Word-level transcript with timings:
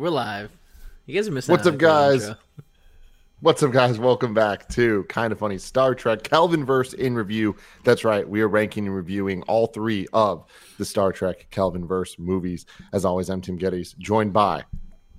We're 0.00 0.08
live. 0.08 0.50
You 1.04 1.14
guys 1.14 1.28
are 1.28 1.30
missing. 1.30 1.52
What's 1.52 1.66
out 1.66 1.74
up, 1.74 1.78
guys? 1.78 2.22
intro. 2.22 2.36
What's 3.40 3.62
up, 3.62 3.70
guys? 3.70 3.98
Welcome 3.98 4.32
back 4.32 4.66
to 4.70 5.04
Kind 5.10 5.30
of 5.30 5.38
Funny 5.38 5.58
Star 5.58 5.94
Trek 5.94 6.22
Kelvin 6.22 6.64
Verse 6.64 6.94
in 6.94 7.14
review. 7.14 7.54
That's 7.84 8.02
right, 8.02 8.26
we 8.26 8.40
are 8.40 8.48
ranking 8.48 8.86
and 8.86 8.96
reviewing 8.96 9.42
all 9.42 9.66
three 9.66 10.06
of 10.14 10.46
the 10.78 10.86
Star 10.86 11.12
Trek 11.12 11.48
Kelvin 11.50 11.86
Verse 11.86 12.18
movies. 12.18 12.64
As 12.94 13.04
always, 13.04 13.28
I'm 13.28 13.42
Tim 13.42 13.58
Gettys, 13.58 13.94
joined 13.98 14.32
by 14.32 14.64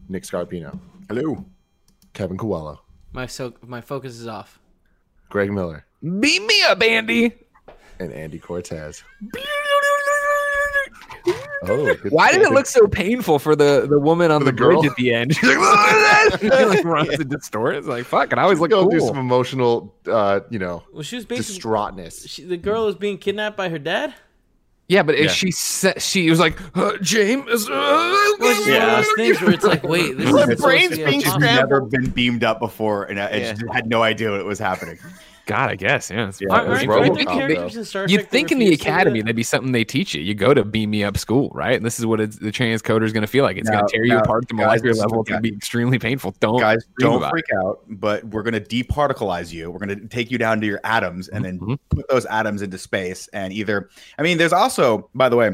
Nick 0.10 0.24
Scarpino. 0.24 0.80
Hello. 1.08 1.46
Kevin 2.16 2.36
Coelho, 2.38 2.82
My 3.14 3.28
so 3.28 3.54
my 3.64 3.82
focus 3.82 4.20
is 4.20 4.26
off. 4.26 4.60
Greg 5.30 5.52
Miller, 5.52 5.86
Beat 6.02 6.42
me 6.44 6.64
up, 6.64 6.82
Andy. 6.82 7.36
and 8.00 8.12
Andy 8.12 8.40
Cortez. 8.40 9.04
Oh, 11.64 11.94
Why 12.10 12.32
did 12.32 12.42
it 12.42 12.52
look 12.52 12.66
so 12.66 12.88
painful 12.88 13.38
for 13.38 13.56
the, 13.56 13.86
the 13.88 14.00
woman 14.00 14.32
on 14.32 14.42
For 14.42 14.46
the, 14.46 14.52
the 14.52 14.58
girl? 14.58 14.84
at 14.86 14.96
the 14.96 15.14
end? 15.14 15.36
She's 15.36 15.44
like, 15.48 15.58
"Look 15.60 15.76
that!" 15.76 16.38
She, 16.42 16.50
like 16.50 16.84
runs 16.84 17.10
and 17.20 17.30
distorts. 17.30 17.86
Like, 17.88 18.06
fuck, 18.06 18.32
and 18.32 18.40
I 18.40 18.44
always 18.44 18.60
look 18.60 18.72
Go 18.72 18.82
cool. 18.82 18.90
do 18.90 19.00
some 19.00 19.18
emotional, 19.18 19.94
uh, 20.08 20.40
you 20.50 20.58
know, 20.58 20.82
Well, 20.92 21.04
she 21.04 21.18
was 21.18 21.26
basically 21.26 21.60
distraughtness. 21.62 22.28
she, 22.28 22.44
the 22.46 22.58
girl 22.58 22.86
was 22.88 22.96
being 22.96 23.20
kidnapped 23.20 23.58
by 23.58 23.70
her 23.70 23.78
dad. 23.78 24.16
yeah, 24.88 25.04
but 25.04 25.20
Yeah. 25.22 25.28
she 25.28 25.52
said 25.52 26.02
she 26.02 26.30
was 26.32 26.40
like, 26.40 26.58
uh, 26.76 26.98
James, 27.02 27.70
uh, 27.70 27.72
Well, 28.40 28.50
it's 28.52 28.66
just 28.66 28.70
one 28.72 28.82
of 28.82 28.96
those 29.06 29.14
things 29.18 29.42
where 29.42 29.52
it's 29.54 29.64
like, 29.64 29.84
wait, 29.84 30.18
this 30.18 30.32
My 30.32 30.40
is 30.40 30.42
supposed 30.44 30.62
brain's 30.64 30.90
to 30.92 30.96
be 30.98 31.04
a 31.04 31.08
being 31.10 31.22
She's 31.22 31.38
never 31.38 31.82
been 31.82 32.10
beamed 32.10 32.44
up 32.44 32.60
before, 32.60 33.04
and 33.04 33.20
I, 33.20 33.28
I 33.28 33.36
Yeah. 33.38 33.54
just 33.54 33.64
had 33.72 33.88
no 33.88 34.02
idea 34.02 34.32
what 34.32 34.44
was 34.46 34.58
happening. 34.58 34.98
God, 35.52 35.70
I 35.72 35.76
guess, 35.76 36.10
yeah. 36.10 36.28
it's 36.30 36.40
Yeah, 36.42 36.48
fine. 36.50 36.66
it 36.66 36.70
Aren't, 36.70 36.90
aren't 36.90 37.12
RoboCop, 37.14 37.18
the 37.18 37.26
though. 37.26 37.32
characters 37.38 37.78
in 37.78 37.86
Star 37.86 38.06
You'd 38.08 38.30
think 38.30 38.52
in 38.52 38.60
the 38.60 38.66
refuse 38.66 38.80
to 38.80 38.84
do 38.86 38.90
academy 38.92 39.20
that? 39.20 39.26
that'd 39.26 39.36
be 39.36 39.44
something 39.44 39.72
they 39.72 39.84
teach 39.84 40.14
you. 40.16 40.22
You 40.22 40.34
go 40.34 40.54
to 40.54 40.64
beam 40.64 40.90
me 40.92 41.04
up 41.04 41.18
school, 41.18 41.50
right? 41.54 41.76
And 41.76 41.86
this 41.86 42.00
is 42.00 42.06
what 42.06 42.20
it's, 42.22 42.38
the 42.38 42.52
transcoder 42.52 43.04
is 43.04 43.14
going 43.14 43.22
to 43.22 43.28
feel 43.28 43.44
like. 43.44 43.58
It's 43.58 43.70
Now- 43.70 43.80
going 43.80 43.88
to 43.88 43.94
tear 43.96 44.06
you 44.06 44.18
apart 44.18 44.44
at 44.44 44.48
the 44.50 44.56
guys, 44.56 44.66
molecular 44.82 44.94
level. 44.96 45.22
It's 45.22 45.30
going 45.30 45.44
to 45.44 45.50
be 45.50 45.56
extremely 45.56 46.00
painful. 46.00 46.36
Don't 46.40 46.60
Guys, 46.60 46.86
don't 47.00 47.18
about 47.18 47.28
it. 47.28 47.32
freak 47.32 47.46
out, 47.64 47.80
but 47.88 48.24
we're 48.26 48.44
going 48.44 48.54
to 48.54 48.62
departicleize 48.62 49.52
you. 49.54 49.72
We're 49.72 49.80
going 49.80 50.00
to 50.00 50.08
take 50.08 50.32
you 50.32 50.38
down 50.38 50.62
to 50.62 50.68
your 50.68 50.80
atoms 50.84 51.28
and 51.28 51.44
then 51.46 51.60
Mhm. 51.60 51.80
put 51.90 52.08
those 52.10 52.26
atoms 52.26 52.62
into 52.62 52.78
space. 52.78 53.28
And 53.34 53.52
either, 53.54 53.90
I 54.18 54.22
mean, 54.24 54.38
there's 54.38 54.54
also, 54.54 55.10
by 55.16 55.30
the 55.30 55.36
way, 55.38 55.52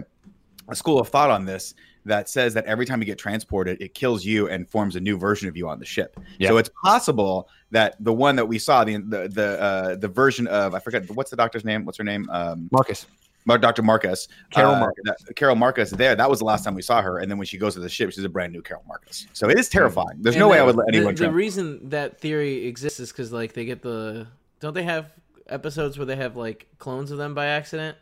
a 0.69 0.75
school 0.75 0.99
of 0.99 1.07
thought 1.07 1.29
on 1.31 1.45
this 1.45 1.73
that 2.07 2.29
says 2.29 2.53
that 2.55 2.65
every 2.65 2.85
time 2.85 2.99
you 2.99 3.05
get 3.05 3.17
transported, 3.17 3.81
it 3.81 3.93
kills 3.93 4.25
you 4.25 4.47
and 4.49 4.67
forms 4.67 4.95
a 4.95 4.99
new 4.99 5.17
version 5.17 5.47
of 5.47 5.55
you 5.55 5.69
on 5.69 5.79
the 5.79 5.85
ship. 5.85 6.19
Yeah. 6.39 6.49
So 6.49 6.57
it's 6.57 6.69
possible 6.83 7.47
that 7.71 7.95
the 7.99 8.13
one 8.13 8.35
that 8.37 8.45
we 8.47 8.59
saw, 8.59 8.83
the 8.83 8.97
the 8.97 9.27
the, 9.27 9.61
uh, 9.61 9.95
the 9.95 10.07
version 10.07 10.47
of 10.47 10.73
I 10.73 10.79
forget 10.79 11.09
what's 11.11 11.29
the 11.29 11.37
doctor's 11.37 11.63
name? 11.65 11.85
What's 11.85 11.97
her 11.97 12.03
name? 12.03 12.29
Um, 12.31 12.69
Marcus. 12.71 13.05
Dr. 13.47 13.81
Marcus, 13.81 14.27
Carol 14.51 14.75
uh, 14.75 14.79
Marcus. 14.81 15.03
that- 15.05 15.35
Carol 15.37 15.55
Marcus. 15.55 15.91
There, 15.91 16.13
that 16.17 16.29
was 16.29 16.39
the 16.39 16.45
last 16.45 16.65
time 16.65 16.75
we 16.75 16.81
saw 16.81 17.01
her. 17.01 17.19
And 17.19 17.31
then 17.31 17.37
when 17.37 17.47
she 17.47 17.57
goes 17.57 17.75
to 17.75 17.79
the 17.79 17.87
ship, 17.87 18.11
she's 18.11 18.25
a 18.25 18.29
brand 18.29 18.51
new 18.51 18.61
Carol 18.61 18.83
Marcus. 18.85 19.25
So 19.31 19.49
it 19.49 19.57
is 19.57 19.69
terrifying. 19.69 20.17
There's 20.19 20.35
And 20.35 20.41
no 20.41 20.49
way 20.49 20.59
I 20.59 20.63
would 20.63 20.75
let 20.75 20.89
anyone. 20.93 21.15
The, 21.15 21.25
try- 21.25 21.33
reason 21.33 21.87
that 21.89 22.19
theory 22.19 22.65
exists 22.65 22.99
is 22.99 23.09
because 23.13 23.31
like 23.31 23.53
they 23.53 23.63
get 23.63 23.81
the 23.81 24.27
don't 24.59 24.73
they 24.73 24.83
have 24.83 25.11
episodes 25.47 25.97
where 25.97 26.05
they 26.05 26.17
have 26.17 26.35
like 26.35 26.67
clones 26.77 27.09
of 27.09 27.17
them 27.19 27.33
by 27.33 27.45
accident? 27.45 27.97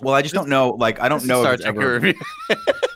Well, 0.00 0.14
I 0.14 0.22
just 0.22 0.34
don't 0.34 0.48
know. 0.48 0.70
Like, 0.70 1.00
I 1.00 1.08
don't 1.08 1.24
know 1.24 1.42
Star 1.42 1.54
if 1.54 1.60
it's 1.60 1.64
Trek 1.64 1.76
ever 1.76 2.12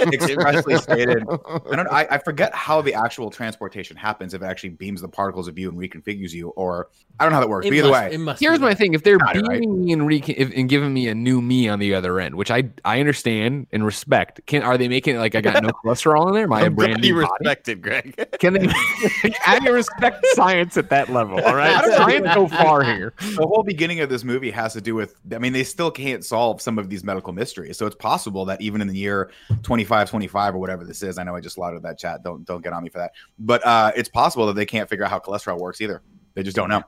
expressly 0.13 0.77
stated. 0.79 1.25
I 1.29 1.77
don't. 1.77 1.87
I, 1.87 2.09
I 2.11 2.19
forget 2.25 2.53
how 2.55 2.83
the 2.83 2.95
actual 2.95 3.31
transportation 3.31 3.97
happens. 3.97 4.35
If 4.35 4.43
it 4.43 4.47
actually 4.47 4.71
beams 4.71 5.01
the 5.01 5.09
particles 5.09 5.47
of 5.47 5.57
you 5.57 5.69
and 5.69 5.79
reconfigures 5.79 6.33
you, 6.33 6.49
or 6.51 6.89
I 7.21 7.25
don't 7.25 7.31
know 7.31 7.37
how 7.37 7.41
that 7.43 7.49
works. 7.49 7.67
It 7.67 7.75
either 7.75 7.89
must, 7.89 8.03
way, 8.03 8.15
it 8.15 8.19
must. 8.19 8.41
Here's 8.41 8.59
be 8.59 8.65
my 8.65 8.75
thing: 8.75 8.95
if 8.95 9.05
they're 9.05 9.19
Got 9.19 9.37
it, 9.37 9.43
right? 9.47 9.61
me 9.61 9.93
and, 9.93 10.09
re- 10.09 10.25
if, 10.27 10.53
and 10.57 10.69
giving 10.69 10.93
me 10.93 11.07
a 11.07 11.15
new 11.15 11.41
me 11.41 11.69
on 11.69 11.79
the 11.79 11.95
other 11.95 12.19
end, 12.19 12.35
which 12.35 12.51
I 12.51 12.65
I 12.85 12.99
understand 12.99 13.69
and 13.71 13.85
respect, 13.85 14.45
can 14.47 14.65
are 14.65 14.77
they 14.77 14.89
making 14.89 15.15
it 15.15 15.19
like 15.21 15.37
I 15.37 15.41
got 15.41 15.63
no 15.63 15.69
cholesterol 15.85 16.27
in 16.29 16.35
there? 16.35 16.45
Am 16.45 16.53
I 16.53 16.63
a 16.63 16.65
I'm 16.65 16.75
brand 16.75 16.95
glad 16.95 17.05
you 17.05 17.15
new 17.15 17.23
body? 17.23 17.33
respected, 17.41 17.81
Greg. 17.81 18.39
Can 18.41 18.55
they? 18.55 18.69
I 19.47 19.59
respect 19.59 20.27
science 20.33 20.77
at 20.77 20.91
that 20.91 21.11
level. 21.11 21.41
All 21.41 21.55
right, 21.55 21.77
I 21.77 21.81
don't 21.81 21.91
know. 21.91 21.97
science 21.97 22.35
go 22.35 22.49
far 22.49 22.83
here. 22.83 23.15
the 23.21 23.47
whole 23.47 23.63
beginning 23.63 24.01
of 24.01 24.09
this 24.09 24.25
movie 24.25 24.51
has 24.51 24.73
to 24.73 24.81
do 24.81 24.97
with. 24.97 25.15
I 25.33 25.39
mean, 25.39 25.53
they 25.53 25.65
still 25.65 25.93
can't 25.93 26.25
solve 26.25 26.61
some 26.61 26.77
of 26.77 26.88
these 26.89 27.05
medical 27.05 27.33
mysteries. 27.33 27.77
So 27.79 27.87
it's 27.87 27.97
possible 27.97 28.45
that 28.47 28.61
even 28.61 28.81
in 28.81 28.89
the 28.89 28.97
year 28.97 29.31
25, 29.63 30.11
25 30.11 30.55
or 30.55 30.59
whatever 30.59 30.85
this 30.85 31.03
is, 31.03 31.19
I 31.19 31.25
know 31.25 31.37
I 31.37 31.41
just 31.41 31.55
slaughtered 31.57 31.83
that 31.83 31.99
chat. 31.99 32.23
Don't 32.23 32.45
don't 32.45 32.63
get 32.63 32.73
on 32.73 32.83
me 32.83 32.89
for 32.91 32.99
that. 32.99 33.13
But 33.39 33.65
uh, 33.67 33.93
it's 33.97 34.09
possible 34.09 34.47
that 34.47 34.55
they 34.55 34.67
can't 34.67 34.89
figure 34.89 35.05
out 35.05 35.11
how 35.11 35.19
cholesterol 35.19 35.59
works 35.59 35.81
either. 35.81 36.03
They 36.35 36.43
just 36.43 36.57
don't 36.57 36.69
know. 36.69 36.83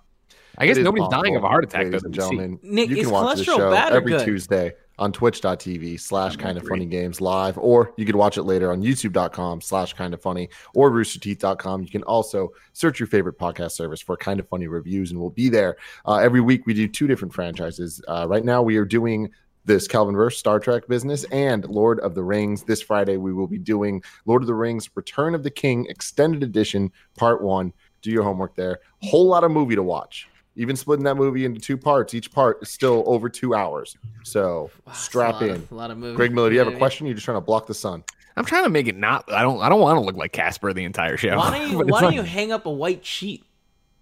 I 0.58 0.66
guess 0.66 0.76
It 0.76 0.80
is 0.80 0.84
nobody's 0.84 1.08
dying 1.08 1.36
of 1.36 1.44
a 1.44 1.48
heart 1.48 1.64
attack. 1.64 1.84
ladies 1.84 2.02
and 2.02 2.12
that 2.14 2.22
see. 2.22 2.28
gentlemen. 2.28 2.58
Nick, 2.62 2.90
you 2.90 2.96
is 2.96 3.02
can 3.06 3.12
watch 3.12 3.38
the 3.38 3.44
cholesterol 3.44 3.56
show 3.56 3.70
bad 3.70 3.92
or 3.92 3.96
every 3.96 4.12
good? 4.12 4.24
Tuesday 4.24 4.72
on 4.98 5.12
twitch.tv 5.12 5.98
slash 5.98 6.34
I'm 6.34 6.38
kind 6.40 6.58
of 6.58 6.66
funny 6.68 6.84
games 6.84 7.20
live, 7.22 7.56
or 7.56 7.94
you 7.96 8.04
could 8.04 8.16
watch 8.16 8.36
it 8.36 8.42
later 8.42 8.70
on 8.70 8.82
youtube.com 8.82 9.62
slash 9.62 9.94
kind 9.94 10.12
of 10.12 10.20
funny 10.20 10.50
or 10.74 10.90
roosterteeth.com. 10.90 11.82
You 11.82 11.88
can 11.88 12.02
also 12.02 12.50
search 12.74 13.00
your 13.00 13.06
favorite 13.06 13.38
podcast 13.38 13.72
service 13.72 14.00
for 14.02 14.16
kind 14.18 14.38
of 14.38 14.48
funny 14.48 14.66
reviews, 14.66 15.10
and 15.10 15.18
we'll 15.18 15.30
be 15.30 15.48
there. 15.48 15.76
Uh, 16.06 16.16
every 16.16 16.42
week 16.42 16.66
we 16.66 16.74
do 16.74 16.86
two 16.86 17.06
different 17.06 17.32
franchises. 17.32 18.02
Uh, 18.06 18.26
right 18.28 18.44
now 18.44 18.60
we 18.62 18.76
are 18.76 18.84
doing 18.84 19.30
this 19.64 19.86
Kelvin 19.86 20.14
verse 20.16 20.38
Star 20.38 20.58
Trek 20.58 20.88
business 20.88 21.24
and 21.24 21.64
Lord 21.66 22.00
of 22.00 22.14
the 22.14 22.22
Rings. 22.22 22.62
This 22.64 22.80
Friday 22.82 23.16
we 23.16 23.32
will 23.32 23.46
be 23.46 23.58
doing 23.58 24.02
Lord 24.26 24.42
of 24.42 24.46
the 24.46 24.54
Rings 24.54 24.88
Return 24.94 25.34
of 25.34 25.42
the 25.42 25.50
King 25.50 25.86
Extended 25.88 26.42
Edition 26.42 26.90
Part 27.16 27.42
1. 27.42 27.72
Do 28.02 28.10
your 28.10 28.22
homework 28.22 28.54
there. 28.56 28.80
Whole 29.02 29.26
lot 29.26 29.44
of 29.44 29.50
movie 29.50 29.74
to 29.74 29.82
watch. 29.82 30.28
Even 30.56 30.74
splitting 30.76 31.04
that 31.04 31.14
movie 31.16 31.44
into 31.44 31.60
two 31.60 31.76
parts, 31.76 32.12
each 32.14 32.32
part 32.32 32.58
is 32.62 32.70
still 32.70 33.04
over 33.06 33.28
two 33.28 33.54
hours. 33.54 33.96
So 34.24 34.70
Wow, 34.86 34.92
it's 34.92 34.98
a 35.00 35.02
strap 35.02 35.42
in. 35.42 35.50
of- 35.50 35.72
a 35.72 35.74
lot 35.74 35.90
of 35.90 35.98
movies. 35.98 36.16
Greg 36.16 36.32
Miller, 36.32 36.48
do 36.48 36.54
you 36.54 36.58
have 36.58 36.72
a 36.72 36.76
question? 36.76 37.06
You're 37.06 37.14
just 37.14 37.24
trying 37.24 37.36
to 37.36 37.40
block 37.42 37.66
the 37.66 37.74
sun. 37.74 38.02
I'm 38.36 38.44
trying 38.44 38.64
to 38.64 38.70
make 38.70 38.86
it 38.88 38.96
not. 38.96 39.30
I 39.30 39.42
don't. 39.42 39.60
I 39.60 39.68
don't 39.68 39.80
want 39.80 39.98
to 39.98 40.04
look 40.04 40.16
like 40.16 40.32
Casper 40.32 40.72
the 40.72 40.84
entire 40.84 41.16
show. 41.16 41.36
Why 41.36 41.58
don't 41.58 41.70
you 41.70 41.78
Why 41.86 42.00
don't 42.00 42.14
you 42.14 42.22
hang 42.22 42.52
up 42.52 42.64
a 42.64 42.70
white 42.70 43.04
sheet? 43.04 43.44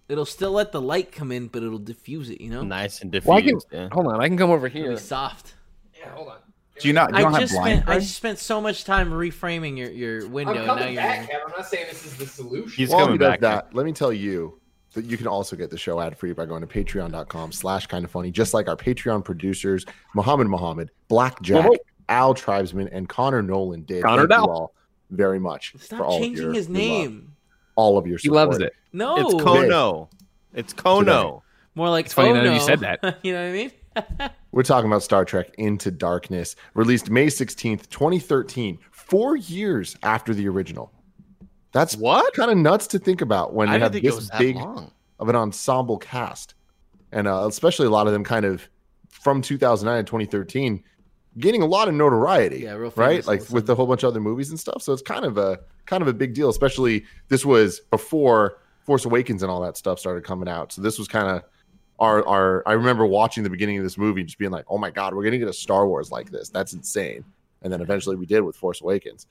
It'll 0.09 0.25
still 0.25 0.51
let 0.51 0.71
the 0.71 0.81
light 0.81 1.11
come 1.11 1.31
in, 1.31 1.47
but 1.47 1.61
it'll 1.63 1.77
diffuse 1.77 2.29
it. 2.29 2.41
You 2.41 2.49
know, 2.49 2.63
Nice 2.63 3.01
and 3.01 3.13
Well, 3.23 3.37
I 3.37 3.41
can, 3.41 3.59
yeah. 3.71 3.89
hold 3.91 4.07
on. 4.07 4.19
I 4.19 4.27
can 4.27 4.37
come 4.37 4.49
over 4.49 4.67
it'll 4.67 4.81
here. 4.81 4.91
be 4.91 4.97
soft. 4.97 5.53
Yeah, 5.97 6.09
hold 6.09 6.29
on. 6.29 6.37
Do 6.79 6.87
you 6.87 6.93
not? 6.93 7.11
You 7.11 7.17
I 7.17 7.21
don't 7.21 7.31
have 7.33 7.41
just 7.41 7.53
blind. 7.53 7.81
spent 7.83 7.89
I 7.89 7.99
just 7.99 8.15
spent 8.15 8.39
so 8.39 8.59
much 8.61 8.85
time 8.85 9.11
reframing 9.11 9.77
your, 9.77 9.91
your 9.91 10.27
window. 10.29 10.53
and 10.53 10.65
now 10.65 10.87
you're 10.87 11.01
Kevin. 11.01 11.29
I'm 11.45 11.51
not 11.51 11.67
saying 11.67 11.87
this 11.89 12.05
is 12.05 12.15
the 12.17 12.25
solution. 12.25 12.71
He's 12.75 12.89
While 12.89 12.99
he 12.99 13.05
coming 13.05 13.19
does 13.19 13.29
back. 13.31 13.39
that, 13.41 13.75
let 13.75 13.85
me 13.85 13.91
tell 13.91 14.13
you 14.13 14.59
that 14.93 15.03
you 15.05 15.17
can 15.17 15.27
also 15.27 15.55
get 15.57 15.69
the 15.69 15.77
show 15.77 15.99
ad 15.99 16.17
free 16.17 16.31
by 16.33 16.45
going 16.45 16.61
to 16.61 16.67
patreon.com 16.67 17.51
slash 17.51 17.85
kind 17.87 18.03
of 18.05 18.09
funny, 18.11 18.31
just 18.31 18.53
like 18.53 18.67
our 18.69 18.77
Patreon 18.77 19.23
producers, 19.25 19.85
Muhammad 20.15 20.47
Muhammad, 20.47 20.89
Black 21.09 21.39
Jack, 21.41 21.65
Whoa. 21.65 21.75
Al 22.07 22.33
Tribesman, 22.33 22.87
and 22.91 23.07
Connor 23.09 23.43
Nolan 23.43 23.83
did. 23.83 24.01
Connor 24.01 24.27
Thank 24.27 24.45
you 24.45 24.51
all 24.51 24.73
very 25.11 25.37
much 25.39 25.71
for 25.73 25.77
Stop 25.79 26.01
all 26.01 26.15
of 26.15 26.21
changing 26.23 26.45
your- 26.45 26.53
his 26.53 26.69
name. 26.69 27.15
love. 27.15 27.28
Name. 27.79 27.83
all 27.83 27.97
of 27.97 28.07
your 28.07 28.17
He 28.17 28.29
loves 28.29 28.59
it. 28.59 28.73
No, 28.93 29.17
It's 29.17 29.33
Kono. 29.35 30.09
It's 30.53 30.73
Kono. 30.73 31.41
more 31.75 31.89
like 31.89 32.05
It's 32.05 32.13
funny 32.13 32.29
oh, 32.29 32.33
now 32.33 32.43
that 32.43 32.49
no. 32.49 32.53
you 32.55 32.59
said 32.61 32.79
that. 32.81 33.19
you 33.23 33.33
know 33.33 33.41
what 33.41 33.49
I 33.49 33.51
mean? 33.51 33.71
We're 34.51 34.63
talking 34.63 34.89
about 34.89 35.03
Star 35.03 35.25
Trek 35.25 35.53
Into 35.57 35.91
Darkness, 35.91 36.55
released 36.73 37.09
May 37.09 37.27
16th, 37.27 37.89
2013, 37.89 38.79
four 38.91 39.35
years 39.35 39.95
after 40.03 40.33
the 40.33 40.47
original. 40.47 40.91
That's 41.71 41.95
What? 41.95 42.33
kind 42.33 42.49
of 42.49 42.57
nuts 42.57 42.87
to 42.87 42.99
think 42.99 43.21
about 43.21 43.53
when 43.53 43.69
I 43.69 43.75
you 43.75 43.81
have 43.81 43.91
think 43.91 44.03
this 44.05 44.29
big 44.39 44.55
long. 44.55 44.91
of 45.19 45.29
an 45.29 45.35
ensemble 45.35 45.97
cast. 45.97 46.55
And 47.11 47.27
uh, 47.27 47.45
especially 47.47 47.85
a 47.87 47.91
lot 47.91 48.07
of 48.07 48.13
them 48.13 48.23
kind 48.23 48.45
of 48.45 48.67
from 49.09 49.41
2009 49.41 49.97
and 49.99 50.07
2013 50.07 50.83
getting 51.37 51.61
a 51.61 51.65
lot 51.65 51.87
of 51.87 51.93
notoriety. 51.93 52.59
Yeah, 52.59 52.73
real 52.73 52.93
right? 52.95 53.25
Like 53.25 53.49
with 53.49 53.69
a 53.69 53.75
whole 53.75 53.85
bunch 53.85 54.03
of 54.03 54.07
other 54.07 54.19
movies 54.19 54.49
and 54.49 54.59
stuff. 54.59 54.81
So 54.81 54.93
it's 54.93 55.01
kind 55.01 55.25
of 55.25 55.37
a 55.37 55.59
kind 55.85 56.01
of 56.01 56.07
a 56.07 56.13
big 56.13 56.33
deal, 56.33 56.49
especially 56.49 57.05
this 57.27 57.45
was 57.45 57.79
before 57.91 58.57
Force 58.81 59.05
Awakens 59.05 59.43
and 59.43 59.51
all 59.51 59.61
that 59.61 59.77
stuff 59.77 59.99
started 59.99 60.23
coming 60.23 60.49
out. 60.49 60.71
So 60.71 60.81
this 60.81 60.97
was 60.97 61.07
kind 61.07 61.27
of 61.27 61.43
our 61.99 62.25
our 62.27 62.63
I 62.65 62.73
remember 62.73 63.05
watching 63.05 63.43
the 63.43 63.49
beginning 63.49 63.77
of 63.77 63.83
this 63.83 63.97
movie 63.97 64.23
just 64.23 64.39
being 64.39 64.51
like, 64.51 64.65
"Oh 64.69 64.77
my 64.77 64.89
god, 64.89 65.13
we're 65.13 65.23
going 65.23 65.33
to 65.33 65.37
get 65.37 65.47
a 65.47 65.53
Star 65.53 65.87
Wars 65.87 66.11
like 66.11 66.31
this. 66.31 66.49
That's 66.49 66.73
insane." 66.73 67.23
And 67.61 67.71
then 67.71 67.81
eventually 67.81 68.15
we 68.15 68.25
did 68.25 68.41
with 68.41 68.55
Force 68.55 68.81
Awakens. 68.81 69.27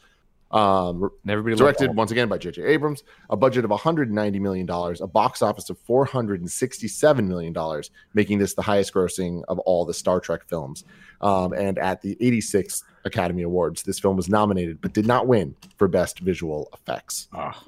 Um, 0.50 1.10
And 1.22 1.30
everybody 1.30 1.56
directed 1.56 1.94
once 1.94 2.10
again 2.10 2.28
by 2.28 2.38
J.J. 2.38 2.62
Abrams, 2.62 3.02
a 3.28 3.36
budget 3.36 3.64
of 3.64 3.70
190 3.70 4.38
million 4.38 4.64
dollars, 4.66 5.00
a 5.02 5.06
box 5.06 5.42
office 5.42 5.68
of 5.68 5.78
467 5.80 7.28
million 7.28 7.52
dollars, 7.52 7.90
making 8.14 8.38
this 8.38 8.54
the 8.54 8.62
highest 8.62 8.94
grossing 8.94 9.42
of 9.48 9.58
all 9.60 9.84
the 9.84 9.92
Star 9.94 10.20
Trek 10.20 10.40
films. 10.46 10.84
Um, 11.20 11.52
and 11.52 11.78
at 11.78 12.00
the 12.00 12.16
86th 12.16 12.82
Academy 13.04 13.42
Awards, 13.42 13.82
this 13.82 13.98
film 13.98 14.16
was 14.16 14.28
nominated 14.28 14.80
but 14.80 14.92
did 14.94 15.06
not 15.06 15.26
win 15.26 15.54
for 15.76 15.86
Best 15.88 16.20
Visual 16.20 16.68
Effects. 16.72 17.28
Ah, 17.34 17.62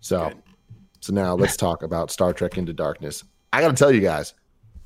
So, 0.00 0.28
Good. 0.28 0.42
so 1.00 1.12
now 1.12 1.34
let's 1.34 1.56
talk 1.66 1.82
about 1.82 2.10
Star 2.10 2.32
Trek 2.32 2.56
Into 2.58 2.72
Darkness. 2.72 3.24
I 3.52 3.60
got 3.62 3.68
to 3.68 3.76
tell 3.76 3.90
you 3.90 4.00
guys, 4.00 4.34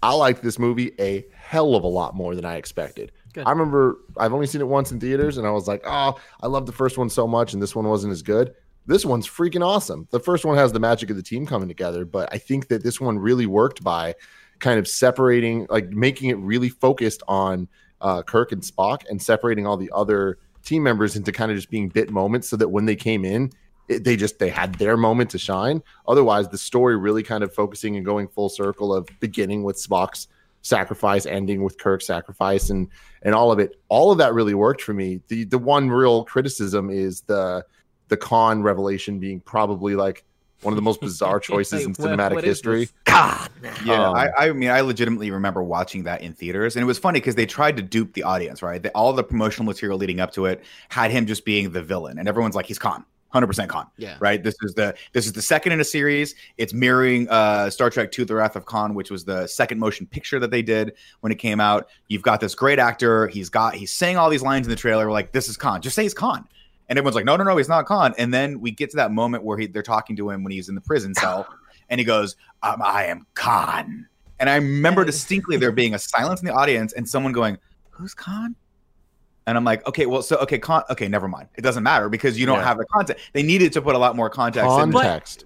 I 0.02 0.14
liked 0.14 0.42
this 0.42 0.58
movie 0.58 0.92
a 0.98 1.26
hell 1.34 1.74
of 1.74 1.82
a 1.84 1.88
lot 1.88 2.14
more 2.14 2.34
than 2.34 2.44
I 2.44 2.56
expected. 2.56 3.12
Good. 3.34 3.46
I 3.46 3.50
remember 3.50 3.98
I've 4.16 4.32
only 4.32 4.46
seen 4.46 4.60
it 4.60 4.68
once 4.68 4.92
in 4.92 5.00
theaters, 5.00 5.38
and 5.38 5.46
I 5.46 5.50
was 5.50 5.66
like, 5.68 5.82
"Oh, 5.84 6.18
I 6.40 6.46
love 6.46 6.66
the 6.66 6.72
first 6.72 6.96
one 6.96 7.10
so 7.10 7.26
much, 7.26 7.52
and 7.52 7.60
this 7.60 7.74
one 7.74 7.86
wasn't 7.86 8.12
as 8.12 8.22
good." 8.22 8.54
This 8.86 9.04
one's 9.04 9.26
freaking 9.26 9.64
awesome. 9.64 10.06
The 10.10 10.20
first 10.20 10.44
one 10.44 10.56
has 10.56 10.72
the 10.72 10.78
magic 10.78 11.10
of 11.10 11.16
the 11.16 11.22
team 11.22 11.44
coming 11.46 11.68
together, 11.68 12.04
but 12.04 12.28
I 12.32 12.38
think 12.38 12.68
that 12.68 12.84
this 12.84 13.00
one 13.00 13.18
really 13.18 13.46
worked 13.46 13.82
by 13.82 14.14
kind 14.60 14.78
of 14.78 14.86
separating, 14.86 15.66
like 15.68 15.88
making 15.90 16.30
it 16.30 16.38
really 16.38 16.68
focused 16.68 17.22
on 17.26 17.68
uh, 18.00 18.22
Kirk 18.22 18.52
and 18.52 18.62
Spock, 18.62 19.02
and 19.10 19.20
separating 19.20 19.66
all 19.66 19.76
the 19.76 19.90
other 19.92 20.38
team 20.62 20.82
members 20.82 21.16
into 21.16 21.32
kind 21.32 21.50
of 21.50 21.56
just 21.56 21.70
being 21.70 21.88
bit 21.88 22.10
moments 22.10 22.48
so 22.48 22.56
that 22.56 22.68
when 22.68 22.84
they 22.84 22.96
came 22.96 23.24
in, 23.24 23.50
it, 23.88 24.04
they 24.04 24.16
just 24.16 24.38
they 24.38 24.48
had 24.48 24.76
their 24.76 24.96
moment 24.96 25.30
to 25.30 25.38
shine. 25.38 25.82
Otherwise, 26.06 26.48
the 26.48 26.58
story 26.58 26.96
really 26.96 27.22
kind 27.22 27.42
of 27.42 27.52
focusing 27.52 27.96
and 27.96 28.04
going 28.04 28.28
full 28.28 28.48
circle 28.48 28.94
of 28.94 29.08
beginning 29.18 29.64
with 29.64 29.76
Spock's 29.76 30.28
sacrifice, 30.64 31.26
ending 31.26 31.62
with 31.62 31.78
Kirk's 31.78 32.06
sacrifice, 32.06 32.70
and 32.70 32.88
and 33.22 33.34
all 33.34 33.52
of 33.52 33.58
it. 33.60 33.76
All 33.88 34.10
of 34.10 34.18
that 34.18 34.34
really 34.34 34.54
worked 34.54 34.82
for 34.82 34.94
me. 34.94 35.20
The 35.28 35.44
the 35.44 35.58
one 35.58 35.88
real 35.90 36.24
criticism 36.24 36.90
is 36.90 37.20
the 37.22 37.64
the 38.08 38.16
Khan 38.16 38.62
revelation 38.62 39.18
being 39.20 39.40
probably 39.40 39.94
like 39.94 40.24
one 40.62 40.72
of 40.72 40.76
the 40.76 40.82
most 40.82 41.00
bizarre 41.00 41.38
choices 41.50 41.86
Like, 41.86 41.98
in 41.98 42.18
what- 42.18 42.18
cinematic 42.18 42.42
history. 42.42 42.88
God. 43.04 43.50
Yeah, 43.84 44.08
Um, 44.08 44.14
I, 44.16 44.28
I 44.38 44.52
mean, 44.52 44.70
I 44.70 44.80
legitimately 44.80 45.30
remember 45.30 45.62
watching 45.62 46.04
that 46.04 46.22
in 46.22 46.32
theaters, 46.32 46.74
and 46.76 46.82
it 46.82 46.86
was 46.86 46.98
funny 46.98 47.20
because 47.20 47.34
they 47.34 47.46
tried 47.46 47.76
to 47.76 47.82
dupe 47.82 48.14
the 48.14 48.22
audience, 48.22 48.62
right? 48.62 48.82
They, 48.82 48.88
all 48.90 49.12
the 49.12 49.24
promotional 49.24 49.66
material 49.66 49.98
leading 49.98 50.20
up 50.20 50.32
to 50.32 50.46
it 50.46 50.64
had 50.88 51.10
him 51.10 51.26
just 51.26 51.44
being 51.44 51.70
the 51.72 51.82
villain, 51.82 52.18
and 52.18 52.26
everyone's 52.28 52.54
like, 52.54 52.66
"He's 52.66 52.78
Khan, 52.78 53.04
hundred 53.34 53.48
percent 53.48 53.68
Khan." 53.68 53.86
Yeah. 53.98 54.16
right? 54.20 54.42
This 54.42 54.54
is 54.62 54.72
the 54.74 54.94
this 55.12 55.26
is 55.26 55.32
the 55.32 55.42
second 55.42 55.72
in 55.72 55.80
a 55.80 55.84
series. 55.84 56.34
It's 56.56 56.72
mirroring 56.72 57.28
uh, 57.28 57.68
Star 57.68 57.90
Trek 57.90 58.16
II: 58.18 58.24
The 58.24 58.36
Wrath 58.36 58.56
of 58.56 58.64
Khan, 58.64 58.94
which 58.94 59.10
was 59.10 59.24
the 59.24 59.46
second 59.46 59.78
motion 59.78 60.06
picture 60.06 60.38
that 60.38 60.50
they 60.50 60.62
did 60.62 60.94
when 61.20 61.32
it 61.32 61.36
came 61.36 61.60
out. 61.60 61.88
You've 62.08 62.22
got 62.22 62.40
this 62.40 62.54
great 62.54 62.78
actor. 62.78 63.26
He's 63.26 63.50
got 63.50 63.74
he's 63.74 63.92
saying 63.92 64.16
all 64.16 64.30
these 64.30 64.42
lines 64.42 64.66
in 64.66 64.70
the 64.70 64.76
trailer. 64.76 65.06
We're 65.06 65.12
like, 65.12 65.32
"This 65.32 65.48
is 65.48 65.56
Khan. 65.56 65.82
Just 65.82 65.96
say 65.96 66.04
he's 66.04 66.14
Khan." 66.14 66.48
And 66.88 66.98
everyone's 66.98 67.16
like, 67.16 67.24
"No, 67.24 67.36
no, 67.36 67.44
no, 67.44 67.56
he's 67.56 67.68
not 67.68 67.84
Khan." 67.86 68.14
And 68.16 68.32
then 68.32 68.60
we 68.60 68.70
get 68.70 68.90
to 68.90 68.96
that 68.96 69.12
moment 69.12 69.44
where 69.44 69.58
he, 69.58 69.66
they're 69.66 69.82
talking 69.82 70.16
to 70.16 70.30
him 70.30 70.44
when 70.44 70.52
he's 70.52 70.68
in 70.68 70.74
the 70.74 70.80
prison 70.80 71.14
cell, 71.14 71.46
and 71.90 71.98
he 71.98 72.04
goes, 72.04 72.36
um, 72.62 72.80
"I 72.82 73.06
am 73.06 73.26
Khan." 73.34 74.06
And 74.40 74.50
I 74.50 74.56
remember 74.56 75.04
distinctly 75.04 75.56
there 75.56 75.72
being 75.72 75.94
a 75.94 75.98
silence 75.98 76.40
in 76.40 76.46
the 76.46 76.54
audience 76.54 76.92
and 76.92 77.08
someone 77.08 77.32
going, 77.32 77.58
"Who's 77.90 78.14
Khan?" 78.14 78.56
And 79.46 79.56
I'm 79.58 79.64
like, 79.64 79.86
okay, 79.86 80.06
well, 80.06 80.22
so 80.22 80.36
okay, 80.38 80.58
con- 80.58 80.84
okay, 80.90 81.06
never 81.08 81.28
mind. 81.28 81.48
It 81.56 81.60
doesn't 81.62 81.82
matter 81.82 82.08
because 82.08 82.38
you 82.38 82.46
don't 82.46 82.58
Yeah. 82.60 82.64
have 82.64 82.78
the 82.78 82.86
content. 82.86 83.18
They 83.34 83.42
needed 83.42 83.72
to 83.74 83.82
put 83.82 83.94
a 83.94 83.98
lot 83.98 84.16
more 84.16 84.30
context. 84.30 84.70
in 84.78 84.90
the- 84.90 84.98
Context. 84.98 85.44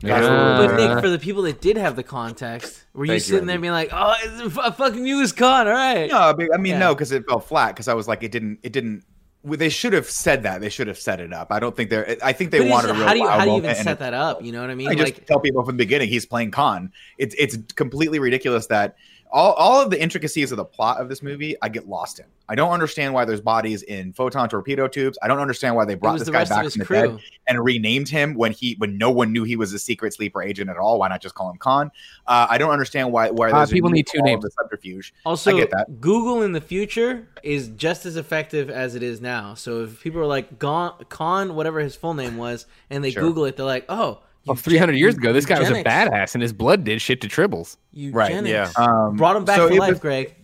But 0.00 0.76
Nick, 0.76 1.00
for 1.00 1.08
the 1.08 1.18
people 1.18 1.42
that 1.42 1.60
did 1.60 1.76
have 1.76 1.96
the 1.96 2.02
context, 2.04 2.84
were 2.94 3.04
you 3.04 3.12
Thank 3.12 3.20
you, 3.22 3.34
sitting 3.34 3.46
there 3.46 3.58
being 3.58 3.72
like, 3.72 3.90
"Oh, 3.92 4.14
it's 4.22 4.56
a 4.56 4.60
f- 4.64 4.76
fucking 4.76 5.04
you 5.04 5.20
is 5.20 5.32
con, 5.32 5.66
all 5.66 5.72
right"? 5.74 6.08
No, 6.08 6.18
I 6.54 6.56
mean, 6.56 6.72
Yeah. 6.74 6.78
no, 6.78 6.94
because 6.94 7.10
it 7.10 7.24
fell 7.28 7.40
flat. 7.40 7.74
Because 7.74 7.88
I 7.88 7.94
was 7.94 8.06
like, 8.06 8.22
it 8.22 8.30
didn't, 8.30 8.60
it 8.62 8.72
didn't. 8.72 9.02
They 9.44 9.68
should 9.68 9.92
have 9.94 10.08
said 10.08 10.42
that. 10.44 10.60
They 10.60 10.68
should 10.68 10.86
have 10.88 10.98
set 10.98 11.20
it 11.20 11.32
up. 11.32 11.48
I 11.50 11.58
don't 11.58 11.74
think 11.74 11.90
they're. 11.90 12.16
I 12.22 12.32
think 12.32 12.50
they 12.52 12.58
But 12.58 12.66
it's- 12.66 12.72
wanted 12.84 12.90
a 12.90 12.94
real. 12.94 13.06
how 13.08 13.12
do 13.12 13.18
you 13.18 13.28
how 13.28 13.44
do 13.44 13.50
you 13.50 13.56
even 13.56 13.74
set 13.74 13.86
it- 13.88 13.98
that 14.00 14.14
up? 14.14 14.42
You 14.44 14.52
know 14.52 14.60
what 14.60 14.70
I 14.70 14.74
mean? 14.76 14.88
I 14.88 14.94
just 14.94 15.04
like, 15.04 15.26
tell 15.26 15.40
people 15.40 15.64
from 15.64 15.76
the 15.76 15.84
beginning 15.84 16.08
he's 16.08 16.26
playing 16.26 16.50
Khan. 16.52 16.92
It's 17.18 17.34
it's 17.38 17.56
completely 17.74 18.20
ridiculous 18.20 18.66
that 18.68 18.94
all, 19.30 19.52
all 19.54 19.82
of 19.82 19.90
the 19.90 20.00
intricacies 20.00 20.50
of 20.52 20.56
the 20.56 20.64
plot 20.64 21.00
of 21.00 21.08
this 21.08 21.22
movie 21.22 21.56
I 21.62 21.68
get 21.68 21.88
lost 21.88 22.18
in. 22.18 22.24
I 22.50 22.54
don't 22.54 22.70
understand 22.72 23.12
why 23.12 23.26
there's 23.26 23.42
bodies 23.42 23.82
in 23.82 24.12
photon 24.14 24.48
torpedo 24.48 24.88
tubes. 24.88 25.18
I 25.22 25.28
don't 25.28 25.38
understand 25.38 25.76
why 25.76 25.84
they 25.84 25.94
brought 25.94 26.18
this 26.18 26.30
guy 26.30 26.44
back 26.46 26.70
from 26.70 26.78
the 26.78 26.84
crew. 26.86 26.96
dead 27.12 27.18
and 27.46 27.62
renamed 27.62 28.08
him 28.08 28.34
when 28.34 28.52
he 28.52 28.74
when 28.78 28.96
no 28.96 29.10
one 29.10 29.32
knew 29.32 29.44
he 29.44 29.54
was 29.56 29.72
a 29.74 29.78
secret 29.78 30.14
sleeper 30.14 30.42
agent 30.42 30.70
at 30.70 30.78
all. 30.78 30.98
Why 30.98 31.08
not 31.08 31.20
just 31.20 31.34
call 31.34 31.50
him 31.50 31.58
Khan? 31.58 31.90
Uh, 32.26 32.46
I 32.48 32.56
don't 32.56 32.70
understand 32.70 33.12
why 33.12 33.30
why 33.30 33.50
Uh, 33.50 33.66
people 33.66 33.90
need 33.90 34.06
two 34.06 34.22
names. 34.22 34.42
The 34.44 34.50
subterfuge. 34.50 35.12
Also, 35.26 35.54
get 35.56 35.70
that. 35.72 36.00
Google 36.00 36.42
in 36.42 36.52
the 36.52 36.60
future 36.60 37.28
is 37.42 37.68
just 37.68 38.06
as 38.06 38.16
effective 38.16 38.70
as 38.70 38.94
it 38.94 39.02
is 39.02 39.20
now. 39.20 39.52
So 39.54 39.82
if 39.82 40.02
people 40.02 40.20
are 40.20 40.26
like 40.26 40.58
Gon, 40.58 40.94
Con, 41.10 41.54
whatever 41.54 41.80
his 41.80 41.96
full 41.96 42.14
name 42.14 42.36
was, 42.38 42.64
and 42.88 43.04
they 43.04 43.10
Sure. 43.10 43.22
Google 43.22 43.44
it, 43.44 43.56
they're 43.56 43.66
like, 43.66 43.84
"Oh, 43.90 44.20
Well, 44.46 44.56
300 44.56 44.94
years 44.96 45.16
ago, 45.16 45.32
this 45.32 45.44
guy 45.46 45.58
was 45.60 45.68
a 45.68 45.84
badass, 45.84 46.34
and 46.34 46.40
his 46.42 46.52
blood 46.52 46.84
did 46.84 47.02
shit 47.02 47.20
to 47.20 47.28
tribbles. 47.28 47.76
Right, 47.94 48.30
Eugenics. 48.32 48.72
yeah. 48.78 48.84
Um, 48.84 49.16
Brought 49.16 49.36
him 49.36 49.44
back 49.44 49.56
so 49.56 49.68
to 49.68 49.74
life, 49.74 49.90
was- 49.90 49.98
Greg. 50.00 50.34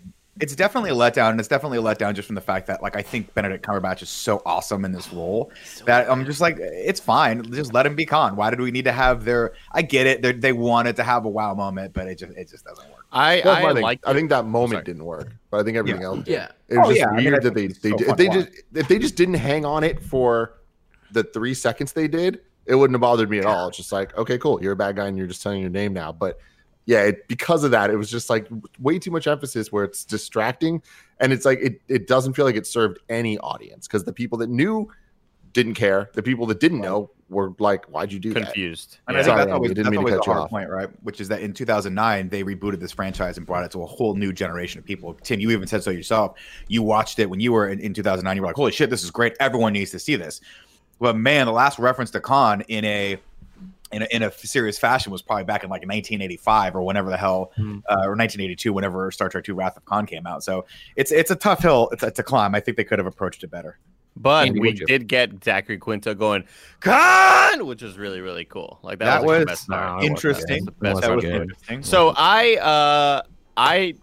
it's 0.41 0.55
definitely 0.55 0.91
a 0.91 0.95
letdown, 0.95 1.31
and 1.31 1.41
it's 1.41 1.49
definitely 1.49 1.79
a 1.79 1.81
letdown 1.83 2.13
just 2.13 2.27
from 2.27 2.35
the 2.35 2.41
fact 2.43 2.67
that 2.67 2.83
like 2.83 2.97
I 2.97 3.03
think 3.03 3.33
Benedict 3.35 3.65
Cumberbatch 3.65 4.03
is 4.03 4.11
so 4.11 4.43
awesome 4.45 4.85
in 4.85 4.93
this 4.93 5.11
role 5.13 5.51
that 5.87 6.11
I'm 6.11 6.27
just 6.27 6.41
like 6.43 6.57
it's 6.59 7.01
fine, 7.01 7.51
just 7.53 7.73
let 7.73 7.87
him 7.87 7.95
be 7.97 8.05
Khan. 8.05 8.37
Why 8.37 8.51
did 8.51 8.61
we 8.61 8.71
need 8.73 8.85
to 8.85 8.93
have 8.93 9.25
their? 9.25 9.55
I 9.73 9.81
get 9.83 10.07
it, 10.07 10.41
They're, 10.41 10.55
wanted 10.55 10.97
to 10.97 11.03
have 11.05 11.25
a 11.25 11.29
wow 11.31 11.55
moment, 11.55 11.95
but 11.95 12.07
it 12.09 12.19
just 12.19 12.33
it 12.37 12.51
just 12.51 12.65
doesn't 12.67 12.91
work. 12.91 13.07
I 13.13 13.41
That's 13.43 13.63
my 13.63 13.71
I 13.71 13.75
thing. 13.75 13.83
like. 13.83 14.01
I 14.07 14.13
think 14.13 14.29
that 14.31 14.45
moment 14.45 14.73
sorry. 14.73 14.85
didn't 14.85 15.05
work, 15.05 15.33
but 15.51 15.61
I 15.61 15.63
think 15.63 15.77
everything 15.79 16.01
Yeah. 16.03 16.07
else. 16.09 16.25
Did. 16.25 16.29
Yeah. 16.33 16.49
It 16.69 16.79
was 16.79 16.87
Oh, 16.87 16.89
just 16.91 16.99
yeah, 17.01 17.09
I 17.11 17.17
mean, 17.17 17.25
weird 17.27 17.43
that 17.45 17.55
they 17.55 17.69
they, 17.69 17.91
so 17.91 17.97
if 18.01 18.17
they 18.17 18.29
just 18.29 18.49
if 18.75 18.89
they 18.89 18.99
just 18.99 19.15
didn't 19.15 19.35
hang 19.35 19.65
on 19.65 19.83
it 19.85 20.03
for 20.03 20.55
the 21.13 21.23
three 21.23 21.55
seconds 21.55 21.93
they 21.93 22.09
did, 22.09 22.41
it 22.67 22.75
wouldn't 22.75 22.95
have 22.95 23.01
bothered 23.01 23.31
me 23.31 23.39
at 23.39 23.47
all. 23.47 23.69
It's 23.69 23.77
just 23.77 23.93
like, 23.93 24.17
okay, 24.17 24.39
cool, 24.39 24.63
you're 24.63 24.73
a 24.73 24.77
bad 24.77 24.97
guy 24.97 25.07
and 25.07 25.17
you're 25.19 25.27
just 25.27 25.43
telling 25.43 25.61
your 25.61 25.71
name 25.71 25.93
now. 25.93 26.13
But 26.13 26.39
yeah, 26.87 27.05
it, 27.05 27.29
because 27.29 27.65
of 27.65 27.71
that, 27.71 27.91
it 27.91 27.97
was 27.97 28.11
just 28.11 28.29
like 28.29 28.47
way 28.79 28.99
too 28.99 29.11
much 29.11 29.27
emphasis 29.27 29.73
where 29.73 29.85
it's 29.85 30.05
distracting, 30.05 30.83
and 31.21 31.33
it's 31.33 31.45
like 31.45 31.59
it 31.61 31.81
it 31.89 32.07
doesn't 32.07 32.35
feel 32.35 32.45
like 32.45 32.57
it 32.57 32.67
served 32.67 32.99
any 33.09 33.39
audience 33.39 33.87
because 33.87 34.05
the 34.05 34.13
people 34.13 34.37
that 34.39 34.51
knew 34.51 34.91
didn't 35.55 35.75
care, 35.75 36.11
the 36.15 36.23
people 36.23 36.47
that 36.47 36.59
didn't 36.61 36.81
know 36.81 37.11
were 37.31 37.55
like, 37.59 37.87
why'd 37.87 38.13
you 38.13 38.19
do 38.19 38.35
that? 38.35 38.45
confused. 38.45 38.99
And 39.09 39.15
Yeah. 39.15 39.21
I 39.21 39.25
think 39.25 39.27
Sorry, 39.27 39.37
that's 39.39 39.47
Andy, 39.47 39.53
always, 39.55 39.69
didn't 39.71 39.85
that's 39.85 39.91
mean 39.93 39.93
to 39.93 39.99
always 40.01 40.15
cut 40.17 40.25
the 40.25 40.31
hard 40.33 40.43
off. 40.45 40.51
point, 40.51 40.69
right? 40.69 40.89
Which 41.05 41.21
is 41.21 41.29
that 41.29 41.41
in 41.41 41.53
2009 41.55 42.29
they 42.29 42.43
rebooted 42.43 42.81
this 42.81 42.93
franchise 42.93 43.39
and 43.39 43.47
brought 43.47 43.65
it 43.65 43.71
to 43.71 43.83
a 43.83 43.87
whole 43.87 44.15
new 44.15 44.33
generation 44.33 44.79
of 44.81 44.85
people. 44.85 45.15
Tim, 45.23 45.41
you 45.41 45.51
even 45.53 45.67
said 45.67 45.83
so 45.83 45.91
yourself. 45.91 46.37
You 46.69 46.83
watched 46.83 47.19
it 47.21 47.31
when 47.31 47.41
you 47.41 47.53
were 47.53 47.69
in, 47.69 47.81
in 47.81 47.95
2009. 47.95 48.37
You 48.37 48.43
were 48.43 48.49
like, 48.49 48.57
"Holy 48.57 48.73
shit, 48.73 48.91
this 48.91 49.03
is 49.05 49.11
great! 49.11 49.35
Everyone 49.41 49.73
needs 49.73 49.91
to 49.93 49.99
see 49.99 50.17
this." 50.17 50.41
But 51.01 51.17
man, 51.17 51.47
the 51.47 51.53
last 51.53 51.79
reference 51.79 52.11
to 52.13 52.21
Khan 52.21 52.63
in 52.69 52.85
a 52.85 53.17
in 53.93 54.03
a, 54.03 54.07
in 54.11 54.23
a 54.25 54.33
serious 54.33 54.77
fashion 54.79 55.13
was 55.13 55.23
probably 55.23 55.45
back 55.45 55.63
in 55.63 55.71
like 55.71 55.83
1985 55.83 56.75
or 56.75 56.83
whenever 56.83 57.11
the 57.11 57.17
hell, 57.17 57.53
Hmm. 57.57 57.79
uh, 57.89 58.03
or 58.07 58.17
1982, 58.17 58.73
whenever 58.73 59.11
Star 59.11 59.29
Trek 59.29 59.49
II: 59.49 59.55
Wrath 59.55 59.77
of 59.77 59.85
Khan 59.85 60.07
came 60.07 60.27
out. 60.27 60.43
So 60.43 60.65
it's 60.97 61.13
it's 61.13 61.31
a 61.31 61.37
tough 61.37 61.63
hill 61.63 61.91
to, 61.99 62.11
to 62.11 62.23
climb. 62.23 62.55
I 62.55 62.61
think 62.61 62.77
they 62.77 62.85
could 62.85 62.99
have 62.99 63.07
approached 63.07 63.45
it 63.45 63.51
better. 63.51 63.79
But 64.17 64.47
Andy, 64.47 64.61
we 64.61 64.73
did 64.73 65.09
get 65.09 65.43
Zachary 65.43 65.77
Quinto 65.79 66.15
going, 66.15 66.45
Khan, 66.81 67.67
which 67.67 67.83
was 67.83 67.99
really 67.99 68.21
really 68.21 68.45
cool. 68.45 68.79
Like 68.83 68.99
that, 69.01 69.21
That 69.21 69.25
was, 69.25 69.47
was. 69.47 69.69
No. 69.69 69.99
Interesting. 70.03 70.67
That 70.81 70.95
wasn't 70.95 71.03
That 71.03 71.15
was 71.17 71.25
interesting. 71.25 71.83
So 71.83 72.15
I 72.17 72.57
uh 72.57 73.23
I 73.57 73.95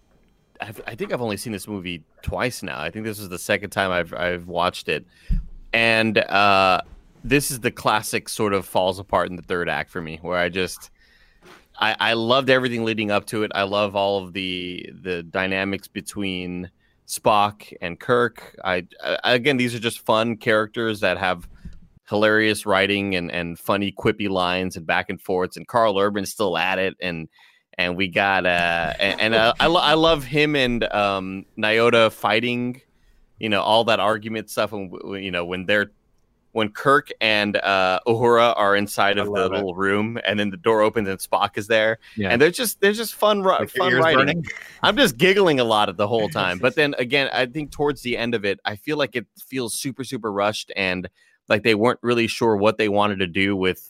I've, 0.60 0.82
I 0.86 0.96
think 0.96 1.12
I've 1.14 1.22
only 1.22 1.38
seen 1.38 1.54
this 1.54 1.68
movie 1.68 2.04
twice 2.22 2.62
now. 2.62 2.80
I 2.80 2.92
think 2.92 3.06
this 3.06 3.20
is 3.20 3.30
the 3.30 3.40
second 3.40 3.70
time 3.72 3.92
I've 3.92 4.14
I've 4.14 4.48
watched 4.48 4.90
it, 4.90 5.06
and 5.74 6.18
uh, 6.18 6.82
this 7.24 7.52
is 7.52 7.60
the 7.60 7.72
classic 7.72 8.30
sort 8.30 8.54
of 8.54 8.66
falls 8.66 9.00
apart 9.00 9.30
in 9.30 9.36
the 9.36 9.42
third 9.44 9.70
act 9.70 9.90
for 9.90 10.02
me, 10.02 10.20
where 10.22 10.38
I 10.38 10.50
just 10.50 10.92
I, 11.80 11.96
I 12.00 12.14
loved 12.14 12.50
everything 12.50 12.84
leading 12.84 13.12
up 13.12 13.26
to 13.28 13.44
it. 13.44 13.52
I 13.56 13.64
love 13.64 13.96
all 13.96 14.24
of 14.24 14.34
the 14.34 14.90
the 15.02 15.24
dynamics 15.24 15.88
between 15.88 16.70
Spock 17.08 17.74
and 17.82 18.00
Kirk. 18.00 18.56
I, 18.64 18.88
I 19.04 19.34
again, 19.34 19.58
these 19.58 19.76
are 19.76 19.80
just 19.80 20.00
fun 20.00 20.38
characters 20.38 21.00
that 21.02 21.18
have 21.18 21.48
hilarious 22.08 22.66
writing 22.66 23.16
and 23.16 23.32
and 23.32 23.58
funny 23.58 23.92
quippy 23.92 24.30
lines 24.30 24.78
and 24.78 24.86
back 24.86 25.10
and 25.10 25.22
forths. 25.22 25.58
And 25.58 25.68
Karl 25.68 25.98
Urban's 25.98 26.32
still 26.32 26.58
at 26.58 26.78
it, 26.78 26.96
and 27.02 27.28
and 27.78 27.96
we 27.96 28.08
got 28.08 28.46
uh 28.46 28.94
and, 29.00 29.22
and 29.22 29.34
uh, 29.34 29.54
I 29.60 29.68
lo- 29.68 29.82
I 29.82 29.94
love 29.96 30.24
him 30.24 30.56
and 30.56 30.84
um 30.94 31.46
Nyota 31.58 32.12
fighting, 32.12 32.82
you 33.42 33.50
know, 33.50 33.62
all 33.62 33.84
that 33.86 34.00
argument 34.00 34.50
stuff. 34.50 34.72
And 34.74 34.92
you 35.24 35.32
know 35.32 35.46
when 35.46 35.66
they're 35.66 35.92
when 36.54 36.68
Kirk 36.70 37.10
and 37.22 37.56
uh, 37.56 38.02
Uhura 38.06 38.54
are 38.58 38.76
inside 38.76 39.18
I 39.18 39.22
of 39.22 39.28
the 39.34 39.46
it. 39.46 39.52
little 39.54 39.74
room, 39.74 40.20
and 40.28 40.38
then 40.38 40.50
the 40.50 40.58
door 40.58 40.82
opens 40.82 41.08
and 41.08 41.18
Spock 41.18 41.58
is 41.58 41.68
there, 41.68 41.98
Yeah. 42.18 42.28
and 42.30 42.42
they're 42.42 42.52
just 42.52 42.82
they're 42.82 42.92
just 42.92 43.16
fun, 43.16 43.42
ru- 43.42 43.52
Like 43.60 43.70
fun 43.70 43.94
writing. 43.94 44.18
burning? 44.20 44.46
I'm 44.84 44.98
just 44.98 45.16
giggling 45.18 45.62
a 45.62 45.64
lot 45.64 45.88
of 45.88 45.96
the 45.96 46.08
whole 46.10 46.28
time. 46.28 46.60
But 46.66 46.76
then 46.76 46.94
again, 46.98 47.30
I 47.32 47.46
think 47.46 47.72
towards 47.72 48.02
the 48.02 48.18
end 48.18 48.36
of 48.36 48.44
it, 48.44 48.60
I 48.66 48.76
feel 48.76 48.98
like 48.98 49.16
it 49.16 49.28
feels 49.48 49.74
super, 49.74 50.04
super 50.04 50.30
rushed 50.32 50.72
and 50.76 51.08
like 51.48 51.64
they 51.64 51.74
weren't 51.76 52.00
really 52.02 52.28
sure 52.28 52.58
what 52.58 52.78
they 52.78 52.90
wanted 52.90 53.20
to 53.20 53.28
do 53.28 53.56
with 53.56 53.90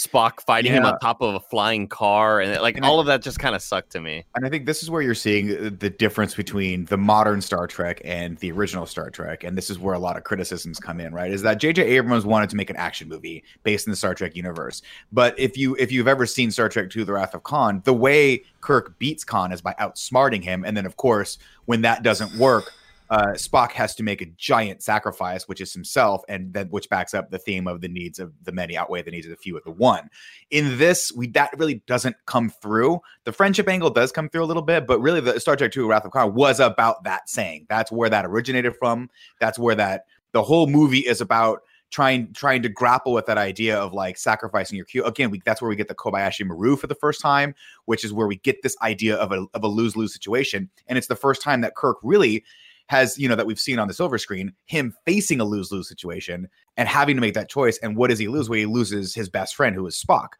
Spock 0.00 0.40
fighting 0.40 0.72
him 0.72 0.84
on 0.84 0.98
top 0.98 1.20
of 1.20 1.34
a 1.34 1.40
flying 1.40 1.86
car. 1.86 2.40
And 2.40 2.60
like 2.62 2.76
And 2.76 2.84
I- 2.84 2.88
all 2.88 3.00
of 3.00 3.06
that 3.06 3.22
just 3.22 3.38
kind 3.38 3.54
of 3.54 3.62
sucked 3.62 3.90
to 3.92 4.00
me. 4.00 4.24
And 4.34 4.46
I 4.46 4.48
think 4.48 4.66
this 4.66 4.82
is 4.82 4.90
where 4.90 5.02
you're 5.02 5.14
seeing 5.14 5.48
the 5.78 5.90
difference 5.90 6.34
between 6.34 6.86
the 6.86 6.96
modern 6.96 7.40
Star 7.40 7.66
Trek 7.66 8.00
and 8.04 8.38
the 8.38 8.50
original 8.52 8.86
Star 8.86 9.10
Trek. 9.10 9.44
And 9.44 9.56
this 9.56 9.68
is 9.68 9.78
where 9.78 9.94
a 9.94 9.98
lot 9.98 10.16
of 10.16 10.24
criticisms 10.24 10.78
come 10.78 11.00
in, 11.00 11.12
right? 11.12 11.30
Is 11.30 11.42
that 11.42 11.58
J.J. 11.58 11.82
Abrams 11.82 12.24
wanted 12.24 12.50
to 12.50 12.56
make 12.56 12.70
an 12.70 12.76
action 12.76 13.08
movie 13.08 13.44
based 13.62 13.86
in 13.86 13.90
the 13.90 13.96
Star 13.96 14.14
Trek 14.14 14.34
universe. 14.36 14.82
But 15.12 15.38
if 15.38 15.58
you 15.58 15.76
if 15.78 15.92
you've 15.92 16.08
ever 16.08 16.26
seen 16.26 16.50
Star 16.50 16.68
Trek 16.68 16.94
II: 16.96 17.04
The 17.04 17.12
Wrath 17.12 17.34
of 17.34 17.42
Khan, 17.42 17.82
the 17.84 17.94
way 17.94 18.44
Kirk 18.60 18.98
beats 18.98 19.24
Khan 19.24 19.52
is 19.52 19.60
by 19.60 19.74
outsmarting 19.78 20.42
him. 20.42 20.64
And 20.64 20.76
then 20.76 20.86
of 20.86 20.96
course, 20.96 21.38
when 21.66 21.82
that 21.82 22.02
doesn't 22.02 22.34
work, 22.38 22.72
uh, 23.10 23.32
Spock 23.32 23.72
has 23.72 23.96
to 23.96 24.04
make 24.04 24.22
a 24.22 24.26
giant 24.36 24.82
sacrifice, 24.82 25.48
which 25.48 25.60
is 25.60 25.72
himself, 25.72 26.22
and 26.28 26.52
then 26.52 26.68
which 26.68 26.88
backs 26.88 27.12
up 27.12 27.30
the 27.30 27.38
theme 27.38 27.66
of 27.66 27.80
the 27.80 27.88
needs 27.88 28.20
of 28.20 28.32
the 28.44 28.52
many 28.52 28.76
outweigh 28.76 29.02
the 29.02 29.10
needs 29.10 29.26
of 29.26 29.30
the 29.30 29.36
few 29.36 29.56
at 29.56 29.64
the 29.64 29.70
one. 29.70 30.08
In 30.50 30.78
this, 30.78 31.12
we 31.12 31.26
that 31.28 31.50
really 31.58 31.82
doesn't 31.86 32.14
come 32.26 32.50
through. 32.50 33.00
The 33.24 33.32
friendship 33.32 33.68
angle 33.68 33.90
does 33.90 34.12
come 34.12 34.28
through 34.28 34.44
a 34.44 34.46
little 34.46 34.62
bit, 34.62 34.86
but 34.86 35.00
really, 35.00 35.20
the 35.20 35.40
Star 35.40 35.56
Trek 35.56 35.76
II: 35.76 35.84
Wrath 35.84 36.04
of 36.04 36.12
Khan 36.12 36.34
was 36.34 36.60
about 36.60 37.02
that 37.02 37.28
saying. 37.28 37.66
That's 37.68 37.90
where 37.90 38.08
that 38.08 38.24
originated 38.24 38.76
from. 38.76 39.10
That's 39.40 39.58
where 39.58 39.74
that 39.74 40.04
the 40.30 40.42
whole 40.42 40.68
movie 40.68 41.00
is 41.00 41.20
about 41.20 41.62
trying 41.90 42.32
trying 42.32 42.62
to 42.62 42.68
grapple 42.68 43.12
with 43.12 43.26
that 43.26 43.38
idea 43.38 43.76
of 43.76 43.92
like 43.92 44.18
sacrificing 44.18 44.76
your 44.76 44.86
Q. 44.86 45.04
Again, 45.04 45.30
we, 45.30 45.42
that's 45.44 45.60
where 45.60 45.68
we 45.68 45.74
get 45.74 45.88
the 45.88 45.96
Kobayashi 45.96 46.46
Maru 46.46 46.76
for 46.76 46.86
the 46.86 46.94
first 46.94 47.20
time, 47.20 47.56
which 47.86 48.04
is 48.04 48.12
where 48.12 48.28
we 48.28 48.36
get 48.36 48.62
this 48.62 48.76
idea 48.82 49.16
of 49.16 49.32
a 49.32 49.46
of 49.52 49.64
a 49.64 49.68
lose 49.68 49.96
lose 49.96 50.12
situation, 50.12 50.70
and 50.86 50.96
it's 50.96 51.08
the 51.08 51.16
first 51.16 51.42
time 51.42 51.60
that 51.62 51.74
Kirk 51.74 51.96
really 52.04 52.44
has 52.90 53.16
you 53.16 53.28
know 53.28 53.36
that 53.36 53.46
we've 53.46 53.60
seen 53.60 53.78
on 53.78 53.86
the 53.86 53.94
silver 53.94 54.18
screen 54.18 54.52
him 54.66 54.92
facing 55.06 55.40
a 55.40 55.44
lose 55.44 55.70
lose 55.70 55.88
situation 55.88 56.48
and 56.76 56.88
having 56.88 57.14
to 57.16 57.20
make 57.20 57.34
that 57.34 57.48
choice. 57.48 57.78
And 57.78 57.96
what 57.96 58.10
does 58.10 58.18
he 58.18 58.26
lose? 58.26 58.48
Well, 58.48 58.58
he 58.58 58.66
loses 58.66 59.14
his 59.14 59.28
best 59.28 59.54
friend, 59.54 59.76
who 59.76 59.86
is 59.86 59.94
Spock. 59.94 60.30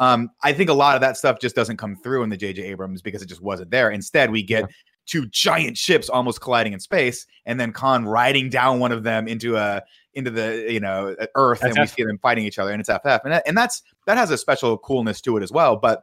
Um, 0.00 0.30
I 0.42 0.52
think 0.52 0.70
a 0.70 0.74
lot 0.74 0.96
of 0.96 1.02
that 1.02 1.16
stuff 1.16 1.38
just 1.38 1.54
doesn't 1.54 1.76
come 1.76 1.94
through 1.94 2.24
in 2.24 2.28
the 2.28 2.36
J.J. 2.36 2.62
Abrams 2.64 3.00
because 3.00 3.22
it 3.22 3.28
just 3.28 3.42
wasn't 3.42 3.70
there. 3.70 3.90
Instead, 3.90 4.32
we 4.32 4.42
get 4.42 4.68
two 5.06 5.26
giant 5.26 5.78
ships 5.78 6.08
almost 6.08 6.40
colliding 6.40 6.72
in 6.72 6.80
space, 6.80 7.26
and 7.46 7.60
then 7.60 7.72
Khan 7.72 8.04
riding 8.06 8.50
down 8.50 8.80
one 8.80 8.90
of 8.90 9.04
them 9.04 9.28
into 9.28 9.56
a 9.56 9.80
into 10.14 10.32
the 10.32 10.66
you 10.68 10.80
know 10.80 11.14
Earth, 11.36 11.62
and 11.62 11.78
we 11.78 11.86
see 11.86 12.02
them 12.02 12.18
fighting 12.18 12.44
each 12.44 12.58
other, 12.58 12.72
and 12.72 12.80
it's 12.80 12.90
FF, 12.90 13.20
and 13.22 13.32
that, 13.34 13.44
and 13.46 13.56
that's 13.56 13.82
that 14.06 14.16
has 14.16 14.32
a 14.32 14.38
special 14.38 14.78
coolness 14.78 15.20
to 15.20 15.36
it 15.36 15.44
as 15.44 15.52
well. 15.52 15.76
But 15.76 16.02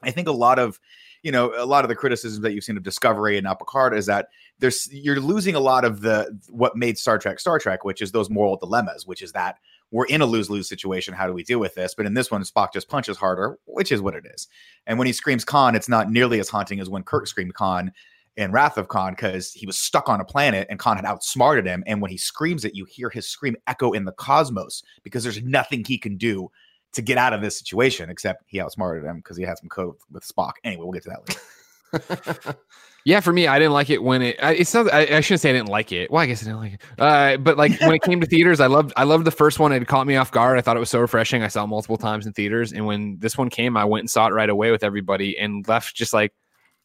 I 0.00 0.12
think 0.12 0.28
a 0.28 0.32
lot 0.32 0.60
of 0.60 0.78
you 1.22 1.32
know 1.32 1.52
a 1.56 1.66
lot 1.66 1.84
of 1.84 1.88
the 1.88 1.94
criticisms 1.94 2.42
that 2.42 2.52
you've 2.52 2.64
seen 2.64 2.76
of 2.76 2.82
Discovery 2.82 3.36
and 3.36 3.46
Picard 3.58 3.94
is 3.94 4.06
that 4.06 4.28
there's 4.58 4.88
you're 4.92 5.20
losing 5.20 5.54
a 5.54 5.60
lot 5.60 5.84
of 5.84 6.00
the 6.00 6.38
what 6.48 6.76
made 6.76 6.98
Star 6.98 7.18
Trek 7.18 7.40
Star 7.40 7.58
Trek, 7.58 7.84
which 7.84 8.02
is 8.02 8.12
those 8.12 8.30
moral 8.30 8.56
dilemmas, 8.56 9.06
which 9.06 9.22
is 9.22 9.32
that 9.32 9.56
we're 9.90 10.06
in 10.06 10.20
a 10.20 10.26
lose 10.26 10.48
lose 10.48 10.68
situation. 10.68 11.14
How 11.14 11.26
do 11.26 11.32
we 11.32 11.42
deal 11.42 11.58
with 11.58 11.74
this? 11.74 11.94
But 11.94 12.06
in 12.06 12.14
this 12.14 12.30
one, 12.30 12.42
Spock 12.42 12.72
just 12.72 12.88
punches 12.88 13.16
harder, 13.16 13.58
which 13.66 13.90
is 13.90 14.00
what 14.00 14.14
it 14.14 14.24
is. 14.32 14.48
And 14.86 14.98
when 14.98 15.06
he 15.06 15.12
screams 15.12 15.44
Khan, 15.44 15.74
it's 15.74 15.88
not 15.88 16.10
nearly 16.10 16.40
as 16.40 16.48
haunting 16.48 16.80
as 16.80 16.88
when 16.88 17.02
Kirk 17.02 17.26
screamed 17.26 17.54
Khan 17.54 17.92
in 18.36 18.52
Wrath 18.52 18.78
of 18.78 18.88
Khan 18.88 19.12
because 19.12 19.52
he 19.52 19.66
was 19.66 19.76
stuck 19.76 20.08
on 20.08 20.20
a 20.20 20.24
planet 20.24 20.66
and 20.70 20.78
Khan 20.78 20.96
had 20.96 21.04
outsmarted 21.04 21.66
him. 21.66 21.82
And 21.86 22.00
when 22.00 22.10
he 22.10 22.16
screams 22.16 22.64
it, 22.64 22.74
you 22.74 22.84
hear 22.84 23.10
his 23.10 23.26
scream 23.26 23.56
echo 23.66 23.92
in 23.92 24.04
the 24.04 24.12
cosmos 24.12 24.82
because 25.02 25.24
there's 25.24 25.42
nothing 25.42 25.84
he 25.84 25.98
can 25.98 26.16
do 26.16 26.50
to 26.92 27.02
get 27.02 27.18
out 27.18 27.32
of 27.32 27.40
this 27.40 27.58
situation 27.58 28.10
except 28.10 28.44
he 28.46 28.60
outsmarted 28.60 29.04
him 29.04 29.16
because 29.16 29.36
he 29.36 29.44
had 29.44 29.58
some 29.58 29.68
code 29.68 29.94
with 30.10 30.26
Spock. 30.26 30.52
Anyway, 30.64 30.84
we'll 30.84 30.92
get 30.92 31.04
to 31.04 31.10
that 31.10 31.28
later. 31.28 32.58
Yeah, 33.04 33.20
for 33.20 33.32
me, 33.32 33.46
I 33.46 33.58
didn't 33.58 33.72
like 33.72 33.88
it 33.88 34.02
when 34.02 34.20
it. 34.20 34.36
I, 34.42 34.52
it's 34.54 34.74
not. 34.74 34.92
I, 34.92 35.00
I 35.00 35.20
shouldn't 35.20 35.40
say 35.40 35.50
I 35.50 35.52
didn't 35.54 35.68
like 35.68 35.90
it. 35.90 36.10
Well, 36.10 36.22
I 36.22 36.26
guess 36.26 36.42
I 36.42 36.46
didn't 36.46 36.60
like 36.60 36.74
it. 36.74 36.80
Uh, 36.98 37.38
but 37.38 37.56
like 37.56 37.80
when 37.80 37.94
it 37.94 38.02
came 38.02 38.20
to 38.20 38.26
theaters, 38.26 38.60
I 38.60 38.66
loved. 38.66 38.92
I 38.94 39.04
loved 39.04 39.24
the 39.24 39.30
first 39.30 39.58
one. 39.58 39.72
It 39.72 39.86
caught 39.88 40.06
me 40.06 40.16
off 40.16 40.30
guard. 40.30 40.58
I 40.58 40.60
thought 40.60 40.76
it 40.76 40.80
was 40.80 40.90
so 40.90 41.00
refreshing. 41.00 41.42
I 41.42 41.48
saw 41.48 41.64
multiple 41.64 41.96
times 41.96 42.26
in 42.26 42.34
theaters, 42.34 42.72
and 42.72 42.84
when 42.84 43.18
this 43.18 43.38
one 43.38 43.48
came, 43.48 43.74
I 43.76 43.86
went 43.86 44.02
and 44.02 44.10
saw 44.10 44.26
it 44.26 44.34
right 44.34 44.50
away 44.50 44.70
with 44.70 44.84
everybody, 44.84 45.38
and 45.38 45.66
left 45.66 45.96
just 45.96 46.12
like 46.12 46.34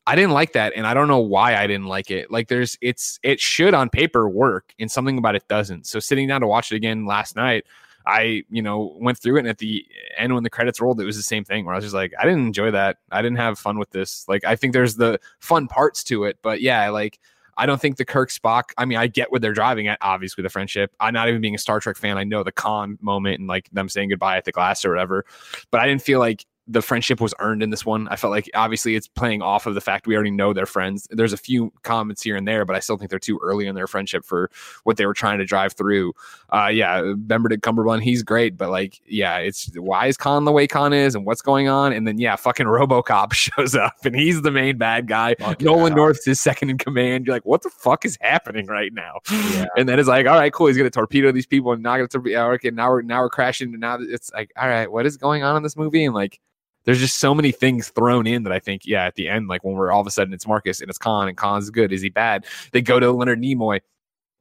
I 0.07 0.15
didn't 0.15 0.31
like 0.31 0.53
that, 0.53 0.73
and 0.75 0.87
I 0.87 0.93
don't 0.93 1.09
know 1.09 1.19
why 1.19 1.57
I 1.57 1.67
didn't 1.67 1.87
like 1.87 2.11
it. 2.11 2.31
Like 2.31 2.47
there's, 2.47 2.77
it's 2.81 3.19
it 3.21 3.39
should 3.41 3.73
on 3.73 3.89
paper 3.89 4.29
work, 4.29 4.73
and 4.79 4.89
something 4.89 5.17
about 5.17 5.35
it 5.35 5.47
doesn't. 5.49 5.85
So 5.85 5.99
sitting 5.99 6.27
down 6.27 6.41
to 6.41 6.47
watch 6.47 6.71
it 6.71 6.75
again 6.75 7.05
last 7.05 7.35
night. 7.35 7.65
I, 8.07 8.43
you 8.49 8.61
know, 8.61 8.95
went 8.99 9.19
through 9.19 9.37
it 9.37 9.39
and 9.39 9.47
at 9.47 9.57
the 9.57 9.85
end 10.17 10.33
when 10.33 10.43
the 10.43 10.49
credits 10.49 10.79
rolled, 10.79 11.01
it 11.01 11.05
was 11.05 11.17
the 11.17 11.23
same 11.23 11.43
thing 11.43 11.65
where 11.65 11.73
I 11.73 11.77
was 11.77 11.85
just 11.85 11.95
like, 11.95 12.13
I 12.19 12.23
didn't 12.23 12.45
enjoy 12.45 12.71
that. 12.71 12.97
I 13.11 13.21
didn't 13.21 13.37
have 13.37 13.57
fun 13.57 13.79
with 13.79 13.89
this. 13.91 14.25
Like, 14.27 14.45
I 14.45 14.55
think 14.55 14.73
there's 14.73 14.95
the 14.95 15.19
fun 15.39 15.67
parts 15.67 16.03
to 16.05 16.25
it, 16.25 16.37
but 16.41 16.61
yeah, 16.61 16.89
like, 16.89 17.19
I 17.57 17.65
don't 17.65 17.79
think 17.79 17.97
the 17.97 18.05
Kirk 18.05 18.29
Spock. 18.29 18.71
I 18.77 18.85
mean, 18.85 18.97
I 18.97 19.07
get 19.07 19.31
what 19.31 19.41
they're 19.41 19.53
driving 19.53 19.87
at, 19.87 19.97
obviously, 20.01 20.41
the 20.41 20.49
friendship. 20.49 20.93
I'm 20.99 21.13
not 21.13 21.29
even 21.29 21.39
being 21.39 21.55
a 21.55 21.57
Star 21.57 21.79
Trek 21.79 21.95
fan. 21.95 22.17
I 22.17 22.25
know 22.25 22.43
the 22.43 22.51
Khan 22.51 22.97
moment 23.01 23.39
and 23.39 23.47
like 23.47 23.69
them 23.71 23.87
saying 23.87 24.09
goodbye 24.09 24.35
at 24.37 24.43
the 24.43 24.51
glass 24.51 24.83
or 24.83 24.89
whatever, 24.89 25.25
but 25.71 25.79
I 25.79 25.87
didn't 25.87 26.01
feel 26.01 26.19
like 26.19 26.45
the 26.67 26.81
friendship 26.81 27.21
was 27.21 27.33
earned 27.39 27.61
in 27.61 27.69
this 27.69 27.85
one. 27.85 28.07
I 28.07 28.15
felt 28.15 28.31
like 28.31 28.49
obviously 28.55 28.95
it's 28.95 29.07
playing 29.07 29.41
off 29.41 29.67
of 29.67 29.75
the 29.75 29.81
fact 29.81 30.07
we 30.07 30.15
already 30.15 30.31
know 30.31 30.51
they're 30.51 30.65
friends. 30.65 31.07
There's 31.11 31.33
a 31.33 31.37
few 31.37 31.71
comments 31.83 32.23
here 32.23 32.35
and 32.35 32.47
there, 32.47 32.65
but 32.65 32.75
I 32.75 32.79
still 32.79 32.97
think 32.97 33.09
they're 33.11 33.19
too 33.19 33.39
early 33.43 33.67
in 33.67 33.75
their 33.75 33.87
friendship 33.87 34.25
for 34.25 34.49
what 34.83 34.97
they 34.97 35.05
were 35.05 35.13
trying 35.13 35.37
to 35.37 35.45
drive 35.45 35.73
through. 35.73 36.13
Uh, 36.49 36.71
yeah, 36.73 37.13
Benedict 37.15 37.63
Cumberbatch, 37.63 38.01
he's 38.01 38.23
great, 38.23 38.57
but 38.57 38.71
like, 38.71 38.99
yeah, 39.07 39.37
it's 39.37 39.69
why 39.77 40.07
is 40.07 40.17
Khan 40.17 40.45
the 40.45 40.51
way 40.51 40.65
Khan 40.65 40.91
is 40.91 41.13
and 41.13 41.25
what's 41.25 41.41
going 41.41 41.67
on? 41.67 41.93
And 41.93 42.07
then 42.07 42.17
yeah, 42.17 42.35
fucking 42.35 42.65
RoboCop 42.65 43.33
shows 43.33 43.75
up 43.75 43.93
and 44.03 44.15
he's 44.15 44.41
the 44.41 44.51
main 44.51 44.77
bad 44.77 45.07
guy. 45.07 45.35
Fuck 45.39 45.61
Nolan 45.61 45.91
yeah. 45.91 45.97
North's 45.97 46.25
his 46.25 46.39
second 46.41 46.71
in 46.71 46.77
command. 46.77 47.27
You're 47.27 47.35
like, 47.35 47.45
what 47.45 47.61
the 47.61 47.69
fuck 47.69 48.05
is 48.05 48.17
happening 48.21 48.65
right 48.67 48.93
now? 48.93 49.19
Yeah. 49.31 49.65
And 49.77 49.89
then 49.89 49.99
it's 49.99 50.07
like, 50.07 50.25
all 50.25 50.37
right, 50.37 50.53
cool. 50.53 50.67
He's 50.67 50.77
gonna 50.77 50.89
torpedo 50.89 51.31
these 51.31 51.45
people 51.45 51.73
and 51.73 51.83
not 51.83 51.97
gonna 51.97 52.07
torpedo. 52.07 52.51
Okay, 52.53 52.71
now 52.71 52.89
we're 52.89 53.01
now 53.01 53.21
we're 53.21 53.29
crashing. 53.29 53.71
And 53.71 53.81
now 53.81 53.97
it's 53.99 54.31
like, 54.31 54.51
all 54.55 54.69
right, 54.69 54.89
what 54.89 55.05
is 55.05 55.17
going 55.17 55.43
on 55.43 55.57
in 55.57 55.63
this 55.63 55.75
movie? 55.75 56.05
And 56.05 56.15
like, 56.15 56.39
there's 56.85 56.99
just 56.99 57.17
so 57.17 57.35
many 57.35 57.51
things 57.51 57.89
thrown 57.89 58.27
in 58.27 58.43
that 58.43 58.53
I 58.53 58.59
think, 58.59 58.83
yeah, 58.85 59.05
at 59.05 59.15
the 59.15 59.27
end, 59.27 59.47
like 59.47 59.63
when 59.63 59.75
we're 59.75 59.91
all 59.91 60.01
of 60.01 60.07
a 60.07 60.11
sudden 60.11 60.33
it's 60.33 60.47
Marcus 60.47 60.81
and 60.81 60.89
it's 60.89 60.97
Khan 60.97 61.27
and 61.27 61.37
Khan's 61.37 61.69
good. 61.69 61.91
Is 61.91 62.01
he 62.01 62.09
bad? 62.09 62.45
They 62.71 62.81
go 62.81 62.99
to 62.99 63.11
Leonard 63.11 63.41
Nimoy. 63.41 63.81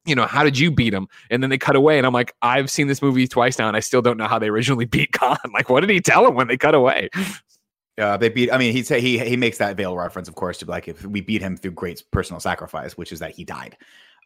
You 0.07 0.15
know, 0.15 0.27
how 0.27 0.45
did 0.45 0.59
you 0.59 0.71
beat 0.71 0.93
him? 0.93 1.09
And 1.31 1.43
then 1.43 1.49
they 1.49 1.57
cut 1.57 1.77
away, 1.77 1.97
and 1.97 2.07
I'm 2.07 2.13
like, 2.13 2.35
I've 2.43 2.69
seen 2.69 2.89
this 2.89 3.01
movie 3.01 3.27
twice 3.27 3.59
now, 3.59 3.69
and 3.69 3.77
I 3.77 3.81
still 3.81 4.03
don't 4.03 4.19
know 4.19 4.27
how 4.27 4.39
they 4.39 4.49
originally 4.49 4.85
beat 4.85 5.13
Khan. 5.13 5.39
Like, 5.55 5.71
what 5.71 5.81
did 5.81 5.89
he 5.89 6.01
tell 6.01 6.27
him 6.27 6.35
when 6.35 6.47
they 6.47 6.59
cut 6.59 6.75
away? 6.75 7.09
Uh, 7.97 8.17
they 8.17 8.29
beat. 8.29 8.53
I 8.53 8.59
mean, 8.59 8.73
he 8.73 8.83
say 8.83 9.01
he 9.01 9.19
he 9.19 9.37
makes 9.37 9.59
that 9.59 9.77
veil 9.77 9.97
reference, 9.97 10.29
of 10.29 10.35
course, 10.35 10.59
to 10.59 10.67
like 10.67 10.89
if 10.89 11.05
we 11.07 11.21
beat 11.21 11.41
him 11.41 11.57
through 11.57 11.71
great 11.71 12.03
personal 12.11 12.41
sacrifice, 12.41 12.99
which 12.99 13.13
is 13.13 13.21
that 13.21 13.31
he 13.31 13.45
died. 13.45 13.77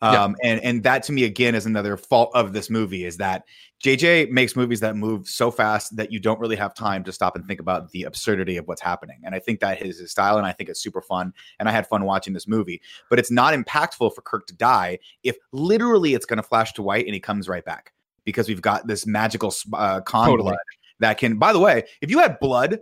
Yeah. 0.03 0.25
Um, 0.25 0.37
and 0.45 0.61
and 0.61 0.83
that 0.85 1.03
to 1.05 1.13
me 1.13 1.25
again 1.25 1.55
is 1.55 1.67
another 1.67 1.97
fault 1.97 2.31
of 2.35 2.53
this 2.53 2.71
movie 2.71 3.05
is 3.05 3.17
that 3.17 3.45
JJ 3.83 4.31
makes 4.31 4.55
movies 4.55 4.81
that 4.81 4.97
move 4.97 5.29
so 5.29 5.51
fast 5.51 5.97
that 5.97 6.13
you 6.13 6.21
don't 6.21 6.39
really 6.41 6.57
have 6.57 6.75
time 6.75 7.05
to 7.05 7.13
stop 7.13 7.37
and 7.37 7.47
think 7.47 7.61
about 7.61 7.91
the 7.91 8.05
absurdity 8.05 8.57
of 8.57 8.67
what's 8.67 8.81
happening. 8.81 9.21
And 9.25 9.35
I 9.35 9.39
think 9.39 9.61
that 9.61 9.83
is 9.83 9.99
his 9.99 10.11
style, 10.11 10.37
and 10.39 10.47
I 10.47 10.53
think 10.53 10.69
it's 10.69 10.81
super 10.81 11.01
fun. 11.03 11.33
And 11.59 11.69
I 11.69 11.73
had 11.73 11.87
fun 11.87 12.05
watching 12.05 12.33
this 12.33 12.47
movie, 12.47 12.81
but 13.11 13.19
it's 13.19 13.31
not 13.31 13.55
impactful 13.55 14.15
for 14.15 14.23
Kirk 14.23 14.47
to 14.47 14.55
die 14.55 14.99
if 15.23 15.37
literally 15.53 16.15
it's 16.15 16.27
going 16.27 16.39
to 16.39 16.43
flash 16.43 16.73
to 16.75 16.83
white 16.83 17.07
and 17.07 17.15
he 17.15 17.21
comes 17.21 17.49
right 17.49 17.65
back 17.65 17.93
because 18.25 18.49
we've 18.49 18.63
got 18.63 18.87
this 18.87 19.07
magical 19.07 19.53
uh, 19.75 20.01
Khan 20.03 20.29
Totally. 20.29 20.51
blood 20.51 20.59
that 21.01 21.19
can. 21.19 21.39
By 21.39 21.53
the 21.53 21.61
way, 21.61 21.85
if 22.01 22.11
you 22.11 22.19
had 22.19 22.39
blood 22.41 22.79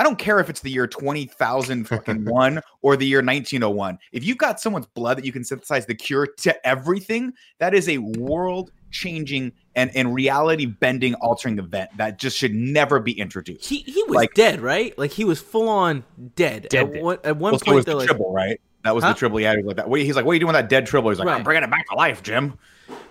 I 0.00 0.02
don't 0.02 0.18
care 0.18 0.40
if 0.40 0.48
it's 0.48 0.60
the 0.60 0.70
year 0.70 0.86
20,000 0.86 1.84
fucking 1.86 2.24
one 2.24 2.62
or 2.80 2.96
the 2.96 3.06
year 3.06 3.18
1901. 3.18 3.98
If 4.12 4.24
you've 4.24 4.38
got 4.38 4.58
someone's 4.58 4.86
blood 4.86 5.18
that 5.18 5.26
you 5.26 5.30
can 5.32 5.44
synthesize 5.44 5.84
the 5.84 5.94
cure 5.94 6.26
to 6.38 6.66
everything, 6.66 7.34
that 7.58 7.74
is 7.74 7.86
a 7.86 7.98
world 7.98 8.72
changing 8.90 9.52
and, 9.76 9.90
and 9.94 10.14
reality 10.14 10.64
bending 10.64 11.12
altering 11.16 11.58
event 11.58 11.90
that 11.98 12.18
just 12.18 12.38
should 12.38 12.54
never 12.54 12.98
be 12.98 13.12
introduced. 13.12 13.68
He 13.68 13.80
he 13.80 14.02
was 14.04 14.16
Like- 14.16 14.32
dead, 14.32 14.62
right? 14.62 14.96
Like 14.98 15.10
he 15.10 15.26
was 15.26 15.38
full 15.38 15.68
on 15.68 16.02
dead. 16.34 16.68
Dead, 16.70 16.86
at 16.86 16.92
dead. 16.94 17.02
one, 17.02 17.18
at 17.22 17.36
one 17.36 17.52
Well, 17.52 17.58
so 17.58 17.64
point, 17.66 17.76
was 17.76 17.84
they're 17.84 17.94
the 17.96 18.14
like, 18.14 18.32
right? 18.32 18.60
That 18.84 18.94
was 18.94 19.04
Huh? 19.04 19.12
the 19.12 19.18
tribble. 19.18 19.38
Yeah, 19.40 19.50
he 19.52 19.58
was 19.58 19.66
like 19.66 19.76
that. 19.76 19.94
He's 19.98 20.16
like, 20.16 20.24
"What 20.24 20.30
are 20.30 20.34
you 20.36 20.40
doing 20.40 20.54
with 20.54 20.62
that 20.62 20.70
dead 20.70 20.86
tribble?" 20.86 21.10
He's 21.10 21.18
like, 21.18 21.28
Right. 21.28 21.36
"I'm 21.36 21.42
bringing 21.44 21.62
it 21.62 21.70
back 21.70 21.86
to 21.90 21.94
life, 21.94 22.22
Jim." 22.22 22.54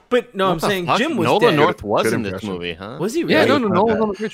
but 0.09 0.33
no, 0.33 0.47
What 0.47 0.53
I'm 0.53 0.59
saying 0.59 0.85
fuck? 0.87 0.97
Jim 0.97 1.17
was 1.17 1.25
Nolan 1.27 1.41
dead. 1.51 1.55
North 1.57 1.83
was 1.83 2.03
Good 2.05 2.13
in 2.13 2.23
this 2.23 2.41
movie, 2.43 2.73
huh? 2.73 2.97
Was 2.99 3.13
he 3.13 3.23
really? 3.23 3.35
Yeah, 3.35 3.45
no, 3.45 3.59
no, 3.59 3.67
he 3.87 3.93
no, 3.93 4.29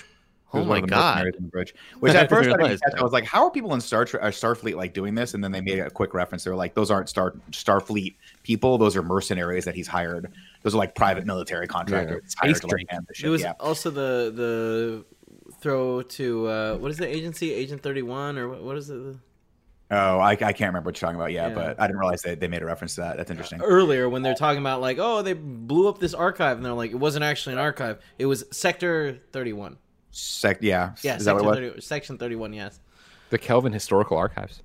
was 0.56 0.64
no, 0.64 0.64
that. 0.64 0.64
no, 0.64 0.64
Rich. 0.64 0.64
He 0.64 0.64
Oh 0.64 0.66
my 0.66 0.70
one 0.70 0.78
of 0.78 0.82
the 0.84 0.88
god! 0.88 1.16
mercenaries 1.16 1.36
in 1.38 1.44
the 1.44 1.50
bridge. 1.50 1.76
Which 2.00 2.14
I 2.16 2.22
at 2.22 2.30
first 2.30 2.50
I, 2.50 2.52
didn't 2.54 2.68
didn't 2.70 2.82
catch. 2.82 3.00
I 3.00 3.04
was 3.04 3.12
like, 3.14 3.26
"How 3.26 3.44
are 3.46 3.52
people 3.52 3.74
in 3.74 3.82
Star 3.82 4.06
Tre- 4.06 4.20
uh, 4.20 4.28
Starfleet 4.28 4.76
like 4.76 4.94
doing 4.94 5.16
this?" 5.16 5.34
And 5.34 5.44
then 5.44 5.52
they 5.52 5.62
made 5.62 5.80
a 5.80 5.90
quick 5.90 6.14
reference. 6.14 6.44
They 6.44 6.52
were 6.52 6.56
like, 6.56 6.74
"Those 6.74 6.92
aren't 6.92 7.10
Star 7.10 7.34
Starfleet 7.52 8.16
people. 8.44 8.78
Those 8.78 8.96
are 8.96 9.04
mercenaries 9.04 9.66
that 9.66 9.76
he's 9.76 9.88
hired. 9.88 10.32
Those 10.64 10.76
are 10.76 10.78
like 10.78 10.96
private 10.96 11.26
military 11.26 11.68
contractors 11.68 12.36
hired 12.38 12.56
to 12.62 12.68
like 12.68 12.88
the 12.90 13.14
shit." 13.14 13.28
It 13.28 13.30
was 13.30 13.42
yeah. 13.42 13.54
also 13.60 13.90
the 13.90 14.32
the 14.36 15.06
throw 15.60 16.02
to 16.02 16.48
uh, 16.48 16.78
what 16.78 16.92
is 16.92 16.98
the 16.98 17.08
agency? 17.08 17.54
Agent 17.54 17.82
Thirty 17.82 18.02
One 18.02 18.38
or 18.38 18.50
what, 18.50 18.64
what 18.64 18.78
is 18.78 18.90
it? 18.90 19.18
Oh, 19.92 20.18
I, 20.18 20.32
I 20.32 20.36
can't 20.36 20.62
remember 20.62 20.88
what 20.88 21.00
you're 21.00 21.08
talking 21.08 21.16
about. 21.20 21.32
Yeah, 21.32 21.50
Yeah. 21.50 21.54
but 21.54 21.80
I 21.80 21.86
didn't 21.86 22.00
realize 22.00 22.24
they, 22.24 22.34
they 22.34 22.48
made 22.48 22.64
a 22.64 22.66
reference 22.66 22.96
to 22.96 23.02
that. 23.02 23.18
That's 23.18 23.30
interesting. 23.30 23.62
Earlier 23.62 24.10
when 24.10 24.24
they're 24.24 24.34
talking 24.34 24.60
about 24.60 24.82
like, 24.82 24.98
oh, 25.00 25.22
they 25.22 25.34
blew 25.34 25.88
up 25.88 26.00
this 26.00 26.16
archive, 26.16 26.58
and 26.58 26.66
they're 26.66 26.74
like, 26.74 26.92
it 26.92 26.96
wasn't 26.96 27.24
actually 27.24 27.54
an 27.54 27.60
archive. 27.60 28.00
It 28.18 28.26
was 28.26 28.46
Sector 28.52 29.20
Thirty 29.32 29.54
One. 29.54 29.78
Sec- 30.16 30.60
yeah, 30.62 30.94
Yeah, 31.02 31.18
is 31.18 31.26
that 31.26 31.34
what 31.36 31.44
Section 31.44 31.64
it 31.64 31.66
was? 31.66 31.74
30, 31.74 31.82
Section 31.82 32.18
Thirty 32.18 32.36
One. 32.36 32.54
Yes. 32.54 32.80
The 33.32 33.38
Kelvin 33.38 33.74
Historical 33.74 34.18
Archives. 34.18 34.62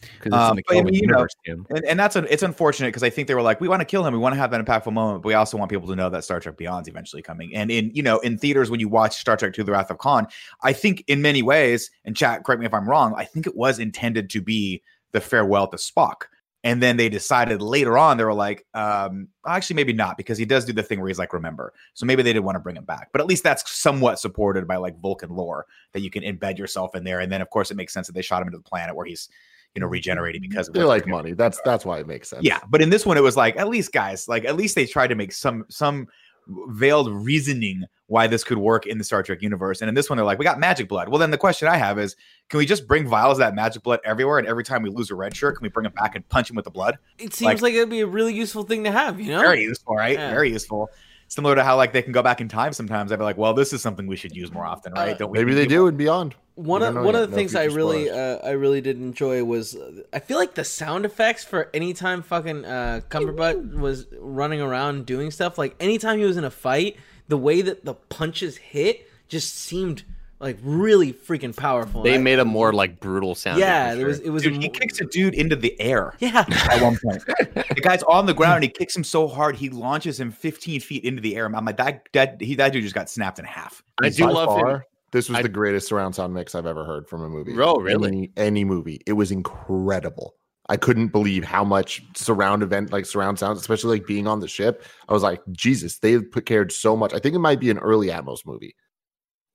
Because 0.00 0.26
it's 0.26 0.34
Um, 0.34 0.50
in 0.50 0.56
the 0.56 0.62
but 0.66 0.72
I 0.72 0.74
Kelvin 0.76 0.92
mean, 0.92 1.02
you 1.02 1.06
know, 1.06 1.26
universe, 1.46 1.66
And, 1.70 1.84
and 1.86 1.98
that's 1.98 2.16
a, 2.16 2.30
it's 2.30 2.42
unfortunate 2.42 2.88
because 2.88 3.02
I 3.02 3.08
think 3.08 3.28
they 3.28 3.34
were 3.34 3.42
like, 3.42 3.60
we 3.60 3.68
want 3.68 3.80
to 3.80 3.86
kill 3.86 4.04
him, 4.04 4.12
we 4.12 4.18
want 4.18 4.34
to 4.34 4.38
have 4.38 4.50
that 4.50 4.62
impactful 4.62 4.92
moment, 4.92 5.22
but 5.22 5.28
we 5.28 5.34
also 5.34 5.56
want 5.56 5.70
people 5.70 5.88
to 5.88 5.96
know 5.96 6.10
that 6.10 6.24
Star 6.24 6.40
Trek 6.40 6.56
Beyond's 6.58 6.88
eventually 6.88 7.22
coming. 7.22 7.54
And 7.54 7.70
in 7.70 7.90
you 7.94 8.02
know, 8.02 8.18
in 8.18 8.36
theaters 8.36 8.70
when 8.70 8.78
you 8.80 8.88
watch 8.88 9.16
Star 9.16 9.36
Trek 9.38 9.58
II: 9.58 9.64
The 9.64 9.72
Wrath 9.72 9.90
of 9.90 9.98
Khan, 9.98 10.26
I 10.62 10.74
think 10.74 11.04
in 11.06 11.22
many 11.22 11.42
ways, 11.42 11.90
and 12.04 12.14
chat, 12.14 12.44
correct 12.44 12.60
me 12.60 12.66
if 12.66 12.74
I'm 12.74 12.88
wrong, 12.88 13.14
I 13.16 13.24
think 13.24 13.46
it 13.46 13.56
was 13.56 13.78
intended 13.78 14.28
to 14.30 14.42
be 14.42 14.82
the 15.12 15.20
farewell 15.20 15.66
to 15.68 15.76
Spock. 15.78 16.24
And 16.64 16.80
then 16.80 16.96
they 16.96 17.08
decided 17.08 17.60
later 17.60 17.98
on, 17.98 18.16
they 18.16 18.24
were 18.24 18.32
like, 18.32 18.64
um, 18.72 19.28
actually, 19.46 19.74
maybe 19.74 19.92
not, 19.92 20.16
because 20.16 20.38
he 20.38 20.44
does 20.44 20.64
do 20.64 20.72
the 20.72 20.82
thing 20.82 21.00
where 21.00 21.08
he's 21.08 21.18
like, 21.18 21.32
remember. 21.32 21.72
So 21.94 22.06
maybe 22.06 22.22
they 22.22 22.32
didn't 22.32 22.44
want 22.44 22.54
to 22.56 22.60
bring 22.60 22.76
him 22.76 22.84
back. 22.84 23.08
But 23.10 23.20
at 23.20 23.26
least 23.26 23.42
that's 23.42 23.68
somewhat 23.70 24.20
supported 24.20 24.68
by 24.68 24.76
like 24.76 25.00
Vulcan 25.00 25.30
lore 25.30 25.66
that 25.92 26.00
you 26.00 26.10
can 26.10 26.22
embed 26.22 26.58
yourself 26.58 26.94
in 26.94 27.02
there. 27.02 27.18
And 27.18 27.32
then, 27.32 27.42
of 27.42 27.50
course, 27.50 27.72
it 27.72 27.76
makes 27.76 27.92
sense 27.92 28.06
that 28.06 28.12
they 28.12 28.22
shot 28.22 28.42
him 28.42 28.48
into 28.48 28.58
the 28.58 28.64
planet 28.64 28.94
where 28.94 29.06
he's, 29.06 29.28
you 29.74 29.80
know, 29.80 29.86
regenerating 29.86 30.40
because 30.40 30.68
of 30.68 30.74
They 30.74 30.84
like 30.84 31.06
money. 31.06 31.32
That's 31.32 31.60
that's 31.64 31.84
why 31.84 31.98
it 31.98 32.06
makes 32.06 32.28
sense. 32.28 32.44
Yeah, 32.44 32.60
but 32.68 32.80
in 32.80 32.90
this 32.90 33.04
one, 33.06 33.16
it 33.16 33.22
was 33.22 33.36
like 33.36 33.56
at 33.56 33.68
least 33.68 33.92
guys, 33.92 34.28
like 34.28 34.44
at 34.44 34.54
least 34.54 34.74
they 34.76 34.86
tried 34.86 35.08
to 35.08 35.14
make 35.14 35.32
some 35.32 35.64
some 35.68 36.06
veiled 36.48 37.10
reasoning 37.10 37.84
why 38.06 38.26
this 38.26 38.44
could 38.44 38.58
work 38.58 38.86
in 38.86 38.98
the 38.98 39.04
Star 39.04 39.22
Trek 39.22 39.40
universe. 39.40 39.80
And 39.80 39.88
in 39.88 39.94
this 39.94 40.10
one, 40.10 40.18
they're 40.18 40.26
like, 40.26 40.38
we 40.38 40.44
got 40.44 40.58
magic 40.58 40.86
blood. 40.88 41.08
Well, 41.08 41.18
then 41.18 41.30
the 41.30 41.38
question 41.38 41.66
I 41.68 41.76
have 41.78 41.98
is, 41.98 42.14
can 42.50 42.58
we 42.58 42.66
just 42.66 42.86
bring 42.86 43.06
vials 43.08 43.36
of 43.36 43.38
that 43.38 43.54
magic 43.54 43.82
blood 43.82 44.00
everywhere? 44.04 44.38
And 44.38 44.46
every 44.46 44.64
time 44.64 44.82
we 44.82 44.90
lose 44.90 45.10
a 45.10 45.14
red 45.14 45.34
shirt, 45.34 45.56
can 45.56 45.62
we 45.62 45.70
bring 45.70 45.86
it 45.86 45.94
back 45.94 46.14
and 46.14 46.28
punch 46.28 46.50
him 46.50 46.56
with 46.56 46.66
the 46.66 46.70
blood? 46.70 46.98
It 47.18 47.32
seems 47.32 47.46
Like- 47.46 47.62
like, 47.62 47.74
it'd 47.74 47.88
be 47.88 48.00
a 48.00 48.06
really 48.06 48.34
useful 48.34 48.64
thing 48.64 48.84
to 48.84 48.90
have. 48.92 49.18
You 49.18 49.32
know. 49.32 49.40
Very 49.40 49.62
useful, 49.62 49.94
right? 49.94 50.18
Yeah. 50.18 50.30
Very 50.30 50.50
useful. 50.50 50.90
Similar 51.32 51.54
to 51.54 51.64
how 51.64 51.78
like 51.78 51.94
they 51.94 52.02
can 52.02 52.12
go 52.12 52.22
back 52.22 52.42
in 52.42 52.48
time 52.48 52.74
sometimes. 52.74 53.10
I'd 53.10 53.16
be 53.16 53.24
like, 53.24 53.38
well, 53.38 53.54
this 53.54 53.72
is 53.72 53.80
something 53.80 54.06
we 54.06 54.16
should 54.16 54.36
use 54.36 54.52
more 54.52 54.66
often, 54.66 54.92
right? 54.92 55.14
Uh, 55.14 55.16
Don't 55.16 55.30
we 55.30 55.38
Maybe 55.38 55.54
they 55.54 55.62
to 55.62 55.68
do 55.68 55.86
and 55.86 55.96
beyond. 55.96 56.34
One 56.56 56.82
of 56.82 56.94
one 56.94 57.14
of 57.14 57.22
the 57.22 57.28
No 57.28 57.34
things 57.34 57.54
I 57.54 57.64
really 57.64 58.10
uh, 58.10 58.36
I 58.44 58.50
really 58.50 58.82
did 58.82 58.98
enjoy 58.98 59.42
was 59.42 59.74
uh, 59.74 60.02
I 60.12 60.18
feel 60.18 60.36
like 60.36 60.52
the 60.54 60.62
sound 60.62 61.06
effects 61.06 61.42
for 61.42 61.70
anytime 61.72 62.20
fucking 62.22 62.66
uh, 62.66 63.00
Cumberbatch 63.08 63.78
was 63.78 64.08
running 64.18 64.60
around 64.60 65.06
doing 65.06 65.30
stuff 65.30 65.56
like 65.56 65.74
anytime 65.80 66.18
he 66.18 66.26
was 66.26 66.36
in 66.36 66.44
a 66.44 66.50
fight, 66.50 66.98
the 67.28 67.38
way 67.38 67.62
that 67.62 67.86
the 67.86 67.94
punches 67.94 68.58
hit 68.58 69.08
just 69.26 69.54
seemed 69.54 70.02
like 70.42 70.58
really 70.62 71.12
freaking 71.12 71.56
powerful. 71.56 72.02
They 72.02 72.16
I- 72.16 72.18
made 72.18 72.38
a 72.38 72.44
more 72.44 72.72
like 72.72 73.00
brutal 73.00 73.34
sound. 73.34 73.60
yeah, 73.60 73.94
it 73.94 74.04
was 74.04 74.20
it 74.20 74.30
was 74.30 74.42
Dude, 74.42 74.56
a 74.56 74.58
he 74.58 74.68
kicks 74.68 75.00
a 75.00 75.04
dude 75.06 75.34
into 75.34 75.56
the 75.56 75.80
air 75.80 76.14
yeah. 76.20 76.44
at 76.48 76.82
one 76.82 76.98
point. 77.02 77.24
the 77.74 77.80
guy's 77.82 78.02
on 78.02 78.26
the 78.26 78.34
ground 78.34 78.56
and 78.56 78.64
he 78.64 78.68
kicks 78.70 78.94
him 78.96 79.04
so 79.04 79.28
hard 79.28 79.56
he 79.56 79.70
launches 79.70 80.20
him 80.20 80.30
15 80.30 80.80
feet 80.80 81.04
into 81.04 81.22
the 81.22 81.36
air. 81.36 81.46
I'm 81.46 81.64
like, 81.64 81.76
that 81.78 82.08
that 82.12 82.40
he 82.40 82.54
that 82.56 82.72
dude 82.72 82.82
just 82.82 82.94
got 82.94 83.08
snapped 83.08 83.38
in 83.38 83.44
half. 83.44 83.82
I 84.02 84.08
do 84.10 84.26
By 84.26 84.32
love 84.32 84.58
him. 84.58 84.82
This 85.12 85.28
was 85.28 85.38
I- 85.38 85.42
the 85.42 85.48
greatest 85.48 85.88
surround 85.88 86.14
sound 86.14 86.34
mix 86.34 86.54
I've 86.54 86.66
ever 86.66 86.84
heard 86.84 87.08
from 87.08 87.22
a 87.22 87.28
movie. 87.28 87.54
Oh, 87.58 87.76
really? 87.76 88.08
Any, 88.08 88.32
any 88.36 88.64
movie. 88.64 89.00
It 89.06 89.12
was 89.12 89.30
incredible. 89.30 90.34
I 90.68 90.76
couldn't 90.76 91.08
believe 91.08 91.44
how 91.44 91.64
much 91.64 92.02
surround 92.14 92.62
event, 92.62 92.92
like 92.92 93.04
surround 93.04 93.38
sounds, 93.38 93.60
especially 93.60 93.98
like 93.98 94.06
being 94.06 94.26
on 94.26 94.40
the 94.40 94.48
ship. 94.48 94.84
I 95.08 95.12
was 95.12 95.22
like, 95.22 95.40
Jesus, 95.50 95.98
they 95.98 96.18
put 96.20 96.46
cared 96.46 96.72
so 96.72 96.96
much. 96.96 97.12
I 97.12 97.18
think 97.18 97.34
it 97.34 97.40
might 97.40 97.60
be 97.60 97.68
an 97.70 97.78
early 97.78 98.08
Atmos 98.08 98.46
movie. 98.46 98.74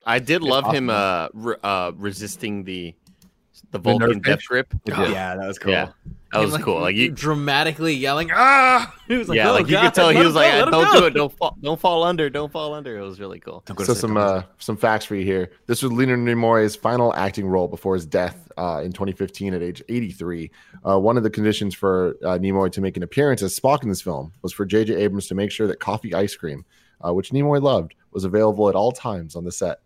I 0.08 0.20
did 0.20 0.38
It's 0.42 0.46
love 0.46 0.74
him 0.74 0.90
uh, 0.90 1.28
re- 1.34 1.58
uh 1.64 1.92
resisting 1.96 2.64
the 2.64 2.96
the 3.72 3.78
nerve 3.80 4.00
Vulcan 4.00 4.20
death 4.22 4.40
pinch? 4.40 4.48
grip. 4.48 4.74
Oh, 4.94 5.06
yeah, 5.08 5.36
that 5.36 5.48
was 5.48 5.60
cool. 5.60 5.72
Yeah, 5.74 5.90
that 6.32 6.40
was 6.40 6.54
like, 6.54 6.64
cool. 6.64 6.80
Like 6.80 6.96
you, 6.96 7.12
dramatically 7.12 7.94
yelling 7.94 8.30
ah. 8.34 8.94
He 9.08 9.18
was 9.18 9.28
like, 9.30 9.38
yeah, 9.38 9.50
"Oh, 9.50 9.54
like 9.54 9.68
you 9.68 9.78
could 9.78 9.94
tell 9.94 10.10
he 10.10 10.20
was 10.20 10.28
him 10.30 10.34
like, 10.36 10.52
go, 10.52 10.58
let 10.60 10.68
him 10.68 10.72
"Don't 10.72 10.94
go." 10.94 11.00
do 11.02 11.06
it, 11.08 11.10
don't 11.12 11.34
fall, 11.38 11.58
don't 11.62 11.80
fall 11.80 12.04
under, 12.04 12.30
don't 12.30 12.52
fall 12.52 12.74
under." 12.74 12.98
It 12.98 13.02
was 13.02 13.20
really 13.20 13.40
cool. 13.40 13.64
Don't 13.66 13.76
go 13.78 13.84
to 13.84 13.88
So 13.88 13.94
some 13.94 14.14
don't 14.14 14.24
go 14.24 14.40
to 14.42 14.46
uh, 14.48 14.50
some 14.60 14.78
facts 14.78 15.06
for 15.06 15.16
you 15.16 15.26
here. 15.26 15.52
This 15.66 15.84
was 15.84 15.92
Leonard 15.92 16.20
Nimoy's 16.20 16.76
final 16.76 17.14
acting 17.16 17.46
role 17.48 17.68
before 17.68 17.96
his 17.96 18.06
death 18.06 18.50
uh, 18.58 18.82
in 18.84 18.94
2015 18.94 19.54
at 19.54 19.62
age 19.62 19.84
83. 19.90 20.52
Uh, 20.88 21.00
one 21.00 21.18
of 21.18 21.24
the 21.24 21.30
conditions 21.30 21.76
for 21.76 22.16
uh, 22.24 22.38
Nimoy 22.38 22.72
to 22.72 22.82
make 22.82 22.96
an 22.98 23.04
appearance 23.04 23.42
as 23.42 23.58
Spock 23.58 23.84
in 23.84 23.90
this 23.90 24.02
film 24.02 24.32
was 24.42 24.54
for 24.54 24.66
J.J. 24.66 24.96
Abrams 24.96 25.28
to 25.28 25.36
make 25.36 25.52
sure 25.52 25.68
that 25.68 25.80
coffee 25.80 26.14
ice 26.14 26.36
cream, 26.36 26.66
uh, 27.06 27.14
which 27.14 27.32
Nimoy 27.32 27.62
loved, 27.62 27.96
was 28.12 28.24
available 28.24 28.70
at 28.70 28.76
all 28.76 28.92
times 28.92 29.36
on 29.36 29.44
the 29.44 29.52
set. 29.52 29.80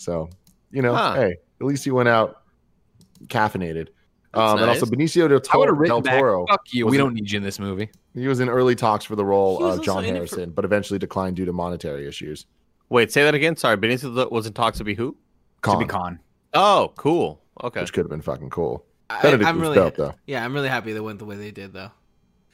So, 0.00 0.30
you 0.70 0.82
know, 0.82 0.94
Huh. 0.94 1.14
hey, 1.14 1.36
at 1.60 1.66
least 1.66 1.84
he 1.84 1.90
went 1.90 2.08
out 2.08 2.42
caffeinated. 3.26 3.88
That's 4.32 4.52
Um, 4.52 4.58
And 4.60 4.70
also. 4.70 4.86
Benicio 4.86 5.28
del, 5.28 5.30
I 5.52 5.56
would 5.56 5.66
Toro, 5.68 5.86
del 5.86 6.00
back. 6.00 6.18
Toro. 6.20 6.46
Fuck 6.46 6.72
you. 6.72 6.86
We 6.86 6.96
it- 6.96 6.98
don't 6.98 7.14
need 7.14 7.30
you 7.30 7.36
in 7.36 7.42
this 7.42 7.58
movie. 7.58 7.90
He 8.14 8.26
was 8.28 8.40
in 8.40 8.48
early 8.48 8.74
talks 8.74 9.04
for 9.04 9.16
the 9.16 9.24
role 9.24 9.62
of 9.64 9.82
John 9.82 10.04
in 10.04 10.04
it 10.04 10.08
for- 10.10 10.14
Harrison, 10.36 10.50
but 10.50 10.64
eventually 10.64 10.98
declined 10.98 11.36
due 11.36 11.44
to 11.44 11.52
monetary 11.52 12.06
issues. 12.08 12.46
Wait, 12.88 13.12
say 13.12 13.22
that 13.24 13.34
again. 13.34 13.56
Sorry, 13.56 13.76
Benicio 13.76 14.30
was 14.30 14.46
in 14.46 14.52
talks 14.52 14.78
to 14.78 14.84
be 14.84 14.94
who? 14.94 15.12
To 15.62 15.76
be 15.78 15.84
Khan, 15.84 15.88
Khan. 15.88 16.18
Oh, 16.54 16.92
cool. 16.96 17.40
Okay. 17.62 17.80
which 17.80 17.92
could 17.92 18.04
have 18.04 18.10
been 18.10 18.22
fucking 18.22 18.50
cool. 18.50 18.84
I, 19.10 19.20
I'm 19.28 19.38
was 19.38 19.52
really 19.62 19.74
dope 19.74 19.96
though. 19.96 20.14
yeah. 20.26 20.44
I'm 20.44 20.54
really 20.54 20.68
happy 20.68 20.92
they 20.92 21.00
went 21.00 21.18
the 21.18 21.24
way 21.26 21.36
they 21.36 21.50
did 21.50 21.72
though. 21.72 21.90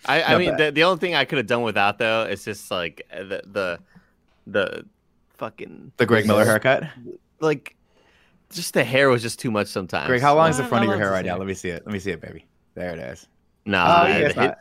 I, 0.05 0.23
I 0.23 0.39
mean, 0.39 0.57
the, 0.57 0.71
the 0.73 0.83
only 0.85 0.99
thing 0.99 1.15
I 1.15 1.25
could 1.25 1.39
have 1.39 1.47
done 1.47 1.63
without 1.63 1.99
though 1.99 2.25
is 2.25 2.45
just 2.45 2.71
like 2.71 3.03
the 3.11 3.43
the 3.47 3.79
the 4.47 4.85
fucking 5.39 5.93
The 5.97 6.07
Greg 6.07 6.27
Miller 6.27 6.45
haircut. 6.45 6.85
Like 7.41 7.77
just 8.51 8.75
the 8.75 8.85
hair 8.85 9.09
was 9.11 9.23
just 9.23 9.39
too 9.41 9.51
much 9.51 9.67
sometimes. 9.69 10.07
Greg, 10.09 10.21
how 10.23 10.35
long 10.37 10.51
is 10.51 10.57
the 10.59 10.65
front 10.65 10.85
of 10.85 10.91
your 10.91 10.99
hair 10.99 11.11
right 11.11 11.25
now? 11.25 11.37
Let 11.37 11.47
me 11.47 11.55
see 11.55 11.71
it. 11.71 11.83
Let 11.87 11.93
me 11.93 11.99
see 11.99 12.11
it, 12.13 12.21
baby. 12.21 12.47
There 12.75 12.91
it 12.93 12.99
is. 12.99 13.27
Nah, 13.65 14.03
oh, 14.05 14.07
yeah, 14.07 14.15
it 14.17 14.23
it's 14.27 14.35
hit- 14.35 14.55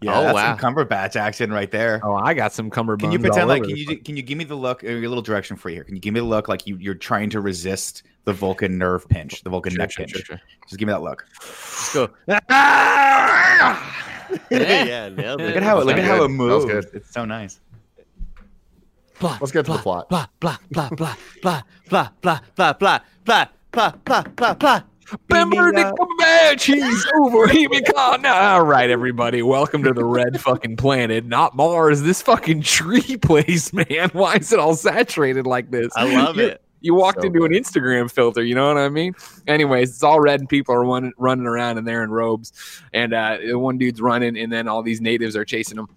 yeah, 0.00 0.18
Oh, 0.18 0.22
that's 0.22 0.34
wow. 0.34 0.56
some 0.56 0.74
Cumberbatch 0.74 1.16
action 1.16 1.50
right 1.52 1.70
there. 1.70 2.00
Oh, 2.02 2.14
I 2.14 2.34
got 2.34 2.52
some 2.52 2.70
cummerbunds. 2.70 3.00
Can 3.00 3.12
you 3.12 3.18
pretend 3.18 3.48
like 3.48 3.62
can 3.62 3.76
you 3.76 3.86
place. 3.86 3.98
can 4.04 4.16
you 4.16 4.22
give 4.22 4.36
me 4.38 4.44
the 4.44 4.54
look? 4.54 4.82
uh, 4.84 4.88
A 4.88 5.00
little 5.06 5.22
direction 5.22 5.56
for 5.56 5.68
you 5.70 5.76
here. 5.76 5.84
Can 5.84 5.94
you 5.94 6.00
give 6.00 6.12
me 6.14 6.20
the 6.20 6.26
look 6.26 6.48
like 6.48 6.66
you 6.66 6.76
you're 6.78 6.94
trying 6.94 7.30
to 7.30 7.40
resist 7.40 8.02
the 8.24 8.32
Vulcan 8.32 8.76
nerve 8.76 9.08
pinch, 9.08 9.42
the 9.42 9.50
Vulcan 9.50 9.72
Sure, 9.72 9.78
neck 9.78 9.92
sure, 9.92 10.04
pinch? 10.04 10.10
sure, 10.16 10.22
sure. 10.24 10.40
Just 10.68 10.78
give 10.78 10.86
me 10.88 10.92
that 10.92 11.02
look. 11.02 11.24
Let's 11.40 11.94
go. 11.94 12.10
yeah, 14.50 15.08
nailed 15.16 15.40
it. 15.40 15.46
Look 15.46 15.56
at 15.56 15.62
how 15.62 15.78
it 15.80 15.86
look 15.86 15.96
at 15.96 16.04
how 16.04 16.24
it 16.24 16.28
good. 16.28 16.38
That 16.50 16.54
was 16.54 16.64
moves. 16.66 16.86
It's 16.94 17.10
so 17.10 17.24
nice. 17.24 17.60
Blah, 19.20 19.38
Let's 19.40 19.52
get 19.52 19.64
to 19.66 19.72
the 19.72 19.78
blah, 19.78 20.02
plot. 20.02 20.08
Blah 20.08 20.26
blah 20.40 20.56
blah 20.70 20.88
blah 20.90 21.14
blah 21.42 21.62
blah 21.90 22.08
blah 22.20 22.40
blah 22.54 22.72
blah 22.78 22.98
blah 23.24 23.46
blah 23.72 23.92
blah 24.04 24.22
blah 24.36 24.54
blah. 24.54 24.82
Benedict 25.28 25.92
Cumberbatch, 25.98 26.62
he's 26.64 27.06
over 27.20 27.46
here. 27.46 27.68
Con- 27.94 28.24
All 28.24 28.64
right, 28.64 28.88
everybody, 28.90 29.42
welcome 29.42 29.82
to 29.82 29.92
the 29.92 30.04
red 30.04 30.40
fucking 30.40 30.76
planet, 30.76 31.26
not 31.26 31.54
Mars. 31.54 32.02
This 32.02 32.22
fucking 32.22 32.62
tree 32.62 33.16
place, 33.18 33.72
man. 33.72 34.10
Why 34.12 34.36
is 34.36 34.52
it 34.52 34.58
all 34.58 34.74
saturated 34.74 35.46
like 35.46 35.70
this? 35.70 35.92
I 35.94 36.12
love 36.14 36.38
it. 36.38 36.62
You 36.80 36.94
walked 36.94 37.20
So 37.22 37.28
into 37.28 37.44
an 37.44 37.52
Instagram 37.52 38.10
filter, 38.10 38.42
you 38.42 38.54
know 38.54 38.66
what 38.68 38.76
I 38.76 38.88
mean? 38.88 39.14
Anyways, 39.46 39.90
it's 39.90 40.02
all 40.02 40.20
red 40.20 40.40
and 40.40 40.48
people 40.48 40.74
are 40.74 40.84
running, 40.84 41.12
running 41.16 41.46
around 41.46 41.78
and 41.78 41.86
they're 41.86 42.02
in 42.02 42.10
robes. 42.10 42.52
And 42.92 43.14
uh, 43.14 43.38
one 43.52 43.78
dude's 43.78 44.00
running, 44.02 44.36
and 44.38 44.52
then 44.52 44.68
all 44.68 44.82
these 44.82 45.00
natives 45.00 45.34
are 45.36 45.44
chasing 45.44 45.78
him. 45.78 45.88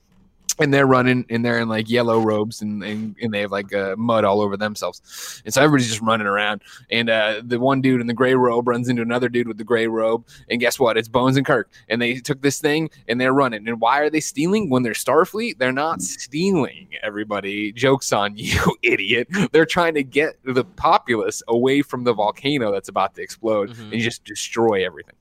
And 0.59 0.73
they're 0.73 0.87
running 0.87 1.25
and 1.29 1.45
they're 1.45 1.59
in 1.59 1.69
like 1.69 1.89
yellow 1.89 2.19
robes 2.19 2.61
and, 2.61 2.83
and, 2.83 3.15
and 3.21 3.33
they 3.33 3.41
have 3.41 3.51
like 3.51 3.73
uh, 3.73 3.95
mud 3.97 4.23
all 4.25 4.41
over 4.41 4.57
themselves. 4.57 5.41
And 5.45 5.53
so 5.53 5.61
everybody's 5.61 5.87
just 5.89 6.01
running 6.01 6.25
around. 6.27 6.61
And 6.89 7.09
uh, 7.09 7.41
the 7.45 7.59
one 7.59 7.81
dude 7.81 8.01
in 8.01 8.07
the 8.07 8.13
gray 8.13 8.33
robe 8.33 8.67
runs 8.67 8.89
into 8.89 9.01
another 9.03 9.29
dude 9.29 9.47
with 9.47 9.57
the 9.57 9.63
gray 9.63 9.87
robe. 9.87 10.25
And 10.49 10.59
guess 10.59 10.79
what? 10.79 10.97
It's 10.97 11.07
Bones 11.07 11.37
and 11.37 11.45
Kirk. 11.45 11.69
And 11.89 12.01
they 12.01 12.15
took 12.15 12.41
this 12.41 12.59
thing 12.59 12.89
and 13.07 13.21
they're 13.21 13.33
running. 13.33 13.67
And 13.67 13.79
why 13.79 13.99
are 13.99 14.09
they 14.09 14.19
stealing? 14.19 14.69
When 14.69 14.81
they're 14.83 14.93
Starfleet, 14.93 15.57
they're 15.59 15.71
not 15.71 16.01
stealing, 16.01 16.87
everybody. 17.03 17.71
Joke's 17.71 18.11
on 18.11 18.33
you, 18.37 18.59
idiot. 18.81 19.27
They're 19.51 19.65
trying 19.65 19.93
to 19.93 20.03
get 20.03 20.37
the 20.43 20.63
populace 20.63 21.43
away 21.47 21.81
from 21.81 22.03
the 22.03 22.13
volcano 22.13 22.71
that's 22.71 22.89
about 22.89 23.13
to 23.15 23.21
explode 23.21 23.69
Mhm. 23.69 23.91
and 23.93 24.01
just 24.01 24.23
destroy 24.25 24.85
everything. 24.85 25.13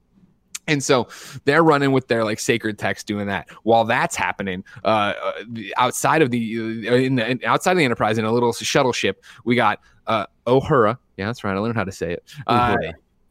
And 0.69 0.83
so 0.83 1.09
they're 1.45 1.63
running 1.63 1.93
with 1.93 2.09
their 2.09 2.25
like 2.25 2.41
sacred 2.41 2.79
text, 2.79 3.07
doing 3.07 3.27
that. 3.27 3.49
While 3.63 3.85
that's 3.85 4.17
happening, 4.17 4.65
uh, 4.85 5.15
uh, 5.23 5.33
outside 5.77 6.23
of 6.23 6.31
the 6.31 6.89
uh, 6.89 6.95
in 6.95 7.17
the 7.17 7.47
outside 7.47 7.73
of 7.73 7.79
the 7.79 7.85
Enterprise 7.85 8.19
in 8.19 8.25
a 8.25 8.33
little 8.33 8.53
shuttle 8.53 8.93
ship, 8.93 9.25
we 9.45 9.55
got 9.55 9.81
uh, 10.07 10.27
Ohura. 10.47 10.99
Yeah, 11.17 11.27
that's 11.27 11.45
right. 11.45 11.55
I 11.55 11.59
learned 11.59 11.77
how 11.77 11.85
to 11.85 11.93
say 11.93 12.13
it. 12.13 12.25
Uh, 12.47 12.77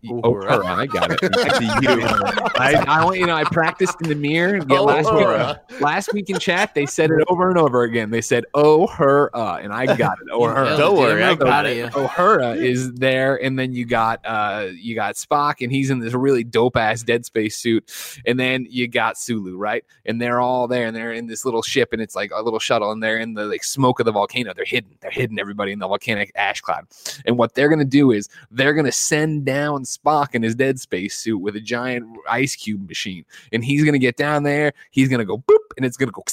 Uhura. 0.05 0.21
Ohura. 0.21 0.61
Uhura. 0.61 0.65
I 0.77 0.85
got 0.85 1.11
it. 1.11 1.21
you. 1.83 2.49
I, 2.57 2.83
I 2.87 3.03
want 3.05 3.19
you 3.19 3.25
know. 3.25 3.35
I 3.35 3.43
practiced 3.43 3.95
in 4.01 4.09
the 4.09 4.15
mirror. 4.15 4.59
Yeah, 4.69 4.79
last 4.79 5.13
week, 5.13 5.81
last 5.81 6.13
week 6.13 6.29
in 6.29 6.39
chat, 6.39 6.73
they 6.73 6.85
said 6.85 7.11
it 7.11 7.23
over 7.27 7.49
and 7.49 7.57
over 7.57 7.83
again. 7.83 8.09
They 8.11 8.21
said 8.21 8.45
"Oh 8.53 8.87
her," 8.87 9.35
uh, 9.35 9.57
and 9.57 9.73
I 9.73 9.85
got 9.95 10.17
it. 10.19 10.25
Oh 10.31 10.45
her. 10.47 10.77
Don't 10.77 10.97
worry, 10.97 11.23
I'm 11.23 11.29
I 11.29 11.29
real 11.29 11.37
got 11.37 11.65
it. 11.65 11.77
you. 11.77 11.85
Ohura 11.87 12.57
is 12.57 12.91
there, 12.93 13.41
and 13.41 13.57
then 13.57 13.73
you 13.73 13.85
got 13.85 14.19
uh 14.25 14.67
you 14.73 14.95
got 14.95 15.15
Spock, 15.15 15.61
and 15.61 15.71
he's 15.71 15.89
in 15.89 15.99
this 15.99 16.13
really 16.13 16.43
dope 16.43 16.75
ass 16.77 17.03
Dead 17.03 17.25
Space 17.25 17.57
suit, 17.57 17.89
and 18.25 18.39
then 18.39 18.67
you 18.69 18.87
got 18.87 19.17
Sulu, 19.17 19.57
right? 19.57 19.85
And 20.05 20.21
they're 20.21 20.41
all 20.41 20.67
there, 20.67 20.87
and 20.87 20.95
they're 20.95 21.13
in 21.13 21.27
this 21.27 21.45
little 21.45 21.61
ship, 21.61 21.93
and 21.93 22.01
it's 22.01 22.15
like 22.15 22.31
a 22.33 22.41
little 22.41 22.59
shuttle, 22.59 22.91
and 22.91 23.01
they're 23.01 23.17
in 23.17 23.33
the 23.33 23.45
like 23.45 23.63
smoke 23.63 23.99
of 23.99 24.05
the 24.05 24.11
volcano. 24.11 24.53
They're 24.53 24.65
hidden. 24.65 24.91
They're 25.01 25.11
hidden. 25.11 25.39
Everybody 25.39 25.71
in 25.71 25.79
the 25.79 25.87
volcanic 25.87 26.31
ash 26.35 26.61
cloud. 26.61 26.85
And 27.25 27.37
what 27.37 27.53
they're 27.55 27.69
gonna 27.69 27.85
do 27.85 28.11
is 28.11 28.27
they're 28.51 28.73
gonna 28.73 28.91
send 28.91 29.45
down 29.45 29.85
Spock 29.97 30.35
in 30.35 30.43
his 30.43 30.55
Dead 30.55 30.79
Space 30.79 31.17
suit 31.17 31.37
with 31.39 31.55
a 31.55 31.61
giant 31.61 32.05
ice 32.29 32.55
cube 32.55 32.87
machine, 32.87 33.25
and 33.51 33.63
he's 33.63 33.83
gonna 33.83 33.97
get 33.99 34.17
down 34.17 34.43
there. 34.43 34.73
He's 34.91 35.09
gonna 35.09 35.25
go 35.25 35.37
boop, 35.37 35.57
and 35.77 35.85
it's 35.85 35.97
gonna 35.97 36.11
go, 36.11 36.23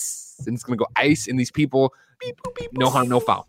and 0.46 0.54
it's 0.54 0.64
gonna 0.64 0.76
go 0.76 0.86
ice, 0.96 1.28
and 1.28 1.38
these 1.38 1.50
people, 1.50 1.92
beep, 2.20 2.36
boop, 2.42 2.54
beep, 2.56 2.70
no 2.74 2.88
harm, 2.90 3.08
no 3.08 3.20
foul. 3.20 3.46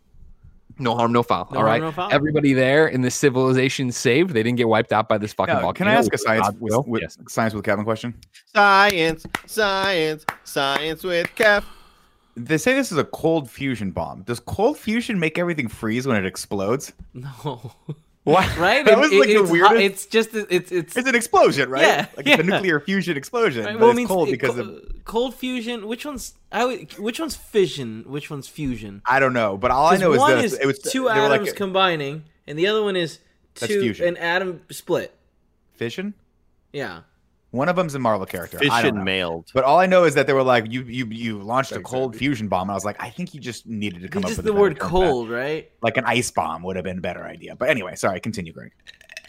No 0.79 0.95
harm, 0.95 1.11
no 1.11 1.21
foul. 1.21 1.47
No 1.51 1.57
all 1.59 1.65
harm, 1.65 1.65
right. 1.67 1.81
no 1.81 1.91
foul. 1.91 2.09
Everybody 2.11 2.53
there 2.53 2.87
in 2.87 3.01
this 3.01 3.13
civilization 3.13 3.91
saved. 3.91 4.31
They 4.33 4.41
didn't 4.41 4.57
get 4.57 4.67
wiped 4.67 4.91
out 4.91 5.07
by 5.07 5.19
this 5.19 5.31
fucking 5.31 5.53
Now, 5.53 5.61
volcano. 5.61 5.87
can 5.91 5.95
I 5.95 5.99
ask 5.99 6.11
a 6.11 6.17
science 6.17 6.47
God's 6.47 6.59
with, 6.59 6.71
will. 6.73 6.83
with 6.87 7.01
Yes. 7.03 7.17
science 7.27 7.53
with 7.53 7.63
Kevin 7.63 7.85
question? 7.85 8.15
Science, 8.55 9.23
science, 9.45 10.25
science 10.43 11.03
with 11.03 11.27
Kev. 11.35 11.63
They 12.35 12.57
say 12.57 12.73
this 12.73 12.91
is 12.91 12.97
a 12.97 13.03
cold 13.03 13.51
fusion 13.51 13.91
bomb. 13.91 14.23
Does 14.23 14.39
cold 14.39 14.75
fusion 14.79 15.19
make 15.19 15.37
everything 15.37 15.67
freeze 15.67 16.07
when 16.07 16.15
it 16.17 16.25
explodes? 16.25 16.91
No. 17.13 17.71
What? 18.23 18.57
Right? 18.57 18.85
That 18.85 18.93
It- 18.93 18.99
was 18.99 19.11
it- 19.11 19.19
like 19.19 19.27
the 19.29 19.41
it's, 19.41 19.51
weirdest. 19.51 19.81
it's 19.81 20.05
just 20.05 20.33
it's 20.33 20.71
it's 20.71 20.95
It's 20.95 21.07
an 21.07 21.15
explosion, 21.15 21.69
right? 21.69 21.81
Yeah, 21.83 22.05
like 22.15 22.25
yeah. 22.25 22.33
it's 22.35 22.43
a 22.43 22.45
nuclear 22.45 22.79
fusion 22.79 23.17
explosion. 23.17 23.65
right, 23.65 23.77
well, 23.79 23.89
it's 23.89 23.95
I 23.95 23.97
mean, 23.97 24.07
cold 24.07 24.29
it- 24.29 24.31
because 24.31 24.55
co- 24.55 24.61
of 24.61 25.05
cold 25.05 25.35
fusion. 25.35 25.87
Which 25.87 26.05
one's 26.05 26.33
I 26.51 26.65
would, 26.65 26.93
which 26.97 27.19
one's 27.19 27.35
fission? 27.35 28.05
Which 28.07 28.29
one's 28.29 28.47
fusion? 28.47 29.01
I 29.05 29.19
don't 29.19 29.33
know, 29.33 29.57
but 29.57 29.71
all 29.71 29.87
I 29.87 29.97
know 29.97 30.13
is 30.13 30.25
this: 30.25 30.53
is 30.53 30.59
it 30.59 30.65
was 30.65 30.79
two 30.79 31.09
atoms 31.09 31.47
like 31.47 31.55
combining, 31.57 32.23
and 32.47 32.57
the 32.57 32.67
other 32.67 32.81
one 32.81 32.95
is 32.95 33.19
two 33.55 33.93
an 34.01 34.15
atom 34.17 34.61
split. 34.71 35.13
fission. 35.73 36.13
Yeah. 36.71 37.01
One 37.53 37.69
of 37.69 37.75
them's 37.75 37.93
a 37.93 37.99
Marvel 37.99 38.25
character. 38.25 38.57
I 38.57 38.61
don't 38.65 38.71
Fission 38.81 38.95
know. 38.95 39.03
mailed. 39.03 39.51
But 39.53 39.63
all 39.63 39.79
I 39.79 39.85
know 39.85 40.05
is 40.05 40.15
that 40.15 40.25
they 40.25 40.33
were 40.33 40.41
like, 40.41 40.71
you 40.71 40.81
you 40.83 41.05
you 41.05 41.37
launched 41.39 41.71
a 41.71 41.79
cold 41.81 42.15
fusion 42.15 42.47
bomb, 42.47 42.63
and 42.63 42.71
I 42.71 42.73
was 42.73 42.83
like, 42.83 42.95
I 43.01 43.11
think 43.11 43.35
you 43.35 43.39
just 43.39 43.67
needed 43.67 44.01
to 44.01 44.07
come 44.07 44.23
It's 44.23 44.25
up 44.25 44.29
just 44.31 44.37
with 44.39 44.45
the 44.47 44.51
a 44.51 44.53
better 44.55 44.61
word 44.61 44.79
term 44.79 44.89
for 44.89 44.99
that. 45.01 45.07
cold, 45.09 45.29
right? 45.29 45.71
Like 45.83 45.97
an 45.97 46.03
ice 46.05 46.31
bomb 46.31 46.63
would 46.63 46.75
have 46.77 46.83
been 46.85 46.97
a 46.97 47.01
better 47.01 47.23
idea. 47.23 47.55
But 47.55 47.69
anyway, 47.69 47.93
sorry, 47.95 48.19
continue, 48.19 48.53
Greg. 48.53 48.71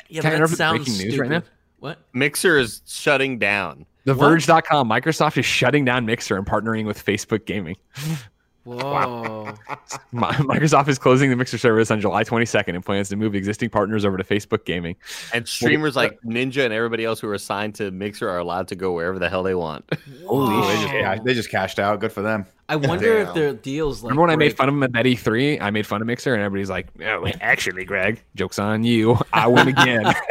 Yeah, 0.09 0.23
Can 0.23 0.41
but 0.41 0.49
that 0.49 0.57
sounds 0.57 0.79
breaking 0.79 0.95
news 0.95 1.01
stupid. 1.15 1.21
right 1.21 1.31
now? 1.31 1.43
What? 1.81 1.99
Mixer 2.15 2.57
is 2.59 2.81
shutting 2.87 3.39
down. 3.39 3.85
The 4.07 4.15
What? 4.15 4.31
Verge.com. 4.31 4.89
Microsoft 4.89 5.37
is 5.37 5.45
shutting 5.45 5.85
down 5.85 6.07
Mixer 6.07 6.37
and 6.39 6.47
partnering 6.47 6.87
with 6.87 7.05
Facebook 7.05 7.45
Gaming. 7.45 7.77
Whoa. 8.65 9.55
Mi- 10.13 10.23
Microsoft 10.23 10.89
is 10.89 10.99
closing 10.99 11.31
the 11.31 11.37
Mixer 11.37 11.59
service 11.59 11.91
on 11.91 12.01
July 12.01 12.25
22nd 12.25 12.75
and 12.75 12.85
plans 12.85 13.09
to 13.11 13.17
move 13.17 13.35
existing 13.35 13.71
partners 13.71 14.05
over 14.05 14.17
to 14.17 14.25
Facebook 14.25 14.65
Gaming. 14.65 14.97
And 15.33 15.47
streamers 15.47 15.97
like 15.97 16.19
Ninja 16.23 16.65
and 16.65 16.73
everybody 16.73 17.05
else 17.05 17.21
who 17.21 17.29
are 17.29 17.35
assigned 17.35 17.75
to 17.77 17.91
Mixer 17.91 18.29
are 18.29 18.39
allowed 18.39 18.69
to 18.69 18.77
go 18.77 18.93
wherever 18.93 19.19
the 19.19 19.29
hell 19.29 19.43
they 19.43 19.55
want. 19.55 19.85
Holy 20.27 20.55
oh, 20.55 20.69
They 20.69 20.83
just, 20.83 20.95
yeah, 20.95 21.19
they 21.23 21.35
just 21.35 21.51
cashed 21.51 21.79
out. 21.79 22.01
Good 22.01 22.13
for 22.13 22.23
them. 22.23 22.47
I 22.67 22.77
wonder 22.77 23.19
if 23.19 23.35
their 23.35 23.53
deals 23.53 24.03
like 24.03 24.11
Remember 24.11 24.23
when 24.23 24.31
I 24.31 24.37
made 24.37 24.57
fun 24.57 24.69
of 24.71 24.75
him 24.75 24.83
at 24.83 24.93
that 24.95 25.05
E3? 25.05 25.61
I 25.61 25.71
made 25.71 25.87
fun 25.87 26.01
of 26.01 26.07
Mixer, 26.07 26.33
and 26.33 26.43
everybody's 26.43 26.71
like, 26.71 26.99
"No, 26.99 27.27
actually, 27.43 27.85
Greg, 27.85 28.23
jokes 28.37 28.59
on 28.59 28.85
you. 28.85 29.19
I 29.35 29.47
win 29.49 29.69
again." 29.69 30.05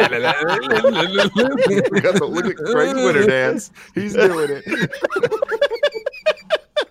We 1.91 2.01
got 2.01 2.15
to 2.15 2.25
look 2.25 2.45
at 2.45 2.55
Craig's 2.55 2.93
Twitter 2.93 3.25
dance. 3.27 3.71
He's 3.93 4.13
doing 4.13 4.49
it. 4.49 4.91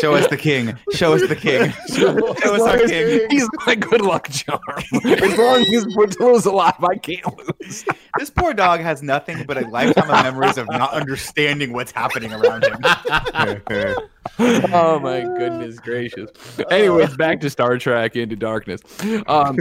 Show 0.00 0.14
us 0.14 0.26
the 0.28 0.36
king. 0.36 0.76
Show 0.92 1.14
us 1.14 1.26
the 1.26 1.36
king. 1.36 1.72
Show 1.94 2.54
us 2.54 2.60
our 2.62 2.78
king. 2.86 3.26
He's 3.30 3.48
my 3.66 3.74
good 3.74 4.00
luck 4.00 4.28
charm. 4.30 4.60
As 5.04 5.38
long 5.38 5.60
as 5.74 5.86
Portillo's 5.94 6.46
alive, 6.46 6.82
I 6.82 6.96
can't 6.96 7.26
lose. 7.60 7.84
This 8.18 8.30
poor 8.30 8.54
dog 8.54 8.80
has 8.80 9.02
nothing 9.02 9.44
but 9.46 9.56
a 9.58 9.66
lifetime 9.68 10.10
of 10.10 10.22
memories 10.22 10.58
of 10.58 10.68
not 10.68 10.92
understanding 10.92 11.72
what's 11.72 11.92
happening 11.92 12.32
around 12.32 12.64
him. 12.64 12.78
oh 14.38 15.00
my 15.00 15.22
goodness 15.22 15.78
gracious. 15.80 16.30
Anyways, 16.70 17.16
back 17.16 17.40
to 17.40 17.50
Star 17.50 17.78
Trek 17.78 18.16
Into 18.16 18.36
Darkness. 18.36 18.80
Um, 19.26 19.58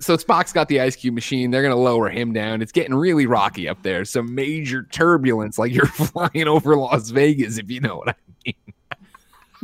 so 0.00 0.16
Spock's 0.16 0.52
got 0.52 0.68
the 0.68 0.80
ice 0.80 0.96
cube 0.96 1.14
machine. 1.14 1.50
They're 1.50 1.62
gonna 1.62 1.76
lower 1.76 2.08
him 2.08 2.32
down. 2.32 2.62
It's 2.62 2.72
getting 2.72 2.94
really 2.94 3.26
rocky 3.26 3.68
up 3.68 3.82
there. 3.82 4.04
Some 4.04 4.34
major 4.34 4.84
turbulence, 4.84 5.58
like 5.58 5.72
you're 5.72 5.86
flying 5.86 6.48
over 6.48 6.76
Las 6.76 7.10
Vegas, 7.10 7.58
if 7.58 7.70
you 7.70 7.80
know 7.80 7.96
what 7.96 8.08
I 8.10 8.14
mean. 8.44 8.54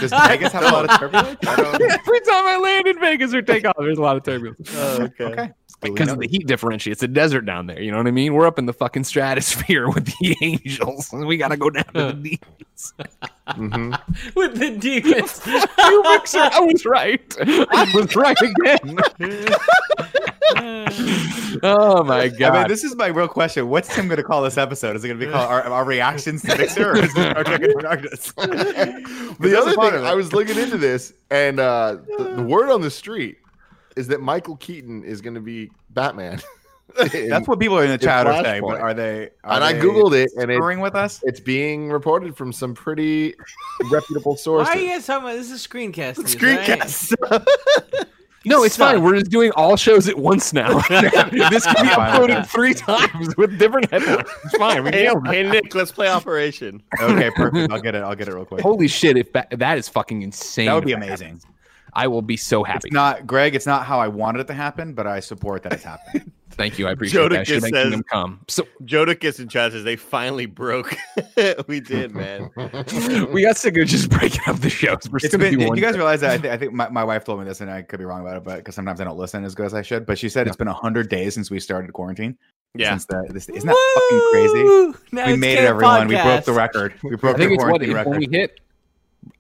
Does 0.01 0.11
Vegas 0.29 0.53
have 0.53 0.65
a 0.65 0.73
lot 0.73 0.89
of 0.91 0.99
turbulence? 0.99 1.39
I 1.47 1.57
don't- 1.57 1.83
Every 1.83 2.21
time 2.21 2.47
I 2.47 2.59
land 2.63 2.87
in 2.87 3.01
Vegas 3.01 3.35
or 3.35 3.43
take 3.43 3.65
off, 3.65 3.75
there's 3.79 3.99
a 3.99 4.03
lot 4.03 4.17
of 4.17 4.23
turbulence. 4.23 4.71
Oh, 4.75 5.03
okay. 5.03 5.51
Because 5.95 6.13
of 6.13 6.19
the 6.19 6.29
heat 6.29 6.47
differential. 6.47 6.93
It's 6.93 7.03
a 7.03 7.09
desert 7.09 7.43
down 7.43 7.67
there. 7.67 7.81
You 7.81 7.91
know 7.91 7.99
what 7.99 8.07
I 8.07 8.11
mean? 8.13 8.35
We're 8.35 8.47
up 8.47 8.59
in 8.59 8.67
the 8.67 8.73
fucking 8.73 9.05
stratosphere 9.05 9.89
with 9.95 10.07
the 10.07 10.37
angels. 10.43 11.13
and 11.13 11.27
We 11.27 11.37
got 11.37 11.49
to 11.49 11.57
go 11.57 11.71
down 11.71 11.85
to 11.85 11.93
the 11.93 12.13
demons. 12.13 12.95
Mhm. 13.49 14.35
with 14.35 14.59
the 14.59 14.71
demons. 14.71 15.43
You 15.47 16.03
mixer, 16.03 16.39
I 16.41 16.61
was 16.61 16.85
right. 16.85 17.37
I 17.41 17.91
was 17.95 18.15
right 18.17 18.37
again. 18.41 18.99
oh 21.63 22.03
my 22.05 22.29
god! 22.29 22.55
I 22.55 22.59
mean, 22.61 22.69
this 22.69 22.85
is 22.85 22.95
my 22.97 23.07
real 23.09 23.29
question. 23.29 23.69
What's 23.69 23.95
Tim 23.95 24.09
going 24.09 24.19
to 24.19 24.23
call 24.23 24.43
this 24.43 24.59
episode? 24.59 24.97
Is 24.97 25.05
it 25.05 25.09
going 25.09 25.21
to 25.21 25.27
be 25.27 25.33
called 25.33 25.51
our, 25.51 25.63
our 25.65 25.85
reactions 25.85 26.43
to 26.43 26.57
Mixer 26.57 26.91
or 26.91 26.97
is 26.99 27.05
it 27.05 27.11
Star 27.11 27.45
Trek 27.45 27.61
Into 27.63 27.79
Darkness? 27.83 28.33
the 28.33 29.57
other 29.59 29.75
part 29.75 29.95
thing. 29.95 30.05
I 30.05 30.15
was 30.15 30.33
looking 30.33 30.59
into 30.59 30.77
this, 30.77 31.13
and 31.31 31.59
uh, 31.61 31.97
the, 32.19 32.35
the 32.37 32.43
word 32.43 32.71
on 32.71 32.81
the 32.83 32.91
street 32.91 33.39
is 33.97 34.07
that 34.09 34.21
Michael 34.21 34.57
Keaton 34.57 35.03
is 35.05 35.21
going 35.21 35.35
to 35.35 35.41
be 35.41 35.71
Batman. 35.91 36.41
That's 36.97 37.49
what 37.49 37.59
people 37.59 37.77
are 37.77 37.85
in 37.85 37.91
the 37.91 37.99
chat 37.99 38.27
are 38.27 38.43
saying. 38.45 38.63
But 38.63 38.81
are 38.81 38.95
they? 38.95 39.31
Are 39.45 39.55
and 39.57 39.65
I 39.65 39.75
googled 39.75 40.15
it, 40.15 40.31
and 40.39 40.51
it, 40.51 40.57
screwing 40.57 40.81
with 40.81 40.95
us. 40.95 41.21
it's 41.25 41.41
being 41.41 41.91
reported 41.91 42.37
from 42.37 42.53
some 42.53 42.75
pretty 42.75 43.35
reputable 43.91 44.37
sources. 44.37 44.73
Why 44.73 44.81
are 44.81 44.83
you 44.83 44.89
guys 44.91 45.07
talking 45.07 45.25
about 45.29 45.37
this? 45.37 45.51
Is 45.51 45.67
screencast. 45.67 46.19
news, 46.19 46.35
Screencast. 46.37 48.07
no, 48.45 48.63
it's 48.63 48.77
suck. 48.77 48.93
fine. 48.93 49.03
We're 49.03 49.19
just 49.19 49.31
doing 49.31 49.51
all 49.57 49.77
shows 49.77 50.09
at 50.09 50.17
once 50.17 50.53
now. 50.53 50.79
this 50.89 51.11
can 51.11 51.31
be 51.31 51.43
I'm 51.43 51.57
fine 51.67 52.21
with 52.23 52.31
uploaded 52.31 52.47
three 52.47 52.73
times 52.73 53.37
with 53.37 53.59
different 53.59 53.91
headlines. 53.91 54.29
It's 54.45 54.57
fine. 54.57 54.85
We 54.85 54.91
Hey, 54.91 55.13
hey 55.27 55.43
Nick, 55.43 55.75
let's 55.75 55.93
play 55.93 56.09
Operation. 56.09 56.83
okay, 57.01 57.31
perfect. 57.33 57.73
I'll 57.73 57.81
get 57.81 57.95
it. 57.97 58.03
I'll 58.05 58.15
get 58.17 58.29
it 58.29 58.35
real 58.35 58.47
quick. 58.47 58.63
Holy 58.63 58.89
shit! 58.89 59.19
If 59.19 59.33
that, 59.33 59.51
that 59.59 59.77
is 59.77 59.89
fucking 59.89 60.23
insane, 60.23 60.67
That 60.67 60.75
would 60.75 60.85
be 60.85 60.93
amazing. 60.93 61.41
happens. 61.41 61.47
I 61.97 62.07
will 62.09 62.23
be 62.23 62.37
so 62.37 62.63
happy. 62.63 62.89
It's 62.89 62.93
not 62.95 63.27
Greg. 63.27 63.55
It's 63.55 63.67
not 63.67 63.87
how 63.87 63.99
I 63.99 64.09
wanted 64.09 64.41
it 64.41 64.47
to 64.49 64.55
happen, 64.55 64.93
but 64.95 65.07
I 65.07 65.21
support 65.21 65.63
that 65.65 65.73
it's 65.73 65.83
happening. 65.83 66.31
Thank 66.51 66.79
you. 66.79 66.87
I 66.89 66.93
appreciate 66.93 67.21
that. 67.31 67.47
Jodicus 67.47 67.47
Should 67.47 67.63
make 67.65 67.75
says- 67.75 67.83
Kingdom 67.85 68.03
come. 68.11 68.41
So 68.49 68.67
Jodicus 68.85 69.41
in 69.41 69.49
chat 69.49 69.73
says 69.73 69.83
they 69.85 69.97
finally 69.97 70.47
broke. 70.47 70.97
we 71.67 71.81
did, 71.81 72.15
man. 72.15 72.51
we 73.33 73.43
got 73.43 73.57
sick 73.59 73.77
of 73.77 73.87
just 73.89 74.09
breaking 74.11 74.41
up 74.47 74.57
the 74.61 74.71
shows. 74.71 74.99
We're 75.11 75.17
It's 75.19 75.27
still 75.27 75.41
been. 75.41 75.55
gonna 75.55 75.67
do 75.71 75.75
Do 75.75 75.81
you 75.81 75.87
guys 75.87 75.97
realize 75.97 76.21
that? 76.21 76.31
I, 76.33 76.39
th- 76.39 76.53
I 76.55 76.57
think 76.57 76.73
my, 76.73 76.89
my 76.89 77.05
wife 77.05 77.25
told 77.25 77.41
me 77.41 77.45
this, 77.47 77.61
and 77.61 77.71
I 77.71 77.83
could 77.83 77.99
be 77.99 78.05
wrong 78.07 78.21
about 78.23 78.37
it, 78.39 78.45
but 78.45 78.57
because 78.59 78.75
sometimes 78.75 79.01
I 79.01 79.05
don't 79.05 79.19
listen 79.19 79.45
as 79.45 79.55
good 79.55 79.67
as 79.67 79.75
I 79.75 79.83
should. 79.83 80.07
But 80.07 80.19
she 80.19 80.29
said 80.31 80.47
it's 80.47 80.57
been 80.57 80.67
hundred 80.69 81.09
days 81.11 81.35
since 81.35 81.51
we 81.51 81.61
started 81.61 81.93
quarantine. 81.93 82.39
Yeah. 82.75 82.91
Since 82.91 83.07
the, 83.07 83.27
this, 83.31 83.49
isn't 83.49 83.67
that 83.67 83.95
fucking 83.95 84.29
crazy? 84.33 84.99
Now 85.13 85.27
we 85.27 85.37
made 85.37 85.55
it, 85.55 85.57
Camp 85.57 85.69
everyone. 85.71 86.09
We 86.09 86.15
broke 86.17 86.45
the 86.45 86.53
record. 86.53 86.95
We 87.03 87.13
I 87.15 87.17
broke 87.17 87.37
think 87.39 87.49
the 87.51 87.55
it's 87.55 87.65
what 87.65 87.69
quarantine 87.81 87.89
when 87.89 87.97
record. 87.97 88.19
we 88.19 88.29
hit. 88.31 88.61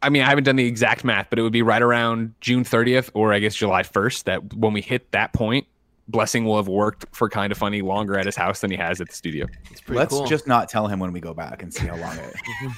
I 0.02 0.08
mean, 0.08 0.22
I 0.22 0.28
haven't 0.28 0.44
done 0.44 0.56
the 0.56 0.66
exact 0.66 1.04
math, 1.04 1.28
but 1.30 1.38
it 1.38 1.42
would 1.42 1.52
be 1.52 1.62
right 1.62 1.82
around 1.82 2.34
June 2.40 2.64
30th 2.64 3.10
or 3.14 3.32
I 3.32 3.38
guess 3.38 3.54
July 3.54 3.82
1st. 3.82 4.24
That 4.24 4.54
when 4.54 4.72
we 4.72 4.80
hit 4.80 5.10
that 5.12 5.32
point, 5.32 5.66
Blessing 6.08 6.44
will 6.44 6.56
have 6.56 6.68
worked 6.68 7.04
for 7.10 7.28
kind 7.28 7.50
of 7.50 7.58
funny 7.58 7.82
longer 7.82 8.16
at 8.16 8.26
his 8.26 8.36
house 8.36 8.60
than 8.60 8.70
he 8.70 8.76
has 8.76 9.00
at 9.00 9.08
the 9.08 9.14
studio. 9.14 9.46
It's 9.72 9.80
pretty 9.80 9.98
Let's 9.98 10.14
cool. 10.14 10.26
just 10.26 10.46
not 10.46 10.68
tell 10.68 10.86
him 10.86 11.00
when 11.00 11.12
we 11.12 11.18
go 11.18 11.34
back 11.34 11.64
and 11.64 11.74
see 11.74 11.84
how 11.86 11.96
long 11.96 12.16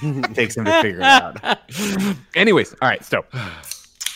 it 0.01 0.33
takes 0.33 0.57
him 0.57 0.65
to 0.65 0.81
figure 0.81 0.99
it 0.99 1.03
out. 1.03 1.59
Anyways, 2.35 2.73
all 2.81 2.89
right, 2.89 3.05
so 3.05 3.23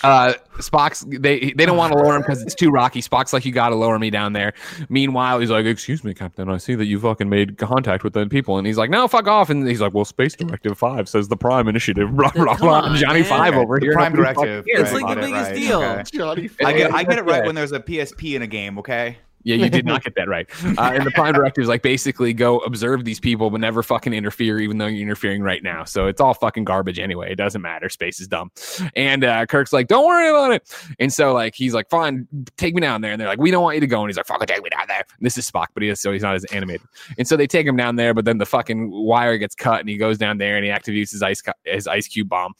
uh 0.03 0.33
Spock's 0.57 1.03
they 1.07 1.51
they 1.57 1.65
don't 1.65 1.77
want 1.77 1.93
to 1.93 1.97
lower 1.99 2.15
him 2.15 2.21
because 2.21 2.41
it's 2.43 2.53
too 2.53 2.69
rocky. 2.69 3.01
Spock's 3.01 3.33
like, 3.33 3.43
you 3.45 3.51
gotta 3.51 3.75
lower 3.75 3.97
me 3.97 4.09
down 4.09 4.33
there. 4.33 4.53
Meanwhile, 4.89 5.39
he's 5.39 5.49
like, 5.49 5.65
Excuse 5.65 6.03
me, 6.03 6.13
Captain, 6.13 6.49
I 6.49 6.57
see 6.57 6.75
that 6.75 6.85
you 6.85 6.99
fucking 6.99 7.29
made 7.29 7.57
contact 7.57 8.03
with 8.03 8.13
the 8.13 8.25
people. 8.27 8.57
And 8.57 8.67
he's 8.67 8.77
like, 8.77 8.89
No, 8.89 9.07
fuck 9.07 9.27
off. 9.27 9.49
And 9.49 9.67
he's 9.67 9.81
like, 9.81 9.93
Well, 9.93 10.05
Space 10.05 10.35
Directive 10.35 10.77
Five 10.77 11.09
says 11.09 11.27
the 11.29 11.37
Prime 11.37 11.67
Initiative, 11.67 12.11
blah 12.15 12.29
blah 12.31 12.55
Come 12.55 12.67
blah. 12.67 12.81
on, 12.81 12.95
Johnny 12.97 13.21
man. 13.21 13.29
Five 13.29 13.53
Okay, 13.53 13.61
over 13.63 13.79
the 13.79 13.85
here. 13.87 13.93
Prime 13.93 14.13
Directive. 14.13 14.65
cares 14.65 14.91
It's 14.91 14.93
like 14.93 15.03
about 15.03 15.15
the 15.15 15.21
it. 15.21 15.25
biggest 15.25 15.51
right, 15.51 15.55
deal. 15.59 15.81
okay. 15.81 16.03
Johnny 16.13 16.49
I 16.65 16.73
get, 16.73 16.93
I 16.93 17.03
get 17.03 17.17
it 17.19 17.25
right 17.25 17.45
when 17.45 17.55
there's 17.55 17.71
a 17.71 17.79
PSP 17.79 18.35
in 18.35 18.41
a 18.43 18.47
game. 18.47 18.77
Okay. 18.79 19.17
Yeah, 19.43 19.55
you 19.55 19.69
did 19.69 19.85
not 19.85 20.03
get 20.05 20.15
that 20.15 20.27
right. 20.27 20.49
Uh, 20.63 20.91
and 20.93 21.05
the 21.05 21.11
prime 21.11 21.33
directive 21.33 21.63
is 21.63 21.67
like 21.67 21.81
basically 21.81 22.33
go 22.33 22.59
observe 22.59 23.05
these 23.05 23.19
people, 23.19 23.49
but 23.49 23.61
never 23.61 23.83
fucking 23.83 24.13
interfere, 24.13 24.59
even 24.59 24.77
though 24.77 24.87
you're 24.87 25.01
interfering 25.01 25.41
right 25.41 25.61
now. 25.63 25.83
So 25.83 26.07
it's 26.07 26.21
all 26.21 26.33
fucking 26.33 26.63
garbage 26.63 26.99
anyway. 26.99 27.31
It 27.31 27.35
doesn't 27.35 27.61
matter. 27.61 27.89
Space 27.89 28.19
is 28.19 28.27
dumb. 28.27 28.51
And 28.95 29.23
uh, 29.23 29.45
Kirk's 29.45 29.73
like, 29.73 29.87
don't 29.87 30.05
worry 30.05 30.29
about 30.29 30.51
it. 30.51 30.73
And 30.99 31.11
so 31.11 31.33
like 31.33 31.55
he's 31.55 31.73
like, 31.73 31.89
fine, 31.89 32.27
take 32.57 32.73
me 32.73 32.81
down 32.81 33.01
there. 33.01 33.11
And 33.11 33.21
they're 33.21 33.27
like, 33.27 33.39
we 33.39 33.51
don't 33.51 33.63
want 33.63 33.75
you 33.75 33.81
to 33.81 33.87
go. 33.87 34.01
And 34.01 34.09
he's 34.09 34.17
like, 34.17 34.25
fucking 34.27 34.47
take 34.47 34.63
me 34.63 34.69
down 34.69 34.85
there. 34.87 34.99
And 35.17 35.25
this 35.25 35.37
is 35.37 35.49
Spock, 35.49 35.67
but 35.73 35.83
he 35.83 35.89
is 35.89 35.99
so 36.01 36.11
he's 36.11 36.21
not 36.21 36.35
as 36.35 36.45
animated. 36.45 36.87
And 37.17 37.27
so 37.27 37.37
they 37.37 37.47
take 37.47 37.67
him 37.67 37.75
down 37.75 37.95
there, 37.95 38.13
but 38.13 38.25
then 38.25 38.37
the 38.37 38.45
fucking 38.45 38.89
wire 38.91 39.37
gets 39.37 39.55
cut, 39.55 39.79
and 39.79 39.89
he 39.89 39.97
goes 39.97 40.17
down 40.17 40.37
there 40.37 40.55
and 40.55 40.65
he 40.65 40.71
activates 40.71 41.11
his 41.11 41.21
ice 41.21 41.41
cu- 41.41 41.51
his 41.65 41.87
ice 41.87 42.07
cube 42.07 42.29
bomb. 42.29 42.53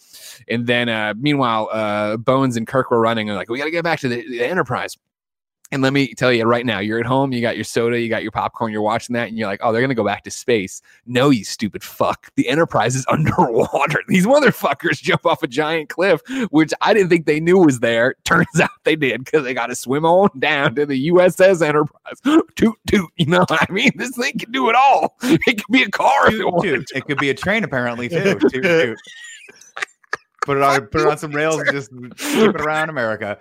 And 0.48 0.68
then 0.68 0.90
uh, 0.90 1.14
meanwhile, 1.18 1.70
uh, 1.72 2.18
Bones 2.18 2.58
and 2.58 2.68
Kirk 2.68 2.92
were 2.92 3.00
running 3.00 3.30
and 3.30 3.38
like, 3.38 3.50
we 3.50 3.58
got 3.58 3.66
to 3.66 3.72
get 3.72 3.84
back 3.84 4.00
to 4.02 4.10
the, 4.10 4.28
the 4.28 4.44
Enterprise. 4.44 4.98
And 5.74 5.82
let 5.82 5.92
me 5.92 6.14
tell 6.14 6.32
you 6.32 6.44
right 6.44 6.68
now, 6.68 6.78
you're 6.78 7.00
at 7.00 7.06
home, 7.08 7.34
you 7.34 7.42
got 7.42 7.56
your 7.56 7.64
soda, 7.64 8.00
you 8.00 8.08
got 8.08 8.22
your 8.22 8.32
popcorn, 8.32 8.72
you're 8.72 8.84
watching 8.84 9.16
that, 9.16 9.30
and 9.30 9.40
you're 9.40 9.48
like, 9.48 9.60
oh, 9.64 9.72
they're 9.72 9.82
going 9.82 9.90
to 9.90 9.96
go 9.96 10.06
back 10.06 10.24
to 10.26 10.30
space. 10.30 10.84
No, 11.08 11.32
you 11.32 11.44
stupid 11.44 11.84
fuck. 11.84 12.32
The 12.36 12.48
Enterprise 12.48 12.96
is 12.96 13.08
underwater. 13.10 14.04
These 14.08 14.28
motherfuckers 14.28 15.02
jump 15.02 15.26
off 15.26 15.42
a 15.42 15.48
giant 15.48 15.90
cliff, 15.90 16.22
which 16.52 16.76
I 16.82 16.94
didn't 16.94 17.10
think 17.10 17.26
they 17.26 17.40
knew 17.40 17.58
was 17.58 17.80
there. 17.80 18.14
Turns 18.24 18.60
out 18.62 18.70
they 18.84 18.96
did 18.96 19.26
because 19.26 19.44
they 19.46 19.56
got 19.56 19.68
to 19.68 19.76
swim 19.76 20.06
on 20.06 20.30
down 20.38 20.76
to 20.76 20.86
the 20.86 21.10
USS 21.10 21.66
Enterprise. 21.66 22.22
toot, 22.56 22.78
toot. 22.86 23.10
You 23.18 23.26
know 23.26 23.40
what 23.40 23.68
I 23.68 23.74
mean? 23.74 23.94
This 23.96 24.16
thing 24.16 24.38
can 24.38 24.52
do 24.52 24.70
it 24.70 24.76
all. 24.76 25.18
It 25.24 25.58
could 25.58 25.72
be 25.72 25.82
a 25.82 25.90
car 25.90 26.28
if 26.28 26.36
it 26.36 26.62
toot. 26.62 26.88
It 26.94 27.06
could 27.06 27.18
be 27.18 27.32
a 27.32 27.34
train 27.34 27.64
apparently 27.64 28.10
too. 28.10 28.38
Toot, 28.38 28.64
toot. 28.64 28.98
Put 30.46 30.58
it 30.58 30.64
on, 30.64 30.88
put 30.88 31.02
it 31.02 31.08
on 31.08 31.18
some 31.18 31.32
rails 31.32 31.58
and 31.60 31.72
just 31.72 31.90
keep 32.18 32.50
it 32.50 32.62
around 32.62 32.90
America. 32.90 33.38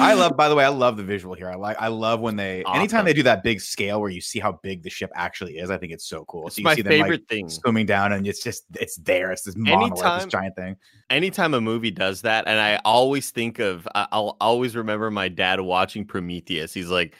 I 0.00 0.12
love, 0.14 0.36
by 0.36 0.48
the 0.48 0.54
way, 0.54 0.64
I 0.64 0.68
love 0.68 0.96
the 0.96 1.02
visual 1.02 1.34
here. 1.34 1.48
I 1.48 1.54
like, 1.54 1.76
I 1.80 1.88
love 1.88 2.20
when 2.20 2.36
they, 2.36 2.62
anytime 2.74 3.06
they 3.06 3.14
do 3.14 3.22
that 3.22 3.42
big 3.42 3.60
scale 3.60 4.00
where 4.00 4.10
you 4.10 4.20
see 4.20 4.38
how 4.38 4.52
big 4.62 4.82
the 4.82 4.90
ship 4.90 5.10
actually 5.14 5.58
is. 5.58 5.70
I 5.70 5.78
think 5.78 5.92
it's 5.92 6.04
so 6.04 6.24
cool. 6.26 6.46
It's 6.46 6.56
so 6.56 6.60
you 6.60 6.64
my 6.64 6.74
see 6.74 6.82
them 6.82 6.92
like 6.92 7.02
favorite 7.02 7.28
thing. 7.28 7.48
swimming 7.48 7.86
down, 7.86 8.12
and 8.12 8.26
it's 8.26 8.42
just, 8.42 8.64
it's 8.74 8.96
there. 8.96 9.32
It's 9.32 9.42
this 9.42 9.56
monolith, 9.56 10.02
this 10.02 10.26
giant 10.26 10.54
thing. 10.56 10.76
anytime 11.08 11.54
a 11.54 11.60
movie 11.60 11.90
does 11.90 12.20
that, 12.22 12.46
and 12.46 12.60
I 12.60 12.80
always 12.84 13.30
think 13.30 13.58
of, 13.58 13.88
I'll 13.94 14.36
always 14.40 14.76
remember 14.76 15.10
my 15.10 15.28
dad 15.28 15.60
watching 15.60 16.04
Prometheus. 16.04 16.74
He's 16.74 16.90
like, 16.90 17.14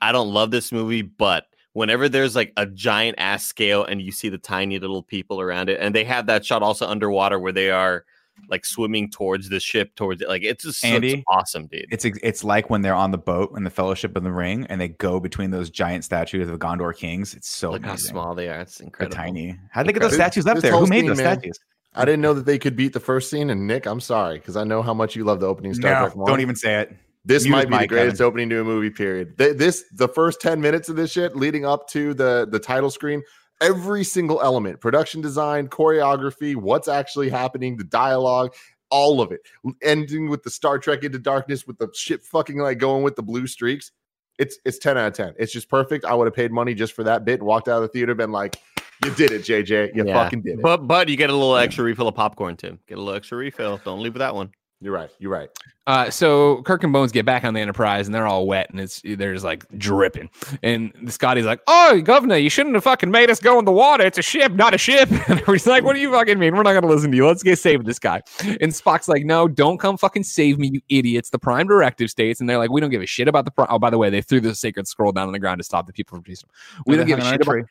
I 0.00 0.12
don't 0.12 0.32
love 0.32 0.50
this 0.50 0.72
movie, 0.72 1.02
but 1.02 1.46
whenever 1.74 2.08
there's 2.08 2.34
like 2.34 2.52
a 2.56 2.66
giant 2.66 3.16
ass 3.18 3.44
scale 3.44 3.84
and 3.84 4.00
you 4.00 4.10
see 4.10 4.28
the 4.28 4.38
tiny 4.38 4.78
little 4.78 5.02
people 5.02 5.40
around 5.40 5.68
it, 5.68 5.78
and 5.80 5.94
they 5.94 6.04
have 6.04 6.26
that 6.26 6.46
shot 6.46 6.62
also 6.62 6.86
underwater 6.86 7.38
where 7.38 7.52
they 7.52 7.70
are 7.70 8.06
like 8.48 8.64
swimming 8.64 9.10
towards 9.10 9.48
the 9.48 9.60
ship, 9.60 9.94
towards 9.96 10.22
it, 10.22 10.28
like 10.28 10.42
it's 10.42 10.64
just 10.64 10.84
it's 10.84 10.92
Andy, 10.92 11.22
awesome, 11.28 11.66
dude. 11.66 11.86
It's 11.90 12.04
it's 12.04 12.42
like 12.44 12.70
when 12.70 12.82
they're 12.82 12.94
on 12.94 13.10
the 13.10 13.18
boat 13.18 13.52
in 13.56 13.64
the 13.64 13.70
Fellowship 13.70 14.16
of 14.16 14.22
the 14.24 14.32
Ring, 14.32 14.66
and 14.68 14.80
they 14.80 14.88
go 14.88 15.20
between 15.20 15.50
those 15.50 15.70
giant 15.70 16.04
statues 16.04 16.48
of 16.48 16.58
the 16.58 16.64
Gondor 16.66 16.96
kings. 16.96 17.34
It's 17.34 17.48
so 17.48 17.72
Look 17.72 17.84
how 17.84 17.96
small 17.96 18.34
they 18.34 18.48
are. 18.48 18.60
It's 18.60 18.78
They're 18.78 18.86
incredible. 18.86 19.16
tiny. 19.16 19.58
How'd 19.70 19.86
they 19.86 19.92
get 19.92 20.02
those 20.02 20.14
statues 20.14 20.46
up 20.46 20.54
This 20.56 20.62
there? 20.62 20.72
Who 20.72 20.86
made 20.86 21.00
scene, 21.00 21.06
those 21.08 21.18
man. 21.18 21.36
statues? 21.38 21.58
I 21.94 22.04
didn't 22.04 22.20
know 22.20 22.34
that 22.34 22.46
they 22.46 22.58
could 22.58 22.76
beat 22.76 22.92
the 22.92 23.00
first 23.00 23.30
scene, 23.30 23.50
and 23.50 23.66
Nick, 23.66 23.86
I'm 23.86 24.00
sorry 24.00 24.38
because 24.38 24.56
I 24.56 24.62
know 24.64 24.80
how 24.82 24.94
much 24.94 25.16
you 25.16 25.24
love 25.24 25.40
the 25.40 25.46
opening 25.46 25.74
Star 25.74 25.92
No, 25.92 26.00
Trek. 26.06 26.16
one. 26.16 26.26
don't 26.30 26.40
even 26.40 26.54
say 26.56 26.80
it. 26.82 26.96
This 27.24 27.44
Mute 27.44 27.52
might 27.52 27.68
be 27.68 27.76
the 27.78 27.86
greatest 27.86 28.16
Kevin. 28.18 28.26
opening 28.28 28.48
to 28.50 28.60
a 28.60 28.64
movie. 28.64 28.88
Period. 28.90 29.36
Th- 29.36 29.54
This 29.56 29.84
the 29.92 30.08
first 30.08 30.40
ten 30.40 30.60
minutes 30.60 30.88
of 30.88 30.96
this 30.96 31.10
shit 31.12 31.36
leading 31.36 31.66
up 31.66 31.86
to 31.90 32.14
the 32.14 32.48
the 32.50 32.58
title 32.58 32.90
screen. 32.90 33.22
Every 33.60 34.04
single 34.04 34.40
element 34.42 34.80
production 34.80 35.20
design 35.20 35.68
choreography 35.68 36.56
what's 36.56 36.88
actually 36.88 37.28
happening 37.28 37.76
the 37.76 37.84
dialogue 37.84 38.54
all 38.90 39.20
of 39.20 39.30
it 39.32 39.40
ending 39.82 40.28
with 40.28 40.42
the 40.42 40.50
star 40.50 40.78
trek 40.78 41.04
into 41.04 41.18
darkness 41.18 41.66
with 41.66 41.78
the 41.78 41.88
ship 41.94 42.22
fucking 42.24 42.58
like 42.58 42.78
going 42.78 43.02
with 43.02 43.16
the 43.16 43.22
blue 43.22 43.46
streaks 43.46 43.92
it's 44.38 44.58
it's 44.64 44.78
10 44.78 44.96
out 44.98 45.06
of 45.08 45.12
10 45.12 45.34
it's 45.38 45.52
just 45.52 45.68
perfect 45.68 46.04
i 46.04 46.14
would 46.14 46.26
have 46.26 46.34
paid 46.34 46.50
money 46.50 46.74
just 46.74 46.92
for 46.94 47.04
that 47.04 47.24
bit 47.24 47.40
and 47.40 47.46
walked 47.46 47.68
out 47.68 47.76
of 47.76 47.82
the 47.82 47.88
theater 47.88 48.14
been 48.14 48.32
like 48.32 48.56
you 49.04 49.10
did 49.14 49.30
it 49.32 49.42
jj 49.42 49.94
you 49.94 50.04
Yeah. 50.06 50.24
fucking 50.24 50.42
did 50.42 50.58
it 50.58 50.62
But 50.62 50.86
but 50.86 51.08
you 51.08 51.16
get 51.16 51.30
a 51.30 51.32
little 51.34 51.56
extra 51.56 51.84
refill 51.84 52.08
of 52.08 52.14
popcorn 52.14 52.56
too. 52.56 52.78
Get 52.86 52.98
a 52.98 53.00
little 53.00 53.14
extra 53.14 53.38
refill. 53.38 53.80
Don't 53.84 54.02
leave 54.02 54.12
with 54.14 54.20
that 54.20 54.34
one. 54.34 54.50
You're 54.80 54.92
right 54.92 55.10
you're 55.18 55.30
right 55.30 55.50
Uh, 55.86 56.08
so 56.08 56.62
Kirk 56.62 56.84
and 56.84 56.92
Bones 56.92 57.10
get 57.10 57.26
back 57.26 57.42
on 57.42 57.52
the 57.52 57.58
Enterprise 57.60 58.06
and 58.06 58.14
they're 58.14 58.26
all 58.26 58.46
wet 58.46 58.70
and 58.70 58.78
it's 58.80 59.02
they're 59.02 59.32
just 59.32 59.44
like 59.44 59.66
dripping. 59.76 60.30
And 60.62 60.92
Scotty's 61.12 61.46
like, 61.46 61.60
"Oh, 61.66 62.00
Governor, 62.00 62.36
you 62.36 62.48
shouldn't 62.48 62.76
have 62.76 62.84
fucking 62.84 63.10
made 63.10 63.28
us 63.28 63.40
go 63.40 63.58
in 63.58 63.64
the 63.64 63.72
water. 63.72 64.04
It's 64.04 64.18
a 64.18 64.22
ship, 64.22 64.52
not 64.52 64.72
a 64.72 64.78
ship." 64.78 65.10
And 65.28 65.40
everybody's 65.40 65.66
like, 65.66 65.82
"What 65.82 65.94
do 65.94 66.00
you 66.00 66.12
fucking 66.12 66.38
mean? 66.38 66.54
We're 66.54 66.62
not 66.62 66.74
gonna 66.74 66.86
listen 66.86 67.10
to 67.10 67.16
you. 67.16 67.26
Let's 67.26 67.42
get 67.42 67.58
save 67.58 67.84
this 67.84 67.98
guy." 67.98 68.22
And 68.40 68.70
Spock's 68.72 69.08
like, 69.08 69.24
"No, 69.24 69.48
don't 69.48 69.78
come 69.78 69.96
fucking 69.96 70.22
save 70.22 70.60
me, 70.60 70.70
you 70.74 70.80
idiots. 70.88 71.30
The 71.30 71.40
Prime 71.40 71.66
Directive 71.66 72.08
states." 72.08 72.40
And 72.40 72.48
they're 72.48 72.58
like, 72.58 72.70
"We 72.70 72.80
don't 72.80 72.90
give 72.90 73.02
a 73.02 73.06
shit 73.06 73.26
about 73.26 73.44
the 73.46 73.50
Prime." 73.50 73.66
Oh, 73.68 73.80
by 73.80 73.90
the 73.90 73.98
way, 73.98 74.10
they 74.10 74.22
threw 74.22 74.40
the 74.40 74.54
sacred 74.54 74.86
scroll 74.86 75.10
down 75.10 75.26
on 75.26 75.32
the 75.32 75.40
ground 75.40 75.58
to 75.58 75.64
stop 75.64 75.88
the 75.88 75.92
people 75.92 76.16
from 76.16 76.24
chasing 76.24 76.46
them. 76.46 76.82
We 76.86 76.96
don't 76.96 77.06
give 77.06 77.18
a 77.18 77.22
shit 77.24 77.40
about. 77.42 77.64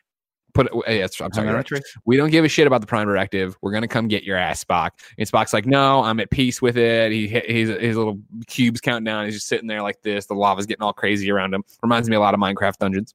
Put 0.54 0.66
it. 0.66 0.72
I'm 1.20 1.32
sorry. 1.32 1.48
right. 1.48 1.82
we 2.04 2.16
don't 2.16 2.30
give 2.30 2.44
a 2.44 2.48
shit 2.48 2.66
about 2.66 2.80
the 2.80 2.86
prime 2.86 3.06
directive. 3.06 3.56
We're 3.62 3.72
gonna 3.72 3.88
come 3.88 4.08
get 4.08 4.24
your 4.24 4.36
ass, 4.36 4.64
Spock. 4.64 4.90
And 5.18 5.28
Spock's 5.28 5.52
like, 5.52 5.66
no, 5.66 6.02
I'm 6.02 6.20
at 6.20 6.30
peace 6.30 6.60
with 6.60 6.76
it. 6.76 7.12
He 7.12 7.28
he's 7.28 7.68
his 7.68 7.96
little 7.96 8.18
cubes 8.46 8.80
counting 8.80 9.04
down. 9.04 9.26
He's 9.26 9.34
just 9.34 9.48
sitting 9.48 9.66
there 9.68 9.82
like 9.82 10.02
this. 10.02 10.26
The 10.26 10.34
lava's 10.34 10.66
getting 10.66 10.82
all 10.82 10.92
crazy 10.92 11.30
around 11.30 11.54
him. 11.54 11.64
Reminds 11.82 12.08
me 12.08 12.16
a 12.16 12.20
lot 12.20 12.34
of 12.34 12.40
Minecraft 12.40 12.78
dungeons. 12.78 13.14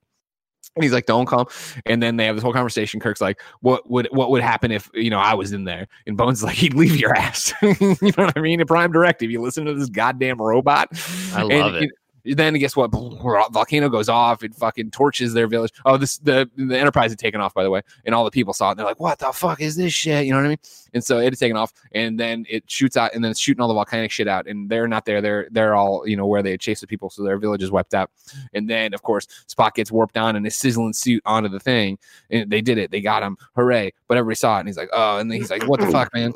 And 0.75 0.83
he's 0.83 0.91
like, 0.91 1.05
"Don't 1.05 1.25
come." 1.25 1.45
And 1.85 2.01
then 2.03 2.17
they 2.17 2.25
have 2.25 2.35
this 2.35 2.43
whole 2.43 2.51
conversation. 2.51 2.99
Kirk's 2.99 3.21
like, 3.21 3.41
"What 3.61 3.89
would 3.89 4.07
what 4.11 4.29
would 4.31 4.41
happen 4.41 4.71
if 4.71 4.89
you 4.93 5.09
know 5.09 5.19
I 5.19 5.33
was 5.33 5.53
in 5.53 5.63
there?" 5.63 5.87
And 6.05 6.17
Bones 6.17 6.39
is 6.39 6.43
like, 6.45 6.55
"He'd 6.55 6.73
leave 6.73 6.97
your 6.97 7.15
ass." 7.15 7.53
you 7.61 7.71
know 8.01 8.11
what 8.25 8.37
I 8.37 8.41
mean? 8.41 8.59
A 8.59 8.65
prime 8.65 8.91
directive. 8.91 9.31
You 9.31 9.41
listen 9.41 9.65
to 9.65 9.73
this 9.73 9.89
goddamn 9.89 10.37
robot. 10.37 10.89
I 11.33 11.41
And 11.41 11.49
love 11.49 11.75
it. 11.75 11.91
Then 12.25 12.53
guess 12.55 12.75
what? 12.75 12.91
Volcano 12.91 13.89
goes 13.89 14.09
off. 14.09 14.43
It 14.43 14.55
fucking 14.55 14.91
torches 14.91 15.33
their 15.33 15.47
village. 15.47 15.71
Oh, 15.85 15.97
this 15.97 16.17
the 16.17 16.49
the 16.55 16.77
Enterprise 16.77 17.11
had 17.11 17.19
taken 17.19 17.39
off 17.39 17.53
by 17.53 17.63
the 17.63 17.69
way, 17.69 17.81
and 18.05 18.15
all 18.15 18.25
the 18.25 18.31
people 18.31 18.53
saw 18.53 18.71
it. 18.71 18.75
They're 18.75 18.85
like, 18.85 18.99
"What 18.99 19.19
the 19.19 19.31
fuck 19.31 19.61
is 19.61 19.75
this 19.75 19.93
shit?" 19.93 20.25
You 20.25 20.31
know 20.31 20.39
what 20.39 20.45
I 20.45 20.49
mean? 20.49 20.57
And 20.93 21.03
so 21.03 21.19
it 21.19 21.25
had 21.25 21.37
taken 21.37 21.57
off, 21.57 21.71
and 21.91 22.19
then 22.19 22.45
it 22.49 22.69
shoots 22.69 22.97
out, 22.97 23.13
and 23.13 23.23
then 23.23 23.31
it's 23.31 23.39
shooting 23.39 23.61
all 23.61 23.67
the 23.67 23.73
volcanic 23.73 24.11
shit 24.11 24.27
out, 24.27 24.47
and 24.47 24.69
they're 24.69 24.87
not 24.87 25.05
there. 25.05 25.21
They're 25.21 25.47
they're 25.51 25.75
all 25.75 26.07
you 26.07 26.17
know 26.17 26.25
where 26.25 26.41
they 26.41 26.51
had 26.51 26.59
chased 26.59 26.81
the 26.81 26.87
people, 26.87 27.09
so 27.09 27.23
their 27.23 27.37
village 27.37 27.61
is 27.61 27.71
wiped 27.71 27.93
out. 27.93 28.09
And 28.53 28.69
then 28.69 28.93
of 28.93 29.03
course 29.03 29.27
Spock 29.47 29.75
gets 29.75 29.91
warped 29.91 30.17
on 30.17 30.35
in 30.35 30.43
his 30.43 30.55
sizzling 30.55 30.93
suit 30.93 31.21
onto 31.25 31.49
the 31.49 31.59
thing, 31.59 31.99
and 32.29 32.49
they 32.49 32.61
did 32.61 32.77
it. 32.77 32.91
They 32.91 33.01
got 33.01 33.23
him. 33.23 33.37
Hooray! 33.55 33.93
But 34.07 34.17
everybody 34.17 34.35
saw 34.35 34.57
it, 34.57 34.61
and 34.61 34.69
he's 34.69 34.77
like, 34.77 34.89
"Oh," 34.93 35.19
and 35.19 35.29
then 35.29 35.39
he's 35.39 35.51
like, 35.51 35.67
"What 35.67 35.79
the 35.79 35.87
fuck, 35.87 36.13
man?" 36.13 36.33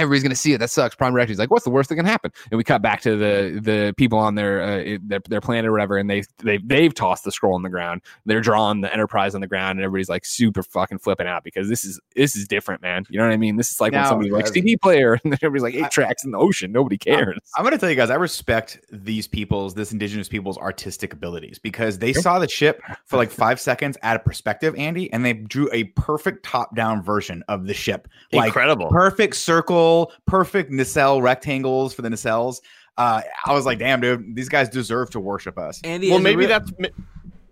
Everybody's 0.00 0.22
gonna 0.22 0.34
see 0.34 0.52
it. 0.52 0.58
That 0.58 0.70
sucks. 0.70 0.94
Prime 0.94 1.12
Directive's 1.12 1.38
like, 1.38 1.50
what's 1.50 1.64
the 1.64 1.70
worst 1.70 1.88
that 1.90 1.96
can 1.96 2.04
happen? 2.06 2.32
And 2.50 2.58
we 2.58 2.64
cut 2.64 2.82
back 2.82 3.00
to 3.02 3.16
the 3.16 3.60
the 3.62 3.94
people 3.96 4.18
on 4.18 4.34
their 4.34 4.62
uh, 4.62 4.98
their, 5.02 5.20
their 5.28 5.40
planet 5.40 5.66
or 5.66 5.72
whatever, 5.72 5.96
and 5.96 6.08
they 6.10 6.22
they 6.38 6.58
they've 6.58 6.94
tossed 6.94 7.24
the 7.24 7.32
scroll 7.32 7.54
on 7.54 7.62
the 7.62 7.68
ground. 7.68 8.02
They're 8.26 8.40
drawing 8.40 8.80
the 8.80 8.92
Enterprise 8.92 9.34
on 9.34 9.40
the 9.40 9.46
ground, 9.46 9.78
and 9.78 9.84
everybody's 9.84 10.08
like 10.08 10.24
super 10.24 10.62
fucking 10.62 10.98
flipping 10.98 11.26
out 11.26 11.44
because 11.44 11.68
this 11.68 11.84
is 11.84 12.00
this 12.16 12.36
is 12.36 12.46
different, 12.48 12.82
man. 12.82 13.04
You 13.08 13.18
know 13.18 13.26
what 13.26 13.32
I 13.32 13.36
mean? 13.36 13.56
This 13.56 13.70
is 13.70 13.80
like 13.80 13.92
when 13.92 14.02
Now- 14.02 14.08
somebody's 14.08 14.32
like 14.32 14.46
CD 14.46 14.76
player, 14.76 15.18
and 15.24 15.34
everybody's 15.34 15.62
like 15.62 15.74
eight 15.74 15.90
tracks 15.90 16.24
in 16.24 16.30
the 16.30 16.38
ocean. 16.38 16.72
Nobody 16.72 16.98
cares. 16.98 17.38
I'm 17.56 17.62
going 17.64 17.72
to 17.72 17.78
tell 17.78 17.90
you 17.90 17.96
guys, 17.96 18.10
I 18.10 18.14
respect 18.16 18.78
these 18.90 19.26
people's, 19.26 19.74
this 19.74 19.92
indigenous 19.92 20.28
people's 20.28 20.58
artistic 20.58 21.12
abilities 21.12 21.58
because 21.58 21.98
they 21.98 22.12
saw 22.12 22.38
the 22.38 22.48
ship 22.48 22.80
for 23.04 23.16
like 23.16 23.30
five 23.30 23.60
seconds 23.70 23.96
at 24.02 24.16
a 24.16 24.18
perspective, 24.18 24.74
Andy, 24.76 25.12
and 25.12 25.24
they 25.24 25.32
drew 25.32 25.68
a 25.72 25.84
perfect 25.84 26.44
top 26.44 26.74
down 26.74 27.02
version 27.02 27.42
of 27.48 27.66
the 27.66 27.74
ship. 27.74 28.08
Like 28.32 28.46
Incredible. 28.48 28.88
perfect 28.88 29.36
circle, 29.36 29.89
little 29.90 30.12
perfect 30.26 30.70
nacelle 30.70 31.20
rectangles 31.20 31.94
for 31.94 32.02
the 32.02 32.08
nacelles. 32.08 32.60
Uh, 32.96 33.22
I 33.46 33.52
was 33.52 33.64
like, 33.64 33.78
damn, 33.78 34.00
dude, 34.00 34.34
these 34.34 34.48
guys 34.48 34.68
deserve 34.68 35.10
to 35.10 35.20
worship 35.20 35.58
us. 35.58 35.80
Andy, 35.84 36.10
well, 36.10 36.18
maybe 36.18 36.46
real- 36.46 36.48
that's. 36.48 36.72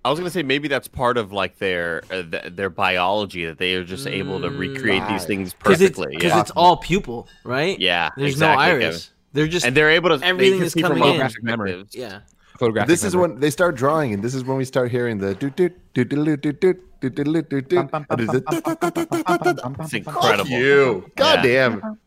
I 0.04 0.10
was 0.10 0.18
gonna 0.18 0.30
say 0.30 0.42
maybe 0.42 0.68
that's 0.68 0.88
part 0.88 1.18
of 1.18 1.32
like 1.32 1.58
their 1.58 2.02
uh, 2.10 2.22
th- 2.22 2.54
their 2.54 2.70
biology 2.70 3.44
that 3.46 3.58
they 3.58 3.74
are 3.74 3.84
just 3.84 4.06
mm, 4.06 4.12
able 4.12 4.40
to 4.40 4.48
recreate 4.48 5.02
right. 5.02 5.12
these 5.12 5.24
things 5.24 5.52
perfectly 5.52 6.06
because 6.10 6.26
it's, 6.26 6.34
yeah. 6.34 6.40
it's, 6.40 6.50
all 6.52 6.76
pupil, 6.76 7.28
right? 7.44 7.78
Yeah, 7.78 8.10
there's 8.16 8.32
exactly, 8.32 8.64
no 8.64 8.72
iris. 8.72 8.80
Kevin. 8.80 9.00
They're 9.32 9.48
just 9.48 9.66
and 9.66 9.76
they're 9.76 9.90
able 9.90 10.16
to 10.16 10.24
everything 10.24 10.62
is 10.62 10.74
coming 10.74 11.02
in. 11.02 11.86
Yeah. 11.90 12.20
Photographic 12.58 12.88
this 12.88 13.02
memory. 13.02 13.08
is 13.08 13.16
when 13.16 13.40
they 13.40 13.50
start 13.50 13.76
drawing, 13.76 14.14
and 14.14 14.22
this 14.22 14.34
is 14.34 14.44
when 14.44 14.56
we 14.56 14.64
start 14.64 14.90
hearing 14.90 15.18
the 15.18 15.34
do 15.34 15.50
do 15.50 15.70
do 15.94 16.04
do 16.04 16.36
do 16.36 16.52
do 16.52 16.74
it's 17.00 17.18
incredible. 19.92 20.44
Fuck 20.44 20.48
you. 20.48 21.10
God 21.16 21.44
yeah. 21.44 21.68
damn. 21.68 21.98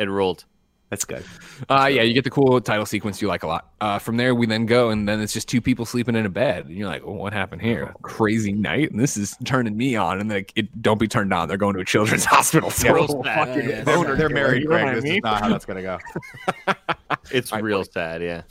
It 0.00 0.08
ruled. 0.08 0.44
That's 0.88 1.04
good. 1.04 1.22
Uh, 1.68 1.88
yeah, 1.92 2.02
you 2.02 2.12
get 2.14 2.24
the 2.24 2.30
cool 2.30 2.60
title 2.60 2.84
sequence 2.84 3.22
you 3.22 3.28
like 3.28 3.44
a 3.44 3.46
lot. 3.46 3.70
Uh, 3.80 4.00
from 4.00 4.16
there, 4.16 4.34
we 4.34 4.46
then 4.46 4.66
go, 4.66 4.90
and 4.90 5.08
then 5.08 5.20
it's 5.20 5.32
just 5.32 5.46
two 5.48 5.60
people 5.60 5.84
sleeping 5.84 6.16
in 6.16 6.26
a 6.26 6.28
bed. 6.30 6.66
And 6.66 6.76
you're 6.76 6.88
like, 6.88 7.06
well, 7.06 7.14
what 7.14 7.32
happened 7.32 7.62
here? 7.62 7.94
Crazy 8.02 8.52
night, 8.52 8.90
and 8.90 8.98
this 8.98 9.16
is 9.16 9.36
turning 9.44 9.76
me 9.76 9.94
on. 9.94 10.18
And 10.20 10.28
like, 10.30 10.52
it, 10.56 10.82
don't 10.82 10.98
be 10.98 11.06
turned 11.06 11.32
on. 11.32 11.46
They're 11.46 11.58
going 11.58 11.74
to 11.74 11.80
a 11.80 11.84
children's 11.84 12.24
hospital. 12.36 12.70
So 12.70 12.92
Real 12.92 13.06
fucking 13.06 13.22
sad. 13.24 13.48
Yeah, 13.48 13.54
yeah. 13.54 13.84
They're, 13.84 13.96
boner 13.96 14.16
they're 14.16 14.28
married, 14.30 14.62
you 14.62 14.68
know 14.68 14.78
what 14.82 14.88
I 14.88 14.94
This 14.96 15.04
mean? 15.04 15.14
is 15.18 15.22
not 15.22 15.42
how 15.42 15.48
that's 15.50 15.64
going 15.64 15.76
to 15.76 15.82
go. 15.82 16.74
It's 17.30 17.52
Alright, 17.52 17.62
real 17.64 17.84
sad. 17.84 18.22
Yeah. 18.22 18.42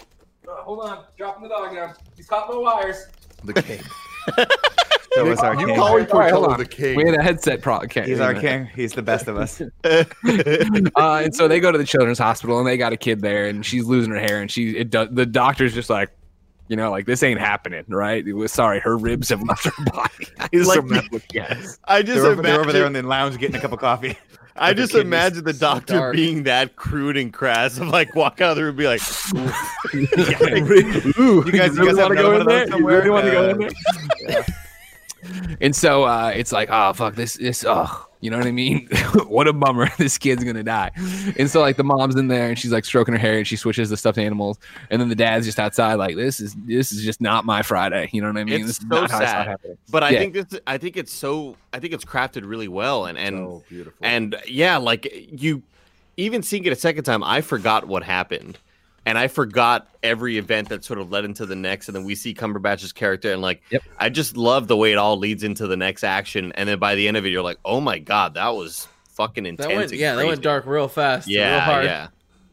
Hold 0.47 0.81
on, 0.87 1.03
dropping 1.17 1.43
the 1.43 1.49
dog 1.49 1.73
down. 1.73 1.93
He's 2.15 2.27
caught 2.27 2.47
my 2.49 2.55
wires. 2.55 3.07
the 3.43 3.53
king 3.53 3.81
So 5.13 5.25
is 5.31 5.39
our 5.39 5.59
you 5.59 5.65
king. 5.67 5.75
call 5.75 5.97
me 5.97 6.05
All 6.05 6.19
right, 6.19 6.31
hold 6.31 6.45
Portillo 6.45 6.49
on. 6.51 6.59
the 6.59 6.65
king 6.65 6.95
We 6.95 7.03
had 7.05 7.15
a 7.15 7.23
headset 7.23 7.61
problem. 7.61 7.89
He's 8.05 8.19
our 8.19 8.33
king. 8.35 8.65
He's 8.75 8.93
the 8.93 9.01
best 9.01 9.27
of 9.27 9.37
us. 9.37 9.59
uh, 9.83 10.03
and 10.95 11.35
so 11.35 11.47
they 11.47 11.59
go 11.59 11.71
to 11.71 11.77
the 11.77 11.83
children's 11.83 12.19
hospital 12.19 12.59
and 12.59 12.67
they 12.67 12.77
got 12.77 12.93
a 12.93 12.97
kid 12.97 13.21
there 13.21 13.47
and 13.47 13.65
she's 13.65 13.85
losing 13.85 14.13
her 14.13 14.19
hair 14.19 14.39
and 14.41 14.51
she 14.51 14.77
it 14.77 14.89
does 14.91 15.09
the 15.11 15.25
doctor's 15.25 15.73
just 15.73 15.89
like 15.89 16.09
you 16.67 16.75
know 16.75 16.91
like 16.91 17.05
this 17.07 17.23
ain't 17.23 17.39
happening 17.39 17.83
right 17.87 18.27
it 18.27 18.33
was 18.33 18.51
sorry 18.51 18.79
her 18.79 18.95
ribs 18.97 19.29
have 19.29 19.41
left 19.43 19.65
her 19.65 19.85
body 19.85 20.27
It's 20.51 20.67
Like- 20.67 20.81
so 20.81 20.87
that's 20.87 21.09
what 21.11 21.23
she 21.31 21.39
has. 21.39 21.79
I 21.85 22.03
just 22.03 22.21
They're 22.21 22.31
over, 22.31 22.41
they're 22.43 22.61
over 22.61 22.71
there 22.71 22.83
in 22.85 22.89
imagine- 22.89 23.05
the 23.05 23.09
lounge 23.09 23.37
getting 23.39 23.55
a 23.55 23.59
cup 23.59 23.71
of 23.71 23.79
coffee. 23.79 24.17
I 24.59 24.73
just 24.73 24.95
imagine 24.95 25.43
the 25.43 25.53
doctor 25.53 26.11
being 26.11 26.43
that 26.43 26.75
crude 26.75 27.17
and 27.17 27.31
crass 27.33 27.77
of 27.77 27.87
like 27.87 28.13
walk 28.15 28.41
out 28.41 28.51
of 28.51 28.57
the 28.57 28.63
room 28.63 28.69
and 28.69 28.77
be 28.77 28.87
like, 28.87 29.01
Ooh, 31.19 31.43
You 31.45 31.51
guys- 31.51 31.75
you 31.77 31.83
really 31.83 31.87
guys 31.87 31.97
have 31.97 31.97
wanna 31.97 32.15
go 32.15 32.39
in 32.39 32.47
there? 32.47 32.65
those 32.67 32.79
You 32.79 32.87
really 32.87 33.09
want 33.09 33.25
to 33.25 33.31
go 33.31 33.49
in 33.49 33.57
there? 34.27 34.45
And 35.61 35.75
so 35.75 36.03
uh, 36.03 36.31
it's 36.35 36.51
like, 36.51 36.69
oh 36.71 36.93
fuck 36.93 37.15
this, 37.15 37.33
this, 37.35 37.65
oh, 37.67 38.05
you 38.21 38.29
know 38.29 38.37
what 38.37 38.47
I 38.47 38.51
mean? 38.51 38.87
what 39.27 39.47
a 39.47 39.53
bummer. 39.53 39.89
This 39.97 40.17
kid's 40.17 40.43
gonna 40.43 40.63
die. 40.63 40.91
And 41.37 41.49
so 41.49 41.61
like 41.61 41.77
the 41.77 41.83
mom's 41.83 42.15
in 42.15 42.27
there 42.27 42.49
and 42.49 42.57
she's 42.59 42.71
like 42.71 42.85
stroking 42.85 43.13
her 43.13 43.19
hair 43.19 43.37
and 43.37 43.47
she 43.47 43.55
switches 43.55 43.89
the 43.89 43.97
stuffed 43.97 44.17
animals. 44.17 44.57
And 44.89 45.01
then 45.01 45.09
the 45.09 45.15
dad's 45.15 45.45
just 45.45 45.59
outside, 45.59 45.95
like 45.95 46.15
this 46.15 46.39
is 46.39 46.55
this 46.65 46.91
is 46.91 47.03
just 47.03 47.21
not 47.21 47.45
my 47.45 47.61
Friday. 47.61 48.09
You 48.11 48.21
know 48.21 48.27
what 48.27 48.37
I 48.37 48.43
mean? 48.43 48.55
It's 48.61 48.65
this 48.67 48.77
is 48.79 48.85
so 48.89 49.01
not 49.01 49.11
how 49.11 49.19
I 49.19 49.25
saw 49.25 49.41
it 49.41 49.45
sad. 49.63 49.77
but 49.89 50.03
I 50.03 50.09
Yeah. 50.11 50.19
think 50.19 50.33
this, 50.33 50.59
I 50.67 50.77
think 50.77 50.97
it's 50.97 51.13
so, 51.13 51.55
I 51.73 51.79
think 51.79 51.93
it's 51.93 52.05
crafted 52.05 52.47
really 52.47 52.67
well, 52.67 53.05
and 53.05 53.17
and 53.17 53.35
so 53.37 53.63
beautiful 53.69 53.97
and 54.01 54.35
yeah, 54.47 54.77
like 54.77 55.07
you, 55.31 55.63
even 56.17 56.43
seeing 56.43 56.65
it 56.65 56.73
a 56.73 56.75
second 56.75 57.03
time, 57.05 57.23
I 57.23 57.39
forgot 57.41 57.87
what 57.87 58.03
happened, 58.03 58.57
and 59.09 59.17
I 59.17 59.27
forgot 59.27 59.87
every 60.03 60.37
event 60.37 60.69
that 60.69 60.83
sort 60.85 60.99
of 60.99 61.11
led 61.11 61.25
into 61.25 61.45
the 61.47 61.55
next, 61.55 61.87
and 61.89 61.95
then 61.95 62.03
we 62.03 62.13
see 62.13 62.35
Cumberbatch's 62.35 62.91
character, 62.91 63.33
and 63.33 63.41
like, 63.41 63.63
Yep. 63.71 63.81
I 63.97 64.09
just 64.09 64.37
love 64.37 64.67
the 64.67 64.77
way 64.77 64.91
it 64.91 64.97
all 64.97 65.17
leads 65.17 65.43
into 65.43 65.65
the 65.65 65.75
next 65.75 66.03
action, 66.03 66.51
and 66.53 66.69
then 66.69 66.77
by 66.77 66.93
the 66.93 67.07
end 67.07 67.17
of 67.17 67.25
it, 67.25 67.29
you're 67.29 67.41
like, 67.41 67.57
oh 67.65 67.81
my 67.81 67.97
god, 67.97 68.35
that 68.35 68.49
was 68.49 68.87
fucking 69.13 69.45
intense. 69.47 69.67
That 69.67 69.75
went 69.75 69.91
yeah, 69.93 70.13
that 70.15 70.25
went 70.27 70.41
dark 70.41 70.65
real 70.67 70.87
fast. 70.87 71.27
real 71.27 71.37
Yeah, 71.37 71.59
hard. 71.59 71.85
yeah. 71.85 72.07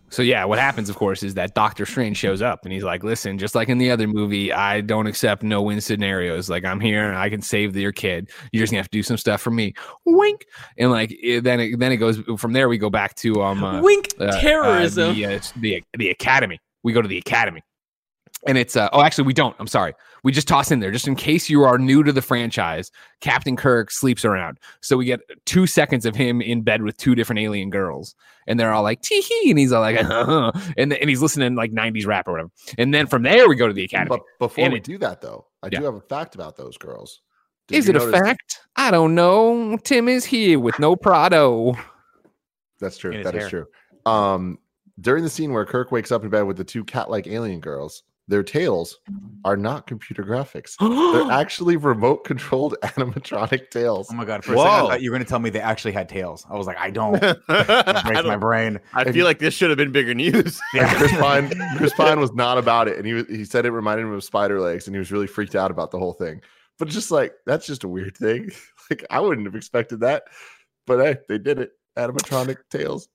So 0.09 0.23
yeah, 0.23 0.45
what 0.45 0.59
happens, 0.59 0.89
of 0.89 0.97
course, 0.97 1.23
is 1.23 1.35
that 1.35 1.55
Doctor 1.55 1.85
Strange 1.85 2.17
shows 2.17 2.41
up 2.41 2.65
and 2.65 2.73
he's 2.73 2.85
like, 2.85 3.03
"Listen, 3.03 3.39
just 3.39 3.55
like 3.55 3.69
in 3.69 3.79
the 3.79 3.91
other 3.91 4.07
movie, 4.07 4.53
I 4.53 4.81
don't 4.81 5.07
accept 5.07 5.43
no-win 5.43 5.81
scenarios. 5.81 6.49
Like 6.49 6.65
I'm 6.65 6.81
here, 6.81 7.09
and 7.09 7.19
I 7.19 7.29
can 7.29 7.43
save 7.43 7.77
your 7.77 7.93
kid. 7.93 8.31
You're 8.53 8.63
just 8.63 8.73
gonna 8.73 8.79
have 8.79 8.91
to 8.91 8.97
do 8.99 9.03
some 9.03 9.17
stuff 9.17 9.41
for 9.41 9.51
me." 9.51 9.75
Wink. 10.05 10.47
And 10.79 10.91
like 10.91 11.17
it, 11.21 11.43
then, 11.43 11.61
it, 11.61 11.79
then 11.79 11.91
it 11.91 11.97
goes 11.97 12.21
from 12.39 12.53
there. 12.53 12.69
We 12.69 12.79
go 12.79 12.91
back 12.91 13.15
to 13.17 13.43
um 13.43 13.65
uh, 13.65 13.83
Wink 13.83 14.09
uh, 14.21 14.27
uh, 14.27 14.41
terrorism. 14.41 15.15
the, 15.15 15.27
uh, 15.27 15.41
the 15.57 15.83
the 15.97 16.11
academy. 16.11 16.61
We 16.85 16.93
go 16.93 17.03
to 17.03 17.09
the 17.09 17.19
academy, 17.19 17.63
and 18.47 18.57
it's 18.57 18.77
uh, 18.77 18.89
oh, 18.93 19.03
actually, 19.03 19.27
we 19.27 19.35
don't. 19.35 19.57
I'm 19.59 19.67
sorry. 19.67 19.95
We 20.27 20.33
just 20.33 20.49
toss 20.49 20.73
in 20.73 20.81
there 20.81 20.91
just 20.91 21.07
in 21.07 21.15
case 21.15 21.49
you 21.49 21.63
are 21.63 21.79
new 21.79 22.03
to 22.03 22.11
the 22.13 22.21
franchise. 22.21 22.91
Captain 23.21 23.55
Kirk 23.55 23.93
sleeps 23.93 24.25
around, 24.25 24.59
so 24.81 24.97
we 24.97 25.05
get 25.05 25.21
two 25.45 25.69
seconds 25.69 26.05
of 26.05 26.17
him 26.17 26.41
in 26.43 26.63
bed 26.63 26.83
with 26.83 26.97
two 26.97 27.15
different 27.15 27.39
alien 27.39 27.71
girls, 27.71 28.17
and 28.49 28.59
they're 28.59 28.73
all 28.73 28.83
like 28.83 29.03
tee 29.03 29.21
hee, 29.21 29.51
and 29.51 29.59
he's 29.61 29.71
all 29.71 29.81
like, 29.83 30.03
uh 30.03 30.51
and 30.77 30.93
and 30.93 31.09
he's 31.09 31.23
listening 31.23 31.55
like 31.55 31.71
'90s 31.71 32.07
rap 32.07 32.27
or 32.27 32.33
whatever. 32.33 32.51
And 32.77 32.93
then 32.93 33.07
from 33.07 33.23
there 33.23 33.49
we 33.49 33.55
go 33.55 33.69
to 33.69 33.73
the 33.73 33.85
academy. 33.85 34.09
but 34.09 34.21
before 34.41 34.65
And 34.65 34.73
we 34.73 34.79
it- 34.81 34.85
do 34.85 34.99
that 34.99 35.21
though 35.21 35.47
i 35.63 35.69
Yeah. 35.71 35.79
do 35.79 35.85
have 35.85 35.95
a 35.95 36.01
fact 36.01 36.35
about 36.35 36.57
those 36.57 36.77
girls 36.77 37.23
Did 37.69 37.77
Is 37.79 37.87
you 37.89 37.95
it 37.95 38.03
a 38.03 38.11
fact? 38.11 38.59
I 38.75 38.91
don't 38.91 39.15
know. 39.15 39.77
Tim 39.85 40.09
is 40.09 40.25
here 40.25 40.59
with 40.59 40.79
no 40.81 40.97
Prado. 40.97 41.77
that's 42.81 42.99
true 42.99 43.13
In 43.13 43.19
his 43.19 43.25
that 43.27 43.35
is 43.37 43.49
true 43.49 43.67
um 44.07 44.59
during 45.01 45.23
the 45.25 45.31
scene 45.31 45.53
where 45.53 45.65
kirk 45.65 45.93
wakes 45.93 46.11
up 46.11 46.25
in 46.25 46.31
bed 46.31 46.43
with 46.43 46.57
the 46.57 46.65
two 46.65 46.83
cat-like 46.85 47.27
alien 47.29 47.61
girls 47.61 48.03
their 48.29 48.43
tails 48.43 48.99
mm. 49.11 49.19
are 49.45 49.57
not 49.57 49.87
computer 49.87 50.25
graphics. 50.25 50.77
They're 50.79 51.31
actually 51.33 51.77
remote 51.77 52.25
controlled 52.25 52.77
animatronic 52.83 53.71
tails. 53.71 54.09
Oh 54.11 54.15
my 54.15 54.25
god! 54.25 54.45
For 54.45 54.55
a 54.55 54.57
second, 54.57 54.71
I 54.71 54.81
Whoa. 54.81 54.89
thought 54.89 55.03
you 55.03 55.11
were 55.11 55.17
going 55.17 55.25
to 55.25 55.29
tell 55.29 55.39
me 55.39 55.51
they 55.51 55.61
actually 55.61 55.93
had 55.93 56.09
tails. 56.09 56.47
I 56.51 56.57
was 56.57 56.67
like, 56.67 56.79
I 56.79 56.91
don't. 56.91 57.23
I, 57.23 57.37
It 57.49 58.05
breaks 58.05 58.25
my 58.25 58.37
brain. 58.37 58.81
I 58.95 59.11
feel 59.13 59.25
like 59.25 59.39
this 59.39 59.55
should 59.55 59.71
have 59.71 59.79
been 59.79 59.93
bigger 59.93 60.15
news. 60.15 60.61
And 60.77 60.89
Chris 60.97 61.13
Pine, 61.13 61.53
Chris 61.77 61.95
Pine 61.95 62.21
was 62.21 62.33
not 62.33 62.59
about 62.59 62.87
it, 62.89 62.99
and 62.99 63.07
he 63.07 63.15
was, 63.15 63.27
he 63.29 63.45
said 63.45 63.65
it 63.65 63.71
reminded 63.71 64.03
him 64.03 64.13
of 64.13 64.23
spider 64.23 64.61
legs, 64.61 64.87
and 64.87 64.95
he 64.95 64.99
was 64.99 65.11
really 65.11 65.27
freaked 65.27 65.55
out 65.55 65.71
about 65.71 65.91
the 65.91 65.99
whole 65.99 66.13
thing. 66.13 66.43
But 66.79 66.89
just 66.89 67.11
like 67.11 67.33
that's 67.47 67.67
just 67.67 67.85
a 67.85 67.89
weird 67.89 68.17
thing. 68.17 68.51
Like 68.89 69.05
I 69.11 69.19
wouldn't 69.19 69.49
have 69.49 69.57
expected 69.57 69.99
that, 70.01 70.23
but 70.87 71.05
hey, 71.05 71.17
they 71.29 71.39
did 71.39 71.59
it. 71.59 71.73
Animatronic 71.97 72.59
tails. 72.71 73.09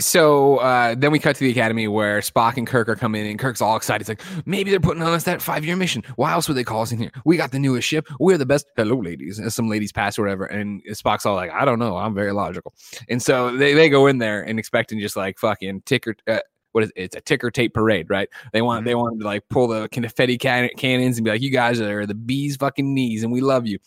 So 0.00 0.56
uh, 0.56 0.96
then 0.96 1.12
we 1.12 1.20
cut 1.20 1.36
to 1.36 1.40
the 1.40 1.50
academy 1.50 1.86
where 1.86 2.18
Spock 2.18 2.56
and 2.56 2.66
Kirk 2.66 2.88
are 2.88 2.96
coming 2.96 3.24
in, 3.24 3.30
and 3.30 3.38
Kirk's 3.38 3.60
all 3.60 3.76
excited. 3.76 4.04
He's 4.04 4.08
like, 4.08 4.46
maybe 4.46 4.70
they're 4.70 4.80
putting 4.80 5.02
on 5.02 5.12
us 5.12 5.22
that 5.24 5.40
five 5.40 5.64
year 5.64 5.76
mission. 5.76 6.02
Why 6.16 6.32
else 6.32 6.48
would 6.48 6.56
they 6.56 6.64
call 6.64 6.82
us 6.82 6.90
in 6.90 6.98
here? 6.98 7.12
We 7.24 7.36
got 7.36 7.52
the 7.52 7.60
newest 7.60 7.86
ship. 7.86 8.08
We're 8.18 8.38
the 8.38 8.46
best. 8.46 8.66
Hello, 8.76 8.96
ladies. 8.96 9.38
And 9.38 9.52
some 9.52 9.68
ladies 9.68 9.92
pass 9.92 10.18
or 10.18 10.22
whatever. 10.22 10.46
And 10.46 10.82
Spock's 10.86 11.26
all 11.26 11.36
like, 11.36 11.52
I 11.52 11.64
don't 11.64 11.78
know. 11.78 11.96
I'm 11.96 12.14
very 12.14 12.32
logical. 12.32 12.74
And 13.08 13.22
so 13.22 13.56
they, 13.56 13.74
they 13.74 13.88
go 13.88 14.06
in 14.08 14.18
there 14.18 14.42
and 14.42 14.58
expecting 14.58 14.98
just 14.98 15.16
like 15.16 15.38
fucking 15.38 15.82
ticker. 15.82 16.16
Uh, 16.26 16.40
what 16.72 16.82
is 16.82 16.90
it? 16.96 17.02
It's 17.02 17.16
a 17.16 17.20
ticker 17.20 17.52
tape 17.52 17.72
parade, 17.72 18.10
right? 18.10 18.28
They 18.52 18.60
want 18.60 18.84
they 18.84 18.96
want 18.96 19.20
to 19.20 19.24
like 19.24 19.48
pull 19.48 19.68
the 19.68 19.88
confetti 19.90 20.36
can- 20.36 20.70
cannons 20.76 21.18
and 21.18 21.24
be 21.24 21.30
like, 21.30 21.40
"You 21.40 21.50
guys 21.50 21.80
are 21.80 22.04
the 22.04 22.16
bees' 22.16 22.56
fucking 22.56 22.92
knees, 22.92 23.22
and 23.22 23.32
we 23.32 23.40
love 23.40 23.64
you." 23.64 23.78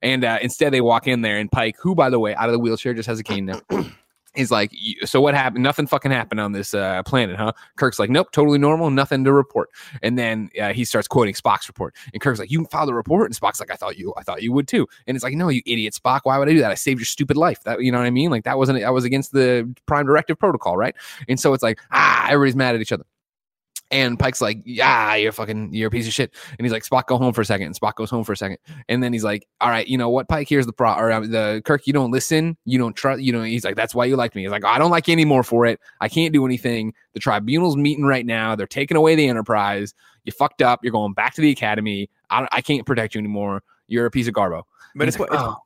And 0.00 0.24
uh, 0.24 0.38
instead, 0.40 0.72
they 0.72 0.80
walk 0.80 1.06
in 1.06 1.20
there, 1.20 1.36
and 1.36 1.52
Pike, 1.52 1.76
who 1.78 1.94
by 1.94 2.08
the 2.08 2.18
way, 2.18 2.34
out 2.34 2.48
of 2.48 2.54
the 2.54 2.58
wheelchair, 2.58 2.94
just 2.94 3.08
has 3.08 3.18
a 3.18 3.22
cane 3.22 3.44
now. 3.44 3.60
He's 4.34 4.50
like, 4.50 4.72
so 5.04 5.20
what 5.20 5.34
happened? 5.34 5.64
Nothing 5.64 5.88
fucking 5.88 6.12
happened 6.12 6.40
on 6.40 6.52
this 6.52 6.72
uh, 6.72 7.02
planet, 7.02 7.36
huh? 7.36 7.52
Kirk's 7.76 7.98
like, 7.98 8.10
nope, 8.10 8.30
totally 8.30 8.58
normal, 8.58 8.88
nothing 8.90 9.24
to 9.24 9.32
report. 9.32 9.70
And 10.02 10.16
then 10.16 10.50
uh, 10.60 10.72
he 10.72 10.84
starts 10.84 11.08
quoting 11.08 11.34
Spock's 11.34 11.66
report, 11.66 11.96
and 12.12 12.22
Kirk's 12.22 12.38
like, 12.38 12.50
you 12.50 12.64
filed 12.66 12.90
a 12.90 12.94
report, 12.94 13.26
and 13.26 13.34
Spock's 13.34 13.58
like, 13.58 13.72
I 13.72 13.74
thought 13.74 13.98
you, 13.98 14.14
I 14.16 14.22
thought 14.22 14.42
you 14.42 14.52
would 14.52 14.68
too. 14.68 14.86
And 15.06 15.16
it's 15.16 15.24
like, 15.24 15.34
no, 15.34 15.48
you 15.48 15.62
idiot, 15.66 15.94
Spock, 15.94 16.20
why 16.24 16.38
would 16.38 16.48
I 16.48 16.52
do 16.52 16.60
that? 16.60 16.70
I 16.70 16.74
saved 16.74 17.00
your 17.00 17.06
stupid 17.06 17.36
life. 17.36 17.62
That 17.64 17.82
you 17.82 17.90
know 17.90 17.98
what 17.98 18.06
I 18.06 18.10
mean? 18.10 18.30
Like 18.30 18.44
that 18.44 18.56
wasn't, 18.56 18.80
that 18.80 18.92
was 18.92 19.04
against 19.04 19.32
the 19.32 19.74
Prime 19.86 20.06
Directive 20.06 20.38
protocol, 20.38 20.76
right? 20.76 20.94
And 21.28 21.40
so 21.40 21.52
it's 21.52 21.62
like, 21.62 21.80
ah, 21.90 22.28
everybody's 22.28 22.56
mad 22.56 22.76
at 22.76 22.80
each 22.80 22.92
other. 22.92 23.04
And 23.90 24.18
Pike's 24.18 24.40
like, 24.40 24.62
yeah, 24.64 25.16
you're 25.16 25.32
fucking, 25.32 25.74
you're 25.74 25.88
a 25.88 25.90
piece 25.90 26.06
of 26.06 26.12
shit. 26.12 26.32
And 26.58 26.64
he's 26.64 26.72
like, 26.72 26.84
Spock, 26.84 27.06
go 27.06 27.18
home 27.18 27.32
for 27.32 27.40
a 27.40 27.44
second. 27.44 27.66
And 27.66 27.78
Spock 27.78 27.96
goes 27.96 28.08
home 28.08 28.22
for 28.22 28.32
a 28.32 28.36
second. 28.36 28.58
And 28.88 29.02
then 29.02 29.12
he's 29.12 29.24
like, 29.24 29.48
all 29.60 29.68
right, 29.68 29.86
you 29.86 29.98
know 29.98 30.08
what, 30.08 30.28
Pike, 30.28 30.48
here's 30.48 30.66
the 30.66 30.72
pro, 30.72 30.92
or 30.92 31.10
uh, 31.10 31.20
the 31.20 31.60
Kirk, 31.64 31.86
you 31.86 31.92
don't 31.92 32.10
listen. 32.10 32.56
You 32.64 32.78
don't 32.78 32.94
trust, 32.94 33.20
you 33.20 33.32
know, 33.32 33.42
he's 33.42 33.64
like, 33.64 33.74
that's 33.74 33.94
why 33.94 34.04
you 34.04 34.16
like 34.16 34.34
me. 34.34 34.42
He's 34.42 34.50
like, 34.50 34.64
I 34.64 34.78
don't 34.78 34.92
like 34.92 35.08
you 35.08 35.12
anymore 35.12 35.42
for 35.42 35.66
it. 35.66 35.80
I 36.00 36.08
can't 36.08 36.32
do 36.32 36.46
anything. 36.46 36.94
The 37.14 37.20
tribunal's 37.20 37.76
meeting 37.76 38.04
right 38.04 38.24
now. 38.24 38.54
They're 38.54 38.66
taking 38.68 38.96
away 38.96 39.16
the 39.16 39.26
Enterprise. 39.26 39.94
You 40.24 40.32
fucked 40.32 40.62
up. 40.62 40.80
You're 40.84 40.92
going 40.92 41.14
back 41.14 41.34
to 41.34 41.40
the 41.40 41.50
Academy. 41.50 42.10
I, 42.30 42.46
I 42.52 42.60
can't 42.60 42.86
protect 42.86 43.14
you 43.14 43.18
anymore. 43.18 43.62
You're 43.88 44.06
a 44.06 44.10
piece 44.10 44.28
of 44.28 44.34
garbo. 44.34 44.62
But 44.94 45.08
it's, 45.08 45.18
like, 45.18 45.30
oh. 45.32 45.56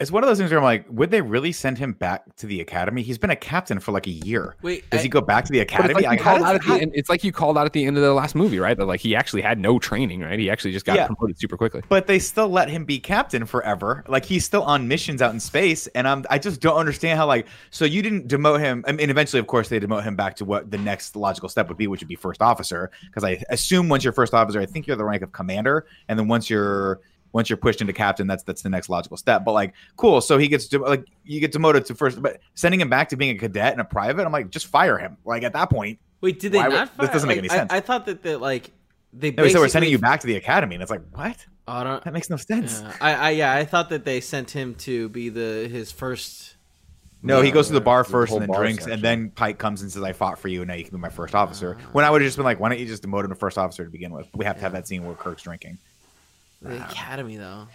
It's 0.00 0.10
one 0.10 0.24
of 0.24 0.28
those 0.28 0.38
things 0.38 0.50
where 0.50 0.58
I'm 0.58 0.64
like, 0.64 0.86
would 0.90 1.12
they 1.12 1.20
really 1.20 1.52
send 1.52 1.78
him 1.78 1.92
back 1.92 2.34
to 2.36 2.46
the 2.46 2.60
academy? 2.60 3.02
He's 3.02 3.16
been 3.16 3.30
a 3.30 3.36
captain 3.36 3.78
for 3.78 3.92
like 3.92 4.08
a 4.08 4.10
year. 4.10 4.56
Wait, 4.60 4.90
Does 4.90 4.98
I- 5.00 5.02
he 5.04 5.08
go 5.08 5.20
back 5.20 5.44
to 5.44 5.52
the 5.52 5.60
But 5.60 5.62
it's 5.68 5.72
academy? 5.72 5.94
like, 5.94 6.02
you 6.02 6.08
Like, 6.08 6.18
does- 6.40 6.42
out 6.42 6.62
the 6.64 6.82
end, 6.82 6.92
it's 6.96 7.08
like 7.08 7.22
you 7.22 7.30
called 7.30 7.56
out 7.56 7.64
at 7.64 7.72
the 7.72 7.84
end 7.86 7.96
of 7.96 8.02
the 8.02 8.12
last 8.12 8.34
movie, 8.34 8.58
right? 8.58 8.76
That 8.76 8.86
like 8.86 8.98
he 8.98 9.14
actually 9.14 9.42
had 9.42 9.60
no 9.60 9.78
training, 9.78 10.20
right? 10.22 10.36
He 10.36 10.50
actually 10.50 10.72
just 10.72 10.84
got 10.84 10.96
Yeah. 10.96 11.06
promoted 11.06 11.38
super 11.38 11.56
quickly. 11.56 11.82
but 11.88 12.08
they 12.08 12.18
still 12.18 12.48
let 12.48 12.68
him 12.68 12.84
be 12.84 12.98
captain 12.98 13.46
forever. 13.46 14.02
Like 14.08 14.24
he's 14.24 14.44
still 14.44 14.64
on 14.64 14.88
missions 14.88 15.22
out 15.22 15.32
in 15.32 15.38
space, 15.38 15.86
and 15.88 16.08
I'm 16.08 16.24
I 16.28 16.38
just 16.40 16.60
don't 16.60 16.76
understand 16.76 17.16
how 17.16 17.26
like 17.28 17.46
so 17.70 17.84
you 17.84 18.02
didn't 18.02 18.26
demote 18.26 18.58
him. 18.58 18.84
I 18.88 18.92
mean, 18.92 19.10
eventually, 19.10 19.38
of 19.38 19.46
course, 19.46 19.68
they 19.68 19.78
demote 19.78 20.02
him 20.02 20.16
back 20.16 20.34
to 20.36 20.44
what 20.44 20.72
the 20.72 20.78
next 20.78 21.14
logical 21.14 21.48
step 21.48 21.68
would 21.68 21.76
be, 21.78 21.86
which 21.86 22.00
would 22.00 22.08
be 22.08 22.16
first 22.16 22.42
officer. 22.42 22.90
Because 23.06 23.22
I 23.22 23.40
assume 23.48 23.88
once 23.88 24.02
you're 24.02 24.12
first 24.12 24.34
officer, 24.34 24.58
I 24.60 24.66
think 24.66 24.88
you're 24.88 24.96
the 24.96 25.04
rank 25.04 25.22
of 25.22 25.30
commander, 25.30 25.86
and 26.08 26.18
then 26.18 26.26
once 26.26 26.50
you're 26.50 27.00
once 27.34 27.50
you're 27.50 27.56
pushed 27.58 27.80
into 27.82 27.92
captain, 27.92 28.26
that's 28.26 28.44
that's 28.44 28.62
the 28.62 28.70
next 28.70 28.88
logical 28.88 29.18
step. 29.18 29.44
But 29.44 29.52
like, 29.52 29.74
cool. 29.96 30.22
So 30.22 30.38
he 30.38 30.48
gets 30.48 30.68
de- 30.68 30.78
like 30.78 31.04
you 31.24 31.40
get 31.40 31.52
demoted 31.52 31.84
to 31.86 31.94
first, 31.94 32.22
but 32.22 32.40
sending 32.54 32.80
him 32.80 32.88
back 32.88 33.10
to 33.10 33.16
being 33.16 33.36
a 33.36 33.38
cadet 33.38 33.72
and 33.72 33.80
a 33.80 33.84
private, 33.84 34.24
I'm 34.24 34.32
like, 34.32 34.48
just 34.50 34.68
fire 34.68 34.96
him. 34.96 35.18
Like 35.26 35.42
at 35.42 35.52
that 35.52 35.68
point, 35.68 35.98
Wait, 36.20 36.40
did 36.40 36.52
they 36.52 36.58
Why 36.58 36.68
would- 36.68 36.74
not? 36.74 36.96
this 36.96 37.10
doesn't 37.10 37.28
make 37.28 37.36
like, 37.36 37.50
any 37.50 37.58
sense. 37.58 37.70
I, 37.70 37.78
I 37.78 37.80
thought 37.80 38.06
that 38.06 38.22
they 38.22 38.36
like 38.36 38.70
they. 39.12 39.32
no, 39.32 39.44
he 39.44 39.50
said 39.50 39.58
we're 39.58 39.68
sending 39.68 39.90
you 39.90 39.98
back 39.98 40.20
to 40.20 40.26
the 40.26 40.36
academy, 40.36 40.74
and 40.76 40.80
it's 40.82 40.90
like, 40.90 41.02
what? 41.12 41.44
Oh, 41.66 41.72
I 41.72 41.84
don't. 41.84 42.04
That 42.04 42.14
makes 42.14 42.30
no 42.30 42.36
sense. 42.36 42.80
Yeah, 42.80 42.92
I, 43.00 43.14
I 43.14 43.30
yeah, 43.30 43.52
I 43.52 43.64
thought 43.64 43.90
that 43.90 44.04
they 44.04 44.20
sent 44.20 44.50
him 44.50 44.74
to 44.76 45.08
be 45.10 45.28
the 45.28 45.68
his 45.70 45.92
first. 45.92 46.56
No, 47.22 47.40
he 47.40 47.50
goes 47.50 47.68
to 47.68 47.72
the 47.72 47.80
bar 47.80 48.04
first 48.04 48.30
whole 48.30 48.40
and 48.40 48.52
then 48.52 48.58
drinks, 48.60 48.84
section. 48.84 48.92
and 48.92 49.02
then 49.02 49.30
Pike 49.30 49.58
comes 49.58 49.82
and 49.82 49.90
says, 49.90 50.02
"I 50.02 50.12
fought 50.12 50.38
for 50.38 50.48
you, 50.48 50.60
and 50.60 50.68
now 50.68 50.74
you 50.74 50.84
can 50.84 50.92
be 50.92 51.00
my 51.00 51.08
first 51.08 51.34
officer." 51.34 51.76
Ah. 51.80 51.88
When 51.92 52.04
I 52.04 52.10
would 52.10 52.20
have 52.20 52.26
just 52.28 52.36
been 52.36 52.44
like, 52.44 52.60
"Why 52.60 52.68
don't 52.68 52.78
you 52.78 52.86
just 52.86 53.02
demote 53.02 53.24
him 53.24 53.30
to 53.30 53.34
first 53.34 53.58
officer 53.58 53.84
to 53.84 53.90
begin 53.90 54.12
with?" 54.12 54.26
We 54.34 54.44
have 54.44 54.56
to 54.56 54.62
have 54.62 54.72
that 54.72 54.86
scene 54.86 55.04
where 55.04 55.14
Kirk's 55.14 55.42
drinking. 55.42 55.78
The 56.64 56.84
academy 56.84 57.36
though. 57.36 57.68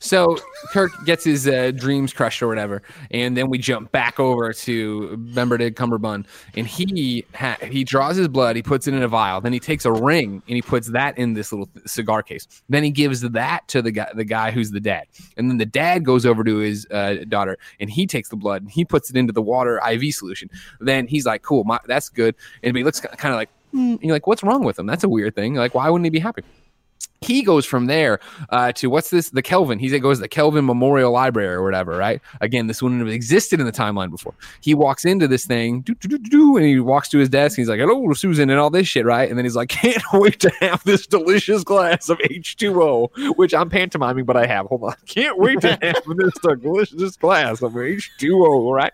So 0.00 0.36
Kirk 0.72 0.90
gets 1.06 1.24
his 1.24 1.48
uh, 1.48 1.70
dreams 1.70 2.12
crushed 2.12 2.42
or 2.42 2.48
whatever, 2.48 2.82
and 3.10 3.34
then 3.36 3.48
we 3.48 3.56
jump 3.56 3.90
back 3.90 4.20
over 4.20 4.52
to 4.52 5.16
Benedict 5.16 5.78
Cumberbund, 5.78 6.26
and 6.54 6.66
he 6.66 7.24
ha- 7.34 7.56
he 7.62 7.82
draws 7.82 8.16
his 8.16 8.28
blood, 8.28 8.54
he 8.56 8.62
puts 8.62 8.86
it 8.86 8.92
in 8.92 9.02
a 9.02 9.08
vial, 9.08 9.40
then 9.40 9.54
he 9.54 9.60
takes 9.60 9.86
a 9.86 9.92
ring 9.92 10.42
and 10.46 10.56
he 10.56 10.60
puts 10.60 10.88
that 10.88 11.16
in 11.16 11.32
this 11.32 11.52
little 11.52 11.70
cigar 11.86 12.22
case. 12.22 12.46
Then 12.68 12.84
he 12.84 12.90
gives 12.90 13.22
that 13.22 13.66
to 13.68 13.80
the 13.80 13.92
guy, 13.92 14.10
the 14.14 14.24
guy 14.24 14.50
who's 14.50 14.72
the 14.72 14.80
dad, 14.80 15.06
and 15.38 15.48
then 15.48 15.56
the 15.56 15.64
dad 15.66 16.04
goes 16.04 16.26
over 16.26 16.44
to 16.44 16.56
his 16.56 16.86
uh, 16.90 17.24
daughter, 17.28 17.56
and 17.80 17.88
he 17.88 18.06
takes 18.06 18.28
the 18.28 18.36
blood 18.36 18.62
and 18.62 18.70
he 18.70 18.84
puts 18.84 19.08
it 19.08 19.16
into 19.16 19.32
the 19.32 19.42
water 19.42 19.80
IV 19.90 20.14
solution. 20.14 20.50
Then 20.80 21.06
he's 21.06 21.24
like, 21.24 21.42
"Cool, 21.42 21.64
my, 21.64 21.78
that's 21.86 22.10
good," 22.10 22.34
and 22.62 22.76
he 22.76 22.84
looks 22.84 23.00
kind 23.00 23.32
of 23.32 23.38
like, 23.38 23.48
and 23.72 23.98
you're 24.02 24.14
like, 24.14 24.26
"What's 24.26 24.42
wrong 24.42 24.64
with 24.64 24.78
him? 24.78 24.84
That's 24.84 25.04
a 25.04 25.08
weird 25.08 25.34
thing. 25.34 25.54
Like, 25.54 25.74
why 25.74 25.88
wouldn't 25.88 26.04
he 26.04 26.10
be 26.10 26.18
happy?" 26.18 26.42
He 27.24 27.42
goes 27.42 27.64
from 27.64 27.86
there 27.86 28.20
uh, 28.50 28.72
to 28.72 28.88
what's 28.88 29.10
this? 29.10 29.30
The 29.30 29.42
Kelvin. 29.42 29.78
He 29.78 29.98
goes 29.98 30.18
to 30.18 30.22
the 30.22 30.28
Kelvin 30.28 30.64
Memorial 30.64 31.12
Library 31.12 31.54
or 31.54 31.62
whatever, 31.62 31.96
right? 31.96 32.20
Again, 32.40 32.66
this 32.66 32.82
wouldn't 32.82 33.00
have 33.00 33.08
existed 33.08 33.60
in 33.60 33.66
the 33.66 33.72
timeline 33.72 34.10
before. 34.10 34.34
He 34.60 34.74
walks 34.74 35.04
into 35.04 35.28
this 35.28 35.46
thing, 35.46 35.84
and 36.04 36.64
he 36.64 36.80
walks 36.80 37.08
to 37.10 37.18
his 37.18 37.28
desk. 37.28 37.58
And 37.58 37.62
he's 37.62 37.68
like, 37.68 37.80
"Hello, 37.80 38.12
Susan," 38.12 38.50
and 38.50 38.58
all 38.58 38.70
this 38.70 38.86
shit, 38.88 39.04
right? 39.04 39.28
And 39.28 39.38
then 39.38 39.44
he's 39.44 39.56
like, 39.56 39.68
"Can't 39.82 40.02
wait 40.12 40.40
to 40.40 40.50
have 40.60 40.82
this 40.84 41.06
delicious 41.06 41.64
glass 41.64 42.08
of 42.08 42.18
H2O," 42.18 43.36
which 43.36 43.54
I'm 43.54 43.70
pantomiming, 43.70 44.24
but 44.24 44.36
I 44.36 44.46
have. 44.46 44.66
Hold 44.66 44.84
on, 44.84 44.94
can't 45.06 45.38
wait 45.38 45.60
to 45.62 45.78
have 45.82 46.02
this 46.16 46.34
delicious 46.42 47.16
glass 47.16 47.62
of 47.62 47.72
H2O, 47.72 48.72
right? 48.74 48.92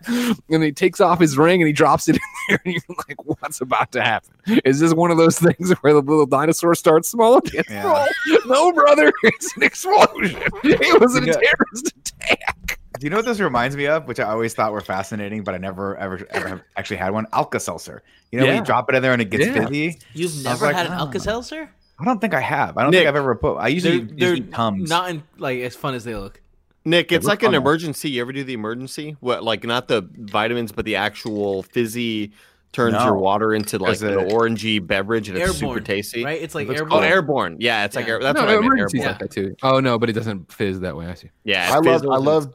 And 0.50 0.62
he 0.62 0.72
takes 0.72 1.00
off 1.00 1.20
his 1.20 1.36
ring 1.36 1.60
and 1.60 1.66
he 1.66 1.72
drops 1.72 2.08
it 2.08 2.16
in 2.16 2.20
there, 2.48 2.60
and 2.64 2.74
you're 2.74 2.96
like, 3.08 3.24
"What's 3.24 3.60
about 3.60 3.92
to 3.92 4.02
happen?" 4.02 4.30
Is 4.64 4.80
this 4.80 4.94
one 4.94 5.10
of 5.10 5.18
those 5.18 5.38
things 5.38 5.72
where 5.80 5.92
the 5.92 6.00
little 6.00 6.26
dinosaur 6.26 6.74
starts 6.74 7.08
small 7.08 7.40
Yeah. 7.68 8.06
Small? 8.26 8.38
No, 8.46 8.72
brother, 8.72 9.12
it's 9.22 9.56
an 9.56 9.62
explosion. 9.62 10.40
It 10.64 11.00
was 11.00 11.16
a 11.16 11.24
Yeah. 11.24 11.32
terrorist 11.34 11.92
attack. 12.20 12.78
Do 12.98 13.04
you 13.06 13.10
know 13.10 13.16
what 13.16 13.26
this 13.26 13.38
reminds 13.40 13.76
me 13.76 13.86
of? 13.86 14.06
Which 14.08 14.18
I 14.18 14.24
always 14.24 14.54
thought 14.54 14.72
were 14.72 14.80
fascinating, 14.80 15.44
but 15.44 15.54
I 15.54 15.58
never 15.58 15.96
ever 15.96 16.26
ever 16.30 16.48
have 16.48 16.62
actually 16.76 16.96
had 16.96 17.10
one. 17.12 17.26
Alka 17.32 17.60
Seltzer. 17.60 18.02
You 18.32 18.38
know, 18.40 18.46
when 18.46 18.54
Yeah. 18.54 18.60
you 18.60 18.66
drop 18.66 18.88
it 18.90 18.96
in 18.96 19.02
there 19.02 19.12
and 19.12 19.22
it 19.22 19.30
gets 19.30 19.46
Yeah. 19.46 19.66
fizzy. 19.66 19.98
You've 20.14 20.42
never 20.44 20.66
like, 20.66 20.74
had 20.76 20.86
an 20.86 20.92
"Oh." 20.92 20.98
Alka 21.00 21.20
Seltzer? 21.20 21.70
I 22.00 22.04
don't 22.04 22.20
think 22.20 22.34
I 22.34 22.40
have. 22.40 22.76
I 22.78 22.82
don't 22.82 22.90
Nick, 22.90 23.00
think 23.00 23.08
I've 23.08 23.16
ever 23.16 23.34
put. 23.34 23.56
I 23.56 23.68
usually 23.68 24.00
They're, 24.00 24.36
they're 24.36 24.46
Tums. 24.46 24.88
not 24.90 25.10
in, 25.10 25.22
like 25.36 25.60
as 25.60 25.74
fun 25.76 25.94
as 25.94 26.04
they 26.04 26.14
look. 26.14 26.40
Nick, 26.84 27.12
it's 27.12 27.26
like 27.26 27.42
an 27.42 27.52
Emergen-C. 27.52 28.08
You 28.08 28.20
ever 28.22 28.32
do 28.32 28.44
the 28.44 28.56
Emergen-C? 28.56 29.16
What, 29.20 29.42
like 29.44 29.64
not 29.64 29.88
the 29.88 30.08
vitamins, 30.16 30.72
but 30.72 30.84
the 30.84 30.96
actual 30.96 31.62
fizzy 31.64 32.32
turns 32.72 32.92
No. 32.94 33.04
your 33.06 33.14
water 33.14 33.54
into 33.54 33.78
like 33.78 34.00
an 34.02 34.28
orangey 34.28 34.84
beverage 34.84 35.28
and 35.28 35.38
it's 35.38 35.56
super 35.58 35.80
tasty. 35.80 36.22
right? 36.24 36.40
It's 36.40 36.54
like 36.54 36.68
Looks 36.68 36.80
airborne. 36.80 37.02
Oh, 37.04 37.06
airborne. 37.06 37.56
Yeah, 37.60 37.84
it's 37.84 37.96
like 37.96 38.06
air, 38.08 38.20
that's 38.20 38.36
no, 38.36 38.42
what 38.42 38.50
I 38.50 38.54
meant. 38.54 38.64
emergencies 38.66 39.00
Airborne. 39.00 39.12
like 39.20 39.30
that 39.30 39.30
too. 39.30 39.56
Oh 39.62 39.80
no, 39.80 39.98
but 39.98 40.10
it 40.10 40.12
doesn't 40.12 40.52
fizz 40.52 40.80
that 40.80 40.96
way. 40.96 41.06
I 41.06 41.14
see. 41.14 41.30
Yeah, 41.44 41.70
I 41.72 41.78
love- 41.78 42.02
I 42.04 42.16
love- 42.16 42.48
awesome. 42.48 42.52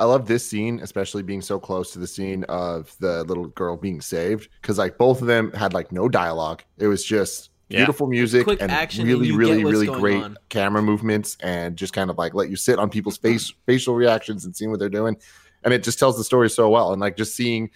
I 0.00 0.04
love 0.04 0.28
this 0.28 0.46
scene, 0.48 0.78
especially 0.80 1.24
being 1.24 1.40
so 1.40 1.58
close 1.58 1.92
to 1.92 1.98
the 1.98 2.06
scene 2.06 2.44
of 2.44 2.94
the 3.00 3.24
little 3.24 3.46
girl 3.48 3.76
being 3.76 4.00
saved, 4.00 4.48
because 4.62 4.78
like 4.78 4.96
both 4.96 5.20
of 5.20 5.26
them 5.26 5.50
had 5.52 5.74
like 5.74 5.90
no 5.90 6.08
dialogue. 6.08 6.62
It 6.78 6.86
was 6.86 7.02
just 7.04 7.50
Yeah. 7.68 7.78
beautiful 7.80 8.06
music 8.06 8.44
Quick 8.44 8.62
and 8.62 8.70
action 8.70 9.00
and 9.02 9.10
really, 9.10 9.26
you 9.26 9.36
really, 9.36 9.64
really 9.64 9.86
great 9.88 10.22
on. 10.22 10.36
camera 10.50 10.82
movements 10.82 11.36
and 11.40 11.76
just 11.76 11.92
kind 11.94 12.10
of 12.10 12.16
like 12.18 12.32
let 12.32 12.48
you 12.48 12.54
sit 12.54 12.78
on 12.78 12.90
people's 12.90 13.16
face 13.18 13.52
facial 13.66 13.94
reactions 13.96 14.44
and 14.44 14.54
seeing 14.54 14.70
what 14.70 14.78
they're 14.78 14.88
doing. 14.88 15.16
And 15.64 15.74
it 15.74 15.82
just 15.82 15.98
tells 15.98 16.16
the 16.16 16.22
story 16.22 16.48
so 16.48 16.68
well. 16.68 16.92
And 16.92 17.00
like 17.00 17.16
just 17.16 17.34
seeing 17.34 17.68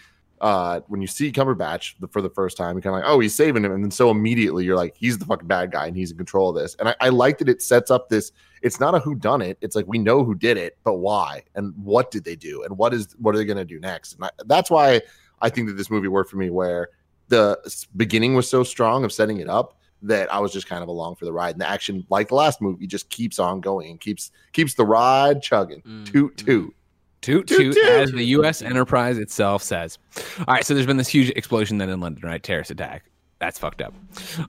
uh 0.42 0.80
when 0.88 1.00
you 1.00 1.06
see 1.06 1.32
Cumberbatch 1.32 1.94
for 2.10 2.20
the 2.20 2.28
first 2.28 2.56
time, 2.58 2.74
you're 2.74 2.82
kind 2.82 2.94
of 2.96 3.02
like, 3.02 3.10
oh, 3.10 3.20
he's 3.20 3.34
saving 3.34 3.64
him, 3.64 3.72
and 3.72 3.82
then 3.82 3.90
so 3.90 4.10
immediately 4.10 4.64
you're 4.64 4.76
like, 4.76 4.94
he's 4.96 5.16
the 5.16 5.24
fucking 5.24 5.48
bad 5.48 5.70
guy 5.70 5.86
and 5.86 5.96
he's 5.96 6.10
in 6.10 6.18
control 6.18 6.50
of 6.50 6.56
this. 6.56 6.74
And 6.78 6.88
I, 6.88 6.96
I 7.00 7.08
like 7.08 7.38
that 7.38 7.48
it 7.48 7.62
sets 7.62 7.90
up 7.90 8.10
this. 8.10 8.32
It's 8.60 8.78
not 8.78 8.94
a 8.94 8.98
who 8.98 9.14
done 9.14 9.40
it. 9.40 9.56
It's 9.60 9.74
like 9.74 9.86
we 9.86 9.98
know 9.98 10.24
who 10.24 10.34
did 10.34 10.56
it, 10.58 10.76
but 10.84 10.94
why 10.94 11.44
and 11.54 11.72
what 11.76 12.10
did 12.10 12.24
they 12.24 12.36
do 12.36 12.62
and 12.64 12.76
what 12.76 12.92
is 12.92 13.14
what 13.18 13.34
are 13.34 13.38
they 13.38 13.44
going 13.44 13.56
to 13.56 13.64
do 13.64 13.80
next? 13.80 14.14
And 14.14 14.24
I, 14.24 14.30
that's 14.46 14.70
why 14.70 15.00
I 15.40 15.48
think 15.48 15.68
that 15.68 15.74
this 15.74 15.90
movie 15.90 16.08
worked 16.08 16.30
for 16.30 16.36
me, 16.36 16.50
where 16.50 16.90
the 17.28 17.58
beginning 17.96 18.34
was 18.34 18.48
so 18.48 18.62
strong 18.62 19.04
of 19.04 19.12
setting 19.12 19.38
it 19.38 19.48
up 19.48 19.78
that 20.02 20.32
I 20.34 20.40
was 20.40 20.52
just 20.52 20.66
kind 20.66 20.82
of 20.82 20.88
along 20.88 21.16
for 21.16 21.24
the 21.24 21.32
ride, 21.32 21.54
and 21.54 21.60
the 21.60 21.68
action, 21.68 22.04
like 22.10 22.28
the 22.28 22.34
last 22.34 22.60
movie, 22.60 22.86
just 22.86 23.08
keeps 23.08 23.38
on 23.38 23.60
going 23.60 23.90
and 23.90 24.00
keeps 24.00 24.32
keeps 24.52 24.74
the 24.74 24.84
ride 24.84 25.40
chugging. 25.42 25.82
Mm, 25.82 26.04
Toot 26.10 26.32
mm. 26.32 26.36
toot. 26.36 26.46
Toot 26.46 26.74
Toot, 27.22 27.46
toot, 27.46 27.74
toot. 27.74 27.88
as 27.88 28.12
the 28.12 28.24
U.S. 28.26 28.62
Enterprise 28.62 29.16
itself 29.16 29.62
says. 29.62 29.98
All 30.40 30.54
right, 30.54 30.64
so 30.64 30.74
there's 30.74 30.86
been 30.86 30.96
this 30.96 31.08
huge 31.08 31.30
explosion 31.30 31.78
then 31.78 31.88
in 31.88 32.00
London, 32.00 32.28
right? 32.28 32.42
Terrorist 32.42 32.70
attack. 32.70 33.04
That's 33.38 33.58
fucked 33.58 33.82
up. 33.82 33.94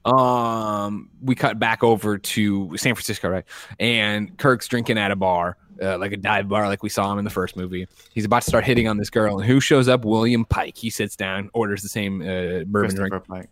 Um, 0.06 1.10
we 1.22 1.34
cut 1.34 1.58
back 1.58 1.84
over 1.84 2.18
to 2.18 2.78
San 2.78 2.94
Francisco, 2.94 3.30
right? 3.30 3.46
And 3.80 4.38
Kirk's 4.38 4.68
drinking 4.68 5.00
at 5.00 5.10
a 5.10 5.16
bar, 5.16 5.58
uh, 5.82 5.98
like 5.98 6.12
a 6.12 6.18
dive 6.18 6.48
bar, 6.48 6.68
like 6.68 6.84
we 6.84 6.90
saw 6.90 7.12
him 7.12 7.18
in 7.18 7.26
the 7.26 7.32
first 7.32 7.56
movie. 7.56 7.88
He's 8.14 8.26
about 8.26 8.44
to 8.44 8.50
start 8.50 8.64
hitting 8.64 8.88
on 8.88 8.98
this 8.98 9.10
girl, 9.10 9.40
and 9.40 9.48
who 9.48 9.60
shows 9.60 9.88
up? 9.88 10.06
William 10.06 10.46
Pike. 10.46 10.78
He 10.78 10.92
sits 10.92 11.16
down, 11.16 11.50
orders 11.54 11.82
the 11.82 11.90
same 11.90 12.22
uh, 12.22 12.66
bourbon 12.66 12.96
drink. 12.96 13.14
Pike. 13.28 13.50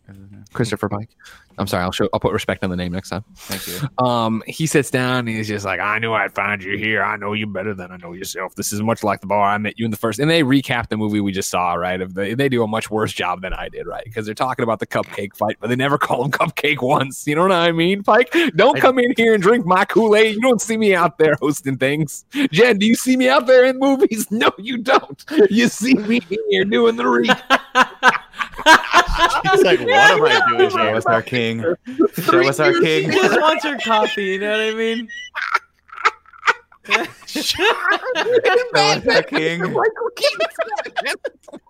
Christopher 0.53 0.89
Pike. 0.89 1.09
I'm 1.58 1.68
sorry. 1.68 1.84
I'll 1.84 1.91
show. 1.91 2.10
I'll 2.14 2.20
put 2.20 2.34
respect 2.34 2.64
on 2.64 2.70
the 2.70 2.76
name 2.76 2.91
next 2.91 3.10
time. 3.10 3.24
Thank 3.36 3.68
you. 3.68 4.06
Um, 4.06 4.43
he 4.47 4.66
sits 4.66 4.89
down 4.89 5.20
and 5.20 5.30
he's 5.30 5.47
just 5.47 5.66
like, 5.66 5.80
I 5.80 5.99
knew 5.99 6.14
I'd 6.14 6.34
find 6.34 6.64
you 6.64 6.78
here. 6.78 7.04
I 7.04 7.18
know 7.18 7.34
you 7.34 7.47
better 7.47 7.74
than 7.74 7.91
I 7.91 7.97
know 7.97 8.14
yourself. 8.14 8.56
This 8.56 8.74
is 8.74 8.82
much 8.82 9.04
like 9.04 9.22
the 9.22 9.28
bar 9.28 9.49
I 9.49 9.58
met 9.58 9.78
you 9.78 9.86
in 9.86 9.91
the 9.91 9.97
first. 9.97 10.20
And 10.20 10.30
they 10.30 10.43
recap 10.43 10.89
the 10.89 10.97
movie 10.97 11.20
we 11.20 11.32
just 11.32 11.49
saw, 11.49 11.74
right? 11.74 12.02
Of 12.02 12.14
the, 12.14 12.34
they 12.34 12.49
do 12.49 12.64
a 12.64 12.68
much 12.68 12.89
worse 12.89 13.14
job 13.14 13.41
than 13.41 13.54
I 13.54 13.70
did, 13.70 13.88
right? 13.88 14.04
Because 14.04 14.26
they're 14.26 14.36
talking 14.36 14.64
about 14.64 14.80
the 14.80 14.88
cupcake 14.88 15.36
fight, 15.36 15.58
but 15.60 15.70
they 15.70 15.76
never 15.76 15.97
call 15.97 16.26
him 16.26 16.32
cupcake 16.32 16.82
once. 16.82 17.28
You 17.28 17.36
know 17.36 17.43
what 17.43 17.52
I 17.52 17.72
mean, 17.72 18.04
Pike? 18.04 18.34
Don't 18.56 18.80
come 18.80 18.99
in 18.99 19.14
here 19.18 19.34
and 19.34 19.41
drink 19.41 19.66
my 19.66 19.86
Kool 19.86 20.16
Aid. 20.16 20.36
You 20.36 20.41
don't 20.41 20.62
see 20.62 20.78
me 20.78 20.95
out 20.95 21.18
there 21.18 21.36
hosting 21.41 21.78
things. 21.78 22.26
Jen, 22.52 22.78
do 22.78 22.86
you 22.86 22.95
see 22.95 23.18
me 23.18 23.30
out 23.30 23.47
there 23.47 23.66
in 23.66 23.80
movies? 23.80 24.28
No, 24.41 24.49
you 24.58 24.78
don't. 24.78 25.24
You 25.52 25.68
see 25.68 25.93
me 25.93 26.22
here 26.49 26.66
doing 26.66 26.95
the 26.95 27.06
re. 27.08 27.30
He's 29.51 29.64
like, 29.64 29.80
what 29.80 29.89
am 29.89 30.24
I 30.24 30.41
doing 30.57 30.70
Show 30.70 30.95
us 30.95 31.05
our 31.05 31.22
king. 31.22 31.64
Show 32.14 32.47
us 32.47 32.59
our 32.59 32.74
He 32.74 32.80
king. 32.82 33.12
just 33.12 33.39
wants 33.39 33.64
her 33.64 33.78
coffee. 33.80 34.26
You 34.26 34.39
know 34.39 34.51
what 34.51 34.59
I 34.59 34.74
mean? 34.74 35.07
Show 37.26 37.64
us 38.76 39.07
our 39.07 39.24
king. 39.24 39.74
what 39.74 39.88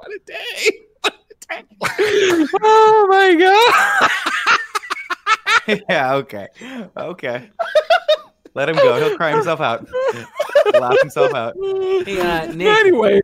a 0.07 0.19
day. 0.25 0.79
oh 2.61 3.07
my 3.09 3.35
god. 5.67 5.83
yeah, 5.89 6.13
okay. 6.15 6.47
Okay. 6.97 7.49
Let 8.53 8.69
him 8.69 8.75
go. 8.75 8.99
He'll 8.99 9.17
cry 9.17 9.31
himself 9.31 9.61
out. 9.61 9.87
Laugh 10.79 10.99
himself 11.01 11.33
out. 11.33 11.55
Hey, 12.05 12.19
uh, 12.19 12.45
Nick. 12.53 12.67
Anyways, 12.67 13.21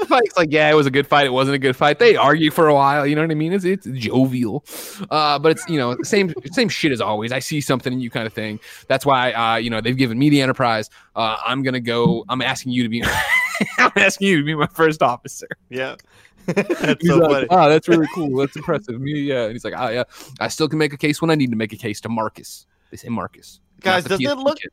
Pike's 0.08 0.36
like, 0.36 0.52
yeah, 0.52 0.70
it 0.70 0.74
was 0.74 0.86
a 0.86 0.90
good 0.90 1.06
fight. 1.06 1.26
It 1.26 1.32
wasn't 1.32 1.54
a 1.54 1.58
good 1.58 1.76
fight. 1.76 1.98
They 1.98 2.16
argue 2.16 2.50
for 2.50 2.68
a 2.68 2.74
while. 2.74 3.06
You 3.06 3.14
know 3.14 3.22
what 3.22 3.30
I 3.30 3.34
mean? 3.34 3.52
It's 3.52 3.64
it's 3.64 3.86
jovial, 3.86 4.64
uh, 5.10 5.38
but 5.38 5.52
it's 5.52 5.68
you 5.68 5.78
know 5.78 5.96
same 6.02 6.32
same 6.52 6.68
shit 6.68 6.92
as 6.92 7.00
always. 7.00 7.32
I 7.32 7.38
see 7.38 7.60
something 7.60 7.92
in 7.92 8.00
you, 8.00 8.10
kind 8.10 8.26
of 8.26 8.32
thing. 8.32 8.60
That's 8.88 9.04
why 9.04 9.32
uh, 9.32 9.56
you 9.56 9.70
know 9.70 9.80
they've 9.80 9.96
given 9.96 10.18
me 10.18 10.30
the 10.30 10.42
Enterprise. 10.42 10.90
Uh, 11.14 11.36
I'm 11.44 11.62
gonna 11.62 11.80
go. 11.80 12.24
I'm 12.28 12.42
asking 12.42 12.72
you 12.72 12.82
to 12.82 12.88
be. 12.88 13.02
I'm 13.78 13.92
asking 13.96 14.28
you 14.28 14.38
to 14.38 14.44
be 14.44 14.54
my 14.54 14.66
first 14.68 15.02
officer. 15.02 15.48
Yeah. 15.68 15.96
That's 16.46 17.02
He's 17.02 17.10
so 17.10 17.18
like, 17.18 17.30
funny. 17.30 17.46
oh, 17.50 17.68
that's 17.68 17.86
really 17.86 18.08
cool. 18.14 18.34
That's 18.38 18.56
impressive. 18.56 18.98
Me, 19.00 19.12
yeah. 19.12 19.44
And 19.44 19.52
he's 19.52 19.62
like, 19.62 19.74
oh, 19.76 19.88
yeah. 19.88 20.04
I 20.40 20.48
still 20.48 20.68
can 20.68 20.78
make 20.78 20.92
a 20.92 20.96
case 20.96 21.20
when 21.20 21.30
I 21.30 21.34
need 21.34 21.50
to 21.50 21.56
make 21.56 21.72
a 21.72 21.76
case 21.76 22.00
to 22.00 22.08
Marcus. 22.08 22.66
They 22.90 22.96
say 22.96 23.08
Marcus. 23.08 23.60
Guys, 23.82 24.04
does 24.04 24.20
it 24.20 24.38
look 24.38 24.58
kid. 24.58 24.70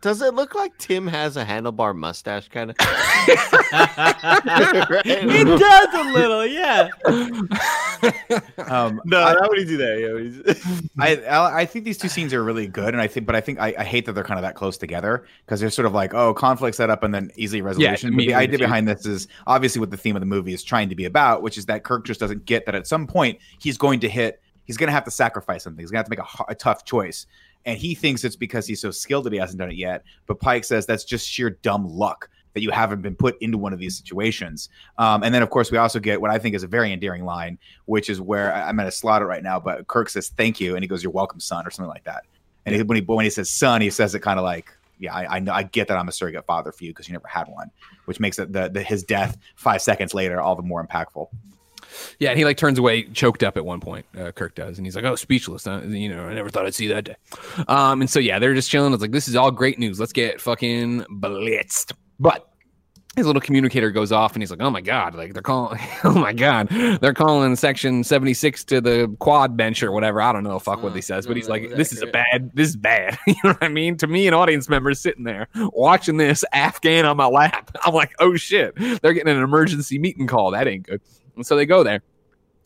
Does 0.00 0.22
it 0.22 0.34
look 0.34 0.54
like 0.54 0.76
Tim 0.78 1.06
has 1.08 1.36
a 1.36 1.44
handlebar 1.44 1.96
mustache 1.96 2.48
kind 2.48 2.70
of? 2.70 2.76
He 5.04 5.44
does 5.44 5.94
a 5.94 6.12
little, 6.12 6.46
yeah. 6.46 6.88
Um, 8.70 9.00
No, 9.04 9.20
I, 9.20 9.30
how 9.34 9.48
would 9.48 9.58
he 9.58 9.64
do 9.64 9.76
that? 9.78 9.98
Yeah, 9.98 10.54
he's- 10.54 10.80
I, 10.98 11.16
I 11.26 11.60
I 11.60 11.66
think 11.66 11.84
these 11.84 11.98
two 11.98 12.08
scenes 12.08 12.32
are 12.32 12.42
really 12.42 12.66
good, 12.66 12.94
and 12.94 13.00
I 13.00 13.06
think, 13.08 13.26
but 13.26 13.34
I 13.34 13.40
think 13.40 13.58
I, 13.58 13.74
I 13.78 13.84
hate 13.84 14.06
that 14.06 14.12
they're 14.12 14.24
kind 14.24 14.38
of 14.38 14.42
that 14.42 14.54
close 14.54 14.78
together 14.78 15.26
because 15.44 15.60
they're 15.60 15.70
sort 15.70 15.86
of 15.86 15.92
like, 15.92 16.14
oh, 16.14 16.32
conflict 16.32 16.76
set 16.76 16.88
up 16.88 17.02
and 17.02 17.12
then 17.12 17.30
easy 17.36 17.60
resolution. 17.60 18.12
but 18.14 18.18
the 18.20 18.32
idea 18.34 18.52
defeat. 18.58 18.64
behind 18.64 18.88
this 18.88 19.04
is 19.06 19.28
obviously 19.46 19.80
what 19.80 19.90
the 19.90 19.96
theme 19.96 20.16
of 20.16 20.20
the 20.20 20.26
movie 20.26 20.54
is 20.54 20.62
trying 20.62 20.88
to 20.88 20.94
be 20.94 21.04
about, 21.04 21.42
which 21.42 21.58
is 21.58 21.66
that 21.66 21.84
Kirk 21.84 22.06
just 22.06 22.20
doesn't 22.20 22.44
get 22.46 22.64
that 22.66 22.74
at 22.74 22.86
some 22.86 23.06
point 23.06 23.38
he's 23.58 23.76
going 23.76 24.00
to 24.00 24.08
hit, 24.08 24.40
he's 24.64 24.76
going 24.76 24.88
to 24.88 24.92
have 24.92 25.04
to 25.04 25.10
sacrifice 25.10 25.64
something. 25.64 25.82
He's 25.82 25.90
going 25.90 26.02
to 26.04 26.10
have 26.10 26.24
to 26.26 26.34
make 26.38 26.48
a, 26.48 26.52
a 26.52 26.54
tough 26.54 26.84
choice, 26.84 27.26
and 27.66 27.78
he 27.78 27.94
thinks 27.94 28.24
it's 28.24 28.36
because 28.36 28.66
he's 28.66 28.80
so 28.80 28.90
skilled 28.90 29.24
that 29.24 29.32
he 29.32 29.38
hasn't 29.38 29.58
done 29.58 29.70
it 29.70 29.76
yet. 29.76 30.02
But 30.26 30.40
Pike 30.40 30.64
says 30.64 30.86
that's 30.86 31.04
just 31.04 31.28
sheer 31.28 31.50
dumb 31.50 31.86
luck 31.88 32.28
that 32.54 32.62
you 32.62 32.70
haven't 32.70 33.00
been 33.00 33.14
put 33.14 33.40
into 33.40 33.56
one 33.58 33.72
of 33.72 33.78
these 33.78 33.96
situations. 33.96 34.68
Um, 34.98 35.22
and 35.22 35.32
then, 35.32 35.42
of 35.42 35.50
course, 35.50 35.70
we 35.70 35.78
also 35.78 36.00
get 36.00 36.20
what 36.20 36.30
I 36.30 36.38
think 36.38 36.56
is 36.56 36.64
a 36.64 36.66
very 36.66 36.92
endearing 36.92 37.24
line, 37.24 37.58
which 37.84 38.10
is 38.10 38.20
where 38.20 38.52
I- 38.52 38.68
I'm 38.68 38.76
going 38.76 38.88
to 38.88 38.92
slaughter 38.92 39.26
right 39.26 39.42
now. 39.42 39.60
But 39.60 39.86
Kirk 39.86 40.08
says, 40.08 40.30
"Thank 40.30 40.60
you," 40.60 40.74
and 40.74 40.82
he 40.82 40.88
goes, 40.88 41.02
"You're 41.02 41.12
welcome, 41.12 41.38
son," 41.38 41.66
or 41.66 41.70
something 41.70 41.90
like 41.90 42.04
that. 42.04 42.24
And 42.66 42.74
he, 42.74 42.82
when 42.82 42.96
he 42.96 43.02
when 43.02 43.24
he 43.24 43.30
says 43.30 43.50
"son," 43.50 43.80
he 43.80 43.90
says 43.90 44.14
it 44.14 44.20
kind 44.20 44.38
of 44.38 44.44
like, 44.44 44.72
"Yeah, 44.98 45.14
I, 45.14 45.36
I 45.36 45.38
know, 45.38 45.52
I 45.52 45.62
get 45.62 45.86
that 45.88 45.96
I'm 45.96 46.08
a 46.08 46.12
surrogate 46.12 46.44
father 46.44 46.72
for 46.72 46.84
you 46.84 46.90
because 46.90 47.08
you 47.08 47.12
never 47.12 47.28
had 47.28 47.46
one," 47.48 47.70
which 48.06 48.18
makes 48.18 48.38
it 48.38 48.52
the, 48.52 48.68
the 48.68 48.82
his 48.82 49.04
death 49.04 49.38
five 49.54 49.80
seconds 49.80 50.12
later 50.12 50.40
all 50.40 50.56
the 50.56 50.62
more 50.62 50.84
impactful. 50.84 51.28
Yeah, 52.18 52.30
and 52.30 52.38
he 52.38 52.44
like 52.44 52.56
turns 52.56 52.78
away, 52.78 53.04
choked 53.04 53.42
up 53.42 53.56
at 53.56 53.64
one 53.64 53.80
point. 53.80 54.06
Uh, 54.18 54.32
Kirk 54.32 54.54
does, 54.54 54.78
and 54.78 54.86
he's 54.86 54.96
like, 54.96 55.04
"Oh, 55.04 55.16
speechless." 55.16 55.64
Huh? 55.64 55.80
You 55.82 56.08
know, 56.08 56.24
I 56.24 56.34
never 56.34 56.50
thought 56.50 56.66
I'd 56.66 56.74
see 56.74 56.88
that 56.88 57.04
day. 57.04 57.16
Um, 57.68 58.00
and 58.00 58.10
so 58.10 58.18
yeah, 58.20 58.38
they're 58.38 58.54
just 58.54 58.70
chilling. 58.70 58.92
It's 58.92 59.02
like 59.02 59.12
this 59.12 59.28
is 59.28 59.36
all 59.36 59.50
great 59.50 59.78
news. 59.78 59.98
Let's 60.00 60.12
get 60.12 60.40
fucking 60.40 61.04
blitzed. 61.10 61.92
But 62.18 62.46
his 63.16 63.26
little 63.26 63.42
communicator 63.42 63.90
goes 63.90 64.12
off, 64.12 64.34
and 64.34 64.42
he's 64.42 64.50
like, 64.52 64.60
"Oh 64.62 64.70
my 64.70 64.80
god!" 64.80 65.14
Like 65.16 65.32
they're 65.32 65.42
calling. 65.42 65.80
Oh 66.04 66.14
my 66.14 66.32
god, 66.32 66.68
they're 66.68 67.12
calling 67.12 67.54
section 67.56 68.04
seventy 68.04 68.32
six 68.34 68.64
to 68.64 68.80
the 68.80 69.14
quad 69.18 69.56
bench 69.56 69.82
or 69.82 69.92
whatever. 69.92 70.22
I 70.22 70.32
don't 70.32 70.44
know. 70.44 70.58
Fuck 70.58 70.82
what 70.82 70.92
Oh, 70.92 70.94
he 70.94 71.02
says, 71.02 71.26
but 71.26 71.36
he's 71.36 71.48
like, 71.48 71.70
"This 71.74 71.92
is 71.92 72.00
a 72.02 72.06
bad. 72.06 72.50
This 72.54 72.68
is 72.70 72.76
bad." 72.76 73.18
you 73.26 73.34
know 73.44 73.50
what 73.50 73.62
I 73.62 73.68
mean? 73.68 73.96
To 73.98 74.06
me, 74.06 74.26
an 74.28 74.34
audience 74.34 74.68
member 74.68 74.94
sitting 74.94 75.24
there 75.24 75.48
watching 75.54 76.16
this 76.16 76.44
Afghan 76.52 77.04
on 77.04 77.16
my 77.16 77.26
lap, 77.26 77.70
I'm 77.84 77.94
like, 77.94 78.12
"Oh 78.20 78.36
shit!" 78.36 78.74
They're 78.76 79.12
getting 79.12 79.28
an 79.36 79.42
emergency 79.42 79.98
meeting 79.98 80.26
call. 80.26 80.52
That 80.52 80.66
ain't 80.68 80.86
good. 80.86 81.00
And 81.40 81.46
so 81.46 81.56
they 81.56 81.64
go 81.64 81.82
there. 81.82 82.02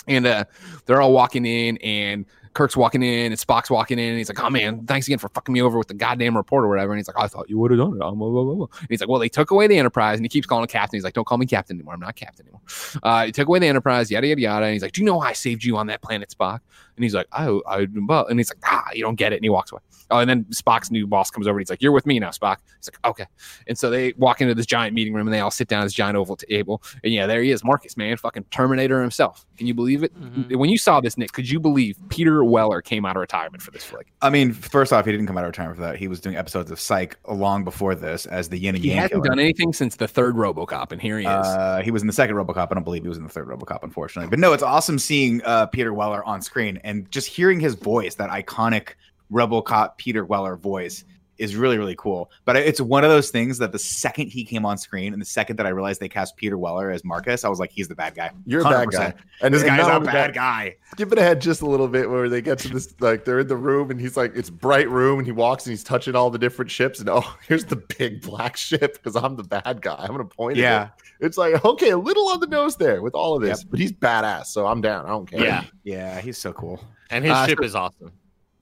And 0.09 0.27
uh, 0.27 0.45
they're 0.85 1.01
all 1.01 1.12
walking 1.12 1.47
in, 1.47 1.79
and 1.79 2.27
Kirk's 2.55 2.76
walking 2.76 3.02
in, 3.02 3.32
and 3.32 3.40
Spock's 3.40 3.68
walking 3.70 3.98
in, 3.98 4.11
and 4.11 4.18
he's 4.18 4.28
like, 4.28 4.40
"Oh 4.42 4.48
man, 4.48 4.86
thanks 4.86 5.07
again 5.07 5.18
for 5.18 5.28
fucking 5.28 5.52
me 5.52 5.61
over 5.61 5.76
with 5.76 5.88
the 5.88 5.94
goddamn 5.94 6.36
report 6.36 6.64
or 6.64 6.68
whatever." 6.68 6.92
And 6.92 6.98
he's 6.98 7.09
like, 7.09 7.18
"I 7.18 7.26
thought 7.26 7.50
you 7.50 7.59
would 7.59 7.70
have 7.70 7.78
done 7.80 7.94
it." 7.94 7.98
Blah, 7.98 8.11
blah, 8.12 8.30
blah, 8.30 8.55
blah. 8.55 8.66
And 8.80 8.86
he's 8.88 9.00
like, 9.00 9.09
"Well, 9.09 9.18
they 9.20 9.28
took 9.28 9.50
away 9.50 9.66
the 9.66 9.76
Enterprise," 9.76 10.18
and 10.18 10.24
he 10.24 10.28
keeps 10.28 10.46
calling 10.46 10.62
him 10.62 10.68
Captain. 10.68 10.96
He's 10.96 11.05
like, 11.05 11.14
"Don't 11.14 11.26
call 11.26 11.38
me 11.38 11.46
Captain 11.46 11.76
anymore. 11.76 11.94
I'm 11.94 12.00
not 12.00 12.16
Captain 12.16 12.46
anymore." 12.46 12.61
Uh, 13.02 13.26
he 13.26 13.32
took 13.32 13.48
away 13.48 13.59
the 13.59 13.66
Enterprise, 13.66 14.11
yada 14.11 14.26
yada 14.26 14.40
yada. 14.40 14.66
And 14.66 14.72
he's 14.72 14.82
like, 14.82 14.92
"Do 14.92 15.00
you 15.00 15.05
know 15.07 15.18
how 15.20 15.28
I 15.28 15.32
saved 15.32 15.64
you 15.64 15.76
on 15.76 15.88
that 15.88 16.00
planet, 16.02 16.32
Spock?" 16.36 16.61
And 16.96 17.02
he's 17.02 17.14
like, 17.14 17.26
"Oh, 17.36 17.62
I," 17.66 17.86
well," 18.07 18.26
and 18.26 18.38
he's 18.38 18.50
like, 18.50 18.61
"Ah, 18.64 18.84
you 18.94 19.02
don't 19.02 19.16
get 19.16 19.32
it," 19.32 19.36
and 19.36 19.44
he 19.44 19.50
walks 19.50 19.72
away. 19.72 19.80
Oh, 20.11 20.18
and 20.18 20.28
then 20.28 20.44
Spock's 20.44 20.90
new 20.90 21.07
boss 21.07 21.30
comes 21.30 21.46
over 21.48 21.59
and 21.59 21.62
he's 21.62 21.70
like, 21.70 21.80
You're 21.80 21.92
with 21.92 22.05
me 22.05 22.18
now, 22.20 22.28
Spock. 22.28 22.59
He's 22.78 22.90
like, 22.90 23.11
Okay. 23.11 23.24
And 23.66 23.76
so 23.76 23.88
they 23.88 24.12
walk 24.18 24.42
into 24.42 24.55
this 24.55 24.66
giant 24.66 24.94
meeting 24.94 25.14
room 25.14 25.26
and 25.26 25.32
they 25.34 25.40
all 25.40 25.50
sit 25.50 25.66
down 25.66 25.80
at 25.80 25.84
this 25.86 25.94
giant 25.94 26.14
oval 26.14 26.36
table. 26.36 26.82
And 27.02 27.11
yeah, 27.11 27.26
there 27.26 27.42
he 27.42 27.50
is, 27.50 27.64
Marcus, 27.64 27.96
man, 27.96 28.18
fucking 28.18 28.44
Terminator 28.50 29.00
himself. 29.00 29.46
Can 29.57 29.66
you 29.66 29.72
believe 29.72 30.02
it? 30.05 30.14
Mhm. 30.14 30.57
When 30.57 30.68
you 30.68 30.76
saw 30.76 31.00
this, 31.00 31.16
Nick, 31.16 31.32
could 31.32 31.48
you 31.50 31.59
believe 31.59 31.96
Peter 32.11 32.43
Weller 32.45 32.80
came 32.82 33.05
out 33.05 33.16
of 33.16 33.20
retirement 33.20 33.62
for 33.62 33.70
this 33.70 33.84
flick? 33.84 34.12
I 34.22 34.30
mean, 34.30 34.53
first 34.53 34.92
off, 34.92 35.05
he 35.07 35.12
didn't 35.12 35.26
come 35.26 35.36
out 35.36 35.45
of 35.45 35.49
retirement 35.49 35.76
for 35.76 35.82
that. 35.82 35.97
He 35.97 36.09
was 36.09 36.20
doing 36.20 36.36
episodes 36.36 36.70
of 36.70 36.78
Psych 36.78 37.16
long 37.28 37.64
before 37.64 37.95
this 37.95 38.26
as 38.26 38.49
the 38.49 38.59
Yin 38.59 38.74
and 38.74 38.84
He 38.84 38.90
Yang 38.90 38.97
He 38.97 39.01
hasn't 39.03 39.22
killer. 39.22 39.24
done 39.34 39.38
anything 39.40 39.72
since 39.72 39.97
the 39.97 40.07
third 40.07 40.36
Robocop, 40.36 40.92
and 40.92 41.01
here 41.01 41.18
he 41.18 41.24
is. 41.24 41.30
Uh, 41.30 41.80
he 41.84 41.90
was 41.90 42.03
in 42.03 42.07
the 42.07 42.12
second 42.12 42.36
RoboCop. 42.36 42.68
I 42.70 42.74
don't 42.74 42.84
believe 42.84 43.03
he 43.03 43.09
was 43.09 43.18
in 43.18 43.24
the 43.24 43.30
third 43.30 43.49
RoboCop, 43.49 43.82
unfortunately. 43.82 44.30
But 44.30 44.38
no, 44.38 44.53
it's 44.53 44.62
awesome 44.62 44.99
seeing 44.99 45.42
uh, 45.45 45.66
Peter 45.66 45.92
Weller 45.92 46.24
on 46.24 46.42
screen 46.42 46.78
and 46.84 47.11
just 47.11 47.26
hearing 47.28 47.59
his 47.61 47.74
voice, 47.74 48.14
that 48.16 48.30
iconic 48.30 48.90
RoboCop 49.32 49.97
Peter 49.97 50.24
Weller 50.24 50.57
voice, 50.57 51.05
is 51.39 51.57
really 51.57 51.78
really 51.78 51.97
cool. 51.97 52.30
But 52.45 52.57
it's 52.57 52.80
one 52.80 53.05
of 53.05 53.11
those 53.11 53.30
things 53.30 53.59
that 53.59 53.72
the 53.72 53.78
second 53.78 54.28
he 54.28 54.45
came 54.45 54.64
on 54.64 54.78
screen 54.78 55.12
and 55.12 55.20
the 55.20 55.26
second 55.26 55.57
that 55.57 55.66
I 55.66 55.70
realized 55.70 56.01
they 56.01 56.09
cast 56.09 56.37
Peter 56.37 56.57
Weller 56.59 56.91
as 56.91 57.05
Marcus, 57.05 57.45
I 57.45 57.49
was 57.49 57.59
like, 57.59 57.70
he's 57.70 57.89
the 57.89 57.95
bad 57.95 58.14
guy. 58.14 58.30
You're 58.47 58.61
a 58.61 58.64
bad 58.64 58.91
guy. 58.91 59.14
And 59.41 59.53
This 59.53 59.62
and 59.62 59.70
guy's 59.70 59.87
not 59.87 60.03
a 60.03 60.05
bad 60.05 60.35
guy. 60.35 60.76
Skip 60.93 61.12
it 61.12 61.18
ahead 61.18 61.41
just 61.41 61.62
a 61.62 61.66
little 61.66 61.89
bit 61.89 62.09
where 62.09 62.28
they 62.28 62.41
get 62.41 62.59
to 62.61 62.68
this, 62.68 62.95
like 63.01 63.24
they're 63.24 63.41
in 63.41 63.49
the 63.49 63.57
room 63.57 63.91
and 63.91 64.01
he's 64.01 64.16
like, 64.16 64.32
it's 64.37 64.51
bright 64.51 64.89
room 64.89 65.18
and 65.18 65.26
he 65.26 65.32
walks 65.32 65.66
and 65.66 65.72
he's 65.72 65.82
touching 65.85 66.14
all 66.14 66.30
the 66.30 66.39
different 66.39 66.70
ships 66.70 67.01
and 67.01 67.09
oh, 67.12 67.37
here's 67.47 67.64
the 67.64 67.76
big 67.99 68.20
black 68.22 68.57
ship 68.57 68.95
because 68.95 69.16
I'm 69.16 69.37
the 69.37 69.43
bad 69.45 69.80
guy. 69.82 69.97
I'm 69.99 70.09
gonna 70.09 70.24
point. 70.24 70.57
at 70.59 70.62
Yeah, 70.62 70.85
it. 70.85 70.91
it's 71.26 71.37
like 71.39 71.64
okay, 71.64 71.91
a 71.91 71.99
little 71.99 72.28
on 72.28 72.41
the 72.41 72.47
nose 72.47 72.76
there 72.76 73.03
with 73.03 73.14
all 73.14 73.35
of 73.37 73.43
this, 73.43 73.64
but 73.64 73.78
he's 73.80 73.93
badass, 73.93 74.47
so 74.47 74.66
I'm 74.66 74.80
down. 74.80 75.05
I 75.07 75.09
don't 75.09 75.30
care. 75.30 75.43
Yeah. 75.43 75.64
yeah, 75.82 76.20
he's 76.20 76.39
so 76.39 76.53
cool. 76.53 76.80
And 77.11 77.24
his 77.24 77.32
Uh, 77.32 77.47
ship 77.47 77.62
is 77.62 77.74
awesome. 77.74 78.12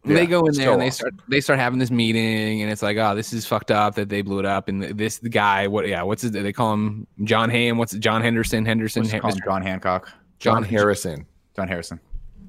And 0.05 0.17
they 0.17 0.27
go 0.27 0.45
in 0.47 0.55
there 0.55 0.73
and 0.73 0.81
they 0.83 0.91
start 0.91 1.15
they 1.29 1.41
start 1.41 1.61
having 1.61 1.79
this 1.79 1.91
meeting 1.91 2.61
and 2.61 2.71
it's 2.73 2.83
like 2.83 2.97
oh 2.97 3.15
this 3.15 3.33
is 3.33 3.47
fucked 3.47 3.71
up 3.71 3.95
that 3.95 4.09
they 4.09 4.21
blew 4.21 4.41
it 4.41 4.45
up 4.45 4.69
and 4.69 4.83
this 4.83 5.19
the 5.19 5.29
guy 5.29 5.69
what 5.69 5.87
yeah 5.87 6.03
what's 6.03 6.23
his 6.23 6.33
they 6.33 6.53
call 6.53 6.73
him 6.73 7.07
John 7.23 7.49
Hamm 7.49 7.79
what's 7.79 7.93
it 7.93 8.01
John 8.01 8.21
Henderson 8.21 8.65
Henderson 8.65 9.09
called? 9.09 9.35
Mr. 9.35 9.45
John 9.45 9.63
Hancock, 9.63 10.13
John 10.41 10.65
Harrison. 10.65 11.25
John 11.55 11.69
Harrison. 11.69 12.01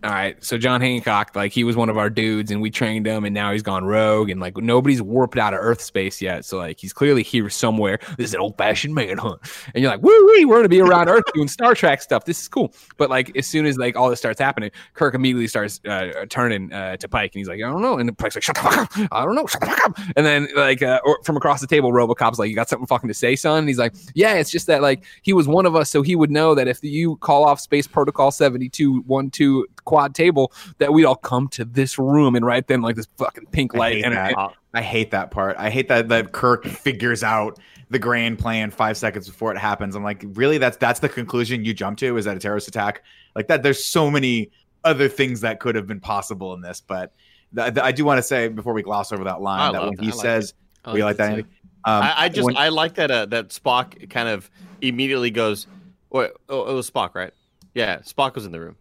All 0.03 0.09
right. 0.09 0.43
So 0.43 0.57
John 0.57 0.81
Hancock, 0.81 1.33
like 1.33 1.53
he 1.53 1.63
was 1.63 1.77
one 1.77 1.87
of 1.87 1.97
our 1.97 2.09
dudes 2.09 2.51
and 2.51 2.61
we 2.61 2.69
trained 2.69 3.07
him 3.07 3.23
and 3.23 3.33
now 3.33 3.53
he's 3.53 3.61
gone 3.61 3.85
rogue 3.85 4.29
and 4.29 4.41
like 4.41 4.57
nobody's 4.57 5.01
warped 5.01 5.37
out 5.37 5.53
of 5.53 5.61
Earth 5.61 5.81
space 5.81 6.21
yet. 6.21 6.43
So 6.43 6.57
like 6.57 6.77
he's 6.77 6.91
clearly 6.91 7.23
here 7.23 7.49
somewhere. 7.49 7.99
This 8.17 8.29
is 8.29 8.33
an 8.33 8.41
old 8.41 8.57
fashioned 8.57 8.93
manhunt. 8.93 9.39
And 9.73 9.81
you're 9.81 9.89
like, 9.89 10.01
woo 10.01 10.27
wee, 10.27 10.43
we're 10.43 10.57
gonna 10.57 10.67
be 10.67 10.81
around 10.81 11.07
Earth 11.07 11.23
doing 11.33 11.47
Star 11.47 11.73
Trek 11.73 12.01
stuff. 12.01 12.25
This 12.25 12.41
is 12.41 12.49
cool. 12.49 12.73
But 12.97 13.09
like 13.09 13.33
as 13.37 13.47
soon 13.47 13.65
as 13.65 13.77
like 13.77 13.95
all 13.95 14.09
this 14.09 14.19
starts 14.19 14.41
happening, 14.41 14.71
Kirk 14.93 15.15
immediately 15.15 15.47
starts 15.47 15.79
uh, 15.87 16.25
turning 16.27 16.73
uh, 16.73 16.97
to 16.97 17.07
Pike 17.07 17.31
and 17.33 17.39
he's 17.39 17.47
like, 17.47 17.59
I 17.59 17.69
don't 17.69 17.81
know. 17.81 17.97
And 17.97 18.17
Pike's 18.17 18.35
like, 18.35 18.43
shut 18.43 18.55
the 18.57 18.61
fuck 18.61 18.77
up. 18.97 19.09
I 19.13 19.23
don't 19.23 19.35
know. 19.35 19.47
Shut 19.47 19.61
the 19.61 19.67
fuck 19.67 19.85
up. 19.85 19.97
And 20.17 20.25
then 20.25 20.49
like 20.53 20.83
uh, 20.83 20.99
from 21.23 21.37
across 21.37 21.61
the 21.61 21.67
table, 21.67 21.93
Robocop's 21.93 22.39
like, 22.39 22.49
you 22.49 22.55
got 22.55 22.67
something 22.67 22.87
fucking 22.87 23.07
to 23.07 23.13
say, 23.13 23.37
son? 23.37 23.59
And 23.59 23.67
he's 23.69 23.79
like, 23.79 23.95
yeah, 24.15 24.33
it's 24.33 24.51
just 24.51 24.67
that 24.67 24.81
like 24.81 25.05
he 25.21 25.31
was 25.31 25.47
one 25.47 25.65
of 25.65 25.77
us, 25.77 25.89
so 25.89 26.01
he 26.01 26.17
would 26.17 26.29
know 26.29 26.55
that 26.55 26.67
if 26.67 26.83
you 26.83 27.15
call 27.17 27.45
off 27.45 27.61
Space 27.61 27.87
Protocol 27.87 28.31
72 28.31 29.03
12 29.03 29.92
quad 29.93 30.15
table 30.15 30.51
that 30.79 30.91
we'd 30.91 31.05
all 31.05 31.15
come 31.15 31.47
to 31.49 31.63
this 31.63 31.99
room 31.99 32.35
and 32.35 32.43
right 32.43 32.65
then 32.67 32.81
like 32.81 32.95
this 32.95 33.07
fucking 33.17 33.45
pink 33.51 33.75
light 33.75 33.95
hate 33.97 34.05
and, 34.05 34.15
that. 34.15 34.33
and- 34.37 34.49
I 34.75 34.81
hate 34.81 35.11
that 35.11 35.29
part. 35.29 35.55
I 35.59 35.69
hate 35.69 35.87
that 35.89 36.09
that 36.09 36.31
Kirk 36.31 36.65
figures 36.65 37.21
out 37.23 37.59
the 37.91 37.99
grand 37.99 38.39
plan 38.39 38.71
five 38.71 38.97
seconds 38.97 39.27
before 39.29 39.51
it 39.51 39.57
happens. 39.59 39.95
I'm 39.95 40.03
like, 40.03 40.23
really? 40.29 40.57
That's 40.57 40.77
that's 40.77 40.99
the 40.99 41.09
conclusion 41.09 41.63
you 41.63 41.75
jump 41.75 41.99
to? 41.99 42.17
Is 42.17 42.25
that 42.25 42.35
a 42.35 42.39
terrorist 42.39 42.67
attack? 42.67 43.03
Like 43.35 43.47
that? 43.49 43.61
There's 43.61 43.85
so 43.85 44.09
many 44.09 44.49
other 44.83 45.07
things 45.07 45.41
that 45.41 45.59
could 45.59 45.75
have 45.75 45.85
been 45.85 45.99
possible 45.99 46.55
in 46.55 46.61
this, 46.61 46.81
but 46.81 47.13
th- 47.55 47.75
th- 47.75 47.85
I 47.85 47.91
do 47.91 48.03
want 48.03 48.17
to 48.17 48.23
say 48.23 48.47
before 48.47 48.73
we 48.73 48.81
gloss 48.81 49.11
over 49.11 49.23
that 49.25 49.35
I 49.35 49.37
line 49.37 49.73
that 49.73 49.81
when 49.83 49.95
that. 49.95 50.01
he 50.03 50.07
I 50.09 50.15
like 50.15 50.21
says, 50.21 50.53
Oh, 50.85 50.93
"We 50.93 51.03
like 51.03 51.17
that." 51.17 51.35
too. 51.35 51.41
Um, 51.85 52.01
I, 52.03 52.13
I 52.17 52.29
just 52.29 52.43
when- 52.45 52.57
I 52.57 52.69
like 52.69 52.95
that 52.95 53.11
uh, 53.11 53.27
that 53.27 53.49
Spock 53.49 54.09
kind 54.09 54.27
of 54.27 54.49
immediately 54.81 55.29
goes. 55.29 55.67
Wait, 56.09 56.31
oh, 56.49 56.67
it 56.67 56.73
was 56.73 56.89
Spock, 56.89 57.13
right? 57.13 57.31
Yeah, 57.75 57.99
Spock 57.99 58.33
was 58.33 58.47
in 58.47 58.51
the 58.51 58.59
room. 58.59 58.75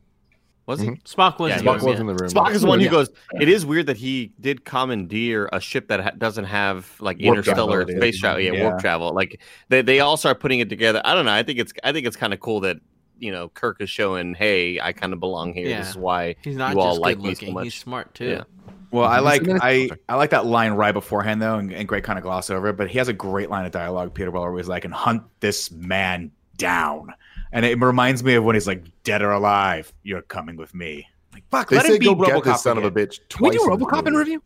Was 0.67 0.81
he? 0.81 0.91
Spock 0.91 1.39
was 1.41 1.51
Yeah, 1.51 1.57
the 1.57 1.63
he 1.63 1.69
one, 1.69 1.79
Spock 1.81 1.83
was 1.83 1.95
yeah. 1.95 2.01
in 2.01 2.07
the 2.07 2.15
room. 2.15 2.31
Spock 2.31 2.51
is 2.53 2.61
the 2.63 2.69
one 2.69 2.79
who 2.79 2.85
Yeah. 2.85 2.91
goes. 2.93 3.11
It 3.41 3.49
is 3.49 3.67
weird 3.67 3.87
that 3.87 3.97
he 3.97 4.33
did 4.41 4.65
commandeer 4.65 5.49
a 5.53 5.61
ship 5.61 5.89
that 5.89 6.01
ha- 6.01 6.11
doesn't 6.17 6.45
have 6.45 6.95
like 7.01 7.19
Warp 7.21 7.39
interstellar 7.39 7.85
travel, 7.85 8.01
space 8.01 8.21
travel. 8.21 8.41
Yeah, 8.41 8.53
Yeah. 8.53 8.63
warp 8.69 8.81
travel. 8.81 9.13
Like 9.13 9.41
they, 9.71 9.83
they 9.83 10.01
all 10.01 10.17
start 10.17 10.39
putting 10.41 10.61
it 10.61 10.69
together. 10.69 11.03
I 11.05 11.15
don't 11.15 11.25
know. 11.25 11.33
I 11.33 11.43
think 11.43 11.59
it's 11.59 11.73
I 11.83 11.93
think 11.93 12.07
it's 12.07 12.17
kind 12.17 12.33
of 12.33 12.39
cool 12.41 12.61
that 12.61 12.77
you 13.19 13.33
know 13.33 13.49
Kirk 13.49 13.81
is 13.81 13.91
showing, 13.91 14.35
hey, 14.35 14.79
I 14.81 14.93
kind 14.93 15.13
of 15.13 15.19
belong 15.21 15.53
here. 15.53 15.69
Yeah. 15.69 15.79
This 15.81 15.91
is 15.91 15.97
why 15.97 16.37
He's 16.43 16.57
not 16.57 16.75
you 16.75 16.81
all 16.81 16.93
just 16.93 17.01
like 17.01 17.17
good 17.17 17.25
me 17.25 17.35
so 17.35 17.41
looking. 17.41 17.55
much. 17.55 17.65
He's 17.65 17.75
smart 17.75 18.15
too. 18.15 18.29
Yeah. 18.31 18.43
Well, 18.93 19.07
I 19.09 19.21
like. 19.21 19.43
I 19.49 19.89
I 20.09 20.17
like 20.17 20.31
that 20.31 20.45
line 20.47 20.73
right 20.73 20.93
beforehand 20.93 21.41
though, 21.43 21.57
and, 21.59 21.73
and 21.73 21.89
Greg 21.89 22.05
kind 22.05 22.19
of 22.19 22.23
gloss 22.23 22.51
over 22.51 22.69
it. 22.69 22.77
But 22.77 22.89
he 22.91 22.99
has 22.99 23.09
a 23.09 23.13
great 23.15 23.49
line 23.51 23.65
of 23.65 23.73
dialogue. 23.73 24.13
Peter 24.15 24.31
Weller 24.31 24.53
was 24.53 24.69
like, 24.69 24.85
"And 24.85 24.93
hunt 24.93 25.23
this 25.41 25.71
man 25.71 26.31
down," 26.59 27.15
and 27.53 27.65
it 27.65 27.79
reminds 27.81 28.25
me 28.25 28.35
of 28.35 28.45
when 28.45 28.55
he's 28.57 28.67
like, 28.67 28.85
"Dead 29.05 29.23
or 29.23 29.31
alive, 29.33 29.93
you're 30.03 30.23
coming 30.23 30.57
with 30.57 30.75
me." 30.75 31.07
Like, 31.33 31.45
fuck, 31.51 31.71
They 31.71 31.77
let 31.77 31.87
say 31.87 31.95
him 31.95 31.99
be 32.01 32.05
go 32.07 32.15
get 32.15 32.29
RoboCop 32.35 32.45
this 32.45 32.63
son 32.63 32.79
of 32.79 32.85
a 32.85 32.89
again. 32.89 33.07
bitch. 33.07 33.21
Can 33.31 33.45
we 33.45 33.51
do 33.51 33.59
twice 33.59 33.73
in 33.75 33.79
this 33.79 33.89
RoboCop 33.89 34.07
in 34.07 34.15
review? 34.15 34.43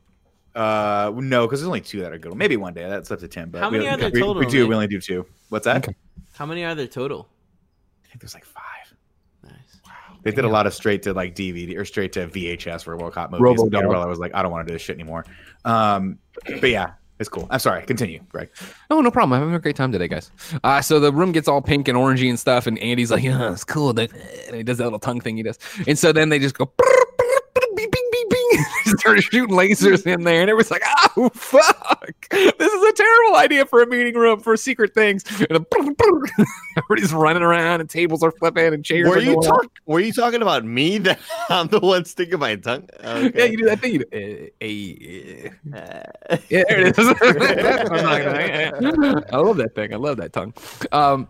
Uh, 0.55 1.13
no, 1.17 1.47
because 1.47 1.61
there's 1.61 1.67
only 1.67 1.81
two 1.81 2.01
that 2.01 2.13
are 2.13 2.19
good. 2.19 2.35
Maybe 2.35 2.57
one 2.57 2.73
day. 2.75 2.89
That's 2.89 3.11
up 3.11 3.19
to 3.21 3.29
Tim. 3.29 3.51
But 3.51 3.61
How 3.61 3.69
many 3.71 3.85
we, 3.85 3.89
are 3.91 3.97
there 3.97 4.11
we, 4.11 4.21
total, 4.21 4.37
We 4.41 4.47
do. 4.47 4.61
man? 4.61 4.69
We 4.69 4.75
only 4.77 4.87
do 4.87 5.01
two. 5.01 5.27
What's 5.51 5.65
that? 5.65 5.79
Okay. 5.79 5.95
How 6.35 6.47
many 6.47 6.65
are 6.65 6.75
there 6.75 6.87
total? 6.87 7.29
I 8.05 8.09
think 8.09 8.21
there's 8.23 8.35
like 8.35 8.45
five. 8.47 8.63
Nice. 9.43 9.53
Wow. 9.87 10.17
They 10.23 10.31
did 10.31 10.45
a 10.45 10.49
lot 10.49 10.67
of 10.67 10.73
straight 10.75 11.03
to 11.03 11.13
like 11.13 11.35
DVD 11.35 11.77
or 11.77 11.85
straight 11.85 12.13
to 12.15 12.27
VHS 12.29 12.85
for 12.85 12.97
RoboCop 12.97 13.31
movies. 13.33 13.43
Robo 13.43 13.63
and 13.65 13.71
Peter 13.73 13.83
Dog. 13.83 13.91
Weller 13.93 14.09
was 14.09 14.19
like, 14.19 14.35
"I 14.35 14.43
don't 14.43 14.51
want 14.51 14.67
to 14.67 14.71
do 14.73 14.75
this 14.75 14.83
shit 14.83 14.97
anymore." 14.97 15.25
Um, 15.65 16.19
but 16.61 16.71
yeah, 16.71 16.93
it's 17.19 17.29
cool. 17.29 17.47
I'm 17.51 17.59
sorry. 17.59 17.85
Continue, 17.87 18.21
Greg. 18.29 18.51
Oh, 18.91 19.01
no 19.01 19.11
problem. 19.11 19.33
I'm 19.35 19.41
having 19.41 19.55
a 19.55 19.59
great 19.59 19.77
time 19.77 19.93
today, 19.93 20.09
guys. 20.09 20.31
Uh, 20.63 20.81
so 20.83 21.01
the 21.01 21.13
room 21.13 21.33
gets 21.33 21.49
all 21.49 21.63
pink 21.63 21.89
and 21.89 21.97
orangey 21.97 22.29
and 22.29 22.39
stuff, 22.39 22.67
and 22.67 22.79
Andy's 22.79 23.11
like, 23.11 23.23
"Yeah, 23.23 23.53
it's 23.53 23.65
cool." 23.65 23.99
And 23.99 24.11
he 24.53 24.63
does 24.63 24.79
that 24.79 24.85
little 24.85 24.99
tongue 24.99 25.21
thing 25.21 25.37
he 25.37 25.43
does, 25.43 25.59
and 25.87 25.99
so 25.99 26.13
then 26.13 26.29
they 26.29 26.39
just 26.39 26.57
go. 26.57 26.71
Started 29.01 29.23
shooting 29.23 29.55
lasers 29.55 30.07
in 30.07 30.25
there, 30.25 30.41
and 30.41 30.51
it 30.51 30.55
was 30.55 30.71
like, 30.71 30.83
"Oh 31.17 31.31
fuck! 31.35 32.29
This 32.31 32.73
is 32.73 32.83
a 32.83 32.93
terrible 32.93 33.37
idea 33.37 33.67
for 33.67 33.83
a 33.83 33.87
meeting 33.87 34.15
room 34.15 34.41
for 34.41 34.57
secret 34.57 34.95
things." 34.95 35.25
And 35.51 35.67
everybody's 36.77 37.13
running 37.13 37.43
around, 37.43 37.81
and 37.81 37.91
tables 37.91 38.23
are 38.23 38.33
flipping, 38.33 38.75
and 38.75 38.85
chairs. 38.85 39.09
Were 39.09 39.17
are 39.17 39.21
you 39.21 39.35
going 39.35 39.49
talk? 39.49 39.71
Were 39.87 40.01
you 40.01 40.13
talking 40.13 40.43
about 40.43 40.65
me? 40.65 40.99
That 40.99 41.19
I'm 41.49 41.69
the 41.69 41.81
one 41.81 42.05
sticking 42.05 42.39
my 42.39 42.57
tongue. 42.57 42.89
Okay. 43.05 43.33
Yeah, 43.39 43.45
you 43.45 43.59
do 43.59 43.65
that 43.67 43.81
thing. 43.81 43.93
You 43.95 43.99
do, 44.01 44.07
uh, 44.13 44.17
eh, 44.61 45.49
eh. 45.75 46.39
Yeah, 46.49 46.63
there 46.69 46.81
it 46.81 46.99
is. 46.99 47.07
Talking. 47.07 47.43
I 49.33 49.37
love 49.37 49.57
that 49.59 49.75
thing. 49.75 49.93
I 49.93 49.97
love 49.97 50.17
that 50.19 50.33
tongue. 50.33 50.55
Um, 50.93 51.29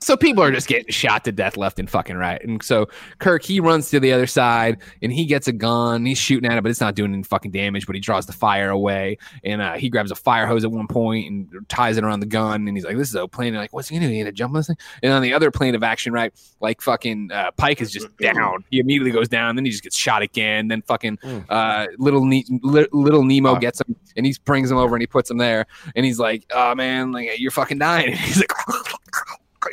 so 0.00 0.16
people 0.16 0.42
are 0.42 0.52
just 0.52 0.68
getting 0.68 0.90
shot 0.92 1.24
to 1.24 1.32
death 1.32 1.56
left 1.56 1.78
and 1.78 1.90
fucking 1.90 2.16
right. 2.16 2.42
And 2.44 2.62
so 2.62 2.88
Kirk, 3.18 3.42
he 3.42 3.60
runs 3.60 3.90
to 3.90 4.00
the 4.00 4.12
other 4.12 4.26
side 4.26 4.78
and 5.02 5.12
he 5.12 5.24
gets 5.24 5.48
a 5.48 5.52
gun. 5.52 6.06
He's 6.06 6.18
shooting 6.18 6.48
at 6.50 6.56
it, 6.56 6.62
but 6.62 6.70
it's 6.70 6.80
not 6.80 6.94
doing 6.94 7.12
any 7.12 7.22
fucking 7.22 7.50
damage. 7.50 7.86
But 7.86 7.96
he 7.96 8.00
draws 8.00 8.26
the 8.26 8.32
fire 8.32 8.70
away 8.70 9.18
and 9.42 9.60
uh, 9.60 9.74
he 9.74 9.88
grabs 9.88 10.10
a 10.10 10.14
fire 10.14 10.46
hose 10.46 10.64
at 10.64 10.70
one 10.70 10.86
point 10.86 11.28
and 11.28 11.68
ties 11.68 11.96
it 11.96 12.04
around 12.04 12.20
the 12.20 12.26
gun. 12.26 12.68
And 12.68 12.76
he's 12.76 12.84
like, 12.84 12.96
"This 12.96 13.08
is 13.08 13.14
a 13.16 13.26
plane." 13.26 13.48
And 13.48 13.58
like, 13.58 13.72
what's 13.72 13.88
he 13.88 13.96
gonna 13.96 14.08
do? 14.08 14.12
He 14.12 14.20
gonna 14.20 14.32
jump 14.32 14.54
on 14.54 14.60
this 14.60 14.68
thing? 14.68 14.76
And 15.02 15.12
on 15.12 15.22
the 15.22 15.32
other 15.32 15.50
plane 15.50 15.74
of 15.74 15.82
action, 15.82 16.12
right, 16.12 16.32
like 16.60 16.80
fucking 16.80 17.30
uh, 17.32 17.50
Pike 17.52 17.80
is 17.80 17.90
just 17.90 18.14
down. 18.18 18.64
He 18.70 18.78
immediately 18.78 19.10
goes 19.10 19.28
down. 19.28 19.56
Then 19.56 19.64
he 19.64 19.70
just 19.70 19.82
gets 19.82 19.96
shot 19.96 20.22
again. 20.22 20.68
Then 20.68 20.82
fucking 20.82 21.18
uh, 21.48 21.86
little 21.98 22.24
ne- 22.24 22.46
li- 22.62 22.88
little 22.92 23.24
Nemo 23.24 23.56
gets 23.56 23.80
him 23.80 23.96
and 24.16 24.26
he 24.26 24.34
brings 24.44 24.70
him 24.70 24.76
over 24.76 24.94
and 24.94 25.02
he 25.02 25.06
puts 25.06 25.30
him 25.30 25.38
there 25.38 25.66
and 25.96 26.06
he's 26.06 26.18
like, 26.18 26.44
"Oh 26.52 26.74
man, 26.74 27.12
like 27.12 27.38
you're 27.38 27.50
fucking 27.50 27.78
dying." 27.78 28.10
And 28.10 28.16
he's 28.18 28.38
like, 28.38 28.52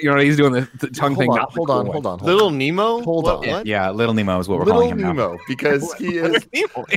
you 0.01 0.09
know, 0.13 0.19
he's 0.19 0.37
doing 0.37 0.53
the, 0.53 0.67
the 0.79 0.87
tongue 0.89 1.15
Hold 1.15 1.17
thing. 1.17 1.29
on, 1.31 1.35
not 1.37 1.49
the 1.51 1.55
hold 1.55 1.67
cool 1.67 1.75
on, 1.77 1.85
hold 1.87 2.05
on, 2.05 2.19
hold 2.19 2.31
Little 2.31 2.47
on. 2.47 2.57
Nemo. 2.57 3.01
Hold 3.03 3.23
What- 3.25 3.47
on. 3.47 3.53
what? 3.53 3.65
Yeah, 3.65 3.89
Little 3.91 4.13
Nemo 4.13 4.39
is 4.39 4.47
what 4.47 4.59
we're 4.59 4.65
Little 4.65 4.81
calling 4.81 4.99
him 4.99 5.01
now. 5.01 5.07
Nemo, 5.13 5.37
because 5.47 5.93
he 5.95 6.17
is 6.17 6.45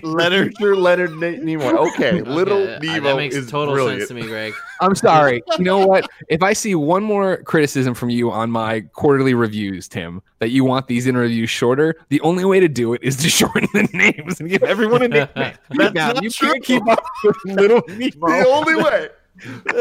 Leonard. 0.03 0.55
Mr. 0.57 0.77
Leonard 0.77 1.11
Na- 1.13 1.27
Nimoy. 1.43 1.89
Okay, 1.95 2.21
Little 2.23 2.59
Okay, 2.59 2.75
uh, 2.77 2.79
Nemo 2.95 3.09
That 3.11 3.17
makes 3.17 3.35
is 3.37 3.51
total 3.51 3.75
brilliant. 3.75 4.01
sense 4.03 4.09
to 4.09 4.15
me, 4.15 4.23
Greg. 4.23 4.53
I'm 4.81 4.95
sorry. 4.95 5.43
You 5.59 5.65
know 5.65 5.85
what? 5.87 6.09
If 6.29 6.43
I 6.43 6.53
see 6.53 6.75
one 6.75 7.03
more 7.03 7.39
criticism 7.39 7.95
from 7.95 8.11
you 8.11 8.31
on 8.31 8.51
my 8.51 8.81
quarterly 8.93 9.35
reviews, 9.35 9.89
Tim, 9.89 10.23
that 10.39 10.51
you 10.51 10.65
want 10.65 10.87
these 10.87 11.07
interviews 11.09 11.51
shorter, 11.51 11.97
the 12.11 12.21
only 12.21 12.45
way 12.45 12.61
to 12.61 12.69
do 12.69 12.95
it 12.95 13.03
is 13.03 13.17
to 13.17 13.29
shorten 13.29 13.67
the 13.75 13.89
names 13.93 14.39
and 14.41 14.49
give 14.49 14.63
everyone 14.63 15.03
a 15.03 15.09
nickname. 15.09 15.55
That's 15.71 15.95
Now, 15.95 16.13
not 16.13 16.23
you 16.23 16.31
true. 16.31 16.53
can't 16.53 16.65
keep 16.65 16.87
up 16.89 17.03
with 17.25 17.37
Little 17.45 17.83
Nemo. 17.89 18.11
The 18.29 18.47
only 18.49 18.77
way. 18.77 19.09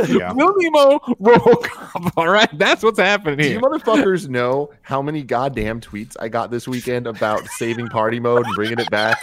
Yeah. 0.08 0.32
Little 0.34 0.54
Nemo, 0.58 1.00
RoboCop. 1.00 2.12
All 2.18 2.30
right, 2.30 2.50
that's 2.58 2.84
what's 2.84 3.00
happening 3.00 3.38
Do 3.40 3.50
you 3.50 3.60
motherfuckers 3.60 4.28
know 4.30 4.72
how 4.82 5.02
many 5.02 5.24
goddamn 5.24 5.82
tweets 5.82 6.16
I 6.20 6.30
got 6.30 6.52
this 6.52 6.68
weekend 6.68 7.08
about 7.08 7.46
saving 7.48 7.88
party 7.88 8.20
mode 8.20 8.46
and 8.46 8.56
bringing 8.56 8.80
it 8.80 8.90
back? 8.90 9.22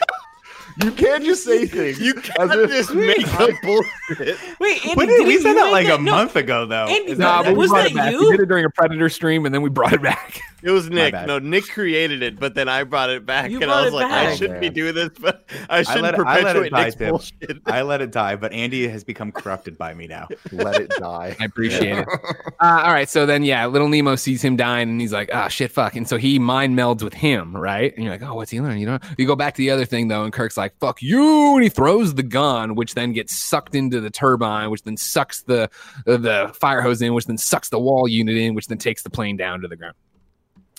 You 0.82 0.90
can't 0.90 1.24
just 1.24 1.44
say 1.44 1.66
things. 1.66 2.00
You 2.00 2.14
can't 2.14 2.50
if- 2.52 2.70
just 2.70 2.92
make 2.94 3.26
up 3.40 3.50
bullshit. 3.62 4.36
Wait, 4.58 4.84
Andy, 4.84 4.94
When 4.96 5.06
did, 5.06 5.20
we 5.26 5.34
didn't 5.34 5.42
said 5.42 5.54
that 5.54 5.64
make 5.72 5.88
like 5.88 6.00
a 6.00 6.02
No, 6.02 6.10
month 6.10 6.34
ago, 6.34 6.66
though. 6.66 6.86
Andy, 6.86 7.14
Nah, 7.14 7.42
that- 7.42 7.50
but 7.50 7.56
was 7.56 7.70
brought 7.70 7.82
that 7.84 7.90
it 7.92 7.96
back. 7.96 8.10
you? 8.12 8.18
We 8.18 8.30
did 8.32 8.40
it 8.40 8.46
during 8.48 8.64
a 8.64 8.70
Predator 8.70 9.08
stream, 9.08 9.46
and 9.46 9.54
then 9.54 9.62
we 9.62 9.70
brought 9.70 9.92
it 9.92 10.02
back. 10.02 10.40
It 10.64 10.70
was 10.70 10.88
Nick. 10.88 11.12
No, 11.12 11.38
Nick 11.38 11.68
created 11.68 12.22
it, 12.22 12.40
but 12.40 12.54
then 12.54 12.68
I 12.70 12.84
brought 12.84 13.10
it 13.10 13.26
back, 13.26 13.50
You 13.50 13.60
and 13.60 13.70
I 13.70 13.82
was 13.84 13.92
it 13.92 13.96
like, 13.96 14.10
I 14.10 14.34
shouldn't 14.34 14.60
be 14.60 14.70
doing 14.70 14.94
this, 14.94 15.10
but 15.20 15.44
I 15.68 15.82
shouldn't 15.82 16.02
let 16.02 16.14
it- 16.14 16.20
I 16.20 16.40
let 16.40 16.56
it 16.56 16.70
perpetuate 16.70 16.70
die, 16.70 16.84
Nick's 16.84 16.96
Tim. 16.96 17.10
bullshit. 17.10 17.58
I 17.66 17.82
let 17.82 18.00
it 18.00 18.10
die, 18.10 18.36
but 18.36 18.52
Andy 18.52 18.88
has 18.88 19.04
become 19.04 19.30
corrupted 19.30 19.76
by 19.76 19.92
me 19.92 20.06
now. 20.06 20.26
Let 20.52 20.80
it 20.80 20.90
die. 20.98 21.36
I 21.38 21.44
appreciate 21.44 21.98
it. 21.98 22.08
Uh, 22.60 22.82
all 22.86 22.92
right, 22.94 23.08
so 23.10 23.26
then 23.26 23.42
yeah, 23.42 23.66
little 23.66 23.88
Nemo 23.88 24.16
sees 24.16 24.40
him 24.42 24.56
dying, 24.56 24.88
and 24.88 24.98
he's 25.00 25.12
like, 25.12 25.28
"Ah, 25.34 25.48
shit, 25.48 25.70
fuck." 25.70 25.96
And 25.96 26.08
so 26.08 26.16
he 26.16 26.38
mind 26.38 26.78
melds 26.78 27.02
with 27.02 27.12
him, 27.12 27.54
right? 27.54 27.92
And 27.94 28.04
you're 28.04 28.12
like, 28.12 28.22
"Oh, 28.22 28.34
what's 28.36 28.50
he 28.50 28.60
learning?" 28.60 28.78
You 28.80 28.86
know, 28.86 28.98
you 29.18 29.26
go 29.26 29.36
back 29.36 29.54
to 29.54 29.58
the 29.58 29.70
other 29.70 29.84
thing 29.84 30.08
though, 30.08 30.24
and 30.24 30.32
Kirk's 30.32 30.56
like, 30.56 30.74
"Fuck 30.78 31.02
you," 31.02 31.54
and 31.56 31.62
he 31.62 31.68
throws 31.68 32.14
the 32.14 32.22
gun, 32.22 32.74
which 32.74 32.94
then 32.94 33.12
gets 33.12 33.36
sucked 33.36 33.74
into 33.74 34.00
the 34.00 34.08
turbine, 34.08 34.70
which 34.70 34.82
then 34.84 34.96
sucks 34.96 35.42
the 35.42 35.68
the, 36.06 36.16
the 36.16 36.52
fire 36.58 36.80
hose 36.80 37.02
in, 37.02 37.12
which 37.12 37.26
then 37.26 37.36
sucks 37.36 37.68
the 37.68 37.78
wall 37.78 38.08
unit 38.08 38.36
in, 38.36 38.54
which 38.54 38.68
then 38.68 38.78
takes 38.78 39.02
the 39.02 39.10
plane 39.10 39.36
down 39.36 39.60
to 39.60 39.68
the 39.68 39.76
ground. 39.76 39.94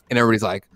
And 0.10 0.20
everybody's 0.20 0.43
like, 0.43 0.68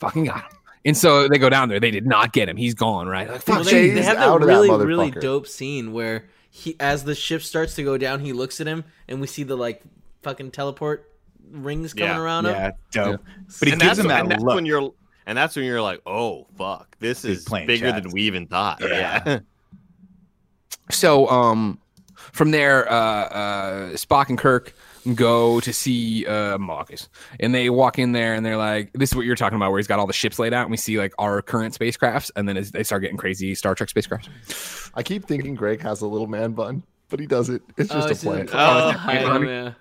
"Fucking 0.00 0.24
got 0.24 0.36
him." 0.44 0.58
And 0.86 0.96
so 0.96 1.28
they 1.28 1.38
go 1.38 1.48
down 1.48 1.68
there. 1.70 1.80
They 1.80 1.90
did 1.90 2.06
not 2.06 2.32
get 2.32 2.48
him. 2.48 2.56
He's 2.56 2.74
gone, 2.74 3.06
right? 3.08 3.28
Like, 3.30 3.46
Well, 3.48 3.64
they, 3.64 3.90
they 3.90 4.02
have 4.02 4.16
out 4.18 4.40
that 4.40 4.42
of 4.42 4.48
that 4.48 4.54
really, 4.68 4.84
really 4.84 5.10
dope 5.12 5.46
scene 5.46 5.92
where 5.92 6.26
he, 6.50 6.76
as 6.78 7.04
the 7.04 7.14
ship 7.14 7.40
starts 7.42 7.74
to 7.76 7.82
go 7.82 7.96
down, 7.96 8.20
he 8.20 8.32
looks 8.34 8.60
at 8.60 8.66
him, 8.66 8.84
and 9.08 9.20
we 9.20 9.26
see 9.26 9.44
the 9.44 9.56
like 9.56 9.82
fucking 10.22 10.50
teleport 10.50 11.10
rings 11.50 11.94
coming 11.94 12.10
Yeah. 12.10 12.20
around 12.20 12.46
him. 12.46 12.52
Yeah, 12.52 12.70
dope. 12.90 13.20
But 13.58 13.68
he 13.68 13.72
and 13.72 13.80
gives 13.80 13.96
that's, 13.96 13.98
him 14.00 14.08
that 14.08 14.20
and 14.22 14.30
that's 14.30 14.42
look. 14.42 14.54
when 14.56 14.66
you're, 14.66 14.92
and 15.26 15.38
that's 15.38 15.56
when 15.56 15.64
you're 15.64 15.80
like, 15.82 16.00
oh 16.04 16.46
fuck, 16.58 16.96
this 16.98 17.22
He's 17.22 17.38
is 17.38 17.44
bigger 17.48 17.90
chess. 17.90 18.02
than 18.02 18.12
we 18.12 18.22
even 18.22 18.46
thought. 18.46 18.80
Yeah. 18.82 19.38
so 20.90 21.26
um 21.28 21.78
from 22.14 22.50
there 22.50 22.90
uh 22.92 22.94
uh 22.94 23.88
spock 23.92 24.28
and 24.28 24.36
kirk 24.38 24.74
go 25.14 25.60
to 25.60 25.72
see 25.72 26.24
uh 26.26 26.56
marcus 26.56 27.08
and 27.40 27.54
they 27.54 27.68
walk 27.68 27.98
in 27.98 28.12
there 28.12 28.32
and 28.34 28.44
they're 28.46 28.56
like 28.56 28.90
this 28.94 29.10
is 29.10 29.16
what 29.16 29.26
you're 29.26 29.36
talking 29.36 29.56
about 29.56 29.70
where 29.70 29.78
he's 29.78 29.86
got 29.86 29.98
all 29.98 30.06
the 30.06 30.12
ships 30.14 30.38
laid 30.38 30.54
out 30.54 30.62
and 30.62 30.70
we 30.70 30.76
see 30.78 30.96
like 30.98 31.12
our 31.18 31.42
current 31.42 31.78
spacecrafts 31.78 32.30
and 32.36 32.48
then 32.48 32.56
as 32.56 32.70
they 32.70 32.82
start 32.82 33.02
getting 33.02 33.18
crazy 33.18 33.54
star 33.54 33.74
trek 33.74 33.90
spacecrafts 33.90 34.90
I 34.94 35.02
keep 35.02 35.26
thinking 35.26 35.54
Greg 35.54 35.82
has 35.82 36.00
a 36.02 36.06
little 36.06 36.26
man 36.28 36.52
bun, 36.52 36.84
but 37.10 37.18
he 37.20 37.26
doesn't. 37.26 37.60
It's 37.76 37.90
Oh, 37.90 37.94
just 37.96 38.10
it's 38.10 38.22
a 38.22 38.26
plant. 38.26 38.50
just- 38.50 38.56
Oh, 38.56 39.42
yeah. 39.42 39.72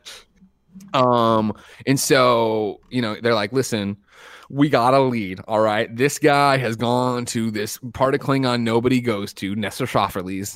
um 0.94 1.54
and 1.86 2.00
so 2.00 2.80
you 2.90 3.02
know 3.02 3.16
they're 3.22 3.36
like 3.36 3.54
listen 3.54 3.96
we 4.54 4.70
got 4.70 4.93
a 4.93 4.99
lead 4.99 5.39
all 5.47 5.60
right 5.62 5.95
this 5.95 6.20
guy 6.20 6.58
has 6.58 6.76
gone 6.76 7.26
to 7.26 7.49
this 7.49 7.80
part 7.93 8.14
of 8.14 8.22
klingon 8.22 8.62
nobody 8.62 9.01
goes 9.01 9.34
to 9.34 9.56
Nestor 9.56 9.88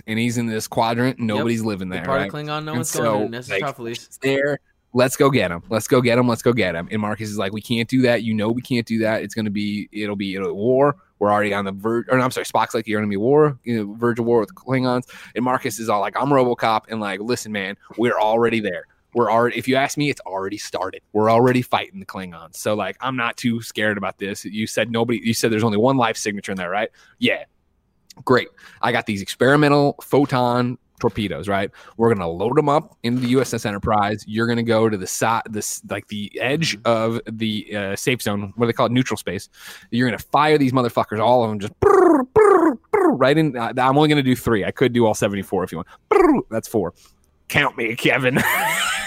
and 0.07 0.19
he's 0.19 0.37
in 0.37 0.45
this 0.45 0.67
quadrant 0.67 1.17
nobody's 1.19 1.63
living 1.63 1.89
The 1.89 1.95
there 1.95 2.05
part 2.05 2.19
right? 2.19 2.27
of 2.27 2.33
Klingon 2.33 2.63
no 2.65 2.71
And 2.73 2.77
one's 2.79 2.89
so, 2.91 3.03
going 3.03 3.31
to. 3.31 3.37
like, 3.49 3.63
Necessophiles. 3.63 4.19
there. 4.19 4.59
Let's 4.93 5.15
go 5.15 5.29
get 5.29 5.51
him. 5.51 5.61
Let's 5.69 5.87
go 5.87 6.01
get 6.01 6.17
him. 6.17 6.27
Let's 6.27 6.41
go 6.41 6.53
get 6.53 6.73
him. 6.73 6.87
And 6.91 7.01
Marcus 7.01 7.29
is 7.29 7.37
like, 7.37 7.51
we 7.53 7.61
can't 7.61 7.89
do 7.89 8.01
that. 8.03 8.23
You 8.23 8.33
know, 8.33 8.49
we 8.49 8.61
can't 8.61 8.85
do 8.85 8.99
that. 8.99 9.21
It's 9.21 9.35
going 9.35 9.45
to 9.45 9.51
be, 9.51 9.89
it'll 9.91 10.15
be 10.15 10.33
it'll 10.35 10.47
be 10.47 10.53
war. 10.53 10.95
We're 11.19 11.31
already 11.31 11.53
on 11.53 11.65
the 11.65 11.71
verge. 11.73 12.05
Or 12.09 12.17
no, 12.17 12.23
I'm 12.23 12.31
sorry, 12.31 12.45
Spock's 12.45 12.73
like, 12.73 12.87
you're 12.87 12.99
going 12.99 13.09
to 13.09 13.13
be 13.13 13.17
war, 13.17 13.59
you 13.63 13.77
know, 13.85 13.93
verge 13.95 14.17
of 14.19 14.25
war 14.25 14.39
with 14.39 14.55
Klingons. 14.55 15.03
And 15.35 15.43
Marcus 15.43 15.77
is 15.79 15.89
all 15.89 15.99
like, 15.99 16.15
I'm 16.19 16.29
Robocop. 16.29 16.83
And 16.89 16.99
like, 17.01 17.19
listen, 17.19 17.51
man, 17.51 17.75
we're 17.97 18.17
already 18.17 18.59
there. 18.59 18.85
We're 19.13 19.31
already. 19.31 19.57
If 19.57 19.67
you 19.67 19.75
ask 19.75 19.97
me, 19.97 20.09
it's 20.09 20.21
already 20.21 20.57
started. 20.57 21.01
We're 21.13 21.31
already 21.31 21.61
fighting 21.61 21.99
the 21.99 22.05
Klingons. 22.05 22.55
So 22.55 22.73
like, 22.73 22.97
I'm 23.01 23.15
not 23.15 23.37
too 23.37 23.61
scared 23.61 23.97
about 23.97 24.17
this. 24.17 24.45
You 24.45 24.67
said 24.67 24.91
nobody. 24.91 25.19
You 25.23 25.33
said 25.33 25.51
there's 25.51 25.63
only 25.63 25.77
one 25.77 25.97
life 25.97 26.17
signature 26.17 26.51
in 26.51 26.57
there, 26.57 26.69
right? 26.69 26.89
Yeah, 27.19 27.45
great. 28.23 28.49
I 28.81 28.91
got 28.91 29.05
these 29.05 29.21
experimental 29.21 29.95
photon 30.01 30.77
torpedoes, 30.99 31.47
right? 31.47 31.71
We're 31.97 32.13
gonna 32.13 32.29
load 32.29 32.57
them 32.57 32.69
up 32.69 32.97
into 33.03 33.21
the 33.21 33.33
USS 33.33 33.65
Enterprise. 33.65 34.23
You're 34.27 34.47
gonna 34.47 34.63
go 34.63 34.89
to 34.89 34.97
the 34.97 35.07
side, 35.07 35.43
this 35.49 35.81
like 35.89 36.07
the 36.07 36.31
edge 36.39 36.77
of 36.85 37.21
the 37.27 37.75
uh, 37.75 37.95
safe 37.95 38.21
zone, 38.21 38.53
what 38.55 38.65
do 38.65 38.71
they 38.71 38.73
call 38.73 38.87
it, 38.87 38.91
neutral 38.91 39.17
space. 39.17 39.49
You're 39.91 40.07
gonna 40.07 40.19
fire 40.19 40.57
these 40.57 40.71
motherfuckers, 40.73 41.19
all 41.19 41.43
of 41.43 41.49
them, 41.49 41.59
just 41.59 41.79
brrr, 41.79 42.21
brrr, 42.33 42.77
brrr, 42.93 43.19
right 43.19 43.37
in. 43.37 43.55
Uh, 43.55 43.73
I'm 43.77 43.97
only 43.97 44.09
gonna 44.09 44.23
do 44.23 44.35
three. 44.35 44.65
I 44.65 44.71
could 44.71 44.93
do 44.93 45.05
all 45.05 45.13
74 45.13 45.63
if 45.63 45.71
you 45.71 45.83
want. 46.11 46.45
That's 46.49 46.67
four. 46.67 46.93
Count 47.49 47.77
me, 47.77 47.95
Kevin. 47.95 48.39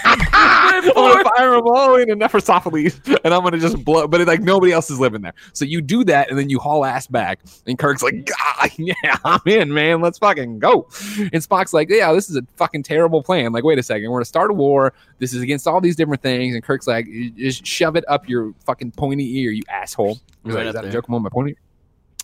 I'm 0.03 0.83
gonna 0.93 1.23
fire 1.23 1.51
them 1.51 1.67
all 1.67 1.95
in 1.95 2.07
Nephrosophilles, 2.09 3.19
and 3.23 3.33
I'm 3.33 3.43
gonna 3.43 3.59
just 3.59 3.83
blow. 3.85 4.07
But 4.07 4.25
like 4.27 4.41
nobody 4.41 4.71
else 4.71 4.89
is 4.89 4.99
living 4.99 5.21
there, 5.21 5.33
so 5.53 5.63
you 5.65 5.81
do 5.81 6.03
that, 6.05 6.29
and 6.29 6.37
then 6.39 6.49
you 6.49 6.59
haul 6.59 6.83
ass 6.83 7.07
back. 7.07 7.39
And 7.67 7.77
Kirk's 7.77 8.01
like, 8.01 8.25
"God, 8.25 8.71
yeah, 8.77 9.17
I'm 9.23 9.41
in, 9.45 9.73
man. 9.73 10.01
Let's 10.01 10.17
fucking 10.17 10.59
go." 10.59 10.87
And 11.17 11.41
Spock's 11.43 11.73
like, 11.73 11.89
"Yeah, 11.89 12.11
this 12.13 12.29
is 12.29 12.35
a 12.35 12.41
fucking 12.55 12.83
terrible 12.83 13.21
plan. 13.21 13.51
Like, 13.51 13.63
wait 13.63 13.77
a 13.79 13.83
second, 13.83 14.09
we're 14.09 14.17
gonna 14.17 14.25
start 14.25 14.49
a 14.51 14.53
war. 14.53 14.93
This 15.19 15.33
is 15.33 15.41
against 15.41 15.67
all 15.67 15.79
these 15.79 15.95
different 15.95 16.21
things." 16.23 16.55
And 16.55 16.63
Kirk's 16.63 16.87
like, 16.87 17.07
"Just 17.37 17.65
shove 17.65 17.95
it 17.95 18.03
up 18.07 18.27
your 18.27 18.53
fucking 18.65 18.91
pointy 18.91 19.39
ear, 19.39 19.51
you 19.51 19.63
asshole." 19.69 20.19
He's 20.43 20.53
Right 20.55 20.65
like, 20.65 20.67
"Is 20.67 20.73
that 20.73 20.85
a 20.85 20.89
joke? 20.89 21.07
I'm 21.07 21.13
on 21.13 21.23
my 21.23 21.29
pointy." 21.29 21.51
ear?" 21.51 21.57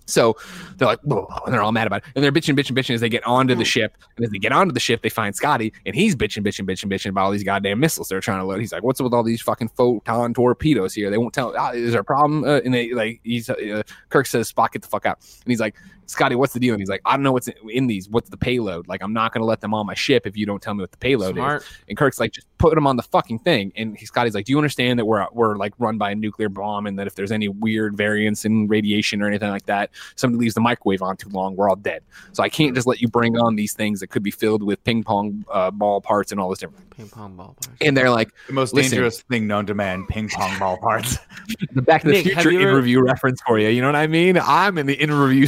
So 0.08 0.36
they're 0.78 0.88
like, 0.88 1.00
"Whoa," 1.02 1.28
and 1.46 1.54
they're 1.54 1.62
all 1.62 1.72
mad 1.72 1.86
about 1.86 1.98
it. 1.98 2.06
And 2.16 2.24
they're 2.24 2.32
bitching, 2.32 2.58
bitching, 2.58 2.76
bitching 2.76 2.96
as 2.96 3.02
they 3.02 3.10
get 3.10 3.26
onto 3.28 3.54
the 3.56 3.66
ship. 3.66 3.98
And 4.16 4.26
as 4.26 4.32
they 4.32 4.40
get 4.40 4.52
onto 4.52 4.74
the 4.74 4.80
ship, 4.80 5.02
they 5.02 5.10
find 5.10 5.36
Scotty, 5.36 5.74
and 5.86 5.96
he's 5.96 6.16
bitching, 6.16 6.44
bitching, 6.46 6.66
bitching, 6.66 6.92
bitching 6.92 7.10
about 7.10 7.26
all 7.26 7.32
these 7.32 7.44
goddamn 7.44 7.80
missiles 7.80 8.10
they're 8.10 8.22
trying 8.22 8.40
to 8.40 8.46
load. 8.46 8.60
He's 8.60 8.72
like, 8.72 8.84
"What's 8.84 9.00
up 9.00 9.06
with 9.06 9.14
all 9.14 9.24
these 9.24 9.42
fucking 9.42 9.70
photon 9.70 10.34
torpedoes 10.34 10.94
here? 10.94 11.10
They 11.10 11.18
won't 11.18 11.34
tell. 11.34 11.54
Ah, 11.58 11.72
is 11.72 11.92
there 11.92 12.02
a 12.02 12.06
problem?" 12.06 12.44
Uh, 12.44 12.62
and 12.64 12.74
they 12.74 12.94
like, 12.94 13.20
he's 13.24 13.50
uh, 13.50 13.84
Kirk 14.10 14.26
says, 14.26 14.52
"Spock, 14.52 14.72
get 14.72 14.82
the 14.82 14.88
fuck 14.88 15.06
out." 15.06 15.18
And 15.20 15.52
he's 15.52 15.60
like, 15.60 15.76
"Scotty, 16.08 16.36
what's 16.36 16.54
the 16.54 16.60
deal?" 16.60 16.74
And 16.74 16.82
he's 16.82 16.90
like, 16.90 17.02
"I 17.06 17.12
don't 17.16 17.24
know 17.24 17.32
what's 17.32 17.48
in, 17.48 17.56
in 17.70 17.88
these. 17.88 18.10
What's 18.10 18.30
the 18.30 18.38
payload? 18.38 18.88
Like, 18.88 19.02
I'm 19.04 19.14
not 19.14 19.32
going 19.34 19.42
to 19.42 19.46
let 19.46 19.62
them 19.62 19.74
on 19.74 19.86
my 19.86 19.94
ship 19.94 20.26
if 20.26 20.36
you 20.36 20.46
don't 20.46 20.62
tell 20.62 20.74
me 20.74 20.82
what 20.82 20.92
the 20.92 20.98
payload 20.98 21.38
is." 21.38 21.44
And 21.88 21.98
Kirk's 21.98 22.20
like, 22.20 22.32
just 22.32 22.48
put 22.58 22.74
them 22.76 22.88
on 22.88 22.96
the 22.96 23.04
fucking 23.04 23.40
thing. 23.40 23.72
And 23.76 23.98
he, 23.98 24.06
Scotty's 24.06 24.34
like, 24.34 24.46
do 24.46 24.52
you 24.52 24.58
understand 24.58 25.00
that 25.00 25.06
we're 25.06 25.26
we're 25.32 25.56
like 25.58 25.74
run 25.78 25.98
by 25.98 26.12
a 26.12 26.16
nuclear 26.16 26.50
bomb, 26.50 26.88
and 26.88 26.98
that 27.00 27.08
if 27.08 27.16
there's 27.16 27.32
any 27.32 27.48
weird 27.48 27.96
variance 27.96 28.46
in 28.46 28.68
radiation 28.68 29.22
or 29.22 29.28
anything 29.28 29.50
like 29.50 29.66
that, 29.68 29.92
somebody 30.16 30.42
leaves 30.42 30.56
the 30.56 30.62
microwave 30.62 31.02
on 31.02 31.18
too 31.18 31.30
long, 31.30 31.56
we're 31.56 31.70
all 31.70 31.76
dead. 31.76 32.04
So 32.34 32.44
I 32.44 32.50
can't 32.50 32.74
just 32.76 32.88
let 32.88 33.02
you 33.02 33.08
bring 33.08 33.38
on 33.38 33.56
these 33.56 33.74
things 33.74 34.00
that 34.00 34.08
could 34.08 34.24
be 34.24 34.32
filled 34.32 34.64
with 34.64 34.84
ping 34.84 35.04
pong 35.04 35.46
uh, 35.52 35.72
ball 35.72 36.02
parts 36.02 36.32
and 36.32 36.42
all 36.42 36.50
this 36.50 36.60
different. 36.60 36.90
Ping 36.92 37.10
pong 37.10 37.36
ball 37.36 37.56
parts. 37.62 37.78
And 37.82 37.96
they're 37.96 38.10
like, 38.10 38.32
The 38.48 38.54
most 38.54 38.74
dangerous 38.74 39.22
thing 39.22 39.48
known 39.48 39.66
to 39.68 39.76
man: 39.76 40.06
ping 40.08 40.30
pong 40.30 40.58
ball 40.58 40.78
parts. 40.78 41.18
the 41.74 41.82
Back 41.82 42.02
to 42.02 42.08
the 42.08 42.14
Nick, 42.14 42.26
have 42.34 42.44
Future 42.44 42.52
you 42.52 42.62
ever- 42.62 42.72
interview 42.72 43.02
reference 43.02 43.42
for 43.46 43.60
you. 43.60 43.70
You 43.70 43.82
know 43.82 43.88
what 43.88 43.96
I 43.96 44.08
mean? 44.08 44.38
I'm 44.38 44.78
in 44.78 44.88
the 44.88 44.96
in 44.96 45.10
interview 45.10 45.48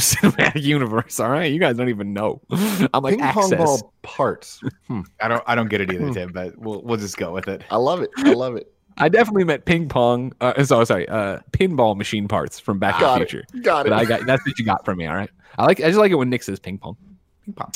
cinematic 0.54 0.62
universe. 0.62 1.20
All 1.20 1.30
right, 1.30 1.52
you 1.52 1.58
guys 1.60 1.76
don't 1.76 1.88
even 1.88 2.12
know. 2.12 2.40
I'm 2.50 3.02
like 3.02 3.14
Ping 3.14 3.20
access. 3.22 3.50
pong 3.50 3.58
ball 3.58 3.92
parts. 4.02 4.60
Hmm. 4.88 5.00
I 5.20 5.28
don't. 5.28 5.42
I 5.46 5.54
don't 5.54 5.68
get 5.68 5.80
it 5.80 5.92
either, 5.92 6.12
Tim. 6.12 6.32
But 6.32 6.56
we'll 6.58 6.82
we'll 6.82 6.98
just 6.98 7.16
go 7.16 7.32
with 7.32 7.48
it. 7.48 7.62
I 7.70 7.76
love 7.76 8.02
it. 8.02 8.10
I 8.18 8.32
love 8.32 8.56
it. 8.56 8.72
I 8.98 9.08
definitely 9.08 9.44
meant 9.44 9.64
ping 9.64 9.88
pong. 9.88 10.32
Uh, 10.40 10.62
so 10.62 10.84
sorry, 10.84 11.08
uh, 11.08 11.38
pinball 11.52 11.96
machine 11.96 12.28
parts 12.28 12.58
from 12.60 12.78
Back 12.78 12.94
to 12.96 13.00
the 13.00 13.06
Got 13.06 13.22
it. 13.22 13.30
Future. 13.30 13.46
Got 13.62 13.86
it. 13.86 13.90
But 13.90 13.98
I 13.98 14.04
got 14.04 14.26
that's 14.26 14.44
what 14.46 14.58
you 14.58 14.64
got 14.64 14.84
from 14.84 14.98
me. 14.98 15.06
All 15.06 15.14
right. 15.16 15.30
I 15.58 15.64
like. 15.64 15.80
I 15.80 15.84
just 15.84 15.98
like 15.98 16.10
it 16.12 16.16
when 16.16 16.28
Nick 16.30 16.42
says 16.42 16.58
ping 16.58 16.78
pong. 16.78 16.96
Ping 17.44 17.54
pong. 17.54 17.72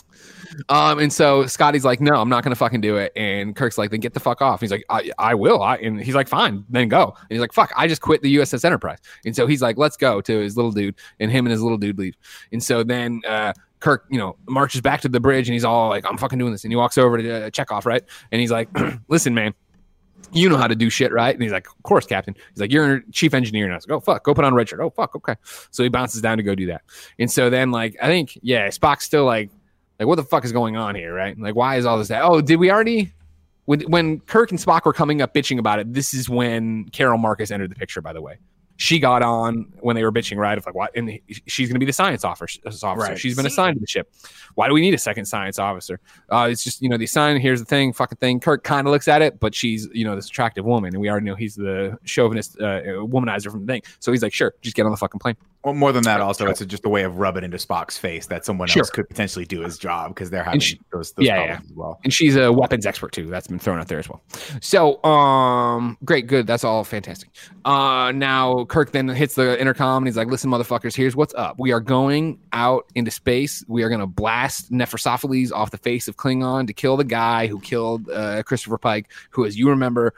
Um, 0.69 0.99
and 0.99 1.13
so 1.13 1.47
Scotty's 1.47 1.85
like, 1.85 2.01
no, 2.01 2.15
I'm 2.15 2.29
not 2.29 2.45
gonna 2.45 2.55
fucking 2.55 2.81
do 2.81 2.97
it. 2.97 3.13
And 3.17 3.57
Kirk's 3.57 3.79
like, 3.79 3.91
then 3.91 4.01
get 4.01 4.15
the 4.15 4.21
fuck 4.21 4.43
off. 4.43 4.61
He's 4.61 4.71
like, 4.71 4.85
I, 4.91 5.11
I 5.19 5.35
will. 5.35 5.63
I, 5.63 5.77
and 5.77 6.01
he's 6.01 6.15
like, 6.15 6.29
fine, 6.29 6.65
then 6.69 6.89
go. 6.89 7.15
And 7.19 7.31
he's 7.31 7.41
like, 7.41 7.53
fuck, 7.53 7.73
I 7.77 7.87
just 7.87 8.01
quit 8.01 8.23
the 8.23 8.37
USS 8.37 8.65
Enterprise. 8.65 8.99
And 9.25 9.35
so 9.35 9.47
he's 9.47 9.63
like, 9.63 9.77
let's 9.77 9.97
go 9.97 10.21
to 10.21 10.39
his 10.39 10.57
little 10.57 10.73
dude, 10.73 10.97
and 11.21 11.31
him 11.31 11.47
and 11.47 11.53
his 11.53 11.63
little 11.63 11.79
dude 11.79 11.99
leave. 11.99 12.17
And 12.53 12.63
so 12.63 12.83
then 12.83 13.23
uh, 13.27 13.53
Kirk, 13.81 14.07
you 14.11 14.19
know, 14.19 14.37
marches 14.49 14.81
back 14.81 15.03
to 15.03 15.09
the 15.09 15.21
bridge, 15.21 15.49
and 15.49 15.53
he's 15.53 15.65
all 15.65 15.91
like, 15.91 16.05
I'm 16.09 16.17
fucking 16.17 16.39
doing 16.39 16.53
this. 16.53 16.65
And 16.65 16.73
he 16.73 16.77
walks 16.77 16.97
over 16.97 17.19
to 17.19 17.47
uh, 17.47 17.51
Chekov, 17.51 17.85
right? 17.85 18.03
And 18.33 18.41
he's 18.41 18.51
like, 18.51 18.69
listen, 19.09 19.35
man. 19.35 19.55
You 20.33 20.49
know 20.49 20.57
how 20.57 20.67
to 20.67 20.75
do 20.75 20.91
shit, 20.91 21.13
right? 21.13 21.35
And 21.35 21.43
he's 21.43 21.53
like, 21.53 21.67
Of 21.67 21.83
course, 21.83 22.07
Captain. 22.07 22.35
He's 22.51 22.61
like, 22.61 22.73
You're 22.73 23.03
chief 23.13 23.35
engineer. 23.35 23.65
And 23.65 23.73
I 23.73 23.77
was 23.77 23.89
like, 23.89 23.97
Oh, 23.97 24.01
fuck, 24.01 24.25
go 24.25 24.35
put 24.35 24.45
on 24.45 24.53
a 24.53 24.57
red 24.57 24.69
shirt. 24.69 24.81
Oh, 24.81 24.91
fuck, 24.91 25.15
okay. 25.17 25.37
So 25.71 25.83
he 25.83 25.89
bounces 25.89 26.21
down 26.21 26.37
to 26.37 26.43
go 26.43 26.55
do 26.55 26.67
that. 26.67 26.83
And 27.19 27.31
so 27.31 27.51
then, 27.51 27.71
like, 27.71 27.97
I 28.03 28.07
think, 28.07 28.39
yeah, 28.43 28.69
Spock's 28.69 29.05
still 29.05 29.25
like, 29.25 29.51
like, 29.99 30.09
what 30.09 30.17
the 30.17 30.25
fuck 30.25 30.45
is 30.45 30.53
going 30.53 30.77
on 30.77 30.95
here, 30.95 31.15
right? 31.15 31.39
Like, 31.39 31.55
why 31.55 31.77
is 31.77 31.87
all 31.87 31.99
this 31.99 32.09
that? 32.09 32.23
Oh, 32.23 32.41
did 32.41 32.57
we 32.57 32.71
already? 32.71 33.13
When, 33.67 33.81
when 33.83 34.21
Kirk 34.21 34.51
and 34.51 34.61
Spock 34.61 34.85
were 34.85 34.93
coming 34.93 35.23
up 35.23 35.33
bitching 35.33 35.59
about 35.59 35.79
it, 35.79 35.93
this 35.95 36.13
is 36.13 36.29
when 36.29 36.85
Carol 36.91 37.17
Marcus 37.17 37.51
entered 37.51 37.71
the 37.71 37.77
picture. 37.77 38.03
By 38.03 38.13
the 38.13 38.21
way, 38.21 38.39
she 38.77 38.99
got 38.99 39.23
on 39.23 39.73
when 39.81 39.95
they 39.97 40.03
were 40.03 40.11
bitching, 40.13 40.37
right? 40.37 40.59
Of 40.59 40.67
like, 40.67 40.75
what? 40.75 40.91
And 40.97 41.19
she's 41.47 41.69
going 41.69 41.75
to 41.77 41.79
be 41.81 41.87
the 41.87 41.93
science 41.93 42.25
officer. 42.25 42.59
officer. 42.67 42.87
Right. 42.95 43.19
She's 43.19 43.37
been 43.37 43.47
assigned 43.47 43.77
to 43.77 43.81
the 43.81 43.87
ship. 43.87 44.13
Why 44.57 44.69
do 44.69 44.75
we 44.75 44.81
need 44.81 44.95
a 44.95 44.99
second 44.99 45.27
science 45.27 45.59
officer? 45.59 46.01
Uh, 46.31 46.49
it's 46.51 46.65
just 46.65 46.83
you 46.83 46.89
know 46.89 46.97
the 46.97 47.07
sign, 47.07 47.41
Here's 47.41 47.61
the 47.61 47.67
thing, 47.67 47.93
fucking 47.93 48.19
thing. 48.19 48.41
Kirk 48.41 48.65
kind 48.65 48.87
of 48.87 48.91
looks 48.93 49.09
at 49.09 49.23
it, 49.23 49.39
but 49.41 49.55
she's 49.55 49.89
you 49.93 50.05
know 50.05 50.17
this 50.17 50.27
attractive 50.27 50.65
woman, 50.65 50.95
and 50.95 51.01
we 51.01 51.09
already 51.09 51.27
know 51.27 51.35
he's 51.35 51.55
the 51.55 51.99
chauvinist 52.05 52.61
uh, 52.61 52.83
womanizer 53.07 53.51
from 53.51 53.67
the 53.67 53.73
thing. 53.73 53.83
So 54.01 54.11
he's 54.13 54.23
like, 54.23 54.33
sure, 54.33 54.55
just 54.61 54.75
get 54.77 54.85
on 54.87 54.91
the 54.91 54.97
fucking 54.97 55.19
plane. 55.21 55.37
Well, 55.65 55.73
more 55.73 55.93
than 55.93 56.03
that, 56.05 56.21
also, 56.21 56.47
it's 56.47 56.63
just 56.67 56.85
a 56.85 56.91
way 56.91 57.05
of 57.05 57.17
rubbing 57.17 57.43
into 57.43 57.57
Spock's 57.57 57.97
face 57.97 58.27
that 58.27 58.45
someone 58.45 58.69
Sure. 58.69 58.81
else 58.81 58.91
could 58.91 59.09
potentially 59.09 59.47
do 59.47 59.63
his 59.63 59.79
job 59.79 60.11
because 60.15 60.29
they're 60.29 60.45
having 60.45 60.61
she- 60.61 60.79
those, 60.93 61.13
those 61.13 61.25
Yeah, 61.25 61.37
problems 61.37 61.71
as 61.71 61.75
well. 61.75 62.01
and 62.05 62.13
she's 62.13 62.37
a 62.37 62.53
weapons 62.53 62.85
expert 62.85 63.13
too. 63.13 63.29
That's 63.29 63.47
been 63.47 63.59
thrown 63.59 63.79
out 63.81 63.89
there 63.89 63.99
as 63.99 64.07
well. 64.07 64.23
So, 64.61 65.03
um, 65.05 65.97
great, 66.05 66.27
good. 66.27 66.47
That's 66.47 66.65
all 66.65 66.85
fantastic. 66.85 67.31
Uh, 67.65 68.13
now 68.15 68.64
Kirk 68.65 68.93
then 68.93 69.09
hits 69.09 69.35
the 69.35 69.61
intercom 69.61 70.03
and 70.03 70.07
he's 70.07 70.17
like, 70.17 70.29
"Listen, 70.29 70.51
motherfuckers, 70.51 70.95
here's 70.95 71.17
what's 71.17 71.35
up. 71.35 71.59
We 71.59 71.73
are 71.73 71.81
going 71.81 72.39
out 72.53 72.85
into 72.95 73.11
space. 73.11 73.65
We 73.69 73.83
are 73.83 73.89
going 73.89 74.01
to 74.01 74.07
blast 74.07 74.71
Nephrosophilles 74.71 75.53
off 75.53 75.71
the 75.71 75.79
face 75.79 76.09
of 76.09 76.17
Klingon 76.17 76.67
to 76.67 76.73
kill 76.73 76.97
the 76.97 77.05
guy 77.05 77.47
who 77.47 77.61
killed 77.61 78.09
uh, 78.11 78.43
Christopher 78.43 78.79
Pike, 78.79 79.11
who, 79.31 79.45
as 79.45 79.59
you 79.59 79.69
remember." 79.69 80.15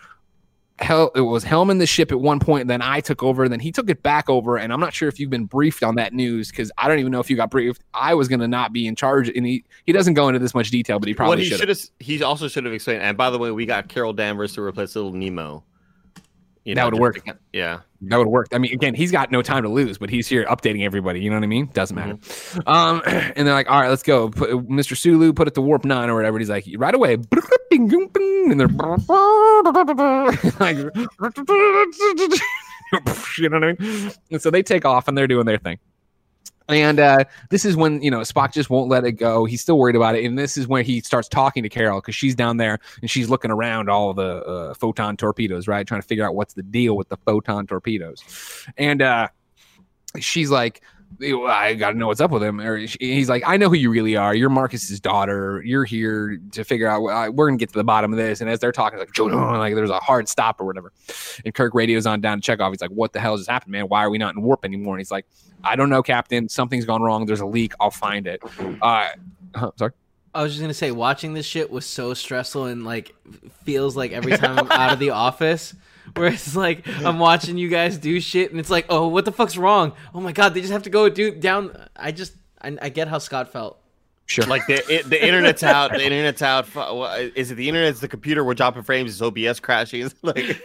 Hell, 0.79 1.11
it 1.15 1.23
was 1.23 1.43
helming 1.43 1.79
the 1.79 1.87
ship 1.87 2.13
at 2.13 2.21
one 2.21 2.39
point. 2.39 2.69
Then 2.69 2.83
I 2.83 3.01
took 3.01 3.23
over. 3.23 3.49
Then 3.49 3.61
he 3.61 3.73
took 3.73 3.89
it 3.89 4.03
back 4.03 4.29
over, 4.29 4.59
and 4.59 4.75
I'm 4.75 4.81
not 4.81 4.93
sure 4.93 5.09
if 5.09 5.19
you've 5.19 5.31
been 5.31 5.47
briefed 5.47 5.83
on 5.83 5.95
that 5.95 6.13
news 6.13 6.51
because 6.51 6.71
I 6.77 6.87
don't 6.87 6.99
even 6.99 7.11
know 7.11 7.21
if 7.21 7.31
you 7.31 7.37
got 7.37 7.51
briefed. 7.51 7.83
I 7.95 8.13
was 8.13 8.29
going 8.29 8.41
to 8.41 8.49
not 8.49 8.75
be 8.75 8.87
in 8.87 8.95
charge, 8.95 9.31
and 9.31 9.47
he 9.47 9.65
he 9.87 9.93
doesn't 9.93 10.13
go 10.13 10.29
into 10.29 10.39
this 10.39 10.55
much 10.55 10.71
detail, 10.71 10.99
but 10.99 11.09
he 11.09 11.15
probably 11.15 11.45
should. 11.47 11.61
should 11.61 11.71
have. 11.71 11.81
He 11.99 12.23
also 12.23 12.47
should 12.47 12.67
have 12.67 12.75
explained. 12.75 13.01
And 13.01 13.17
by 13.17 13.31
the 13.31 13.39
way, 13.39 13.51
we 13.53 13.65
got 13.65 13.89
Carol 13.89 14.13
Danvers 14.13 14.53
to 14.53 14.61
replace 14.61 14.95
little 14.95 15.15
Nemo. 15.15 15.65
You 16.67 16.75
That 16.75 16.87
would've 16.87 16.99
just 16.99 17.27
worked. 17.27 17.41
Yeah. 17.53 17.81
That 18.03 18.19
would 18.19 18.27
work. 18.27 18.49
I 18.53 18.59
mean, 18.59 18.73
again, 18.73 18.95
he's 18.95 19.13
got 19.13 19.31
no 19.31 19.41
time 19.41 19.63
to 19.63 19.69
lose, 19.69 19.99
but 19.99 20.11
he's 20.11 20.27
here 20.27 20.45
updating 20.47 20.85
everybody. 20.85 21.21
You 21.21 21.31
know 21.31 21.37
what 21.37 21.45
I 21.45 21.47
mean? 21.47 21.71
Doesn't 21.73 21.95
matter. 21.95 22.19
Um, 22.67 23.03
and 23.07 23.47
they're 23.47 23.55
like, 23.55 23.71
"All 23.71 23.81
right, 23.81 23.89
let's 23.89 24.03
go." 24.03 24.31
Put, 24.31 24.51
Mr. 24.69 24.97
Sulu, 24.97 25.33
put 25.33 25.47
it 25.47 25.55
to 25.55 25.61
warp 25.61 25.85
nine 25.85 26.11
or 26.11 26.17
whatever. 26.17 26.37
And 26.37 26.43
he's 26.43 26.51
like, 26.51 26.67
"Right 26.77 26.95
away." 26.95 27.19
And 27.73 28.61
they're 28.61 28.69
like, 28.69 29.01
you 33.39 33.49
know 33.49 33.59
what 33.59 33.65
I 33.65 33.75
mean? 33.79 34.13
And 34.31 34.41
so 34.41 34.51
they 34.51 34.63
take 34.63 34.85
off 34.85 35.09
and 35.09 35.19
they're 35.19 35.27
doing 35.27 35.47
their 35.47 35.59
thing. 35.59 35.79
And 36.69 36.99
uh, 36.99 37.25
this 37.51 37.65
is 37.65 37.77
when 37.77 38.03
you 38.03 38.11
know 38.11 38.21
Spock 38.21 38.53
just 38.53 38.71
won't 38.71 38.89
let 38.89 39.05
it 39.05 39.13
go. 39.13 39.45
He's 39.45 39.61
still 39.61 39.79
worried 39.79 39.95
about 39.95 40.17
it, 40.17 40.25
and 40.25 40.37
this 40.37 40.57
is 40.57 40.67
when 40.67 40.85
he 40.85 41.01
starts 41.01 41.29
talking 41.29 41.63
to 41.63 41.69
Carol 41.69 42.01
because 42.01 42.17
she's 42.17 42.35
down 42.35 42.57
there 42.57 42.81
and 43.01 43.11
she's 43.11 43.29
looking 43.29 43.51
around 43.51 43.89
all 43.89 44.13
the 44.13 44.45
uh, 44.45 44.75
photon 44.75 45.17
torpedoes, 45.17 45.69
right, 45.69 45.87
trying 45.87 46.01
to 46.01 46.07
figure 46.07 46.27
out 46.27 46.35
what's 46.35 46.55
the 46.55 46.63
deal 46.63 46.97
with 46.97 47.09
the 47.09 47.17
photon 47.19 47.67
torpedoes. 47.67 48.23
And 48.77 49.01
uh, 49.01 49.29
she's 50.19 50.51
like, 50.51 50.83
"I 51.21 51.75
got 51.75 51.93
to 51.93 51.99
know 51.99 52.09
what's 52.09 52.21
up 52.21 52.31
with 52.31 52.43
him." 52.43 52.61
Or 52.61 52.77
he's 52.77 53.29
like, 53.29 53.43
"I 53.47 53.57
know 53.57 53.69
who 53.69 53.75
you 53.77 53.91
really 53.91 54.17
are. 54.17 54.35
You're 54.35 54.51
Marcus's 54.51 55.01
daughter. 55.01 55.63
You're 55.65 55.85
here 55.85 56.39
to 56.53 56.65
figure 56.65 56.89
out. 56.89 57.05
uh, 57.07 57.31
We're 57.31 57.49
gonna 57.49 57.57
get 57.59 57.71
to 57.71 57.75
the 57.75 57.85
bottom 57.85 58.13
of 58.13 58.17
this." 58.19 58.41
And 58.41 58.51
as 58.51 58.61
they're 58.61 58.73
talking, 58.73 58.99
like, 58.99 59.19
like 59.19 59.75
there's 59.75 59.91
a 59.91 59.99
hard 60.01 60.29
stop 60.29 60.61
or 60.61 60.65
whatever. 60.65 60.93
And 61.45 61.55
Kirk 61.55 61.75
radios 61.75 62.07
on 62.07 62.21
down 62.21 62.41
to 62.41 62.57
Chekov. 62.57 62.71
He's 62.71 62.81
like, 62.81 62.91
"What 62.91 63.13
the 63.13 63.21
hell 63.21 63.37
just 63.37 63.49
happened, 63.49 63.73
man? 63.73 63.85
Why 63.89 64.05
are 64.05 64.11
we 64.11 64.19
not 64.19 64.35
in 64.35 64.43
warp 64.43 64.65
anymore?" 64.65 64.95
And 64.95 65.01
he's 65.01 65.11
like, 65.11 65.27
"I 65.65 65.77
don't 65.77 65.89
know, 65.91 66.03
Captain. 66.03 66.49
Something's 66.49 66.85
gone 66.85 67.03
wrong. 67.03 67.27
There's 67.27 67.41
a 67.41 67.47
leak. 67.47 67.73
I'll 67.81 67.91
find 67.91 68.27
it." 68.27 68.43
Uh, 68.83 69.09
sorry. 69.77 69.93
I 70.35 70.43
was 70.43 70.53
just 70.53 70.61
gonna 70.61 70.75
say, 70.75 70.91
watching 70.91 71.33
this 71.33 71.47
shit 71.47 71.71
was 71.71 71.87
so 71.87 72.13
stressful 72.13 72.67
and 72.67 72.85
like 72.85 73.15
feels 73.65 73.97
like 73.97 74.13
every 74.13 74.37
time 74.37 74.59
I'm 74.59 74.71
out 74.71 74.93
of 74.93 74.99
the 74.99 75.11
office, 75.27 75.75
where 76.15 76.29
it's 76.29 76.55
like 76.57 76.87
I'm 77.05 77.19
watching 77.19 77.59
you 77.59 77.69
guys 77.69 77.99
do 77.99 78.21
shit, 78.21 78.51
and 78.51 78.61
it's 78.61 78.71
like, 78.71 78.87
oh, 78.89 79.09
what 79.09 79.25
the 79.25 79.33
fuck's 79.33 79.57
wrong? 79.57 79.93
Oh 80.15 80.21
my 80.21 80.33
god, 80.33 80.55
they 80.55 80.61
just 80.61 80.73
have 80.73 80.85
to 80.85 80.91
go 80.91 81.09
do 81.09 81.31
down. 81.31 81.77
I 81.97 82.13
just, 82.13 82.35
I, 82.61 82.77
I 82.81 82.89
get 82.89 83.09
how 83.09 83.19
Scott 83.19 83.53
felt. 83.53 83.79
Sure. 84.27 84.45
Like 84.47 84.67
the 84.67 84.83
it, 84.93 85.09
the 85.09 85.25
internet's 85.25 85.63
out. 85.63 85.93
The 85.93 86.05
internet's 86.05 86.43
out. 86.43 86.67
Is 87.37 87.53
it 87.53 87.55
the 87.55 87.69
internet's 87.69 88.01
the 88.01 88.09
computer? 88.09 88.45
We're 88.45 88.55
dropping 88.55 88.83
frames. 88.83 89.13
Is 89.13 89.23
OBS 89.23 89.61
crashing? 89.61 90.11
Like, 90.23 90.61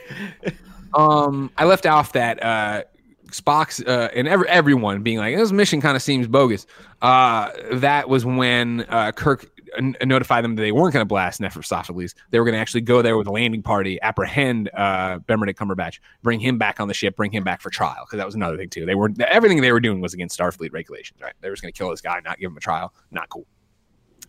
Um, 0.93 1.51
I 1.57 1.65
left 1.65 1.85
off 1.85 2.13
that 2.13 2.43
uh, 2.43 2.83
Spock's 3.27 3.81
uh, 3.81 4.09
and 4.13 4.27
every, 4.27 4.47
everyone 4.49 5.03
being 5.03 5.19
like, 5.19 5.35
this 5.37 5.51
mission 5.51 5.79
kind 5.79 5.95
of 5.95 6.01
seems 6.01 6.27
bogus. 6.27 6.65
Uh, 7.01 7.49
that 7.73 8.09
was 8.09 8.25
when 8.25 8.81
uh, 8.89 9.11
Kirk 9.13 9.49
n- 9.77 9.95
notify 10.03 10.41
them 10.41 10.55
that 10.55 10.61
they 10.61 10.71
weren't 10.71 10.93
going 10.93 11.01
to 11.01 11.07
blast 11.07 11.41
Nefersophiles. 11.41 12.13
They 12.29 12.39
were 12.39 12.45
going 12.45 12.53
to 12.53 12.59
actually 12.59 12.81
go 12.81 13.01
there 13.01 13.17
with 13.17 13.27
a 13.27 13.31
landing 13.31 13.61
party, 13.61 14.01
apprehend 14.01 14.69
uh, 14.73 15.19
Benedict 15.19 15.59
Cumberbatch, 15.59 15.99
bring 16.23 16.39
him 16.39 16.57
back 16.57 16.79
on 16.79 16.87
the 16.87 16.93
ship, 16.93 17.15
bring 17.15 17.31
him 17.31 17.43
back 17.43 17.61
for 17.61 17.69
trial. 17.69 18.05
Because 18.05 18.17
that 18.17 18.25
was 18.25 18.35
another 18.35 18.57
thing 18.57 18.69
too. 18.69 18.85
They 18.85 18.95
were 18.95 19.11
everything 19.27 19.61
they 19.61 19.71
were 19.71 19.79
doing 19.79 20.01
was 20.01 20.13
against 20.13 20.37
Starfleet 20.37 20.71
regulations. 20.73 21.21
Right? 21.21 21.33
They 21.41 21.49
were 21.49 21.55
just 21.55 21.63
going 21.63 21.73
to 21.73 21.77
kill 21.77 21.89
this 21.89 22.01
guy, 22.01 22.19
not 22.23 22.39
give 22.39 22.51
him 22.51 22.57
a 22.57 22.61
trial. 22.61 22.93
Not 23.11 23.29
cool. 23.29 23.45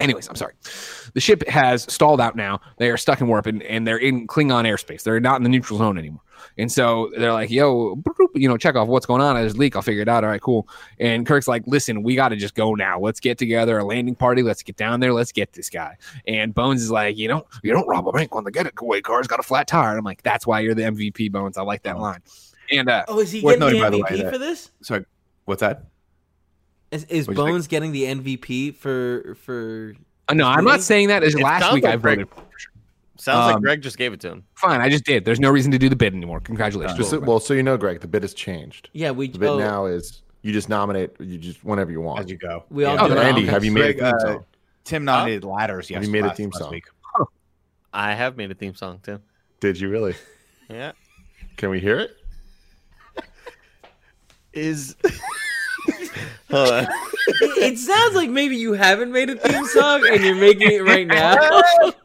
Anyways, 0.00 0.28
I'm 0.28 0.36
sorry. 0.36 0.54
The 1.14 1.20
ship 1.20 1.46
has 1.48 1.84
stalled 1.92 2.20
out 2.20 2.34
now. 2.34 2.60
They 2.78 2.90
are 2.90 2.96
stuck 2.96 3.20
in 3.20 3.28
warp 3.28 3.46
and, 3.46 3.62
and 3.62 3.86
they're 3.86 3.98
in 3.98 4.26
Klingon 4.26 4.66
airspace. 4.66 5.02
They're 5.02 5.20
not 5.20 5.36
in 5.36 5.42
the 5.42 5.48
neutral 5.48 5.78
zone 5.78 5.98
anymore. 5.98 6.22
And 6.58 6.70
so 6.70 7.10
they're 7.16 7.32
like, 7.32 7.50
yo, 7.50 7.96
boop, 7.96 8.14
boop, 8.20 8.28
you 8.34 8.48
know, 8.48 8.56
check 8.56 8.74
off 8.76 8.88
what's 8.88 9.06
going 9.06 9.20
on. 9.22 9.36
There's 9.36 9.54
a 9.54 9.56
leak. 9.56 9.74
I'll 9.76 9.82
figure 9.82 10.02
it 10.02 10.08
out. 10.08 10.22
All 10.24 10.30
right, 10.30 10.40
cool. 10.40 10.68
And 10.98 11.26
Kirk's 11.26 11.48
like, 11.48 11.62
listen, 11.66 12.02
we 12.02 12.14
got 12.14 12.28
to 12.28 12.36
just 12.36 12.54
go 12.54 12.74
now. 12.74 12.98
Let's 13.00 13.20
get 13.20 13.38
together 13.38 13.78
a 13.78 13.84
landing 13.84 14.14
party. 14.14 14.42
Let's 14.42 14.62
get 14.62 14.76
down 14.76 15.00
there. 15.00 15.12
Let's 15.12 15.32
get 15.32 15.52
this 15.52 15.70
guy. 15.70 15.96
And 16.26 16.54
Bones 16.54 16.82
is 16.82 16.90
like, 16.90 17.16
you 17.16 17.28
know, 17.28 17.46
you 17.62 17.72
don't 17.72 17.86
rob 17.88 18.06
a 18.08 18.12
bank 18.12 18.34
on 18.36 18.44
the 18.44 18.50
getaway 18.50 19.00
car's 19.00 19.26
got 19.26 19.40
a 19.40 19.42
flat 19.42 19.66
tire. 19.66 19.90
And 19.90 19.98
I'm 19.98 20.04
like, 20.04 20.22
that's 20.22 20.46
why 20.46 20.60
you're 20.60 20.74
the 20.74 20.82
MVP, 20.82 21.32
Bones. 21.32 21.56
I 21.56 21.62
like 21.62 21.82
that 21.84 21.98
line. 21.98 22.20
And 22.70 22.88
uh, 22.88 23.04
Oh, 23.08 23.18
is 23.20 23.32
he 23.32 23.40
Worth 23.42 23.58
getting 23.58 23.78
the 23.78 23.80
noting, 23.80 24.00
by 24.02 24.10
the 24.10 24.14
MVP 24.14 24.18
way, 24.18 24.22
that- 24.24 24.32
for 24.32 24.38
this? 24.38 24.70
Sorry, 24.82 25.04
what's 25.46 25.60
that? 25.60 25.84
Is, 26.90 27.04
is 27.04 27.26
What'd 27.26 27.38
you 27.38 27.44
think? 27.46 27.54
Bones 27.54 27.66
getting 27.68 27.92
the 27.92 28.02
MVP 28.04 28.74
for 28.76 29.34
for? 29.42 29.94
no, 30.32 30.46
I'm 30.46 30.64
not 30.64 30.82
saying 30.82 31.08
that. 31.08 31.22
As 31.22 31.34
last 31.38 31.72
week 31.72 31.84
like 31.84 31.94
I 31.94 31.96
Greg- 31.96 32.18
voted. 32.28 32.44
Sounds 33.22 33.46
like 33.46 33.54
Um, 33.54 33.62
Greg 33.62 33.80
just 33.82 33.98
gave 33.98 34.12
it 34.12 34.18
to 34.22 34.30
him. 34.30 34.44
Fine, 34.56 34.80
I 34.80 34.88
just 34.88 35.04
did. 35.04 35.24
There's 35.24 35.38
no 35.38 35.48
reason 35.48 35.70
to 35.70 35.78
do 35.78 35.88
the 35.88 35.94
bid 35.94 36.12
anymore. 36.12 36.40
Congratulations. 36.40 36.98
Just 36.98 37.16
well, 37.22 37.38
so 37.38 37.54
you 37.54 37.62
know, 37.62 37.76
Greg, 37.76 38.00
the 38.00 38.08
bid 38.08 38.24
has 38.24 38.34
changed. 38.34 38.90
Yeah, 38.94 39.12
we 39.12 39.28
The 39.28 39.38
bid 39.38 39.48
oh, 39.48 39.58
now 39.60 39.86
is 39.86 40.22
you 40.42 40.52
just 40.52 40.68
nominate 40.68 41.12
you 41.20 41.38
just 41.38 41.62
whenever 41.64 41.92
you 41.92 42.00
want. 42.00 42.18
As 42.24 42.28
you 42.28 42.36
go. 42.36 42.64
We 42.68 42.84
all 42.84 42.96
Yeah. 42.96 43.06
do 43.06 43.14
Oh. 43.20 43.22
Andy, 43.22 43.46
have 43.46 43.64
you 43.64 43.70
made 43.70 43.90
a 43.90 43.94
Greg, 43.94 44.14
theme 44.24 44.36
uh. 44.38 44.42
Tim 44.82 45.04
nominated 45.04 45.44
ladders. 45.44 45.88
Yes, 45.88 45.98
Have 45.98 46.04
you 46.04 46.10
made 46.10 46.24
a 46.24 46.34
theme 46.34 46.50
song? 46.50 46.72
Week. 46.72 46.86
I 47.92 48.12
have 48.14 48.36
made 48.36 48.50
a 48.50 48.54
theme 48.54 48.74
song 48.74 48.98
too. 49.04 49.20
Did 49.60 49.78
you 49.78 49.88
really? 49.88 50.16
Yeah. 50.68 50.90
Can 51.56 51.70
we 51.70 51.78
hear 51.78 52.00
it? 52.00 52.16
Is 54.52 54.96
Hold 56.50 56.70
on. 56.72 56.84
It, 56.84 57.72
it 57.72 57.78
sounds 57.78 58.16
like 58.16 58.30
maybe 58.30 58.56
you 58.56 58.72
haven't 58.72 59.12
made 59.12 59.30
a 59.30 59.36
theme 59.36 59.64
song 59.66 60.04
and 60.10 60.24
you're 60.24 60.34
making 60.34 60.72
it 60.72 60.82
right 60.82 61.06
now. 61.06 61.36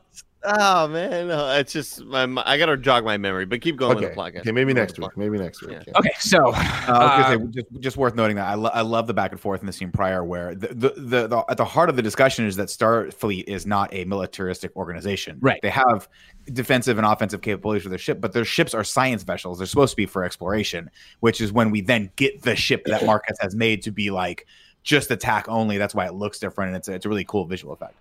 Oh 0.50 0.88
man, 0.88 1.28
no, 1.28 1.52
it's 1.58 1.74
just 1.74 2.06
my, 2.06 2.26
my- 2.26 2.44
I 2.46 2.58
gotta 2.58 2.78
jog 2.78 3.04
my 3.04 3.18
memory, 3.18 3.46
but 3.46 3.60
keep 3.60 3.76
going 3.76 3.98
Okay. 3.98 4.06
with 4.06 4.16
the 4.16 4.22
podcast. 4.22 4.40
Okay, 4.42 4.52
maybe 4.54 4.74
next 4.74 4.98
week. 4.98 5.10
Maybe 5.18 5.38
next 5.38 5.62
week. 5.62 5.72
Yeah. 5.72 5.84
yeah. 5.88 5.98
Okay, 6.00 6.12
so 6.20 6.54
Uh, 6.54 6.84
uh, 6.88 7.38
just, 7.52 7.68
just 7.80 7.98
worth 7.98 8.16
noting 8.16 8.38
that 8.38 8.48
I, 8.48 8.54
lo- 8.54 8.70
I 8.74 8.80
love 8.82 9.08
the 9.08 9.14
back 9.14 9.32
and 9.32 9.42
forth 9.42 9.60
in 9.60 9.66
the 9.68 9.74
scene 9.74 9.92
prior, 9.92 10.24
where 10.24 10.56
the, 10.56 10.68
the, 10.68 10.90
the, 10.96 11.28
the 11.28 11.44
at 11.50 11.58
the 11.58 11.66
heart 11.66 11.90
of 11.90 11.98
the 11.98 12.02
discussion 12.02 12.46
is 12.46 12.56
that 12.56 12.70
Starfleet 12.70 13.44
is 13.48 13.66
not 13.66 13.94
a 13.94 14.06
militaristic 14.06 14.74
organization. 14.78 15.38
Right. 15.42 15.60
They 15.62 15.70
have 15.70 16.08
defensive 16.54 16.98
and 16.98 17.06
offensive 17.06 17.42
capabilities 17.42 17.84
for 17.84 17.90
their 17.90 17.98
ship, 17.98 18.22
but 18.22 18.32
their 18.32 18.46
ships 18.46 18.74
are 18.74 18.86
science 18.86 19.24
vessels. 19.24 19.58
They're 19.58 19.68
supposed 19.68 19.92
to 19.92 19.98
be 19.98 20.06
for 20.06 20.24
exploration, 20.24 20.90
which 21.20 21.42
is 21.42 21.52
when 21.52 21.72
we 21.72 21.82
then 21.82 22.10
get 22.16 22.42
the 22.44 22.56
ship 22.56 22.86
that 22.86 23.06
Marcus 23.06 23.38
has 23.42 23.54
made 23.54 23.82
to 23.84 23.92
be 23.92 24.12
like 24.12 24.48
just 24.84 25.12
attack 25.12 25.50
only. 25.50 25.78
That's 25.78 25.94
why 25.94 26.06
it 26.06 26.14
looks 26.14 26.40
different, 26.40 26.70
and 26.70 26.78
it's 26.78 26.88
a, 26.88 26.94
it's 26.94 27.06
a 27.06 27.10
really 27.10 27.26
cool 27.26 27.44
visual 27.46 27.74
effect. 27.74 27.96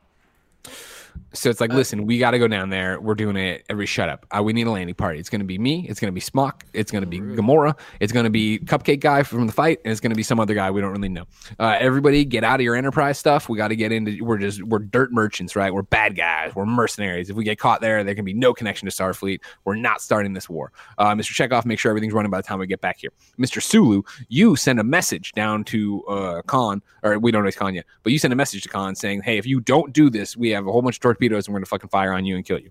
So 1.33 1.51
it's 1.51 1.61
like, 1.61 1.73
listen, 1.73 2.07
we 2.07 2.19
got 2.19 2.31
to 2.31 2.39
go 2.39 2.49
down 2.49 2.71
there. 2.71 3.01
We're 3.01 3.14
doing 3.14 3.37
it. 3.37 3.64
Every 3.69 3.87
shut 3.87 4.09
up. 4.09 4.27
Uh, 4.31 4.43
we 4.43 4.53
need 4.53 4.67
a 4.67 4.71
landing 4.71 4.95
party. 4.95 5.19
It's 5.19 5.29
going 5.29 5.41
to 5.41 5.47
be 5.47 5.59
me. 5.59 5.87
It's 5.89 6.01
going 6.01 6.11
to 6.11 6.14
be 6.14 6.21
Smock. 6.21 6.64
It's 6.73 6.91
going 6.91 7.03
to 7.03 7.09
be 7.09 7.21
Gamora. 7.21 7.79
It's 8.01 8.12
going 8.12 8.25
to 8.25 8.31
be 8.31 8.59
Cupcake 8.61 9.01
Guy 9.01 9.23
from 9.23 9.47
the 9.47 9.53
fight, 9.53 9.81
and 9.85 9.93
it's 9.93 10.01
going 10.01 10.11
to 10.11 10.17
be 10.17 10.23
some 10.23 10.41
other 10.41 10.55
guy 10.55 10.71
we 10.71 10.81
don't 10.81 10.93
really 10.93 11.09
know. 11.09 11.25
Uh, 11.59 11.77
everybody, 11.79 12.25
get 12.25 12.45
out 12.45 12.61
of 12.61 12.64
your 12.64 12.77
Enterprise 12.77 13.19
stuff. 13.19 13.49
We 13.49 13.57
got 13.59 13.69
to 13.69 13.77
get 13.77 13.93
into. 13.93 14.25
We're 14.25 14.39
just 14.39 14.62
we're 14.62 14.79
dirt 14.79 15.12
merchants, 15.12 15.57
right? 15.57 15.73
We're 15.73 15.83
bad 15.83 16.17
guys. 16.17 16.55
We're 16.55 16.67
mercenaries. 16.67 17.31
If 17.31 17.37
we 17.37 17.45
get 17.45 17.59
caught 17.59 17.81
there, 17.81 18.03
there 18.05 18.14
can 18.14 18.25
be 18.25 18.35
no 18.35 18.55
connection 18.55 18.89
to 18.89 18.95
Starfleet. 18.95 19.41
We're 19.64 19.77
not 19.77 20.01
starting 20.01 20.33
this 20.33 20.49
war. 20.49 20.73
Uh, 20.99 21.14
Mr. 21.14 21.33
Chekov, 21.33 21.64
make 21.67 21.79
sure 21.79 21.91
everything's 21.91 22.14
running 22.14 22.31
by 22.31 22.39
the 22.39 22.43
time 22.43 22.59
we 22.59 22.67
get 22.67 22.81
back 22.81 22.99
here. 22.99 23.11
Mr. 23.39 23.62
Sulu, 23.62 24.03
you 24.29 24.57
send 24.57 24.81
a 24.81 24.85
message 24.85 25.33
down 25.33 25.64
to 25.64 26.05
uh, 26.05 26.43
Khan, 26.43 26.83
or 27.03 27.19
we 27.19 27.31
don't 27.31 27.43
know 27.43 27.49
it's 27.49 27.57
Khan 27.57 27.75
yet, 27.75 27.87
but 28.03 28.12
you 28.12 28.19
send 28.19 28.33
a 28.33 28.37
message 28.37 28.62
to 28.62 28.69
Khan 28.69 28.95
saying, 28.95 29.23
"Hey, 29.23 29.39
if 29.39 29.47
you 29.47 29.61
don't 29.61 29.93
do 29.93 30.11
this, 30.11 30.37
we 30.37 30.51
have 30.51 30.67
a 30.67 30.73
whole 30.73 30.83
bunch 30.83 30.97
of 30.97 31.01
torpedoes 31.07 31.47
and 31.47 31.55
we're 31.55 31.61
gonna 31.61 31.67
fucking 31.67 31.91
fire 31.91 32.13
on 32.13 32.25
you 32.25 32.37
and 32.37 32.45
kill 32.45 32.59
you." 32.59 32.71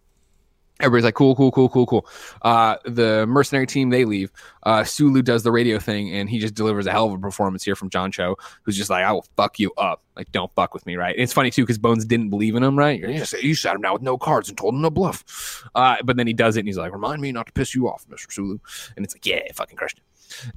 Everybody's 0.82 1.06
like, 1.06 1.16
"Cool, 1.16 1.38
cool, 1.38 1.52
cool, 1.52 1.70
cool, 1.70 1.86
cool." 1.86 2.06
Uh, 2.42 2.76
the 2.84 3.26
mercenary 3.28 3.66
team 3.66 3.92
they 3.92 4.04
leave. 4.04 4.30
Uh, 4.64 4.84
Sulu 4.84 5.22
does 5.22 5.44
the 5.44 5.52
radio 5.52 5.80
thing 5.80 6.12
and 6.12 6.30
he 6.30 6.38
just 6.38 6.54
delivers 6.54 6.86
a 6.86 6.92
hell 6.92 7.06
of 7.06 7.14
a 7.14 7.18
performance 7.18 7.64
here 7.64 7.78
from 7.78 7.90
John 7.90 8.12
Cho, 8.12 8.36
who's 8.64 8.76
just 8.76 8.90
like, 8.90 9.06
"I 9.06 9.12
will 9.14 9.26
fuck 9.38 9.58
you 9.58 9.72
up." 9.78 10.04
Like, 10.18 10.32
don't 10.34 10.52
fuck 10.54 10.74
with 10.74 10.86
me, 10.86 10.98
right? 10.98 11.16
And 11.16 11.24
it's 11.24 11.32
funny 11.32 11.50
too 11.50 11.64
because 11.64 11.78
Bones 11.78 12.04
didn't 12.04 12.30
believe 12.30 12.56
in 12.56 12.64
him, 12.64 12.78
right? 12.78 13.00
You 13.00 13.18
just 13.18 13.42
you 13.42 13.56
sat 13.56 13.76
him 13.76 13.82
down 13.84 13.94
with 13.94 14.02
no 14.02 14.18
cards 14.18 14.50
and 14.50 14.58
told 14.58 14.74
him 14.74 14.82
to 14.82 14.90
bluff. 14.90 15.64
Uh, 15.76 15.96
but 16.04 16.18
then 16.18 16.28
he 16.28 16.34
does 16.34 16.58
it 16.58 16.62
and 16.62 16.68
he's 16.68 16.78
like, 16.78 16.92
"Remind 16.92 17.22
me 17.22 17.32
not 17.32 17.46
to 17.48 17.54
piss 17.54 17.74
you 17.74 17.88
off, 17.88 18.06
Mister 18.10 18.30
Sulu." 18.30 18.58
And 18.98 19.06
it's 19.06 19.16
like, 19.16 19.26
"Yeah, 19.26 19.40
fucking 19.54 19.78
crushed 19.78 20.00
it." 20.00 20.04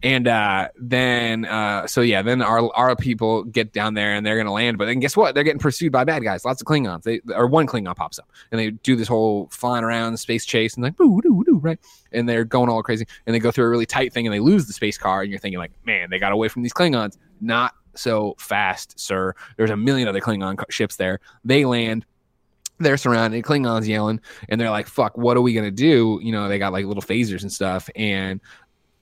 And 0.02 0.28
uh, 0.28 0.68
then, 0.78 1.44
uh, 1.44 1.86
so 1.86 2.00
yeah, 2.00 2.22
then 2.22 2.42
our 2.42 2.70
our 2.74 2.96
people 2.96 3.44
get 3.44 3.72
down 3.72 3.94
there 3.94 4.14
and 4.14 4.24
they're 4.24 4.36
gonna 4.36 4.52
land, 4.52 4.78
but 4.78 4.86
then 4.86 5.00
guess 5.00 5.16
what? 5.16 5.34
They're 5.34 5.44
getting 5.44 5.60
pursued 5.60 5.92
by 5.92 6.04
bad 6.04 6.22
guys. 6.22 6.44
Lots 6.44 6.60
of 6.60 6.66
Klingons. 6.66 7.02
They 7.02 7.20
or 7.34 7.46
one 7.46 7.66
Klingon 7.66 7.94
pops 7.96 8.18
up 8.18 8.30
and 8.50 8.58
they 8.58 8.70
do 8.70 8.96
this 8.96 9.08
whole 9.08 9.48
flying 9.50 9.84
around 9.84 10.16
space 10.18 10.44
chase 10.44 10.74
and 10.74 10.84
like 10.84 10.96
boo 10.96 11.20
doo 11.20 11.42
doo 11.44 11.58
right, 11.58 11.78
and 12.12 12.28
they're 12.28 12.44
going 12.44 12.68
all 12.68 12.82
crazy 12.82 13.06
and 13.26 13.34
they 13.34 13.38
go 13.38 13.50
through 13.50 13.64
a 13.64 13.68
really 13.68 13.86
tight 13.86 14.12
thing 14.12 14.26
and 14.26 14.34
they 14.34 14.40
lose 14.40 14.66
the 14.66 14.72
space 14.72 14.98
car 14.98 15.22
and 15.22 15.30
you're 15.30 15.40
thinking 15.40 15.58
like, 15.58 15.72
man, 15.84 16.10
they 16.10 16.18
got 16.18 16.32
away 16.32 16.48
from 16.48 16.62
these 16.62 16.72
Klingons. 16.72 17.16
Not 17.40 17.74
so 17.94 18.34
fast, 18.38 18.98
sir. 18.98 19.34
There's 19.56 19.70
a 19.70 19.76
million 19.76 20.08
other 20.08 20.20
Klingon 20.20 20.62
ships 20.70 20.96
there. 20.96 21.20
They 21.44 21.64
land 21.64 22.04
they're 22.80 22.96
surrounded, 22.96 23.44
Klingons 23.44 23.86
yelling, 23.86 24.20
and 24.48 24.60
they're 24.60 24.70
like, 24.70 24.86
fuck, 24.86 25.16
what 25.18 25.36
are 25.36 25.40
we 25.40 25.52
gonna 25.52 25.70
do? 25.70 26.20
You 26.22 26.32
know, 26.32 26.48
they 26.48 26.58
got 26.58 26.72
like 26.72 26.86
little 26.86 27.02
phasers 27.02 27.42
and 27.42 27.52
stuff. 27.52 27.90
And 27.96 28.40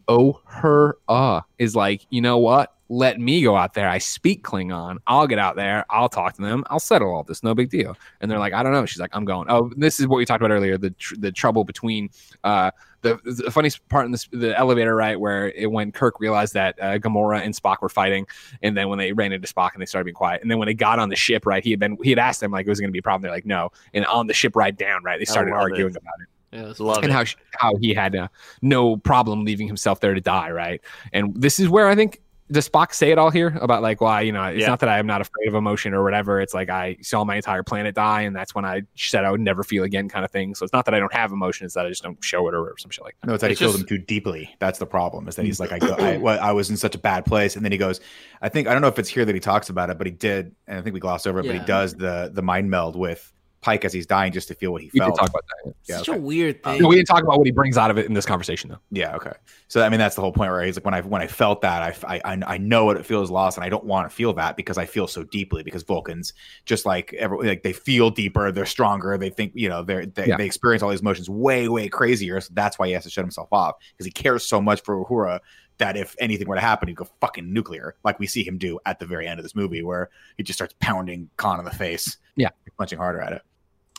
oh 0.09 0.41
her 0.47 0.99
uh 1.09 1.41
is 1.59 1.75
like, 1.77 2.07
you 2.11 2.21
know 2.21 2.39
what? 2.39 2.73
Let 2.89 3.19
me 3.19 3.43
go 3.43 3.57
out 3.57 3.75
there. 3.75 3.89
I 3.89 3.99
speak 3.99 4.45
Klingon. 4.45 4.99
I'll 5.09 5.27
get 5.27 5.41
out 5.41 5.57
there. 5.57 5.85
I'll 5.91 6.09
talk 6.09 6.35
to 6.35 6.43
them. 6.43 6.63
I'll 6.71 6.79
settle 6.79 7.13
all 7.13 7.25
this. 7.25 7.43
No 7.43 7.53
big 7.53 7.69
deal. 7.69 7.97
And 8.21 8.31
they're 8.31 8.39
like, 8.39 8.53
I 8.53 8.63
don't 8.63 8.71
know. 8.71 8.87
She's 8.87 9.01
like, 9.01 9.11
I'm 9.13 9.25
going. 9.25 9.51
Oh, 9.51 9.73
this 9.77 9.99
is 9.99 10.07
what 10.07 10.19
we 10.19 10.25
talked 10.25 10.41
about 10.41 10.55
earlier. 10.55 10.79
The 10.79 10.91
tr- 10.91 11.17
the 11.19 11.33
trouble 11.33 11.65
between 11.65 12.11
uh 12.45 12.71
the, 13.03 13.21
the 13.25 13.51
funniest 13.51 13.87
part 13.89 14.07
in 14.07 14.13
this 14.13 14.29
the 14.33 14.57
elevator 14.59 14.95
right 14.95 15.19
where 15.19 15.51
it 15.51 15.71
when 15.71 15.93
Kirk 15.93 16.19
realized 16.21 16.55
that 16.55 16.77
uh, 16.81 16.99
Gamora 16.99 17.41
and 17.41 17.55
Spock 17.55 17.81
were 17.81 17.89
fighting, 17.89 18.27
and 18.63 18.77
then 18.77 18.89
when 18.89 18.99
they 18.99 19.13
ran 19.13 19.33
into 19.33 19.53
Spock 19.53 19.73
and 19.75 19.83
they 19.83 19.87
started 19.87 20.05
being 20.05 20.15
quiet, 20.15 20.43
and 20.43 20.51
then 20.51 20.59
when 20.59 20.67
they 20.67 20.75
got 20.75 20.99
on 20.99 21.09
the 21.09 21.17
ship 21.17 21.47
right, 21.47 21.63
he 21.63 21.71
had 21.71 21.81
been 21.81 21.97
he 22.03 22.11
had 22.11 22.19
asked 22.19 22.41
them 22.41 22.51
like 22.51 22.67
it 22.67 22.71
was 22.71 22.81
going 22.81 22.89
to 22.89 22.93
be 22.93 22.99
a 22.99 23.03
problem. 23.03 23.23
They're 23.23 23.31
like, 23.31 23.47
no. 23.47 23.71
And 23.95 24.05
on 24.07 24.27
the 24.27 24.35
ship 24.35 24.57
ride 24.57 24.77
down 24.77 25.05
right, 25.05 25.19
they 25.19 25.25
started 25.25 25.53
arguing 25.53 25.91
it. 25.91 25.97
about 25.97 26.15
it 26.21 26.29
Yes. 26.53 26.81
Love 26.81 26.99
and 26.99 27.07
it. 27.07 27.13
how 27.13 27.25
sh- 27.25 27.37
how 27.59 27.75
he 27.77 27.93
had 27.95 28.15
uh, 28.17 28.29
no 28.63 28.97
problem 28.97 29.45
leaving 29.45 29.67
himself 29.67 30.01
there 30.01 30.15
to 30.15 30.21
die, 30.21 30.51
right? 30.51 30.81
And 31.13 31.35
this 31.35 31.59
is 31.61 31.69
where 31.69 31.89
I 31.89 31.95
think 31.95 32.21
does 32.49 32.69
Spock 32.69 32.95
say 32.95 33.11
it 33.11 33.19
all 33.19 33.31
here 33.31 33.59
about 33.61 33.83
like 33.83 34.01
why 34.01 34.21
you 34.21 34.31
know 34.31 34.45
it's 34.45 34.61
Yeah. 34.61 34.69
not 34.69 34.79
that 34.79 34.89
I 34.89 35.01
am 35.01 35.07
not 35.09 35.21
afraid 35.21 35.49
of 35.49 35.55
emotion 35.57 35.93
or 35.93 36.05
whatever. 36.05 36.41
It's 36.41 36.55
like 36.55 36.71
I 36.71 36.97
saw 37.03 37.25
my 37.25 37.35
entire 37.35 37.65
planet 37.65 37.97
die, 37.97 38.21
and 38.23 38.37
that's 38.37 38.55
when 38.55 38.65
I 38.65 38.83
said 38.95 39.25
I 39.25 39.33
would 39.33 39.41
never 39.41 39.65
feel 39.65 39.83
again, 39.83 40.09
kind 40.09 40.25
of 40.25 40.31
thing. 40.31 40.55
So 40.55 40.63
it's 40.65 40.73
not 40.73 40.85
that 40.85 40.95
I 40.95 41.01
don't 41.01 41.13
have 41.13 41.33
emotion; 41.33 41.65
it's 41.65 41.75
that 41.75 41.85
I 41.85 41.89
just 41.89 42.05
don't 42.05 42.23
show 42.23 42.47
it 42.47 42.55
or, 42.55 42.61
or 42.71 42.79
some 42.79 42.93
shit 42.93 43.03
like 43.03 43.17
that. 43.21 43.27
No, 43.27 43.35
it's 43.35 43.41
that 43.41 43.51
It's 43.51 43.59
he 43.59 43.65
feels 43.65 43.75
just- 43.77 43.89
them 43.89 43.99
too 43.99 44.05
deeply. 44.05 44.55
That's 44.61 44.79
the 44.79 44.87
problem. 44.87 45.27
Is 45.27 45.35
that 45.35 45.45
he's 45.45 45.59
like, 45.59 45.73
I, 45.73 45.81
go, 45.81 45.95
I, 45.99 46.17
well, 46.21 46.39
I 46.41 46.53
was 46.53 46.71
in 46.71 46.77
such 46.77 46.95
a 46.95 46.99
bad 46.99 47.25
place, 47.27 47.57
and 47.57 47.65
then 47.65 47.73
he 47.73 47.79
goes. 47.79 48.01
I 48.41 48.49
think 48.49 48.69
I 48.69 48.73
don't 48.73 48.83
know 48.83 48.89
if 48.89 48.99
it's 49.01 49.09
here 49.09 49.25
that 49.25 49.35
he 49.35 49.41
talks 49.41 49.69
about 49.69 49.91
it, 49.91 49.99
but 49.99 50.07
he 50.07 50.13
did, 50.13 50.55
and 50.69 50.79
I 50.79 50.83
think 50.83 50.95
we 50.95 51.01
glossed 51.01 51.27
over 51.27 51.41
it. 51.41 51.47
But 51.47 51.57
he 51.57 51.65
does 51.67 51.95
the 51.95 52.31
the 52.33 52.43
mind 52.43 52.71
meld 52.71 52.95
with 52.95 53.33
Pike 53.63 53.85
as 53.85 53.93
he's 53.93 54.07
dying, 54.07 54.33
just 54.33 54.49
to 54.49 54.55
feel 54.55 54.71
what 54.73 54.83
he 54.83 54.91
We 54.93 55.01
felt. 55.01 55.15
did 55.15 55.19
talk 55.21 55.31
about 55.31 55.45
that. 55.65 55.75
Yeah, 55.89 55.97
Such 55.99 56.09
okay. 56.11 56.19
a 56.19 56.21
weird 56.21 56.61
uh, 56.63 56.73
thing. 56.73 56.83
No, 56.83 56.89
we 56.89 56.95
didn't 56.97 57.09
talk 57.09 57.23
about 57.23 57.39
what 57.39 57.47
he 57.47 57.51
brings 57.51 57.77
out 57.77 57.91
of 57.91 57.99
it 57.99 58.07
in 58.07 58.13
this 58.13 58.27
conversation, 58.27 58.71
though. 58.71 58.79
Yeah, 58.91 59.17
okay. 59.17 59.33
So 59.69 59.83
I 59.83 59.89
mean, 59.89 59.99
that's 59.99 60.15
the 60.15 60.21
whole 60.21 60.33
point 60.33 60.53
where 60.53 60.63
he's 60.65 60.77
like, 60.77 60.85
when 60.85 60.95
I 60.95 61.01
when 61.01 61.23
I 61.23 61.27
felt 61.27 61.63
that, 61.63 61.83
I 62.05 62.21
I 62.25 62.39
I 62.47 62.59
know 62.59 62.85
what 62.85 62.97
it 62.97 63.05
feels 63.07 63.31
lost, 63.31 63.57
and 63.57 63.65
I 63.65 63.69
don't 63.69 63.85
want 63.85 64.09
to 64.09 64.15
feel 64.15 64.33
that 64.35 64.57
because 64.57 64.79
I 64.79 64.85
feel 64.87 65.07
so 65.09 65.25
deeply. 65.25 65.63
Because 65.63 65.83
Vulcans, 65.83 66.33
just 66.65 66.87
like 66.87 67.13
every 67.15 67.47
like 67.49 67.63
they 67.63 67.73
feel 67.73 68.11
deeper, 68.11 68.53
they're 68.53 68.67
stronger, 68.67 69.19
they 69.19 69.31
think 69.31 69.53
you 69.55 69.69
know 69.69 69.83
they're 69.83 70.07
they, 70.07 70.27
Yeah. 70.29 70.37
they 70.37 70.47
experience 70.47 70.83
all 70.83 70.91
these 70.91 71.01
emotions 71.01 71.29
way 71.29 71.69
way 71.69 71.89
crazier. 71.89 72.41
So 72.41 72.53
that's 72.55 72.79
why 72.79 72.87
he 72.87 72.93
has 72.93 73.05
to 73.05 73.11
shut 73.11 73.25
himself 73.25 73.49
off 73.53 73.75
because 73.93 74.07
he 74.07 74.13
cares 74.13 74.47
so 74.47 74.61
much 74.61 74.83
for 74.83 75.05
Uhura 75.05 75.41
that 75.79 75.95
if 75.97 76.17
anything 76.21 76.49
were 76.49 76.55
to 76.55 76.61
happen, 76.61 76.89
he'd 76.89 76.97
go 76.97 77.07
fucking 77.21 77.53
nuclear, 77.53 77.97
like 78.03 78.19
we 78.19 78.27
see 78.27 78.43
him 78.43 78.57
do 78.57 78.79
at 78.87 78.99
the 78.99 79.05
very 79.05 79.27
end 79.27 79.39
of 79.39 79.45
this 79.45 79.55
movie, 79.55 79.83
where 79.83 80.09
he 80.39 80.43
just 80.43 80.57
starts 80.57 80.75
pounding 80.81 81.29
Khan 81.37 81.59
in 81.59 81.67
the 81.67 81.71
face, 81.71 82.17
Yeah. 82.35 82.49
Punching 82.79 82.99
harder 82.99 83.21
at 83.21 83.33
it. 83.33 83.43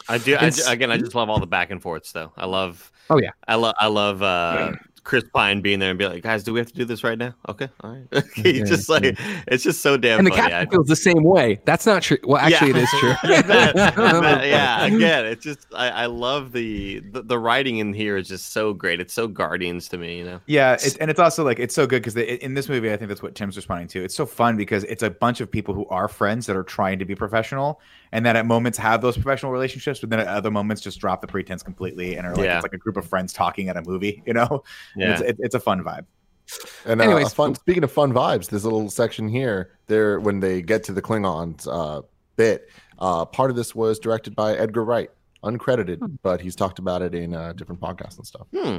I 0.09 0.17
do. 0.19 0.36
I, 0.36 0.51
again, 0.67 0.91
I 0.91 0.97
just 0.97 1.15
love 1.15 1.30
all 1.30 1.39
the 1.39 1.47
back 1.47 1.69
and 1.71 1.82
forths 1.82 2.11
though. 2.11 2.32
I 2.38 2.45
love. 2.45 2.91
Oh, 3.09 3.19
yeah. 3.19 3.32
I 3.47 3.55
love. 3.55 3.75
I 3.80 3.88
love 3.88 4.21
uh, 4.21 4.71
Chris 5.03 5.23
Pine 5.34 5.61
being 5.61 5.80
there 5.80 5.89
and 5.89 5.97
be 5.99 6.05
like, 6.05 6.21
guys, 6.21 6.43
do 6.43 6.51
we 6.51 6.59
have 6.59 6.67
to 6.67 6.73
do 6.73 6.84
this 6.84 7.01
right 7.03 7.17
now? 7.17 7.34
Okay, 7.47 7.69
all 7.82 7.91
right. 8.11 8.23
He's 8.36 8.57
Yeah, 8.59 8.65
just 8.65 8.89
like, 8.89 9.17
it's 9.47 9.63
just 9.63 9.82
so 9.82 9.95
damn 9.95 10.19
and 10.19 10.28
the 10.28 10.32
funny. 10.32 10.49
captain 10.49 10.69
feels 10.69 10.88
the 10.88 10.97
same 10.97 11.23
way. 11.23 11.61
That's 11.63 11.86
not 11.86 12.03
true. 12.03 12.17
Well, 12.23 12.38
actually, 12.38 12.71
Yeah. 12.71 12.78
it 12.78 12.84
is 12.84 12.89
true. 12.99 13.13
That- 13.23 13.47
that- 13.95 14.47
yeah, 14.47 14.86
again, 14.86 15.25
it's 15.25 15.43
just 15.45 15.65
I, 15.73 15.89
I 15.89 16.05
love 16.07 16.51
the, 16.51 16.99
the 16.99 17.21
the 17.21 17.39
writing 17.39 17.78
in 17.78 17.93
here 17.93 18.17
is 18.17 18.28
just 18.28 18.51
so 18.51 18.73
great. 18.73 18.99
It's 18.99 19.13
so 19.13 19.28
Guardians 19.30 19.88
to 19.89 19.97
me, 19.97 20.17
you 20.19 20.25
know. 20.25 20.41
Yeah, 20.45 20.73
it, 20.73 20.97
and 20.99 21.09
it's 21.09 21.19
also 21.21 21.43
like 21.45 21.59
it's 21.59 21.73
so 21.75 21.88
good 21.88 22.01
because 22.03 22.17
in 22.17 22.53
this 22.53 22.67
movie, 22.67 22.91
I 22.91 22.97
think 22.97 23.07
that's 23.07 23.23
what 23.23 23.34
Tim's 23.34 23.55
responding 23.55 23.88
to. 23.89 24.03
It's 24.03 24.15
so 24.15 24.25
fun 24.25 24.57
because 24.57 24.84
it's 24.86 25.03
a 25.03 25.09
bunch 25.09 25.39
of 25.41 25.49
people 25.49 25.73
who 25.73 25.86
are 25.88 26.09
friends 26.09 26.47
that 26.47 26.57
are 26.57 26.63
trying 26.63 26.99
to 26.99 27.05
be 27.05 27.15
professional, 27.15 27.80
and 28.11 28.25
then 28.25 28.35
at 28.35 28.45
moments 28.45 28.77
have 28.77 29.01
those 29.01 29.15
professional 29.15 29.51
relationships, 29.51 29.99
but 29.99 30.09
then 30.09 30.19
at 30.19 30.27
other 30.27 30.51
moments 30.51 30.81
just 30.81 30.99
drop 30.99 31.21
the 31.21 31.27
pretense 31.27 31.63
completely 31.63 32.15
and 32.17 32.25
are 32.27 32.35
like 32.35 32.45
Yeah. 32.45 32.55
it's 32.57 32.63
like 32.63 32.73
a 32.73 32.77
group 32.77 32.97
of 32.97 33.05
friends 33.07 33.33
talking 33.33 33.69
at 33.69 33.77
a 33.77 33.81
movie. 33.81 34.23
You 34.27 34.33
know, 34.33 34.63
Yeah. 34.95 35.13
it's, 35.13 35.21
it, 35.21 35.35
it's 35.39 35.55
a 35.55 35.59
fun 35.59 35.83
vibe. 35.83 36.05
And 36.85 37.01
uh, 37.01 37.03
Anyways, 37.03 37.27
a 37.27 37.35
fun. 37.35 37.55
Speaking 37.55 37.83
of 37.83 37.91
fun 37.91 38.13
vibes, 38.13 38.49
this 38.49 38.63
little 38.63 38.89
section 38.89 39.27
here, 39.27 39.71
there 39.87 40.19
when 40.19 40.39
they 40.39 40.61
get 40.61 40.83
to 40.85 40.93
the 40.93 41.01
Klingons 41.01 41.67
uh, 41.69 42.01
bit, 42.37 42.69
uh, 42.99 43.25
part 43.25 43.49
of 43.49 43.55
this 43.55 43.75
was 43.75 43.99
directed 43.99 44.35
by 44.35 44.55
Edgar 44.55 44.83
Wright, 44.85 45.09
uncredited, 45.43 45.99
but 46.23 46.39
he's 46.41 46.55
talked 46.55 46.79
about 46.79 47.01
it 47.01 47.13
in 47.13 47.33
uh, 47.33 47.53
different 47.53 47.81
podcasts 47.81 48.17
and 48.17 48.25
stuff. 48.25 48.47
Hmm. 48.55 48.77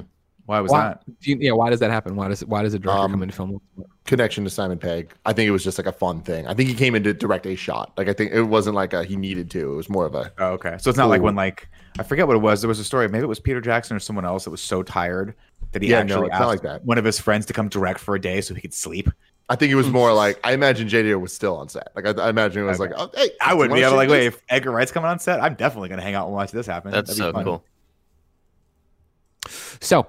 Why 0.49 0.61
was 0.61 0.73
Why, 0.73 0.81
that? 0.81 1.03
do 1.21 1.31
you, 1.31 1.37
yeah, 1.39 1.53
why 1.53 1.69
does 1.69 1.79
that 1.81 1.91
happen? 1.91 2.17
Why 2.17 2.29
does 2.29 2.43
why 2.43 2.63
does 2.63 2.73
a 2.73 2.79
director 2.79 3.03
Um, 3.03 3.11
come 3.11 3.23
into 3.23 3.35
film? 3.35 3.61
Connection 4.07 4.45
to 4.45 4.51
Simon 4.51 4.79
Pegg. 4.79 5.13
I 5.27 5.35
think 5.35 5.47
it 5.47 5.51
was 5.51 5.63
just 5.63 5.77
like 5.77 5.87
a 5.87 5.93
fun 5.93 6.23
thing. 6.23 6.47
I 6.47 6.55
think 6.55 6.71
he 6.71 6.75
came 6.75 6.95
in 6.95 7.03
to 7.05 7.13
direct 7.13 7.45
a 7.45 7.55
shot. 7.55 7.93
Like 7.99 8.09
I 8.09 8.15
think 8.15 8.33
it 8.33 8.41
wasn't 8.45 8.75
like 8.75 8.95
a, 8.95 9.05
he 9.05 9.15
needed 9.15 9.51
to. 9.51 9.73
It 9.75 9.77
was 9.77 9.91
more 9.91 10.07
of 10.07 10.15
a 10.15 10.33
Oh, 10.39 10.53
okay. 10.53 10.77
So 10.81 10.89
it's 10.89 10.97
not 10.97 11.11
like 11.11 11.21
when 11.21 11.35
like 11.37 11.69
I 11.99 12.03
forget 12.03 12.27
what 12.27 12.35
it 12.35 12.39
was. 12.41 12.63
There 12.63 12.69
was 12.69 12.79
a 12.79 12.85
story. 12.85 13.07
Maybe 13.11 13.25
it 13.25 13.29
was 13.29 13.39
Peter 13.41 13.61
Jackson 13.61 13.95
or 13.95 14.01
someone 14.01 14.25
else 14.25 14.45
that 14.45 14.51
was 14.51 14.63
so 14.63 14.83
tired 14.83 15.35
that 15.73 15.83
he 15.83 15.91
Yeah, 15.91 16.03
no, 16.03 16.15
actually 16.15 16.29
it's 16.29 16.33
not 16.39 16.41
asked 16.41 16.49
like 16.49 16.63
that. 16.63 16.85
one 16.87 16.97
of 16.97 17.05
his 17.05 17.21
friends 17.21 17.45
to 17.45 17.53
come 17.53 17.69
direct 17.69 18.01
for 18.01 18.15
a 18.15 18.21
day 18.21 18.41
so 18.41 18.55
he 18.55 18.63
could 18.63 18.73
sleep. 18.73 19.11
I 19.51 19.55
think 19.57 19.71
it 19.71 19.75
was 19.75 19.91
more 19.91 20.15
like 20.15 20.41
I 20.45 20.53
imagine 20.55 20.89
JJ 20.89 21.21
was 21.21 21.35
still 21.35 21.59
on 21.59 21.69
set. 21.69 21.89
Like 21.95 22.07
I, 22.07 22.13
I 22.23 22.31
imagine 22.31 22.63
it 22.63 22.65
was 22.65 22.81
Okay. 22.81 22.95
like, 22.95 22.99
oh, 22.99 23.11
hey, 23.15 23.33
I 23.43 23.51
do 23.51 23.53
you 23.53 23.59
would 23.59 23.67
be. 23.69 23.83
wanna 23.83 23.87
I'm 23.89 23.97
like, 23.97 24.09
wait, 24.09 24.25
if 24.29 24.41
Edgar 24.49 24.71
Wright's 24.71 24.93
coming 24.93 25.11
on 25.11 25.19
set, 25.19 25.43
I'm 25.43 25.57
definitely 25.57 25.91
gonna 25.91 26.01
hang 26.01 26.15
out 26.15 26.25
and 26.25 26.35
watch 26.35 26.53
this 26.53 26.67
happen. 26.67 26.91
That's 26.93 27.09
That'd 27.15 27.21
be 27.23 27.27
so 27.29 27.33
fun. 27.35 27.45
cool. 27.45 27.65
So, 29.81 30.07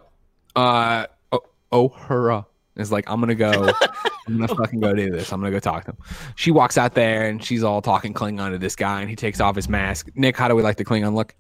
uh, 0.56 1.08
oh, 1.32 1.41
oh, 1.72 1.89
hurrah. 1.89 2.43
Is 2.76 2.93
like, 2.93 3.10
I'm 3.10 3.20
gonna 3.20 3.36
go, 3.36 3.52
I'm 4.28 4.38
gonna 4.38 4.47
fucking 4.47 4.80
go 4.80 4.93
do 4.93 5.10
this. 5.10 5.34
I'm 5.34 5.41
gonna 5.41 5.52
go 5.52 5.60
talk 5.60 5.84
to 5.86 5.91
him. 5.91 5.97
She 6.36 6.50
walks 6.50 6.78
out 6.78 6.93
there 6.93 7.28
and 7.28 7.43
she's 7.43 7.62
all 7.64 7.82
talking 7.82 8.14
Klingon 8.14 8.52
to 8.52 8.58
this 8.58 8.76
guy, 8.76 9.02
and 9.02 9.10
he 9.10 9.16
takes 9.18 9.41
off 9.41 9.56
his 9.56 9.68
mask. 9.68 10.10
Nick, 10.16 10.38
how 10.38 10.47
do 10.47 10.56
we 10.56 10.64
like 10.64 10.78
the 10.78 10.86
Klingon 10.86 11.14
look? 11.14 11.36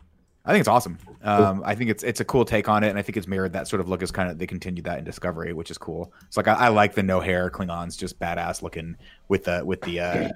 I 0.45 0.51
think 0.51 0.61
it's 0.61 0.67
awesome. 0.67 0.97
Um, 1.21 1.61
I 1.65 1.75
think 1.75 1.91
it's 1.91 2.03
it's 2.03 2.19
a 2.19 2.25
cool 2.25 2.43
take 2.43 2.67
on 2.67 2.83
it, 2.83 2.89
and 2.89 2.97
I 2.97 3.01
think 3.01 3.17
it's 3.17 3.27
mirrored 3.27 3.53
that 3.53 3.67
sort 3.67 3.79
of 3.81 3.87
look 3.87 4.01
as 4.01 4.11
kind 4.11 4.29
of 4.29 4.37
they 4.37 4.47
continued 4.47 4.85
that 4.85 4.99
in 4.99 5.05
Discovery, 5.05 5.53
which 5.53 5.69
is 5.69 5.77
cool. 5.77 6.11
It's 6.27 6.37
like 6.37 6.47
I, 6.47 6.53
I 6.53 6.67
like 6.69 6.95
the 6.95 7.03
no 7.03 7.19
hair 7.19 7.49
Klingons, 7.49 7.97
just 7.97 8.19
badass 8.19 8.61
looking 8.61 8.95
with 9.27 9.43
the 9.43 9.63
with 9.63 9.81
the 9.81 9.99
uh, 9.99 10.29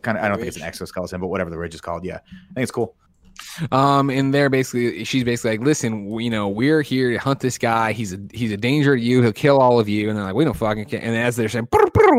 kind 0.00 0.18
of 0.18 0.24
I 0.24 0.28
don't 0.28 0.38
think 0.38 0.48
it's 0.48 0.56
an 0.56 0.64
exoskeleton, 0.64 1.20
but 1.20 1.28
whatever 1.28 1.50
the 1.50 1.58
ridge 1.58 1.74
is 1.74 1.80
called. 1.80 2.04
Yeah, 2.04 2.16
I 2.16 2.54
think 2.54 2.62
it's 2.64 2.70
cool. 2.70 2.94
Um, 3.70 4.10
and 4.10 4.32
they're 4.32 4.50
basically, 4.50 5.04
she's 5.04 5.24
basically 5.24 5.52
like, 5.52 5.60
listen, 5.60 6.18
you 6.18 6.30
know, 6.30 6.48
we're 6.48 6.82
here 6.82 7.10
to 7.10 7.18
hunt 7.18 7.40
this 7.40 7.58
guy. 7.58 7.92
He's 7.92 8.12
a 8.12 8.18
he's 8.32 8.52
a 8.52 8.56
danger 8.56 8.96
to 8.96 9.02
you. 9.02 9.22
He'll 9.22 9.32
kill 9.32 9.58
all 9.58 9.78
of 9.78 9.88
you. 9.88 10.08
And 10.08 10.16
they're 10.16 10.24
like, 10.24 10.34
we 10.34 10.44
don't 10.44 10.54
fucking 10.54 10.86
care. 10.86 11.00
And 11.02 11.16
as 11.16 11.36
they're 11.36 11.48
saying, 11.48 11.68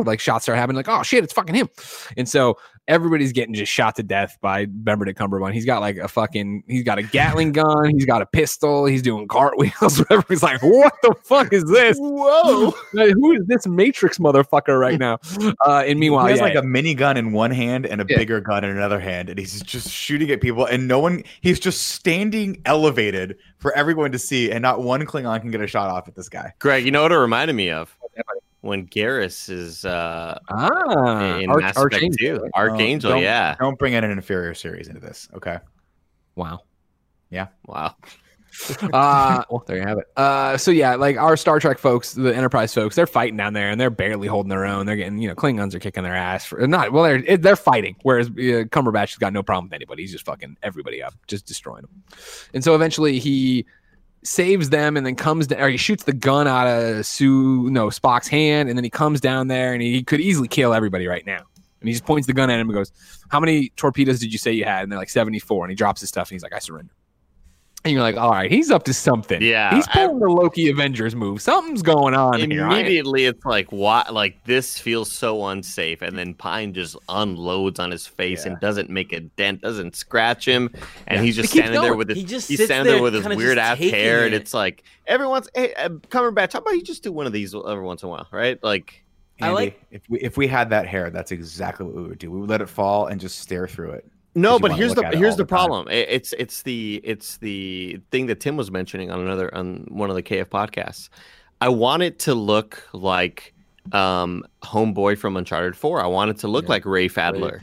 like 0.05 0.19
shots 0.19 0.45
start 0.45 0.57
happening, 0.57 0.77
like, 0.77 0.89
oh 0.89 1.03
shit, 1.03 1.23
it's 1.23 1.33
fucking 1.33 1.55
him. 1.55 1.69
And 2.17 2.27
so 2.27 2.57
everybody's 2.87 3.31
getting 3.31 3.53
just 3.53 3.71
shot 3.71 3.95
to 3.95 4.03
death 4.03 4.37
by 4.41 4.65
Benedict 4.65 5.17
Cumberbatch. 5.19 5.53
He's 5.53 5.65
got 5.65 5.81
like 5.81 5.97
a 5.97 6.07
fucking, 6.07 6.63
he's 6.67 6.83
got 6.83 6.97
a 6.97 7.03
Gatling 7.03 7.51
gun, 7.51 7.91
he's 7.91 8.05
got 8.05 8.21
a 8.21 8.25
pistol, 8.25 8.85
he's 8.85 9.01
doing 9.01 9.27
cartwheels. 9.27 9.99
Everybody's 10.11 10.43
like, 10.43 10.61
what 10.61 10.93
the 11.01 11.15
fuck 11.23 11.53
is 11.53 11.63
this? 11.65 11.97
Whoa! 11.99 12.73
Like, 12.93 13.13
Who 13.13 13.31
is 13.31 13.41
this 13.47 13.65
Matrix 13.65 14.19
motherfucker 14.19 14.79
right 14.79 14.99
now? 14.99 15.17
Uh, 15.65 15.83
and 15.87 15.99
meanwhile, 15.99 16.25
he 16.25 16.31
has 16.31 16.39
yeah, 16.39 16.45
like 16.45 16.55
a 16.55 16.61
mini 16.61 16.93
gun 16.93 17.17
in 17.17 17.31
one 17.31 17.49
hand 17.49 17.85
and 17.87 18.01
a 18.01 18.05
Yeah. 18.07 18.17
bigger 18.17 18.39
gun 18.39 18.63
in 18.63 18.69
another 18.69 18.99
hand, 18.99 19.29
and 19.29 19.39
he's 19.39 19.61
just 19.63 19.89
shooting 19.89 20.29
at 20.29 20.41
people, 20.41 20.65
and 20.65 20.87
no 20.87 20.99
one. 20.99 21.23
He's 21.41 21.59
just 21.59 21.87
standing 21.87 22.61
elevated 22.65 23.37
for 23.57 23.73
everyone 23.73 24.11
to 24.11 24.19
see, 24.19 24.51
and 24.51 24.61
not 24.61 24.83
one 24.83 25.01
Klingon 25.05 25.41
can 25.41 25.49
get 25.49 25.61
a 25.61 25.67
shot 25.67 25.89
off 25.89 26.07
at 26.07 26.15
this 26.15 26.29
guy. 26.29 26.53
Greg, 26.59 26.85
you 26.85 26.91
know 26.91 27.01
what 27.01 27.11
it 27.11 27.17
reminded 27.17 27.53
me 27.55 27.71
of? 27.71 27.95
When 28.63 28.87
Garrus 28.87 29.49
is 29.49 29.83
uh, 29.83 30.39
ah, 30.47 31.37
in 31.37 31.49
Arch- 31.49 31.61
Mass 31.61 31.75
Effect 31.75 31.95
Archangel. 31.95 32.39
2. 32.39 32.49
Archangel, 32.53 33.11
don't- 33.11 33.21
yeah. 33.21 33.55
Don't 33.59 33.77
bring 33.77 33.91
in 33.91 34.05
an 34.05 34.11
inferior 34.11 34.53
series 34.53 34.87
into 34.87 35.01
this, 35.01 35.27
okay? 35.35 35.59
Wow. 36.35 36.61
Yeah. 37.29 37.47
Wow. 37.65 37.95
uh 38.93 39.43
well 39.49 39.63
there 39.65 39.77
you 39.77 39.83
have 39.83 39.97
it 39.97 40.05
uh 40.15 40.55
so 40.55 40.69
yeah 40.69 40.93
like 40.93 41.17
our 41.17 41.35
star 41.35 41.59
trek 41.59 41.79
folks 41.79 42.13
the 42.13 42.35
enterprise 42.35 42.71
folks 42.71 42.95
they're 42.95 43.07
fighting 43.07 43.35
down 43.35 43.51
there 43.53 43.71
and 43.71 43.81
they're 43.81 43.89
barely 43.89 44.27
holding 44.27 44.51
their 44.51 44.63
own 44.63 44.85
they're 44.85 44.95
getting 44.95 45.17
you 45.17 45.27
know 45.27 45.33
klingons 45.33 45.73
are 45.73 45.79
kicking 45.79 46.03
their 46.03 46.13
ass 46.15 46.45
for 46.45 46.67
not 46.67 46.91
well 46.91 47.03
they're 47.03 47.37
they're 47.37 47.55
fighting 47.55 47.95
whereas 48.03 48.27
uh, 48.27 48.61
cumberbatch 48.69 49.09
has 49.09 49.17
got 49.17 49.33
no 49.33 49.41
problem 49.41 49.65
with 49.65 49.73
anybody 49.73 50.03
he's 50.03 50.11
just 50.11 50.23
fucking 50.25 50.55
everybody 50.61 51.01
up 51.01 51.15
just 51.25 51.47
destroying 51.47 51.81
them 51.81 52.03
and 52.53 52.63
so 52.63 52.75
eventually 52.75 53.17
he 53.17 53.65
saves 54.23 54.69
them 54.69 54.97
and 54.97 55.05
then 55.05 55.15
comes 55.15 55.47
down 55.47 55.61
or 55.61 55.69
he 55.69 55.77
shoots 55.77 56.03
the 56.03 56.13
gun 56.13 56.47
out 56.47 56.67
of 56.67 57.05
sue 57.05 57.69
no 57.69 57.87
spock's 57.87 58.27
hand 58.27 58.69
and 58.69 58.77
then 58.77 58.83
he 58.83 58.89
comes 58.89 59.19
down 59.19 59.47
there 59.47 59.73
and 59.73 59.81
he 59.81 60.03
could 60.03 60.21
easily 60.21 60.47
kill 60.47 60.73
everybody 60.73 61.07
right 61.07 61.25
now. 61.25 61.43
And 61.79 61.89
he 61.89 61.93
just 61.93 62.05
points 62.05 62.27
the 62.27 62.33
gun 62.33 62.49
at 62.49 62.59
him 62.59 62.69
and 62.69 62.75
goes 62.75 62.91
how 63.29 63.39
many 63.39 63.69
torpedoes 63.75 64.19
did 64.19 64.31
you 64.31 64.39
say 64.39 64.53
you 64.53 64.63
had? 64.63 64.83
And 64.83 64.91
they're 64.91 64.99
like 64.99 65.09
74 65.09 65.65
and 65.65 65.71
he 65.71 65.75
drops 65.75 66.01
his 66.01 66.09
stuff 66.09 66.29
and 66.29 66.35
he's 66.35 66.43
like 66.43 66.53
i 66.53 66.59
surrender 66.59 66.93
and 67.85 67.93
you're 67.93 68.01
like, 68.01 68.15
all 68.17 68.31
right, 68.31 68.49
he's 68.49 68.71
up 68.71 68.83
to 68.83 68.93
something. 68.93 69.41
Yeah, 69.41 69.75
he's 69.75 69.87
I- 69.89 70.05
pulling 70.05 70.19
the 70.19 70.29
Loki 70.29 70.69
Avengers 70.69 71.15
move. 71.15 71.41
Something's 71.41 71.81
going 71.81 72.13
on 72.13 72.49
here. 72.49 72.65
I- 72.65 72.79
Immediately, 72.79 73.25
it's 73.25 73.43
like, 73.45 73.71
what? 73.71 74.13
Like, 74.13 74.43
this 74.45 74.79
feels 74.79 75.11
so 75.11 75.45
unsafe. 75.47 76.01
And 76.01 76.17
then 76.17 76.33
Pine 76.33 76.73
just 76.73 76.95
unloads 77.09 77.79
on 77.79 77.91
his 77.91 78.07
face 78.07 78.45
Yeah. 78.45 78.53
and 78.53 78.61
doesn't 78.61 78.89
make 78.89 79.11
a 79.11 79.19
dent, 79.21 79.61
doesn't 79.61 79.95
scratch 79.95 80.45
him. 80.47 80.69
And 81.07 81.19
Yeah. 81.19 81.23
he's 81.25 81.35
just 81.35 81.53
He 81.53 81.59
keeps 81.59 81.67
standing 81.67 81.81
there 81.81 81.95
with 81.95 82.09
his, 82.09 82.17
He 82.17 82.23
just 82.23 82.47
he's 82.49 82.63
standing 82.63 82.85
there 82.85 82.95
there 82.95 83.03
with 83.03 83.13
his 83.13 83.27
weird 83.35 83.57
ass 83.57 83.77
taking 83.77 83.93
hair. 83.93 84.25
And 84.25 84.33
it's 84.33 84.53
like, 84.53 84.83
everyone's, 85.07 85.49
hey, 85.53 85.73
uh, 85.73 85.89
Cumberbatch, 85.89 86.53
how 86.53 86.59
about 86.59 86.75
you 86.75 86.83
just 86.83 87.03
do 87.03 87.11
one 87.11 87.27
of 87.27 87.33
these 87.33 87.53
every 87.53 87.83
once 87.83 88.03
in 88.03 88.07
a 88.07 88.09
while, 88.09 88.27
right? 88.31 88.61
Like, 88.63 89.03
I 89.41 89.49
like- 89.49 89.81
if 89.91 90.03
we 90.09 90.19
if 90.19 90.37
we 90.37 90.47
had 90.47 90.69
that 90.69 90.87
hair, 90.87 91.09
that's 91.09 91.31
exactly 91.33 91.85
what 91.85 91.95
we 91.95 92.03
would 92.03 92.19
do. 92.19 92.31
We 92.31 92.39
would 92.39 92.49
let 92.49 92.61
it 92.61 92.69
fall 92.69 93.07
and 93.07 93.19
just 93.19 93.39
stare 93.39 93.67
through 93.67 93.91
it. 93.91 94.05
No, 94.35 94.57
but 94.59 94.73
here's 94.75 94.95
the 94.95 95.03
here's 95.13 95.35
the 95.35 95.43
the 95.43 95.47
problem. 95.47 95.87
I- 95.89 95.93
It's 95.93 96.33
it's 96.39 96.63
the 96.63 96.99
it's 97.03 97.37
the 97.37 97.99
thing 98.11 98.25
that 98.27 98.39
Tim 98.39 98.57
was 98.57 98.71
mentioning 98.71 99.11
on 99.11 99.19
another 99.19 99.53
on 99.53 99.85
one 99.89 100.09
of 100.09 100.15
the 100.15 100.23
KF 100.23 100.45
podcasts. 100.45 101.09
I 101.61 101.69
want 101.69 102.03
it 102.03 102.19
to 102.19 102.33
look 102.33 102.87
like 102.93 103.53
um 103.91 104.43
Homeboy 104.63 105.17
from 105.17 105.37
Uncharted 105.37 105.75
4. 105.75 106.01
I 106.03 106.07
want 106.07 106.31
it 106.31 106.37
to 106.39 106.47
look 106.47 106.65
Yeah. 106.65 106.69
like 106.69 106.85
Rafe 106.85 107.17
Adler. 107.17 107.61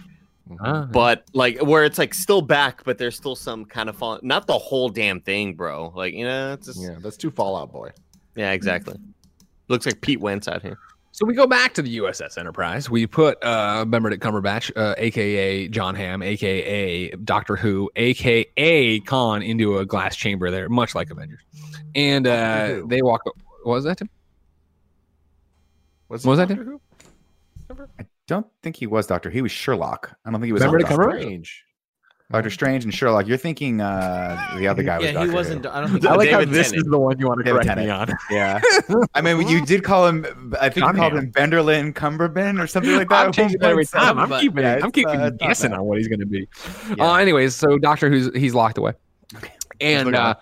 Ah. 0.60 0.88
But 0.90 1.24
like 1.32 1.60
where 1.60 1.84
it's 1.84 1.98
like 1.98 2.12
still 2.14 2.42
back, 2.42 2.82
but 2.84 2.98
there's 2.98 3.16
still 3.16 3.36
some 3.36 3.64
kind 3.64 3.88
of 3.88 3.96
fall 3.96 4.18
not 4.22 4.46
the 4.46 4.58
whole 4.58 4.88
damn 4.88 5.20
thing, 5.20 5.54
bro. 5.54 5.92
Like, 5.94 6.12
you 6.14 6.24
know, 6.24 6.52
it's 6.54 6.66
just 6.66 6.80
yeah, 6.82 6.90
Yeah, 6.90 6.96
that's 7.00 7.16
too 7.16 7.30
Fall 7.30 7.56
Out 7.56 7.72
Boy. 7.72 7.90
Yeah, 8.36 8.52
exactly. 8.52 8.94
Looks 9.68 9.86
like 9.86 10.00
Pete 10.00 10.20
Wentz 10.20 10.48
out 10.48 10.62
here. 10.62 10.78
So 11.12 11.26
we 11.26 11.34
go 11.34 11.46
back 11.46 11.74
to 11.74 11.82
the 11.82 11.98
USS 11.98 12.38
Enterprise. 12.38 12.88
We 12.88 13.06
put 13.06 13.36
uh, 13.42 13.84
Benedict 13.84 14.22
Cumberbatch, 14.22 14.70
uh, 14.76 14.94
aka 14.96 15.68
John 15.68 15.94
Hamm, 15.94 16.22
aka 16.22 17.10
Doctor 17.10 17.56
Who, 17.56 17.90
aka 17.96 19.00
Khan, 19.00 19.42
into 19.42 19.78
a 19.78 19.86
glass 19.86 20.14
chamber 20.16 20.50
there, 20.50 20.68
much 20.68 20.94
like 20.94 21.10
Avengers. 21.10 21.40
And 21.94 22.26
uh, 22.26 22.82
they 22.86 23.02
walk. 23.02 23.24
What 23.24 23.74
was 23.74 23.84
that, 23.84 23.98
Tim? 23.98 24.08
Was, 26.08 26.24
was 26.24 26.38
that, 26.38 26.48
Doctor 26.48 26.64
Who? 26.64 26.80
I 27.98 28.06
don't 28.26 28.46
think 28.62 28.76
he 28.76 28.86
was 28.86 29.06
Doctor. 29.06 29.30
He 29.30 29.42
was 29.42 29.52
Sherlock. 29.52 30.16
I 30.24 30.30
don't 30.30 30.40
think 30.40 30.46
he 30.46 30.52
was 30.52 30.62
Benedict 30.62 30.88
Doctor 30.88 31.04
Cumberbatch? 31.04 31.20
Strange. 31.20 31.64
Doctor 32.30 32.50
Strange 32.50 32.84
and 32.84 32.94
Sherlock. 32.94 33.26
You're 33.26 33.36
thinking 33.36 33.80
uh, 33.80 34.54
the 34.56 34.68
other 34.68 34.84
guy 34.84 34.98
was 34.98 35.06
yeah, 35.06 35.12
Doctor 35.12 35.28
he 35.30 35.34
wasn't. 35.34 35.64
Who. 35.64 35.70
I 35.72 35.80
don't 35.80 35.90
think. 35.90 36.06
I 36.06 36.14
like 36.14 36.30
how 36.30 36.38
David 36.38 36.54
this 36.54 36.70
Tennant. 36.70 36.86
is 36.86 36.90
the 36.90 36.98
one 36.98 37.18
you 37.18 37.26
want 37.26 37.38
to 37.38 37.44
David 37.44 37.62
correct 37.62 37.78
me 37.78 37.90
on. 37.90 38.08
Yeah, 38.30 38.60
I 39.14 39.20
mean, 39.20 39.48
you 39.48 39.66
did 39.66 39.82
call 39.82 40.06
him. 40.06 40.54
I 40.60 40.68
think 40.68 40.86
John 40.86 40.94
you 40.94 41.00
called 41.00 41.14
him 41.14 41.32
Benderlin 41.32 41.92
Cumberbin 41.92 42.62
or 42.62 42.68
something 42.68 42.94
like 42.94 43.08
that. 43.08 43.26
I'm 43.26 43.32
changing 43.32 43.58
that 43.60 43.70
every 43.70 43.84
time. 43.84 44.18
I'm 44.18 44.40
keeping, 44.40 44.62
yeah, 44.62 44.78
I'm 44.80 44.92
keeping 44.92 45.16
uh, 45.16 45.30
guessing 45.30 45.72
on 45.72 45.84
what 45.84 45.98
he's 45.98 46.06
going 46.06 46.20
to 46.20 46.26
be. 46.26 46.46
Yeah. 46.96 47.10
Uh, 47.10 47.16
anyways, 47.16 47.56
so 47.56 47.78
Doctor 47.78 48.08
Who's 48.08 48.30
he's 48.36 48.54
locked 48.54 48.78
away, 48.78 48.92
Okay. 49.36 49.52
and 49.80 50.12
Let's 50.12 50.18
uh, 50.18 50.34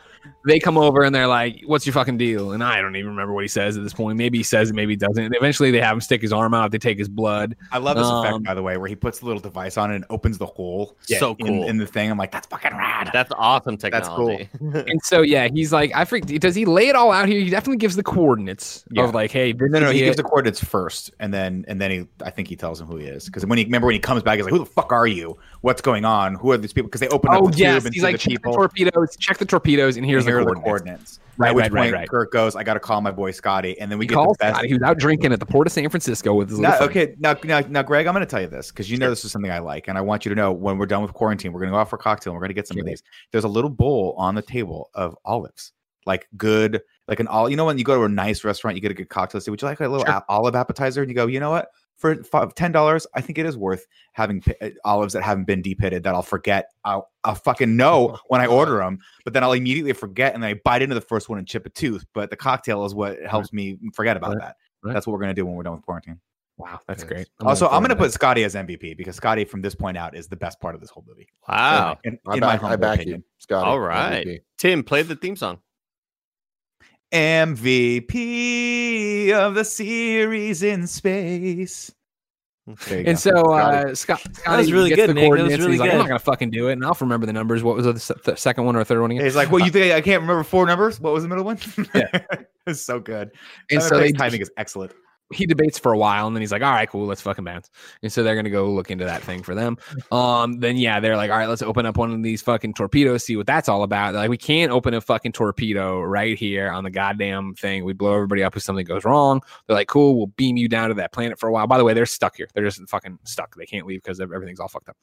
they 0.48 0.58
come 0.58 0.76
over 0.76 1.02
and 1.04 1.14
they're 1.14 1.26
like, 1.28 1.62
"What's 1.66 1.86
your 1.86 1.92
fucking 1.92 2.18
deal?" 2.18 2.52
And 2.52 2.64
I 2.64 2.80
don't 2.80 2.96
even 2.96 3.10
remember 3.10 3.32
what 3.32 3.44
he 3.44 3.48
says 3.48 3.76
at 3.76 3.82
this 3.84 3.92
point. 3.92 4.18
Maybe 4.18 4.38
he 4.38 4.44
says 4.44 4.70
it, 4.70 4.74
maybe 4.74 4.92
he 4.92 4.96
doesn't. 4.96 5.22
And 5.22 5.34
eventually, 5.36 5.70
they 5.70 5.80
have 5.80 5.94
him 5.94 6.00
stick 6.00 6.22
his 6.22 6.32
arm 6.32 6.54
out. 6.54 6.70
They 6.72 6.78
take 6.78 6.98
his 6.98 7.08
blood. 7.08 7.56
I 7.70 7.78
love 7.78 7.96
this 7.96 8.06
Um, 8.06 8.24
effect, 8.24 8.44
by 8.44 8.54
the 8.54 8.62
way, 8.62 8.76
where 8.76 8.88
he 8.88 8.96
puts 8.96 9.20
the 9.20 9.26
little 9.26 9.40
device 9.40 9.76
on 9.76 9.92
it 9.92 9.96
and 9.96 10.04
opens 10.10 10.38
the 10.38 10.46
hole. 10.46 10.96
So 11.02 11.36
in, 11.38 11.46
cool. 11.46 11.68
in 11.68 11.76
the 11.78 11.86
thing. 11.86 12.10
I'm 12.10 12.18
like, 12.18 12.32
that's 12.32 12.46
fucking 12.48 12.76
rad. 12.76 13.10
That's 13.12 13.32
awesome 13.36 13.76
That's 13.76 14.08
cool. 14.08 14.36
technology. 14.38 14.84
And 14.90 15.00
so, 15.02 15.22
yeah, 15.22 15.48
he's 15.52 15.72
like, 15.72 15.92
I 15.94 16.04
freak. 16.04 16.24
Does 16.26 16.54
he 16.54 16.64
lay 16.64 16.88
it 16.88 16.96
all 16.96 17.12
out 17.12 17.28
here? 17.28 17.38
He 17.40 17.50
definitely 17.50 17.76
gives 17.78 17.96
the 17.96 18.02
coordinates 18.02 18.84
Yeah. 18.90 19.04
of 19.04 19.14
like, 19.14 19.30
hey, 19.30 19.52
no, 19.52 19.66
no, 19.80 19.90
he 19.90 20.00
this 20.00 20.06
gives 20.06 20.16
the 20.16 20.22
coordinates 20.22 20.62
first, 20.64 21.12
and 21.20 21.32
then 21.32 21.64
and 21.68 21.80
then 21.80 21.90
he, 21.90 22.06
I 22.24 22.30
think 22.30 22.48
he 22.48 22.56
tells 22.56 22.80
him 22.80 22.86
who 22.86 22.96
he 22.96 23.06
is. 23.06 23.26
Because 23.26 23.44
when 23.46 23.58
he 23.58 23.64
remember 23.64 23.86
when 23.86 23.94
he 23.94 24.00
comes 24.00 24.22
back, 24.22 24.36
he's 24.36 24.44
like, 24.44 24.52
"Who 24.52 24.58
the 24.60 24.66
fuck 24.66 24.92
are 24.92 25.06
you? 25.06 25.36
What's 25.60 25.80
going 25.82 26.04
on? 26.04 26.34
Who 26.36 26.52
are 26.52 26.58
these 26.58 26.72
people?" 26.72 26.88
Because 26.88 27.00
they 27.00 27.08
open 27.08 27.30
up 27.32 27.42
Oh 27.42 27.48
the 27.50 27.56
yes, 27.58 27.74
tube 27.82 27.86
and 27.86 27.94
he's 27.94 28.02
like, 28.02 28.14
the 28.14 28.18
check 28.18 28.30
people. 28.30 28.52
the 28.52 28.56
torpedoes. 28.58 29.16
Check 29.18 29.38
the 29.38 29.44
torpedoes, 29.44 29.96
and 29.96 30.06
here's 30.06 30.24
and 30.26 30.30
here 30.34 30.44
the 30.44 30.54
coordinates. 30.54 30.62
the 30.64 30.68
coordinates. 30.68 31.20
Right, 31.36 31.48
At 31.50 31.54
which 31.54 31.62
right, 31.64 31.72
right, 31.72 31.80
point, 31.82 31.94
right. 31.94 32.08
Kirk 32.08 32.32
goes, 32.32 32.56
"I 32.56 32.64
got 32.64 32.74
to 32.74 32.80
call 32.80 33.00
my 33.00 33.12
boy 33.12 33.30
Scotty," 33.30 33.78
and 33.80 33.90
then 33.90 33.98
we 33.98 34.04
He 34.04 34.08
get 34.08 34.16
the 34.16 34.34
best. 34.40 34.54
Scotty. 34.56 34.68
He 34.68 34.74
was 34.74 34.82
out 34.82 34.98
drinking 34.98 35.32
at 35.32 35.38
the 35.38 35.46
port 35.46 35.66
of 35.68 35.72
San 35.72 35.88
Francisco 35.88 36.34
with 36.34 36.50
his 36.50 36.58
Now, 36.58 36.78
okay, 36.80 37.14
now, 37.20 37.36
now, 37.44 37.60
now, 37.68 37.82
Greg, 37.82 38.06
I'm 38.08 38.12
going 38.14 38.26
to 38.26 38.30
tell 38.30 38.40
you 38.40 38.48
this 38.48 38.70
because 38.72 38.90
you 38.90 38.96
know 38.98 39.08
this 39.08 39.24
is 39.24 39.30
something 39.30 39.50
I 39.50 39.60
like, 39.60 39.86
and 39.86 39.96
I 39.96 40.00
want 40.00 40.24
you 40.24 40.30
to 40.30 40.34
know 40.34 40.50
when 40.52 40.78
we're 40.78 40.86
done 40.86 41.02
with 41.02 41.12
quarantine, 41.12 41.52
we're 41.52 41.60
going 41.60 41.70
to 41.70 41.74
go 41.76 41.78
out 41.80 41.88
for 41.90 41.94
a 41.96 42.00
cocktail 42.00 42.32
and 42.32 42.36
we're 42.36 42.40
going 42.40 42.48
to 42.50 42.54
get 42.54 42.66
some 42.66 42.78
of 42.78 42.86
these. 42.86 43.02
There's 43.30 43.44
a 43.44 43.48
little 43.48 43.70
bowl 43.70 44.14
on 44.18 44.34
the 44.34 44.42
table 44.42 44.90
of 44.94 45.16
olives, 45.24 45.72
like 46.06 46.26
good, 46.36 46.82
like 47.06 47.20
an 47.20 47.28
all. 47.28 47.48
You 47.48 47.56
know, 47.56 47.66
when 47.66 47.78
you 47.78 47.84
go 47.84 47.94
to 47.96 48.02
a 48.02 48.08
nice 48.08 48.42
restaurant, 48.42 48.76
you 48.76 48.80
get 48.82 48.90
a 48.90 48.94
good 48.94 49.08
cocktail. 49.08 49.40
Say, 49.40 49.52
would 49.52 49.62
you 49.62 49.68
like 49.68 49.78
a 49.78 49.86
little 49.86 50.04
Sure. 50.06 50.22
olive 50.28 50.56
appetizer? 50.56 51.02
And 51.02 51.08
you 51.10 51.14
go, 51.14 51.26
you 51.28 51.38
know 51.38 51.50
what? 51.50 51.68
For 51.98 52.14
ten 52.54 52.72
dollars, 52.72 53.06
I 53.14 53.20
think 53.20 53.38
it 53.38 53.44
is 53.46 53.56
worth 53.56 53.84
having 54.12 54.40
pi- 54.40 54.54
uh, 54.62 54.70
olives 54.84 55.12
that 55.14 55.22
haven't 55.22 55.46
been 55.46 55.62
depitted 55.62 56.04
that 56.04 56.14
I'll 56.14 56.22
forget. 56.22 56.70
I'll, 56.84 57.10
I'll 57.24 57.34
fucking 57.34 57.76
know 57.76 58.18
when 58.28 58.40
I 58.40 58.46
order 58.46 58.78
them, 58.78 58.98
but 59.24 59.34
then 59.34 59.42
I'll 59.42 59.52
immediately 59.52 59.92
forget 59.92 60.32
and 60.34 60.42
then 60.42 60.50
I 60.50 60.60
bite 60.64 60.80
into 60.82 60.94
the 60.94 61.00
first 61.00 61.28
one 61.28 61.38
and 61.38 61.46
chip 61.46 61.66
a 61.66 61.70
tooth. 61.70 62.04
But 62.14 62.30
the 62.30 62.36
cocktail 62.36 62.84
is 62.84 62.94
what 62.94 63.18
helps 63.22 63.52
me 63.52 63.78
forget 63.94 64.16
about 64.16 64.30
Right. 64.30 64.40
that. 64.40 64.56
Right. 64.82 64.92
That's 64.94 65.06
what 65.06 65.12
we're 65.12 65.20
gonna 65.20 65.34
do 65.34 65.44
when 65.44 65.54
we're 65.56 65.64
done 65.64 65.74
with 65.74 65.82
quarantine. 65.82 66.20
Wow, 66.56 66.80
that's 66.88 67.02
Yes. 67.02 67.08
great. 67.08 67.28
also, 67.40 67.64
looking 67.66 67.76
I'm 67.76 67.82
gonna 67.82 67.96
put 67.96 68.12
Scotty 68.12 68.42
as 68.44 68.54
MVP 68.54 68.96
because 68.96 69.16
Scotty, 69.16 69.44
from 69.44 69.60
this 69.62 69.74
point 69.74 69.96
out, 69.96 70.16
is 70.16 70.26
the 70.28 70.36
best 70.36 70.60
part 70.60 70.74
of 70.74 70.80
this 70.80 70.90
whole 70.90 71.04
movie. 71.06 71.28
Wow. 71.48 71.98
In, 72.04 72.18
I 72.26 72.34
in 72.34 72.40
my 72.40 72.56
back, 72.56 72.62
I 72.64 72.76
back 72.76 72.94
opinion. 73.00 73.20
you, 73.20 73.24
Scott. 73.38 73.64
All 73.66 73.78
right. 73.80 74.40
Tim, 74.56 74.82
play 74.84 75.02
the 75.02 75.14
theme 75.16 75.36
song. 75.36 75.58
MVP 77.12 78.12
of 79.32 79.54
the 79.54 79.64
series 79.64 80.62
in 80.62 80.86
space. 80.86 81.90
There 82.86 82.98
you 82.98 83.04
go. 83.04 83.10
And 83.10 83.18
so 83.18 83.54
uh, 83.54 83.94
Scott, 83.94 84.20
Scotty 84.32 84.58
was 84.58 84.72
really 84.72 84.90
gets 84.90 85.00
good, 85.00 85.08
the 85.10 85.14
Nick. 85.14 85.22
That 85.24 85.30
was 85.30 85.38
coordinates. 85.38 85.60
really 85.60 85.72
he's 85.72 85.80
like, 85.80 85.90
I'm 85.90 85.98
not 85.98 86.08
gonna 86.08 86.18
fucking 86.18 86.50
do 86.50 86.68
it, 86.68 86.72
and 86.72 86.84
I'll 86.84 86.96
remember 87.00 87.24
the 87.24 87.32
numbers. 87.32 87.62
What 87.62 87.76
was 87.76 87.86
the, 87.86 87.98
se- 87.98 88.20
the 88.24 88.36
second 88.36 88.64
one 88.64 88.76
or 88.76 88.84
third 88.84 89.00
one 89.00 89.10
again? 89.10 89.24
He's 89.24 89.36
like, 89.36 89.50
"Well, 89.50 89.64
you 89.64 89.70
think 89.70 89.94
I 89.94 90.02
can't 90.02 90.20
remember 90.20 90.44
four 90.44 90.66
numbers? 90.66 91.00
What 91.00 91.14
was 91.14 91.22
the 91.22 91.30
middle 91.30 91.44
one?" 91.44 91.58
Yeah. 91.94 92.10
it's 92.66 92.82
so 92.82 93.00
good. 93.00 93.30
And 93.70 93.80
Simon 93.82 93.88
so 93.88 93.98
Pegg's 94.00 94.12
they, 94.12 94.18
timing 94.18 94.40
is 94.42 94.50
excellent. 94.58 94.92
He 95.32 95.46
debates 95.46 95.78
for 95.78 95.92
a 95.92 95.98
while 95.98 96.26
and 96.26 96.34
then 96.34 96.40
he's 96.40 96.52
like 96.52 96.62
all 96.62 96.72
right 96.72 96.88
cool 96.88 97.06
let's 97.06 97.20
fucking 97.20 97.44
bounce. 97.44 97.70
And 98.02 98.12
so 98.12 98.22
they're 98.22 98.36
gonna 98.36 98.50
go 98.50 98.70
look 98.70 98.90
into 98.90 99.04
that 99.04 99.22
thing 99.22 99.42
for 99.42 99.54
them. 99.54 99.76
Um 100.10 100.60
then 100.60 100.76
yeah 100.76 101.00
they're 101.00 101.16
like 101.16 101.30
all 101.30 101.38
right 101.38 101.48
let's 101.48 101.62
open 101.62 101.86
up 101.86 101.96
one 101.96 102.12
of 102.12 102.22
these 102.22 102.42
fucking 102.42 102.74
torpedoes 102.74 103.24
see 103.24 103.36
what 103.36 103.46
that's 103.46 103.68
all 103.68 103.82
about. 103.82 104.12
They're 104.12 104.22
like 104.22 104.30
we 104.30 104.38
can't 104.38 104.72
open 104.72 104.94
a 104.94 105.00
fucking 105.00 105.32
torpedo 105.32 106.00
right 106.00 106.38
here 106.38 106.70
on 106.70 106.84
the 106.84 106.90
goddamn 106.90 107.54
thing. 107.54 107.84
We 107.84 107.92
blow 107.92 108.14
everybody 108.14 108.42
up 108.42 108.56
if 108.56 108.62
something 108.62 108.86
goes 108.86 109.04
wrong. 109.04 109.42
They're 109.66 109.76
like 109.76 109.88
cool 109.88 110.16
we'll 110.16 110.28
beam 110.28 110.56
you 110.56 110.68
down 110.68 110.88
to 110.88 110.94
that 110.94 111.12
planet 111.12 111.38
for 111.38 111.48
a 111.48 111.52
while. 111.52 111.66
By 111.66 111.78
the 111.78 111.84
way 111.84 111.94
they're 111.94 112.06
stuck 112.06 112.36
here. 112.36 112.48
They're 112.54 112.64
just 112.64 112.80
fucking 112.88 113.18
stuck. 113.24 113.54
They 113.56 113.66
can't 113.66 113.86
leave 113.86 114.02
because 114.02 114.20
everything's 114.20 114.60
all 114.60 114.68
fucked 114.68 114.88
up. 114.88 114.96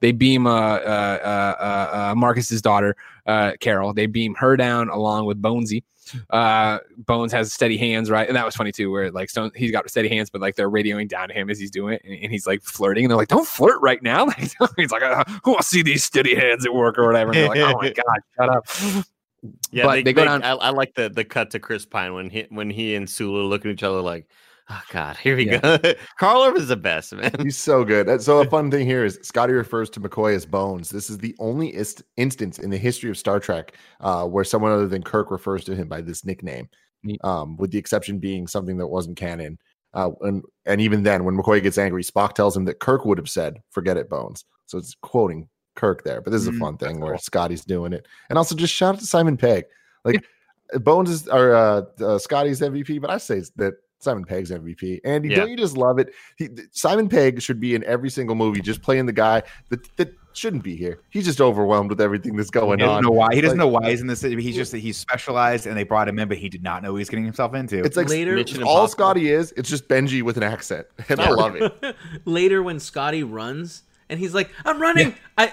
They 0.00 0.12
beam 0.12 0.46
uh 0.46 0.50
uh 0.50 1.18
uh, 1.22 1.62
uh, 1.62 2.10
uh 2.10 2.14
marcus's 2.16 2.62
daughter 2.62 2.96
uh 3.26 3.52
carol. 3.60 3.94
They 3.94 4.06
beam 4.06 4.34
her 4.36 4.56
down 4.56 4.88
along 4.88 5.26
with 5.26 5.40
bonesy 5.40 5.82
uh 6.30 6.78
bones 6.98 7.32
has 7.32 7.52
steady 7.52 7.76
hands 7.76 8.10
right? 8.10 8.26
And 8.28 8.36
that 8.36 8.44
was 8.44 8.54
funny 8.56 8.72
too 8.72 8.90
where 8.90 9.10
like 9.10 9.30
stone 9.30 9.50
he's 9.54 9.70
got 9.70 9.88
steady 9.90 10.08
hands 10.08 10.30
but 10.30 10.40
like 10.40 10.56
they're 10.56 10.70
radioing 10.70 11.08
down 11.08 11.28
to 11.28 11.34
him 11.34 11.50
as 11.50 11.58
he's 11.58 11.70
doing 11.70 11.94
it 11.94 12.02
and, 12.04 12.14
and 12.24 12.32
he's 12.32 12.46
like 12.46 12.62
flirting 12.62 13.04
and 13.04 13.10
they're 13.10 13.16
like 13.18 13.28
don't 13.28 13.46
flirt 13.46 13.80
right 13.82 14.02
now. 14.02 14.26
Like 14.38 14.52
he's 14.76 14.90
like 14.92 15.02
uh, 15.02 15.24
who 15.44 15.52
wants 15.52 15.70
to 15.70 15.76
see 15.76 15.82
these 15.82 16.04
steady 16.04 16.34
hands 16.34 16.66
at 16.66 16.72
work 16.74 16.98
or 16.98 17.06
whatever? 17.06 17.30
And 17.32 17.38
they're 17.38 17.48
like 17.48 17.74
oh 17.76 17.78
my 17.80 17.90
god 17.92 18.20
shut 18.36 18.48
up. 18.48 18.66
Yeah, 19.70 19.84
But 19.84 19.94
they, 19.96 20.02
they 20.02 20.12
go 20.12 20.22
they- 20.22 20.26
down- 20.26 20.42
I, 20.42 20.50
I 20.52 20.70
like 20.70 20.94
the 20.94 21.08
the 21.08 21.24
cut 21.24 21.50
to 21.52 21.60
Chris 21.60 21.86
Pine 21.86 22.14
when 22.14 22.28
he 22.30 22.46
when 22.50 22.70
he 22.70 22.94
and 22.96 23.08
Sulu 23.08 23.42
look 23.44 23.64
at 23.64 23.70
each 23.70 23.82
other 23.84 24.00
like, 24.00 24.26
oh 24.70 24.82
god, 24.90 25.16
here 25.16 25.36
we 25.36 25.44
go. 25.46 25.78
Karl 26.18 26.44
is 26.56 26.68
the 26.68 26.76
best 26.76 27.12
man. 27.14 27.30
He's 27.42 27.56
so 27.56 27.84
good. 27.84 28.20
So 28.22 28.40
a 28.40 28.44
fun 28.50 28.70
thing 28.70 28.86
here 28.86 29.04
is 29.04 29.18
Scotty 29.22 29.52
refers 29.52 29.90
to 29.90 30.00
McCoy 30.00 30.34
as 30.34 30.46
Bones. 30.46 30.90
This 30.90 31.10
is 31.10 31.18
the 31.18 31.34
only 31.38 31.74
ist- 31.74 32.02
instance 32.16 32.58
in 32.58 32.70
the 32.70 32.78
history 32.78 33.10
of 33.10 33.18
Star 33.18 33.40
Trek 33.40 33.74
uh, 34.00 34.24
where 34.26 34.44
someone 34.44 34.72
other 34.72 34.88
than 34.88 35.02
Kirk 35.02 35.30
refers 35.30 35.64
to 35.64 35.74
him 35.74 35.88
by 35.88 36.00
this 36.00 36.24
nickname, 36.24 36.68
um, 37.24 37.56
with 37.56 37.70
the 37.70 37.78
exception 37.78 38.18
being 38.18 38.46
something 38.46 38.76
that 38.78 38.86
wasn't 38.88 39.16
canon. 39.16 39.58
Uh, 39.94 40.10
and 40.20 40.42
and 40.66 40.80
even 40.80 41.02
then, 41.02 41.24
when 41.24 41.36
McCoy 41.36 41.62
gets 41.62 41.78
angry, 41.78 42.02
Spock 42.02 42.34
tells 42.34 42.56
him 42.56 42.64
that 42.66 42.78
Kirk 42.80 43.04
would 43.06 43.18
have 43.18 43.30
said, 43.30 43.62
"Forget 43.70 43.96
it, 43.96 44.08
Bones." 44.10 44.44
So 44.66 44.76
it's 44.76 44.94
quoting 45.00 45.48
Kirk 45.76 46.04
there. 46.04 46.20
But 46.20 46.30
this 46.32 46.42
is 46.42 46.48
a 46.48 46.52
Mm, 46.52 46.58
fun 46.58 46.76
thing 46.76 47.00
where 47.00 47.12
cool. 47.12 47.18
Scotty's 47.20 47.64
doing 47.64 47.94
it, 47.94 48.06
and 48.28 48.36
also 48.36 48.54
just 48.54 48.74
shout 48.74 48.96
out 48.96 49.00
to 49.00 49.06
Simon 49.06 49.38
Pegg. 49.38 49.64
Like 50.04 50.22
Bones 50.74 51.08
is 51.10 51.26
or 51.28 51.54
uh, 51.54 51.82
uh, 52.00 52.18
Scotty's 52.18 52.60
MVP, 52.60 53.00
but 53.00 53.08
I 53.10 53.16
say 53.16 53.42
that 53.56 53.74
Simon 54.00 54.24
Pegg's 54.24 54.50
MVP. 54.50 55.00
Andy, 55.04 55.30
Yeah. 55.30 55.36
don't 55.36 55.50
you 55.50 55.56
just 55.56 55.76
love 55.76 55.98
it? 55.98 56.14
He, 56.36 56.48
Simon 56.72 57.08
Pegg 57.08 57.42
should 57.42 57.60
be 57.60 57.74
in 57.74 57.82
every 57.84 58.10
single 58.10 58.36
movie, 58.36 58.60
just 58.60 58.80
playing 58.82 59.06
the 59.06 59.12
guy 59.12 59.42
that, 59.70 59.96
that 59.96 60.14
shouldn't 60.34 60.62
be 60.62 60.76
here. 60.76 61.00
He's 61.10 61.24
just 61.24 61.40
overwhelmed 61.40 61.90
with 61.90 62.00
everything 62.00 62.36
that's 62.36 62.50
going 62.50 62.78
He 62.78 62.84
doesn't 62.84 62.98
on. 62.98 63.02
know 63.02 63.10
why. 63.10 63.34
He 63.34 63.40
doesn't 63.40 63.58
Like- 63.58 63.64
know 63.64 63.68
why 63.72 63.90
he's 63.90 64.00
in 64.00 64.06
this. 64.06 64.22
He's 64.22 64.54
just 64.54 64.70
that 64.70 64.78
he's 64.78 64.96
specialized, 64.96 65.66
and 65.66 65.76
they 65.76 65.82
brought 65.82 66.06
him 66.08 66.18
in, 66.20 66.28
but 66.28 66.36
he 66.38 66.48
did 66.48 66.62
not 66.62 66.82
know 66.82 66.92
what 66.92 66.98
he's 66.98 67.08
getting 67.08 67.24
himself 67.24 67.54
into. 67.54 67.82
It's 67.82 67.96
like 67.96 68.08
Later- 68.08 68.36
Mission 68.36 68.62
all 68.62 68.76
Impossible. 68.76 68.88
Scotty 68.88 69.30
is. 69.32 69.52
It's 69.56 69.68
just 69.68 69.88
Benji 69.88 70.22
with 70.22 70.36
an 70.36 70.44
accent, 70.44 70.86
and 71.08 71.20
I 71.20 71.30
love 71.30 71.56
it. 71.56 71.96
Later, 72.24 72.62
when 72.62 72.78
Scotty 72.78 73.24
runs 73.24 73.82
and 74.08 74.20
he's 74.20 74.32
like, 74.32 74.50
"I'm 74.64 74.80
running," 74.80 75.14
I 75.36 75.52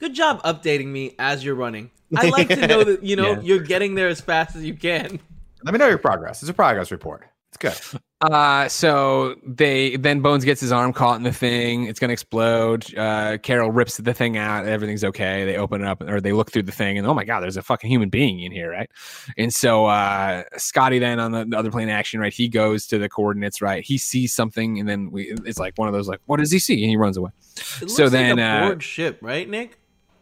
good 0.00 0.14
job 0.14 0.42
updating 0.42 0.86
me 0.88 1.14
as 1.20 1.44
you're 1.44 1.54
running. 1.54 1.92
I 2.16 2.28
like 2.30 2.48
to 2.48 2.66
know 2.66 2.82
that 2.82 3.04
you 3.04 3.14
know 3.14 3.32
Yeah. 3.34 3.40
you're 3.40 3.60
getting 3.60 3.94
there 3.94 4.08
as 4.08 4.20
fast 4.20 4.56
as 4.56 4.64
you 4.64 4.74
can. 4.74 5.20
Let 5.62 5.72
me 5.72 5.78
know 5.78 5.88
your 5.88 5.98
progress. 5.98 6.42
It's 6.42 6.50
a 6.50 6.54
progress 6.54 6.90
report. 6.90 7.27
It's 7.60 7.92
good. 7.92 8.00
Uh, 8.20 8.68
so 8.68 9.36
they 9.46 9.96
then 9.96 10.20
Bones 10.20 10.44
gets 10.44 10.60
his 10.60 10.72
arm 10.72 10.92
caught 10.92 11.18
in 11.18 11.22
the 11.22 11.32
thing. 11.32 11.84
It's 11.84 12.00
gonna 12.00 12.12
explode. 12.12 12.92
Uh, 12.96 13.38
Carol 13.38 13.70
rips 13.70 13.96
the 13.96 14.12
thing 14.12 14.36
out. 14.36 14.66
Everything's 14.66 15.04
okay. 15.04 15.44
They 15.44 15.56
open 15.56 15.82
it 15.82 15.86
up 15.86 16.02
or 16.02 16.20
they 16.20 16.32
look 16.32 16.50
through 16.50 16.64
the 16.64 16.72
thing, 16.72 16.98
and 16.98 17.06
oh 17.06 17.14
my 17.14 17.24
god, 17.24 17.40
there's 17.40 17.56
a 17.56 17.62
fucking 17.62 17.88
human 17.88 18.08
being 18.08 18.40
in 18.40 18.50
here, 18.50 18.70
right? 18.70 18.90
And 19.36 19.54
so 19.54 19.86
uh, 19.86 20.42
Scotty 20.56 20.98
then 20.98 21.20
on 21.20 21.30
the, 21.30 21.44
the 21.44 21.56
other 21.56 21.70
plane 21.70 21.88
of 21.88 21.92
action, 21.92 22.18
right? 22.18 22.32
He 22.32 22.48
goes 22.48 22.86
to 22.88 22.98
the 22.98 23.08
coordinates, 23.08 23.62
right? 23.62 23.84
He 23.84 23.98
sees 23.98 24.34
something, 24.34 24.80
and 24.80 24.88
then 24.88 25.12
we 25.12 25.32
it's 25.44 25.60
like 25.60 25.74
one 25.76 25.86
of 25.86 25.94
those 25.94 26.08
like, 26.08 26.20
what 26.26 26.38
does 26.38 26.50
he 26.50 26.58
see? 26.58 26.82
And 26.82 26.90
he 26.90 26.96
runs 26.96 27.16
away. 27.16 27.30
It 27.56 27.82
looks 27.82 27.94
So 27.94 28.04
like 28.04 28.12
then, 28.12 28.38
a 28.40 28.42
uh, 28.42 28.66
Borg 28.66 28.82
ship, 28.82 29.18
right, 29.22 29.48
Nick? 29.48 29.78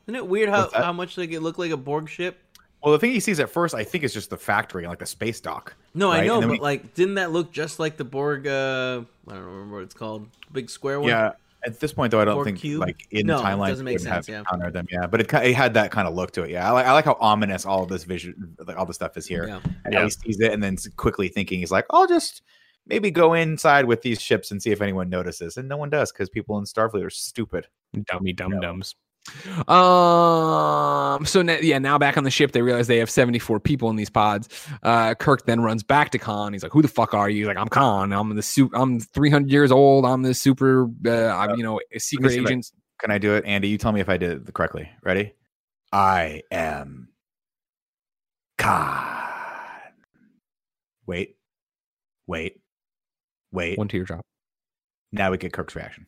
Isn't 0.07 0.16
it 0.16 0.26
weird 0.26 0.51
how, 0.51 0.70
how 0.70 0.93
much 0.93 1.16
like 1.16 1.32
it 1.32 1.41
looked 1.41 1.59
like 1.59 1.72
a 1.72 1.76
Borg 1.76 2.09
ship? 2.09 2.39
Well, 2.82 2.92
the 2.92 2.98
thing 2.98 3.10
he 3.10 3.20
sees 3.20 3.40
at 3.40 3.50
first, 3.50 3.74
I 3.74 3.82
think, 3.82 4.04
is 4.04 4.12
just 4.14 4.30
the 4.30 4.36
factory 4.36 4.86
like 4.86 4.98
the 5.00 5.06
space 5.06 5.40
dock. 5.40 5.74
No, 5.94 6.10
I 6.12 6.24
know, 6.26 6.40
but 6.40 6.50
we- 6.50 6.58
like, 6.60 6.94
didn't 6.94 7.14
that 7.14 7.32
look 7.32 7.50
just 7.52 7.78
like 7.80 7.96
the 7.96 8.04
Borg? 8.04 8.46
Uh, 8.46 9.02
I 9.28 9.32
don't 9.34 9.42
remember 9.44 9.76
what 9.76 9.82
it's 9.84 9.94
called. 9.94 10.28
Big 10.52 10.70
square 10.70 11.00
one. 11.00 11.08
Yeah. 11.08 11.32
At 11.64 11.80
this 11.80 11.92
point, 11.92 12.12
though, 12.12 12.20
I 12.20 12.24
don't 12.24 12.36
Or 12.36 12.44
think 12.44 12.60
cube? 12.60 12.80
like 12.80 13.08
in 13.10 13.26
No, 13.26 13.38
the 13.38 13.42
timeline 13.42 13.68
doesn't 13.68 13.84
make 13.84 13.94
wouldn't 13.94 14.14
have 14.14 14.24
sense, 14.24 14.28
yeah. 14.32 14.38
encountered 14.40 14.72
them. 14.72 14.86
Yeah, 14.88 15.06
but 15.08 15.20
it 15.20 15.32
it 15.34 15.54
had 15.54 15.74
that 15.74 15.90
kind 15.90 16.06
of 16.06 16.14
look 16.14 16.30
to 16.32 16.42
it. 16.44 16.50
Yeah, 16.50 16.68
I 16.68 16.70
like 16.72 16.86
I 16.86 16.92
like 16.92 17.06
how 17.06 17.16
ominous 17.18 17.66
all 17.66 17.82
of 17.82 17.88
this 17.88 18.04
vision, 18.04 18.54
like 18.64 18.76
all 18.76 18.86
the 18.86 18.94
stuff 18.94 19.16
is 19.16 19.26
here. 19.26 19.48
Yeah. 19.48 19.60
And 19.84 19.94
Yeah. 19.94 20.04
he 20.04 20.10
sees 20.10 20.38
it, 20.38 20.52
and 20.52 20.62
then 20.62 20.76
quickly 20.96 21.26
thinking 21.26 21.58
he's 21.58 21.72
like, 21.72 21.86
I'll 21.90 22.06
just 22.06 22.42
maybe 22.86 23.10
go 23.10 23.34
inside 23.34 23.86
with 23.86 24.02
these 24.02 24.20
ships 24.22 24.52
and 24.52 24.62
see 24.62 24.70
if 24.70 24.80
anyone 24.80 25.08
notices, 25.10 25.56
and 25.56 25.68
no 25.68 25.76
one 25.76 25.90
does 25.90 26.12
because 26.12 26.28
people 26.28 26.56
in 26.58 26.64
Starfleet 26.66 27.04
are 27.04 27.10
stupid. 27.10 27.66
dummy 28.04 28.32
dum 28.32 28.52
No. 28.52 28.60
dums. 28.60 28.94
Um. 29.68 31.24
So 31.26 31.42
now, 31.42 31.58
yeah, 31.60 31.78
now 31.78 31.98
back 31.98 32.16
on 32.16 32.24
the 32.24 32.30
ship, 32.30 32.52
they 32.52 32.62
realize 32.62 32.86
they 32.86 32.98
have 32.98 33.10
seventy 33.10 33.38
four 33.38 33.58
people 33.60 33.90
in 33.90 33.96
these 33.96 34.10
pods. 34.10 34.48
Uh, 34.82 35.14
Kirk 35.14 35.46
then 35.46 35.60
runs 35.60 35.82
back 35.82 36.10
to 36.10 36.18
Khan. 36.18 36.52
He's 36.52 36.62
like, 36.62 36.72
"Who 36.72 36.82
the 36.82 36.88
fuck 36.88 37.14
are 37.14 37.28
you?" 37.28 37.38
He's 37.38 37.46
like, 37.46 37.56
"I'm 37.56 37.68
Khan. 37.68 38.12
I'm 38.12 38.34
the 38.34 38.42
suit. 38.42 38.70
I'm 38.74 39.00
three 39.00 39.30
hundred 39.30 39.50
years 39.50 39.72
old. 39.72 40.04
I'm 40.04 40.22
the 40.22 40.34
super. 40.34 40.88
Uh, 41.04 41.26
I'm 41.28 41.56
you 41.56 41.62
know 41.62 41.80
a 41.92 41.98
secret 41.98 42.30
see 42.30 42.38
if 42.38 42.46
I- 42.46 42.48
agent." 42.48 42.70
Can 42.98 43.10
I 43.10 43.18
do 43.18 43.34
it, 43.34 43.44
Andy? 43.44 43.68
You 43.68 43.76
tell 43.76 43.92
me 43.92 44.00
if 44.00 44.08
I 44.08 44.16
did 44.16 44.48
it 44.48 44.54
correctly. 44.54 44.88
Ready? 45.02 45.34
I 45.92 46.42
am 46.50 47.08
Khan. 48.56 49.92
Wait, 51.06 51.36
wait, 52.26 52.60
wait. 53.52 53.76
One 53.78 53.88
teardrop. 53.88 54.24
Now 55.12 55.30
we 55.30 55.36
get 55.38 55.52
Kirk's 55.52 55.76
reaction. 55.76 56.06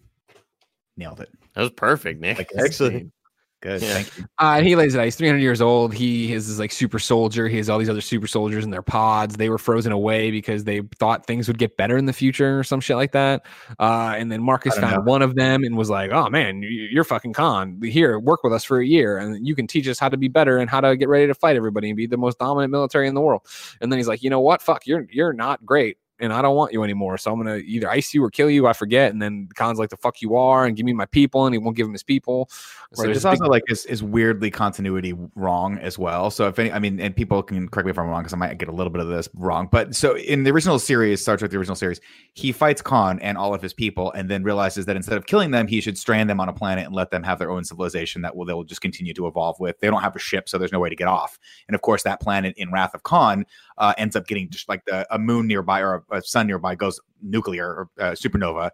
Nailed 0.99 1.21
it. 1.21 1.31
That 1.55 1.63
was 1.63 1.71
perfect, 1.71 2.21
Nick. 2.21 2.37
Like 2.39 2.51
Excellent. 2.57 3.13
Good. 3.61 3.83
Yeah. 3.83 3.95
Thank 3.95 4.17
you. 4.19 4.25
Uh, 4.41 4.55
and 4.59 4.67
he 4.67 4.77
lays 4.77 4.95
it 4.95 4.99
out. 5.01 5.05
He's 5.05 5.17
300 5.17 5.41
years 5.41 5.61
old. 5.61 5.93
He 5.93 6.33
is 6.33 6.47
this 6.47 6.61
like 6.61 6.71
super 6.71 7.01
soldier. 7.01 7.49
He 7.49 7.57
has 7.57 7.69
all 7.69 7.77
these 7.81 7.89
other 7.89 8.01
super 8.01 8.29
soldiers 8.29 8.65
in 8.65 8.71
their 8.71 8.83
pods. 8.83 9.37
They 9.37 9.49
were 9.51 9.59
frozen 9.59 9.91
away 9.91 10.31
because 10.31 10.63
they 10.63 10.81
thought 11.01 11.27
things 11.27 11.49
would 11.49 11.59
get 11.59 11.77
better 11.77 11.97
in 11.97 12.05
the 12.07 12.13
future 12.13 12.61
or 12.61 12.63
some 12.63 12.81
shit 12.81 12.95
like 12.97 13.11
that. 13.13 13.45
Uh, 13.81 14.15
and 14.17 14.31
then 14.31 14.45
Marcus 14.45 14.77
I 14.77 14.83
found 14.83 14.97
know. 15.05 15.11
one 15.11 15.23
of 15.23 15.35
them 15.35 15.65
and 15.65 15.77
was 15.77 15.91
like, 15.91 16.13
"Oh 16.13 16.29
man, 16.31 16.63
you- 16.63 16.69
you're 16.69 17.03
fucking 17.03 17.33
Khan. 17.33 17.81
Here, 17.83 18.21
work 18.21 18.45
with 18.45 18.53
us 18.53 18.63
for 18.63 18.79
a 18.79 18.87
year, 18.87 19.19
and 19.19 19.45
you 19.45 19.57
can 19.57 19.67
teach 19.67 19.89
us 19.89 19.99
how 19.99 20.09
to 20.09 20.17
be 20.17 20.29
better 20.29 20.59
and 20.59 20.71
how 20.71 20.81
to 20.81 20.97
get 20.97 21.09
ready 21.09 21.27
to 21.27 21.35
fight 21.35 21.57
everybody 21.57 21.89
and 21.91 21.97
be 21.97 22.07
the 22.07 22.17
most 22.17 22.39
dominant 22.39 22.71
military 22.71 23.09
in 23.09 23.15
the 23.15 23.21
world." 23.21 23.43
And 23.81 23.91
then 23.91 23.99
he's 23.99 24.07
like, 24.09 24.23
"You 24.23 24.31
know 24.31 24.41
what? 24.41 24.63
Fuck, 24.63 24.87
you're 24.87 25.05
you're 25.11 25.33
not 25.33 25.67
great." 25.67 25.97
And 26.21 26.33
I 26.33 26.43
don't 26.43 26.57
want 26.57 26.73
you 26.73 26.83
anymore. 26.83 27.17
So 27.19 27.33
I'm 27.33 27.39
gonna 27.39 27.57
either 27.57 27.89
ice 27.89 28.13
you 28.13 28.25
or 28.25 28.31
kill 28.31 28.51
you. 28.51 28.67
I 28.67 28.73
forget. 28.73 29.13
And 29.13 29.23
then 29.23 29.49
Khan's 29.55 29.79
like, 29.79 29.91
"The 29.91 29.97
fuck 29.97 30.21
you 30.21 30.37
are," 30.37 30.67
and 30.67 30.77
give 30.77 30.85
me 30.85 30.93
my 30.93 31.07
people, 31.07 31.47
and 31.47 31.55
he 31.55 31.59
won't 31.59 31.77
give 31.77 31.87
him 31.87 31.93
his 31.93 32.03
people. 32.03 32.49
So 32.51 33.05
Right. 33.05 33.15
This 33.15 33.23
big- 33.23 33.27
also 33.27 33.45
like 33.45 33.63
is, 33.69 33.85
is 33.87 34.03
weirdly 34.03 34.51
continuity 34.51 35.15
wrong 35.35 35.79
as 35.79 35.99
well. 35.99 36.31
So 36.31 36.49
if 36.49 36.59
any, 36.59 36.73
I 36.73 36.79
mean, 36.79 37.01
and 37.01 37.15
people 37.15 37.43
can 37.43 37.69
correct 37.69 37.87
me 37.87 37.91
if 37.91 37.99
I'm 37.99 38.07
wrong 38.09 38.23
because 38.23 38.33
I 38.33 38.37
might 38.37 38.57
get 38.59 38.69
a 38.69 38.73
little 38.73 38.91
bit 38.91 39.01
of 39.03 39.09
this 39.09 39.29
wrong. 39.35 39.69
But 39.71 39.95
so 39.95 40.17
in 40.17 40.45
the 40.45 40.51
original 40.51 40.79
series, 40.79 41.21
Star 41.21 41.37
Trek: 41.37 41.51
The 41.51 41.59
Original 41.59 41.77
Series, 41.77 42.01
he 42.35 42.51
fights 42.53 42.83
Khan 42.83 43.19
and 43.21 43.37
all 43.39 43.55
of 43.55 43.63
his 43.63 43.73
people, 43.73 44.11
and 44.13 44.31
then 44.31 44.43
realizes 44.43 44.87
that 44.87 44.97
instead 44.97 45.19
of 45.19 45.27
killing 45.27 45.51
them, 45.51 45.67
he 45.67 45.81
should 45.81 45.99
strand 45.99 46.29
them 46.31 46.41
on 46.41 46.49
a 46.49 46.53
planet 46.53 46.87
and 46.87 46.95
let 46.95 47.11
them 47.11 47.23
have 47.23 47.39
their 47.39 47.51
own 47.51 47.65
civilization 47.65 48.23
that 48.23 48.35
will 48.35 48.45
they 48.45 48.55
will 48.55 48.65
just 48.65 48.81
continue 48.81 49.15
to 49.15 49.27
evolve 49.27 49.59
with. 49.61 49.79
They 49.81 49.89
don't 49.89 50.03
have 50.03 50.17
a 50.17 50.19
ship, 50.19 50.49
so 50.49 50.59
there's 50.59 50.73
no 50.73 50.81
way 50.81 50.89
to 50.89 50.97
get 50.97 51.09
off. 51.09 51.39
And 51.69 51.75
of 51.75 51.83
course, 51.83 52.03
that 52.05 52.21
planet 52.21 52.55
in 52.57 52.73
Wrath 52.73 52.95
of 52.95 53.03
Khan 53.03 53.45
uh, 53.79 53.95
ends 53.97 54.15
up 54.15 54.27
getting 54.27 54.51
just 54.51 54.69
like 54.69 54.85
the, 54.85 55.07
a 55.15 55.19
moon 55.19 55.47
nearby 55.47 55.81
or 55.81 56.05
a, 56.11 56.19
a 56.19 56.23
sun 56.23 56.47
nearby 56.47 56.75
goes 56.75 57.01
nuclear 57.23 57.67
or 57.67 57.89
uh, 57.99 58.13
supernova 58.13 58.71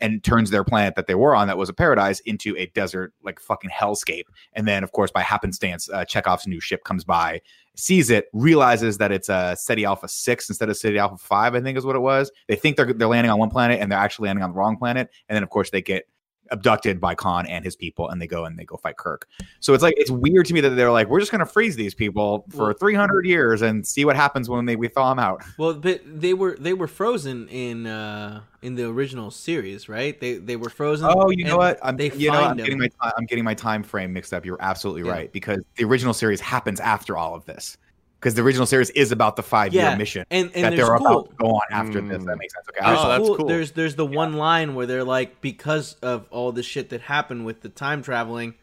and 0.00 0.24
turns 0.24 0.50
their 0.50 0.64
planet 0.64 0.96
that 0.96 1.06
they 1.06 1.14
were 1.14 1.36
on, 1.36 1.46
that 1.46 1.56
was 1.56 1.68
a 1.68 1.72
paradise, 1.72 2.18
into 2.20 2.56
a 2.56 2.66
desert 2.74 3.12
like 3.22 3.38
fucking 3.38 3.70
hellscape. 3.70 4.24
And 4.52 4.66
then, 4.66 4.82
of 4.82 4.90
course, 4.90 5.12
by 5.12 5.22
happenstance, 5.22 5.88
uh, 5.88 6.04
Chekov's 6.04 6.48
new 6.48 6.60
ship 6.60 6.82
comes 6.82 7.04
by, 7.04 7.40
sees 7.76 8.10
it, 8.10 8.26
realizes 8.32 8.98
that 8.98 9.12
it's 9.12 9.28
a 9.28 9.54
Ceti 9.56 9.84
Alpha 9.84 10.08
six 10.08 10.48
instead 10.48 10.68
of 10.68 10.76
Ceti 10.76 10.98
Alpha 10.98 11.16
five. 11.16 11.54
I 11.54 11.60
think 11.60 11.78
is 11.78 11.86
what 11.86 11.94
it 11.94 12.00
was. 12.00 12.32
They 12.48 12.56
think 12.56 12.76
they're 12.76 12.92
they're 12.92 13.08
landing 13.08 13.30
on 13.30 13.38
one 13.38 13.50
planet, 13.50 13.80
and 13.80 13.90
they're 13.90 13.98
actually 13.98 14.26
landing 14.26 14.42
on 14.42 14.50
the 14.50 14.56
wrong 14.56 14.76
planet. 14.76 15.10
And 15.28 15.36
then, 15.36 15.44
of 15.44 15.50
course, 15.50 15.70
they 15.70 15.80
get 15.80 16.06
abducted 16.50 17.00
by 17.00 17.14
Khan 17.14 17.46
and 17.46 17.64
his 17.64 17.74
people, 17.76 18.08
and 18.10 18.20
they 18.20 18.26
go 18.26 18.44
and 18.44 18.58
they 18.58 18.64
go 18.64 18.76
fight 18.76 18.96
Kirk. 18.96 19.26
So 19.60 19.72
it's 19.74 19.82
like 19.82 19.94
it's 19.96 20.10
weird 20.10 20.46
to 20.46 20.54
me 20.54 20.60
that 20.60 20.70
they're 20.70 20.90
like, 20.90 21.08
we're 21.08 21.20
just 21.20 21.32
gonna 21.32 21.46
freeze 21.46 21.76
these 21.76 21.94
people 21.94 22.44
for 22.50 22.66
Well- 22.66 22.74
300 22.74 23.26
years 23.26 23.62
and 23.62 23.86
see 23.86 24.04
what 24.04 24.16
happens 24.16 24.48
when 24.48 24.66
they 24.66 24.76
we 24.76 24.88
thaw 24.88 25.08
them 25.10 25.18
out. 25.18 25.42
Well, 25.58 25.74
but 25.74 26.02
they 26.04 26.34
were 26.34 26.56
they 26.58 26.72
were 26.74 26.86
frozen 26.88 27.48
in 27.48 27.86
uh 27.86 28.40
in 28.62 28.74
the 28.76 28.88
original 28.88 29.30
series, 29.30 29.88
right? 29.88 30.18
They 30.20 30.34
they 30.34 30.56
were 30.56 30.70
frozen. 30.70 31.06
Oh, 31.10 31.30
you 31.30 31.44
know 31.44 31.56
what? 31.56 31.78
I'm 31.82 31.96
they 31.96 32.10
you 32.12 32.30
know 32.30 32.42
I'm 32.42 32.56
getting 32.56 32.78
my 32.78 32.88
ti- 32.88 33.12
I'm 33.18 33.26
getting 33.26 33.44
my 33.44 33.54
time 33.54 33.82
frame 33.82 34.12
mixed 34.12 34.32
up. 34.34 34.44
You're 34.44 34.60
absolutely 34.60 35.04
Yeah. 35.04 35.12
right 35.12 35.32
because 35.32 35.60
the 35.76 35.84
original 35.84 36.14
series 36.14 36.40
happens 36.40 36.80
after 36.80 37.16
all 37.16 37.34
of 37.34 37.44
this. 37.46 37.76
Because 38.24 38.34
the 38.36 38.42
original 38.42 38.64
series 38.64 38.88
is 38.90 39.12
about 39.12 39.36
the 39.36 39.42
five 39.42 39.74
year 39.74 39.82
Yeah, 39.82 39.96
mission 39.96 40.24
and 40.30 40.50
and 40.54 40.64
that 40.64 40.76
they're 40.76 40.86
cool. 40.96 41.06
about 41.06 41.28
to 41.30 41.36
go 41.36 41.46
on 41.50 41.60
after 41.70 42.00
this. 42.00 42.22
Mm. 42.22 42.26
That 42.26 42.38
makes 42.38 42.54
sense. 42.54 42.66
Okay, 42.70 42.80
There's, 42.86 42.98
Oh, 42.98 43.02
I- 43.02 43.08
that's 43.18 43.28
cool. 43.28 43.36
cool. 43.36 43.46
There's 43.48 43.72
there's 43.72 43.94
the 43.96 44.06
one 44.06 44.32
line 44.32 44.74
where 44.74 44.86
they're 44.86 45.04
like, 45.04 45.42
because 45.42 45.92
of 46.02 46.26
all 46.30 46.50
the 46.50 46.62
shit 46.62 46.88
that 46.88 47.02
happened 47.02 47.44
with 47.44 47.60
the 47.60 47.68
time 47.68 48.02
traveling, 48.02 48.54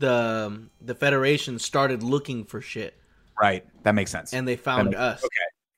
the 0.00 0.12
um, 0.48 0.70
the 0.80 0.96
Federation 0.96 1.60
started 1.60 2.02
looking 2.02 2.44
for 2.44 2.60
shit, 2.60 2.98
right. 3.40 3.64
That 3.84 3.94
makes 3.94 4.10
sense. 4.10 4.32
and 4.34 4.48
they 4.48 4.56
found 4.56 4.86
makes- 4.90 4.98
us. 4.98 5.18
okay. 5.24 5.30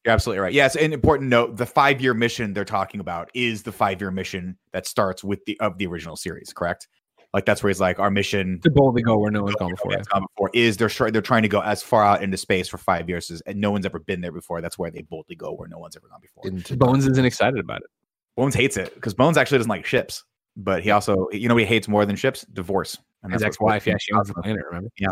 You're 0.06 0.14
absolutely 0.14 0.40
right. 0.40 0.52
Yes, 0.52 0.74
an 0.76 0.92
important 0.92 1.28
note: 1.28 1.56
the 1.56 1.66
five 1.66 2.00
year 2.00 2.14
mission 2.14 2.54
they're 2.54 2.64
talking 2.64 3.00
about 3.00 3.28
is 3.34 3.64
the 3.64 3.72
five 3.72 4.00
year 4.00 4.10
mission 4.12 4.56
that 4.72 4.86
starts 4.86 5.22
with 5.24 5.44
the 5.46 5.58
of 5.60 5.76
the 5.78 5.86
original 5.88 6.16
series. 6.16 6.52
Correct? 6.54 6.86
Like 7.36 7.44
that's 7.44 7.62
where 7.62 7.68
he's 7.68 7.80
like, 7.80 7.98
our 7.98 8.10
mission 8.10 8.60
To 8.62 8.70
boldly 8.70 9.02
go 9.02 9.18
where 9.18 9.30
no 9.30 9.42
one's 9.42 9.56
gone 9.56 9.68
before. 9.70 9.92
yeah, 9.92 10.00
gone 10.10 10.24
before 10.34 10.50
is 10.54 10.78
they're 10.78 10.88
try- 10.88 11.10
they're 11.10 11.20
trying 11.20 11.42
to 11.42 11.48
go 11.48 11.60
as 11.60 11.82
far 11.82 12.02
out 12.02 12.22
into 12.22 12.38
space 12.38 12.66
for 12.66 12.78
five 12.78 13.10
years 13.10 13.30
as, 13.30 13.42
and 13.42 13.60
no 13.60 13.70
one's 13.70 13.84
ever 13.84 13.98
been 13.98 14.22
there 14.22 14.32
before. 14.32 14.62
That's 14.62 14.78
where 14.78 14.90
they 14.90 15.02
boldly 15.02 15.36
go 15.36 15.52
where 15.52 15.68
no 15.68 15.76
one's 15.78 15.96
ever 15.98 16.08
gone 16.08 16.22
before. 16.22 16.44
Into 16.46 16.78
Bones 16.78 17.06
isn't 17.06 17.26
excited 17.26 17.60
about 17.60 17.82
it. 17.82 17.88
Bones 18.36 18.54
hates 18.54 18.78
it 18.78 18.94
because 18.94 19.12
Bones 19.12 19.36
actually 19.36 19.58
doesn't 19.58 19.68
like 19.68 19.84
ships, 19.84 20.24
but 20.56 20.82
he 20.82 20.90
also 20.90 21.28
you 21.32 21.48
know 21.48 21.56
he 21.56 21.64
hates 21.64 21.88
more 21.88 22.04
than 22.06 22.16
ships 22.16 22.42
divorce. 22.52 22.98
And 23.22 23.32
His 23.32 23.42
ex-wife, 23.42 23.88
yeah, 23.88 23.96
she 23.98 24.12
owns 24.12 24.28
the 24.28 24.34
planet. 24.34 24.64
Remember? 24.66 24.88
Yeah. 24.98 25.08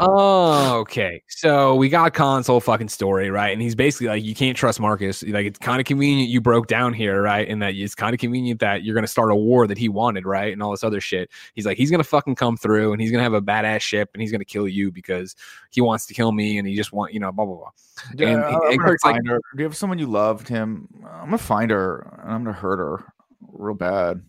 Oh, 0.00 0.78
okay. 0.80 1.22
So 1.28 1.76
we 1.76 1.88
got 1.88 2.12
Khan's 2.12 2.48
whole 2.48 2.58
fucking 2.58 2.88
story, 2.88 3.30
right? 3.30 3.50
And 3.52 3.62
he's 3.62 3.76
basically 3.76 4.08
like, 4.08 4.24
you 4.24 4.34
can't 4.34 4.56
trust 4.56 4.80
Marcus. 4.80 5.22
Like, 5.22 5.46
it's 5.46 5.60
kind 5.60 5.78
of 5.78 5.86
convenient 5.86 6.28
you 6.28 6.40
broke 6.40 6.66
down 6.66 6.92
here, 6.92 7.22
right? 7.22 7.46
And 7.48 7.62
that 7.62 7.74
it's 7.76 7.94
kind 7.94 8.14
of 8.14 8.18
convenient 8.20 8.58
that 8.60 8.82
you're 8.82 8.96
gonna 8.96 9.06
start 9.06 9.30
a 9.30 9.36
war 9.36 9.68
that 9.68 9.78
he 9.78 9.88
wanted, 9.88 10.26
right? 10.26 10.52
And 10.52 10.60
all 10.60 10.72
this 10.72 10.82
other 10.82 11.00
shit. 11.00 11.30
He's 11.54 11.64
like, 11.64 11.76
he's 11.78 11.88
gonna 11.90 12.02
fucking 12.02 12.34
come 12.34 12.56
through, 12.56 12.92
and 12.94 13.00
he's 13.00 13.12
gonna 13.12 13.22
have 13.22 13.34
a 13.34 13.42
badass 13.42 13.80
ship, 13.82 14.10
and 14.12 14.20
he's 14.22 14.32
gonna 14.32 14.44
kill 14.44 14.66
you 14.66 14.90
because 14.90 15.36
he 15.70 15.80
wants 15.80 16.06
to 16.06 16.14
kill 16.14 16.32
me, 16.32 16.58
and 16.58 16.66
he 16.66 16.74
just 16.74 16.92
want, 16.92 17.12
you 17.14 17.20
know, 17.20 17.30
blah 17.30 17.44
blah 17.44 17.56
blah. 17.58 17.70
Yeah, 18.16 18.28
and- 18.28 18.42
uh, 18.42 18.46
I'm 18.46 18.70
and 18.70 18.78
gonna 18.78 18.90
Kirk's 18.90 19.04
like- 19.04 19.16
her. 19.24 19.36
Do 19.54 19.58
you 19.58 19.64
have 19.64 19.76
someone 19.76 20.00
you 20.00 20.06
loved 20.06 20.48
him? 20.48 20.88
I'm 21.08 21.26
gonna 21.26 21.38
find 21.38 21.70
her 21.70 22.18
and 22.24 22.32
I'm 22.32 22.42
gonna 22.42 22.56
hurt 22.56 22.78
her 22.80 23.12
real 23.52 23.74
bad. 23.76 24.22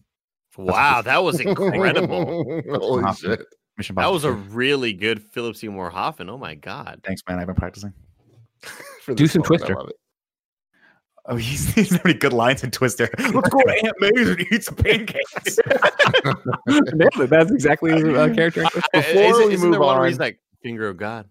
Wow, 0.58 1.02
that 1.02 1.24
was 1.24 1.40
incredible. 1.40 2.62
Holy 2.80 3.04
Wow. 3.04 3.14
shit. 3.14 3.42
Mission 3.78 3.96
that 3.96 4.12
was 4.12 4.24
a 4.24 4.32
really 4.32 4.94
good 4.94 5.24
Philip 5.32 5.56
Seymour 5.56 5.90
Hoffman. 5.90 6.30
Oh 6.30 6.38
my 6.38 6.54
god. 6.54 7.02
thanks, 7.04 7.24
man. 7.28 7.40
I've 7.40 7.48
been 7.48 7.56
practicing. 7.56 7.92
Do 9.16 9.26
some 9.28 9.42
moment, 9.42 9.46
Twister. 9.66 9.76
Oh, 11.26 11.36
he's, 11.38 11.74
he's 11.74 11.92
many 12.04 12.14
good 12.18 12.34
lines 12.34 12.64
in 12.64 12.70
Twister. 12.72 13.10
Let's 13.18 13.32
go 13.32 13.42
to 13.62 13.82
Aunt 13.84 13.96
May's 14.00 14.30
and 14.30 14.42
eat 14.52 14.64
some 14.64 14.76
pancakes. 14.76 15.58
That's 16.66 17.52
exactly 17.52 17.94
his 17.94 18.04
uh, 18.04 18.30
character. 18.36 18.64
Before 18.94 19.22
Isn't- 19.22 19.48
we 19.48 19.54
isn't 19.56 19.70
move 19.72 19.82
on- 19.82 20.08
he's 20.08 20.20
like 20.20 20.40
finger 20.62 20.88
of 20.90 20.98
God. 20.98 21.28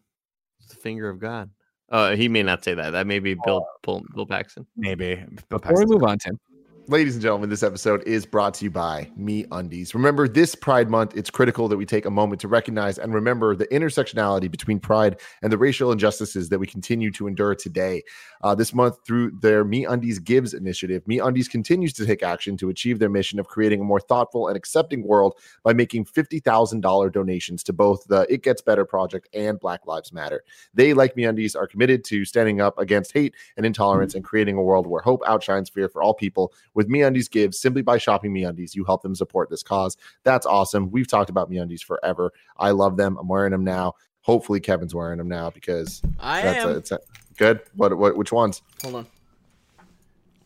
It's 0.60 0.70
the 0.74 0.80
finger 0.80 1.08
of 1.08 1.18
God. 1.18 1.50
Uh, 1.90 2.16
he 2.16 2.26
may 2.28 2.42
not 2.42 2.64
say 2.64 2.74
that. 2.74 2.90
That 2.90 3.06
may 3.06 3.18
be 3.18 3.34
Bill 3.44 3.66
Bill, 3.82 4.02
Bill 4.14 4.26
Paxton. 4.26 4.66
Maybe. 4.76 5.16
Bill 5.48 5.58
Before 5.58 5.74
we 5.74 5.84
Paxton. 5.84 5.88
move 5.90 6.02
on, 6.04 6.18
Tim. 6.18 6.40
Ladies 6.88 7.14
and 7.14 7.22
gentlemen, 7.22 7.48
this 7.48 7.62
episode 7.62 8.02
is 8.08 8.26
brought 8.26 8.54
to 8.54 8.64
you 8.64 8.70
by 8.70 9.08
MeUndies. 9.16 9.94
Remember, 9.94 10.26
this 10.26 10.56
Pride 10.56 10.90
Month, 10.90 11.16
it's 11.16 11.30
critical 11.30 11.68
that 11.68 11.76
we 11.76 11.86
take 11.86 12.06
a 12.06 12.10
moment 12.10 12.40
to 12.40 12.48
recognize 12.48 12.98
and 12.98 13.14
remember 13.14 13.54
the 13.54 13.68
intersectionality 13.68 14.50
between 14.50 14.80
pride 14.80 15.20
and 15.42 15.52
the 15.52 15.56
racial 15.56 15.92
injustices 15.92 16.48
that 16.48 16.58
we 16.58 16.66
continue 16.66 17.12
to 17.12 17.28
endure 17.28 17.54
today. 17.54 18.02
Uh, 18.42 18.52
this 18.56 18.74
month, 18.74 18.96
through 19.06 19.30
their 19.30 19.64
MeUndies 19.64 20.22
Gives 20.22 20.54
initiative, 20.54 21.04
MeUndies 21.04 21.48
continues 21.48 21.92
to 21.92 22.04
take 22.04 22.24
action 22.24 22.56
to 22.56 22.68
achieve 22.68 22.98
their 22.98 23.08
mission 23.08 23.38
of 23.38 23.46
creating 23.46 23.80
a 23.80 23.84
more 23.84 24.00
thoughtful 24.00 24.48
and 24.48 24.56
accepting 24.56 25.06
world 25.06 25.38
by 25.62 25.72
making 25.72 26.04
$50,000 26.04 27.12
donations 27.12 27.62
to 27.62 27.72
both 27.72 28.04
the 28.08 28.26
It 28.28 28.42
Gets 28.42 28.60
Better 28.60 28.84
Project 28.84 29.28
and 29.34 29.60
Black 29.60 29.86
Lives 29.86 30.12
Matter. 30.12 30.42
They, 30.74 30.94
like 30.94 31.14
MeUndies, 31.14 31.54
are 31.54 31.68
committed 31.68 32.02
to 32.06 32.24
standing 32.24 32.60
up 32.60 32.76
against 32.76 33.12
hate 33.12 33.36
and 33.56 33.64
intolerance 33.64 34.16
and 34.16 34.24
creating 34.24 34.56
a 34.56 34.62
world 34.62 34.88
where 34.88 35.00
hope 35.00 35.22
outshines 35.28 35.70
fear 35.70 35.88
for 35.88 36.02
all 36.02 36.12
people 36.12 36.52
with 36.74 36.81
MeUndies 36.88 37.30
Gives. 37.30 37.60
Simply 37.60 37.82
by 37.82 37.98
shopping 37.98 38.32
MeUndies, 38.32 38.74
you 38.74 38.84
help 38.84 39.02
them 39.02 39.14
support 39.14 39.50
this 39.50 39.62
cause. 39.62 39.96
That's 40.24 40.46
awesome. 40.46 40.90
We've 40.90 41.06
talked 41.08 41.30
about 41.30 41.50
MeUndies 41.50 41.82
forever. 41.82 42.32
I 42.58 42.70
love 42.70 42.96
them. 42.96 43.16
I'm 43.18 43.28
wearing 43.28 43.52
them 43.52 43.64
now. 43.64 43.94
Hopefully, 44.22 44.60
Kevin's 44.60 44.94
wearing 44.94 45.18
them 45.18 45.28
now 45.28 45.50
because 45.50 46.00
I 46.20 46.42
that's 46.42 46.64
am. 46.64 46.68
a, 46.70 46.72
it's 46.76 46.92
a, 46.92 47.00
good. 47.36 47.60
What, 47.74 47.96
what? 47.98 48.16
Which 48.16 48.32
ones? 48.32 48.62
Hold 48.82 48.94
on. 48.94 49.06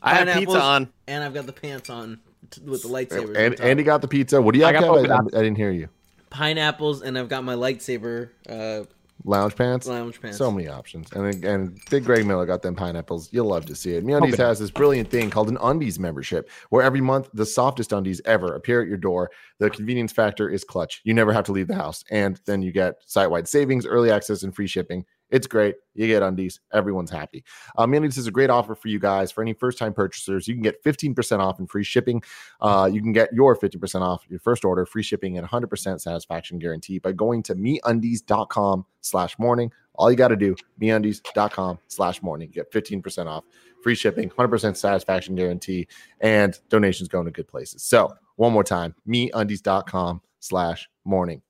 I 0.02 0.14
have 0.14 0.38
pizza 0.38 0.60
on. 0.60 0.92
And 1.06 1.22
I've 1.24 1.34
got 1.34 1.46
the 1.46 1.52
pants 1.52 1.90
on 1.90 2.20
t- 2.50 2.62
with 2.62 2.82
the 2.82 2.88
lightsaber. 2.88 3.36
And. 3.36 3.60
Andy 3.60 3.82
got 3.82 4.02
the 4.02 4.08
pizza. 4.08 4.40
What 4.40 4.54
do 4.54 4.60
you 4.60 4.66
I 4.66 4.72
have? 4.72 4.82
got 4.82 4.96
Kev? 4.96 5.10
I, 5.10 5.38
I 5.38 5.42
didn't 5.42 5.56
hear 5.56 5.70
you. 5.72 5.88
pineapples, 6.30 7.02
and 7.02 7.18
I've 7.18 7.28
got 7.28 7.44
my 7.44 7.54
lightsaber 7.54 8.30
uh, 8.48 8.84
Lounge 9.24 9.56
pants. 9.56 9.86
lounge 9.86 10.20
pants. 10.20 10.38
So 10.38 10.50
many 10.50 10.68
options. 10.68 11.10
And 11.12 11.44
and 11.44 11.80
Big 11.90 12.04
Greg 12.04 12.26
Miller 12.26 12.46
got 12.46 12.62
them 12.62 12.76
pineapples. 12.76 13.32
You'll 13.32 13.46
love 13.46 13.66
to 13.66 13.74
see 13.74 13.94
it. 13.94 14.04
MeUndies 14.04 14.36
has 14.36 14.58
this 14.58 14.70
brilliant 14.70 15.10
thing 15.10 15.30
called 15.30 15.48
an 15.48 15.58
Undies 15.60 15.98
membership, 15.98 16.48
where 16.70 16.82
every 16.82 17.00
month 17.00 17.28
the 17.34 17.46
softest 17.46 17.92
undies 17.92 18.20
ever 18.24 18.54
appear 18.54 18.82
at 18.82 18.88
your 18.88 18.98
door. 18.98 19.30
The 19.58 19.70
convenience 19.70 20.12
factor 20.12 20.48
is 20.48 20.64
clutch. 20.64 21.00
You 21.04 21.14
never 21.14 21.32
have 21.32 21.44
to 21.46 21.52
leave 21.52 21.66
the 21.66 21.74
house, 21.74 22.04
and 22.10 22.40
then 22.46 22.62
you 22.62 22.72
get 22.72 22.96
site-wide 23.06 23.48
savings, 23.48 23.86
early 23.86 24.10
access, 24.10 24.42
and 24.42 24.54
free 24.54 24.66
shipping. 24.66 25.04
It's 25.30 25.46
great. 25.46 25.74
You 25.94 26.06
get 26.06 26.22
undies. 26.22 26.60
Everyone's 26.72 27.10
happy. 27.10 27.44
Um, 27.76 27.90
MeUndies 27.90 28.16
is 28.16 28.26
a 28.26 28.30
great 28.30 28.50
offer 28.50 28.74
for 28.74 28.88
you 28.88 29.00
guys. 29.00 29.32
For 29.32 29.42
any 29.42 29.54
first-time 29.54 29.92
purchasers, 29.92 30.46
you 30.46 30.54
can 30.54 30.62
get 30.62 30.82
15% 30.84 31.40
off 31.40 31.58
and 31.58 31.68
free 31.68 31.82
shipping. 31.82 32.22
Uh, 32.60 32.88
you 32.92 33.02
can 33.02 33.12
get 33.12 33.32
your 33.32 33.56
50% 33.56 34.02
off 34.02 34.24
your 34.28 34.38
first 34.38 34.64
order, 34.64 34.86
free 34.86 35.02
shipping, 35.02 35.36
and 35.36 35.48
100% 35.48 36.00
satisfaction 36.00 36.58
guarantee 36.58 36.98
by 36.98 37.12
going 37.12 37.42
to 37.44 37.54
meundies.com 37.54 38.86
slash 39.00 39.38
morning. 39.38 39.72
All 39.94 40.10
you 40.10 40.16
got 40.16 40.28
to 40.28 40.36
do, 40.36 40.54
meundies.com 40.80 41.78
slash 41.88 42.22
morning. 42.22 42.50
Get 42.50 42.70
15% 42.70 43.26
off, 43.26 43.44
free 43.82 43.94
shipping, 43.94 44.28
100% 44.30 44.76
satisfaction 44.76 45.34
guarantee, 45.34 45.88
and 46.20 46.58
donations 46.68 47.08
going 47.08 47.24
to 47.24 47.30
good 47.32 47.48
places. 47.48 47.82
So 47.82 48.14
one 48.36 48.52
more 48.52 48.64
time, 48.64 48.94
meundies.com 49.08 50.20
slash 50.40 50.88
morning. 51.04 51.42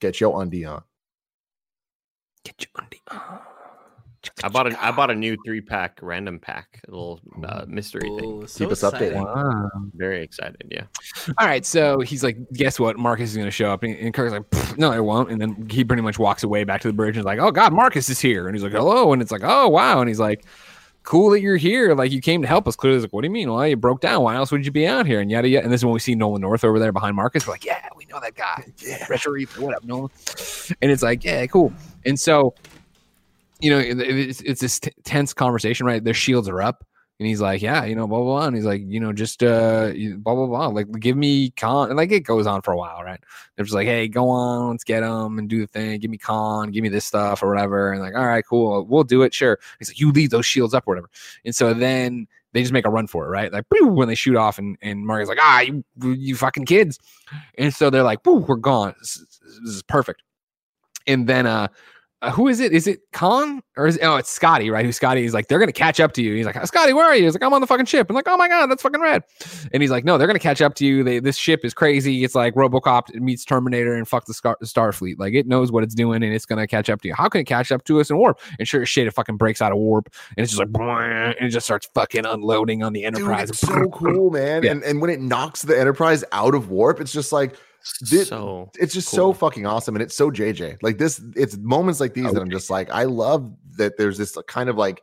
Get 0.00 0.20
your 0.20 0.40
undie 0.40 0.64
on. 0.64 0.82
Get 2.48 2.66
your 2.66 2.82
undie 2.82 3.02
on. 3.10 3.40
I 4.42 4.48
bought 4.48 4.72
a 4.72 4.84
I 4.84 4.90
bought 4.90 5.10
a 5.10 5.14
new 5.14 5.36
three 5.44 5.60
pack 5.60 5.98
random 6.02 6.38
pack, 6.38 6.80
a 6.88 6.90
little 6.90 7.20
uh, 7.44 7.64
mystery 7.68 8.08
thing. 8.18 8.46
So 8.46 8.64
Keep 8.64 8.72
us 8.72 8.82
updated. 8.82 9.22
Wow. 9.22 9.70
Very 9.94 10.22
excited. 10.22 10.56
Yeah. 10.70 10.84
All 11.38 11.46
right, 11.46 11.64
so 11.64 12.00
he's 12.00 12.24
like, 12.24 12.36
guess 12.52 12.80
what? 12.80 12.98
Marcus 12.98 13.30
is 13.30 13.36
going 13.36 13.46
to 13.46 13.52
show 13.52 13.70
up, 13.70 13.82
and, 13.82 13.94
and 13.96 14.14
Kirk's 14.14 14.32
like, 14.32 14.78
no, 14.78 14.92
it 14.92 15.04
won't. 15.04 15.30
And 15.30 15.40
then 15.40 15.68
he 15.70 15.84
pretty 15.84 16.02
much 16.02 16.18
walks 16.18 16.42
away 16.42 16.64
back 16.64 16.80
to 16.80 16.88
the 16.88 16.94
bridge 16.94 17.16
and 17.16 17.20
is 17.20 17.26
like, 17.26 17.38
oh 17.38 17.50
god, 17.50 17.72
Marcus 17.72 18.08
is 18.08 18.18
here, 18.18 18.48
and 18.48 18.56
he's 18.56 18.62
like, 18.62 18.72
hello, 18.72 19.12
and 19.12 19.20
it's 19.20 19.30
like, 19.30 19.42
oh 19.44 19.68
wow, 19.68 20.00
and 20.00 20.08
he's 20.08 20.20
like, 20.20 20.44
cool 21.08 21.30
that 21.30 21.40
you're 21.40 21.56
here, 21.56 21.94
like 21.94 22.12
you 22.12 22.20
came 22.20 22.42
to 22.42 22.48
help 22.48 22.68
us. 22.68 22.76
Clearly, 22.76 23.00
like, 23.00 23.12
what 23.14 23.22
do 23.22 23.28
you 23.28 23.32
mean? 23.32 23.50
Well, 23.50 23.66
you 23.66 23.76
broke 23.76 24.02
down. 24.02 24.22
Why 24.22 24.36
else 24.36 24.52
would 24.52 24.66
you 24.66 24.70
be 24.70 24.86
out 24.86 25.06
here? 25.06 25.20
And 25.20 25.30
yada 25.30 25.48
yada. 25.48 25.64
And 25.64 25.72
this 25.72 25.80
is 25.80 25.84
when 25.86 25.94
we 25.94 26.00
see 26.00 26.14
Nolan 26.14 26.42
North 26.42 26.64
over 26.64 26.78
there 26.78 26.92
behind 26.92 27.16
Marcus. 27.16 27.46
We're 27.46 27.54
like, 27.54 27.64
yeah, 27.64 27.88
we 27.96 28.04
know 28.04 28.20
that 28.20 28.34
guy. 28.34 28.66
Yeah, 28.78 29.06
Retro 29.08 29.32
what 29.58 29.74
up, 29.74 29.84
Nolan? 29.84 30.10
And 30.82 30.90
it's 30.90 31.02
like, 31.02 31.24
yeah, 31.24 31.46
cool. 31.46 31.72
And 32.04 32.20
so, 32.20 32.54
you 33.60 33.70
know, 33.70 33.78
it's, 33.78 34.42
it's 34.42 34.60
this 34.60 34.80
t- 34.80 34.92
tense 35.04 35.32
conversation, 35.32 35.86
right? 35.86 36.04
Their 36.04 36.14
shields 36.14 36.46
are 36.48 36.60
up. 36.60 36.84
And 37.18 37.26
he's 37.26 37.40
like, 37.40 37.60
yeah, 37.60 37.84
you 37.84 37.96
know, 37.96 38.06
blah, 38.06 38.18
blah, 38.18 38.26
blah. 38.26 38.46
And 38.46 38.54
he's 38.54 38.64
like, 38.64 38.82
you 38.86 39.00
know, 39.00 39.12
just 39.12 39.42
uh, 39.42 39.92
blah, 40.18 40.36
blah, 40.36 40.46
blah. 40.46 40.66
Like, 40.68 40.86
give 41.00 41.16
me 41.16 41.50
Khan. 41.50 41.88
And 41.88 41.96
like, 41.96 42.12
it 42.12 42.20
goes 42.20 42.46
on 42.46 42.62
for 42.62 42.70
a 42.70 42.76
while, 42.76 43.02
right? 43.02 43.18
They're 43.56 43.64
just 43.64 43.74
like, 43.74 43.88
hey, 43.88 44.06
go 44.06 44.28
on, 44.28 44.70
let's 44.70 44.84
get 44.84 45.02
him 45.02 45.36
and 45.38 45.48
do 45.48 45.60
the 45.60 45.66
thing. 45.66 45.98
Give 45.98 46.12
me 46.12 46.18
Khan, 46.18 46.70
give 46.70 46.82
me 46.82 46.88
this 46.88 47.04
stuff 47.04 47.42
or 47.42 47.48
whatever. 47.48 47.90
And 47.90 48.00
like, 48.00 48.14
all 48.14 48.24
right, 48.24 48.44
cool, 48.46 48.84
we'll 48.86 49.02
do 49.02 49.22
it. 49.22 49.34
Sure. 49.34 49.58
He's 49.80 49.90
like, 49.90 49.98
you 49.98 50.12
leave 50.12 50.30
those 50.30 50.46
shields 50.46 50.74
up 50.74 50.86
or 50.86 50.92
whatever. 50.92 51.10
And 51.44 51.52
so 51.54 51.74
then 51.74 52.28
they 52.52 52.62
just 52.62 52.72
make 52.72 52.86
a 52.86 52.90
run 52.90 53.08
for 53.08 53.26
it, 53.26 53.30
right? 53.30 53.52
Like, 53.52 53.64
when 53.70 54.06
they 54.06 54.14
shoot 54.14 54.36
off, 54.36 54.58
and, 54.58 54.78
and 54.80 55.04
Mario's 55.04 55.28
like, 55.28 55.38
ah, 55.40 55.60
you, 55.62 55.84
you 56.00 56.36
fucking 56.36 56.66
kids. 56.66 57.00
And 57.58 57.74
so 57.74 57.90
they're 57.90 58.04
like, 58.04 58.24
we're 58.24 58.54
gone. 58.54 58.94
This, 59.00 59.26
this 59.64 59.74
is 59.74 59.82
perfect. 59.82 60.22
And 61.08 61.26
then, 61.26 61.46
uh, 61.46 61.66
uh, 62.20 62.30
who 62.32 62.48
is 62.48 62.58
it? 62.58 62.72
Is 62.72 62.88
it 62.88 63.00
Khan 63.12 63.62
or 63.76 63.86
is 63.86 63.96
it, 63.96 64.02
oh 64.04 64.16
it's 64.16 64.28
Scotty, 64.28 64.70
right? 64.70 64.84
Who 64.84 64.90
Scotty? 64.90 65.22
He's 65.22 65.34
like, 65.34 65.46
they're 65.46 65.60
gonna 65.60 65.70
catch 65.72 66.00
up 66.00 66.12
to 66.14 66.22
you. 66.22 66.34
He's 66.34 66.46
like, 66.46 66.66
Scotty, 66.66 66.92
where 66.92 67.04
are 67.06 67.14
you? 67.14 67.24
He's 67.24 67.34
like, 67.34 67.44
I'm 67.44 67.52
on 67.52 67.60
the 67.60 67.66
fucking 67.66 67.86
ship. 67.86 68.10
I'm 68.10 68.16
like, 68.16 68.26
oh 68.26 68.36
my 68.36 68.48
god, 68.48 68.66
that's 68.66 68.82
fucking 68.82 69.00
rad. 69.00 69.22
And 69.72 69.82
he's 69.82 69.90
like, 69.90 70.04
no, 70.04 70.18
they're 70.18 70.26
gonna 70.26 70.40
catch 70.40 70.60
up 70.60 70.74
to 70.76 70.86
you. 70.86 71.04
They, 71.04 71.20
this 71.20 71.36
ship 71.36 71.64
is 71.64 71.74
crazy. 71.74 72.24
It's 72.24 72.34
like 72.34 72.54
RoboCop 72.54 73.14
meets 73.14 73.44
Terminator 73.44 73.94
and 73.94 74.06
fuck 74.08 74.26
the 74.26 74.34
Star, 74.34 74.56
Starfleet. 74.64 75.14
Like 75.18 75.34
it 75.34 75.46
knows 75.46 75.70
what 75.70 75.84
it's 75.84 75.94
doing 75.94 76.22
and 76.24 76.32
it's 76.32 76.44
gonna 76.44 76.66
catch 76.66 76.90
up 76.90 77.00
to 77.02 77.08
you. 77.08 77.14
How 77.14 77.28
can 77.28 77.40
it 77.40 77.44
catch 77.44 77.70
up 77.70 77.84
to 77.84 78.00
us 78.00 78.10
in 78.10 78.16
warp? 78.16 78.40
And 78.58 78.66
sure 78.66 78.82
as 78.82 78.88
shit, 78.88 79.06
it 79.06 79.12
fucking 79.12 79.36
breaks 79.36 79.62
out 79.62 79.70
of 79.70 79.78
warp 79.78 80.08
and 80.36 80.42
it's 80.42 80.52
just 80.52 80.60
like, 80.60 80.68
and 80.76 81.46
it 81.46 81.50
just 81.50 81.66
starts 81.66 81.88
fucking 81.94 82.26
unloading 82.26 82.82
on 82.82 82.92
the 82.92 83.02
Dude, 83.02 83.14
Enterprise. 83.14 83.50
it's 83.50 83.60
so 83.60 83.88
cool, 83.90 84.30
man. 84.30 84.62
Yeah. 84.68 84.72
And 84.72 84.82
and 84.82 85.00
when 85.00 85.10
it 85.10 85.20
knocks 85.20 85.62
the 85.62 85.78
Enterprise 85.78 86.24
out 86.32 86.54
of 86.54 86.68
warp, 86.68 87.00
it's 87.00 87.12
just 87.12 87.30
like 87.32 87.54
This- 88.10 88.28
so 88.28 88.70
it's 88.74 88.92
just 88.92 89.08
Cool. 89.10 89.16
so 89.16 89.32
fucking 89.32 89.64
awesome 89.66 89.94
and 89.96 90.02
it's 90.02 90.14
so 90.16 90.30
jj 90.30 90.76
like 90.82 90.98
this 90.98 91.20
it's 91.36 91.56
moments 91.58 92.00
like 92.00 92.12
these 92.14 92.32
that 92.32 92.40
i'm 92.42 92.50
just 92.50 92.70
like 92.70 92.90
i 92.90 93.04
love 93.04 93.50
that 93.76 93.96
there's 93.96 94.18
this 94.18 94.36
kind 94.46 94.68
of 94.68 94.76
like 94.76 95.00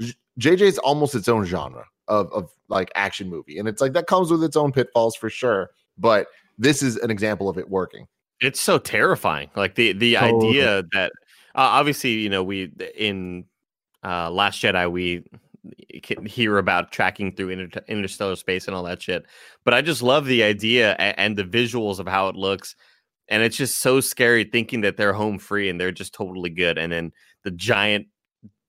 J- 0.00 0.14
jj's 0.38 0.78
almost 0.78 1.14
its 1.14 1.28
own 1.28 1.44
genre 1.44 1.84
of 2.08 2.32
of 2.32 2.50
like 2.68 2.90
action 2.94 3.28
movie 3.28 3.58
and 3.58 3.68
it's 3.68 3.80
like 3.80 3.92
that 3.94 4.06
comes 4.06 4.30
with 4.30 4.42
its 4.44 4.56
own 4.56 4.72
pitfalls 4.72 5.14
for 5.16 5.28
sure 5.28 5.70
but 5.98 6.28
this 6.58 6.82
is 6.82 6.96
an 6.98 7.10
example 7.10 7.48
of 7.48 7.58
it 7.58 7.68
working 7.68 8.06
it's 8.40 8.60
so 8.60 8.78
terrifying 8.78 9.50
like 9.56 9.74
the 9.74 9.92
the 9.92 10.14
Totally. 10.14 10.48
idea 10.50 10.84
that 10.92 11.12
uh, 11.54 11.58
obviously 11.78 12.12
you 12.12 12.30
know 12.30 12.42
we 12.42 12.70
in 12.96 13.44
uh 14.04 14.30
last 14.30 14.62
jedi 14.62 14.90
we 14.90 15.24
can 16.02 16.26
hear 16.26 16.58
about 16.58 16.90
tracking 16.90 17.32
through 17.32 17.50
inter- 17.50 17.84
interstellar 17.88 18.34
space 18.36 18.66
and 18.66 18.74
all 18.74 18.82
that 18.82 19.00
shit 19.00 19.24
but 19.64 19.72
i 19.74 19.80
just 19.80 20.02
love 20.02 20.26
the 20.26 20.42
idea 20.42 20.94
and, 20.98 21.18
and 21.18 21.36
the 21.36 21.44
visuals 21.44 21.98
of 22.00 22.06
how 22.08 22.28
it 22.28 22.34
looks 22.34 22.74
and 23.28 23.42
it's 23.42 23.56
just 23.56 23.78
so 23.78 24.00
scary 24.00 24.44
thinking 24.44 24.80
that 24.80 24.96
they're 24.96 25.12
home 25.12 25.38
free 25.38 25.68
and 25.68 25.80
they're 25.80 25.92
just 25.92 26.12
totally 26.12 26.50
good 26.50 26.78
and 26.78 26.92
then 26.92 27.12
the 27.44 27.50
giant 27.52 28.06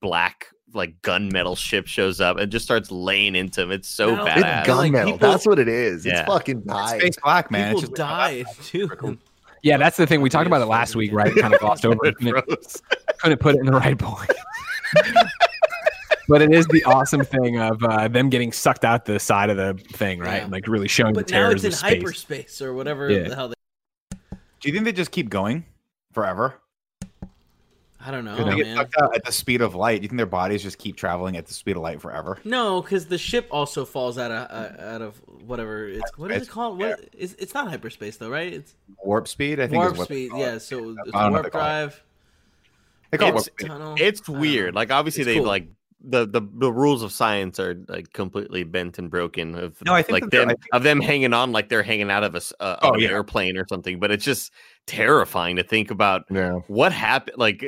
black 0.00 0.46
like 0.72 0.94
gunmetal 1.02 1.56
ship 1.56 1.86
shows 1.86 2.20
up 2.20 2.36
and 2.36 2.50
just 2.52 2.64
starts 2.64 2.90
laying 2.90 3.34
into 3.34 3.62
him 3.62 3.70
it's 3.72 3.88
so 3.88 4.14
No, 4.14 4.24
it's 4.26 4.42
badass 4.42 4.64
gun- 4.66 4.76
like, 4.76 4.92
gunmetal 4.92 5.04
people- 5.12 5.18
that's 5.30 5.46
what 5.46 5.58
it 5.58 5.68
is 5.68 6.04
Yeah. 6.06 6.20
it's 6.20 6.28
fucking 6.28 6.58
It's 6.58 6.66
nice 6.66 7.00
Space 7.00 7.16
Black, 7.22 7.50
man. 7.50 7.74
People 7.74 7.80
It's 7.80 7.88
just 7.90 7.96
died 7.96 8.46
too. 8.62 9.18
Yeah, 9.62 9.78
that's 9.78 9.96
the 9.96 10.06
thing. 10.06 10.20
We 10.20 10.28
talked 10.28 10.46
about 10.46 10.60
it 10.60 10.66
last 10.66 10.94
week, 10.94 11.10
right? 11.10 11.34
Kind 11.34 11.54
of 11.54 11.60
glossed 11.60 11.86
over. 11.86 11.96
it. 12.04 12.14
Couldn't, 12.18 12.82
couldn't 13.18 13.38
put 13.40 13.54
it 13.54 13.60
in 13.60 13.64
the 13.64 13.72
right 13.72 13.96
point. 13.98 14.30
but 16.28 16.42
it 16.42 16.52
is 16.52 16.66
the 16.68 16.82
awesome 16.84 17.24
thing 17.24 17.58
of 17.58 17.82
uh, 17.84 18.08
them 18.08 18.28
getting 18.30 18.52
sucked 18.52 18.84
out 18.84 19.04
the 19.04 19.18
side 19.18 19.50
of 19.50 19.56
the 19.56 19.74
thing, 19.92 20.18
right? 20.20 20.36
Yeah. 20.36 20.42
And 20.44 20.52
like 20.52 20.66
really 20.68 20.88
showing 20.88 21.14
But 21.14 21.26
the 21.28 21.32
now 21.34 21.50
it's 21.50 21.64
in 21.64 21.68
of 21.68 21.74
space. 21.74 21.90
hyperspace 21.98 22.62
or 22.62 22.74
whatever 22.74 23.10
Yeah. 23.10 23.28
the 23.28 23.34
hell. 23.34 23.48
They, 23.48 23.54
Do 24.60 24.68
you 24.68 24.72
think 24.72 24.84
they 24.84 24.92
just 24.92 25.10
keep 25.10 25.28
going 25.30 25.64
forever? 26.12 26.54
I 28.06 28.10
don't 28.10 28.26
know, 28.26 28.36
They 28.36 28.56
get 28.56 28.66
man. 28.66 28.76
sucked 28.76 28.96
out 29.00 29.16
at 29.16 29.24
the 29.24 29.32
speed 29.32 29.62
of 29.62 29.74
light. 29.74 30.00
Do 30.00 30.02
you 30.02 30.08
think 30.08 30.18
their 30.18 30.26
bodies 30.26 30.62
just 30.62 30.76
keep 30.76 30.94
traveling 30.96 31.38
at 31.38 31.46
the 31.46 31.54
speed 31.54 31.76
of 31.76 31.82
light 31.82 32.02
forever? 32.02 32.38
No, 32.44 32.82
because 32.82 33.06
the 33.06 33.16
ship 33.16 33.46
also 33.50 33.86
falls 33.86 34.18
out 34.18 34.30
of 34.30 34.50
uh, 34.50 34.82
out 34.94 35.00
of 35.00 35.16
whatever 35.46 35.88
it's 35.88 36.12
what 36.18 36.30
is 36.30 36.42
it 36.42 36.50
called? 36.50 36.78
What 36.78 37.08
it's, 37.14 37.32
it's 37.38 37.54
not 37.54 37.68
hyperspace 37.68 38.18
though, 38.18 38.28
right? 38.28 38.52
It's 38.52 38.74
Warp 39.02 39.26
speed, 39.26 39.58
I 39.58 39.68
think. 39.68 39.76
warp 39.80 39.92
is 39.94 39.98
what 40.00 40.04
speed. 40.08 40.32
Yeah, 40.36 40.58
so 40.58 40.90
it's 40.90 40.98
I 40.98 41.02
don't 41.04 41.12
know 41.12 41.18
what 41.20 41.32
warp 41.32 41.44
they 41.44 41.50
call 41.50 41.60
it. 41.62 41.64
drive. 41.64 42.02
It 43.12 43.22
It's- 43.22 43.48
Tunnel. 43.58 43.94
it's 43.98 44.28
weird 44.28 44.74
like 44.74 44.90
obviously 44.90 45.22
It's 45.22 45.28
they 45.28 45.36
cool. 45.36 45.46
like 45.46 45.68
the, 46.06 46.26
the 46.26 46.42
the 46.58 46.72
rules 46.72 47.02
of 47.02 47.12
science 47.12 47.58
are 47.58 47.74
like 47.88 48.12
completely 48.12 48.62
bent 48.64 48.98
and 48.98 49.10
broken 49.10 49.54
of 49.54 49.76
No, 49.86 49.94
I 49.94 50.02
think 50.02 50.22
like 50.22 50.30
them 50.30 50.48
think- 50.48 50.60
of 50.72 50.82
them 50.82 51.00
hanging 51.00 51.32
on 51.32 51.52
like 51.52 51.68
they're 51.68 51.82
hanging 51.82 52.10
out 52.10 52.24
of 52.24 52.34
a 52.34 52.42
uh, 52.60 52.76
Oh, 52.82 52.94
of 52.94 53.00
yeah. 53.00 53.08
airplane 53.08 53.56
or 53.56 53.64
something 53.68 53.98
but 54.00 54.10
it's 54.10 54.24
just 54.24 54.52
terrifying 54.86 55.56
to 55.56 55.62
think 55.62 55.90
about 55.90 56.22
yeah 56.30 56.52
what 56.66 56.92
happened 56.92 57.38
like 57.38 57.64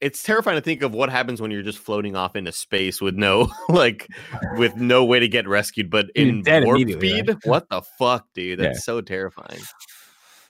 it's 0.00 0.22
terrifying 0.22 0.56
to 0.58 0.60
think 0.60 0.82
of 0.82 0.92
what 0.92 1.08
happens 1.08 1.40
when 1.40 1.50
you're 1.50 1.62
just 1.62 1.78
floating 1.78 2.14
off 2.16 2.36
into 2.36 2.52
space 2.52 3.00
with 3.00 3.14
no 3.14 3.50
like 3.68 4.06
with 4.58 4.76
no 4.76 5.04
way 5.04 5.18
to 5.20 5.28
get 5.28 5.48
rescued 5.48 5.90
but 5.90 6.06
in 6.14 6.42
warp 6.46 6.80
speed 6.90 7.34
what 7.44 7.68
the 7.70 7.80
fuck 7.98 8.26
dude 8.34 8.58
that's 8.58 8.76
Yeah. 8.78 8.80
so 8.80 9.00
terrifying 9.00 9.60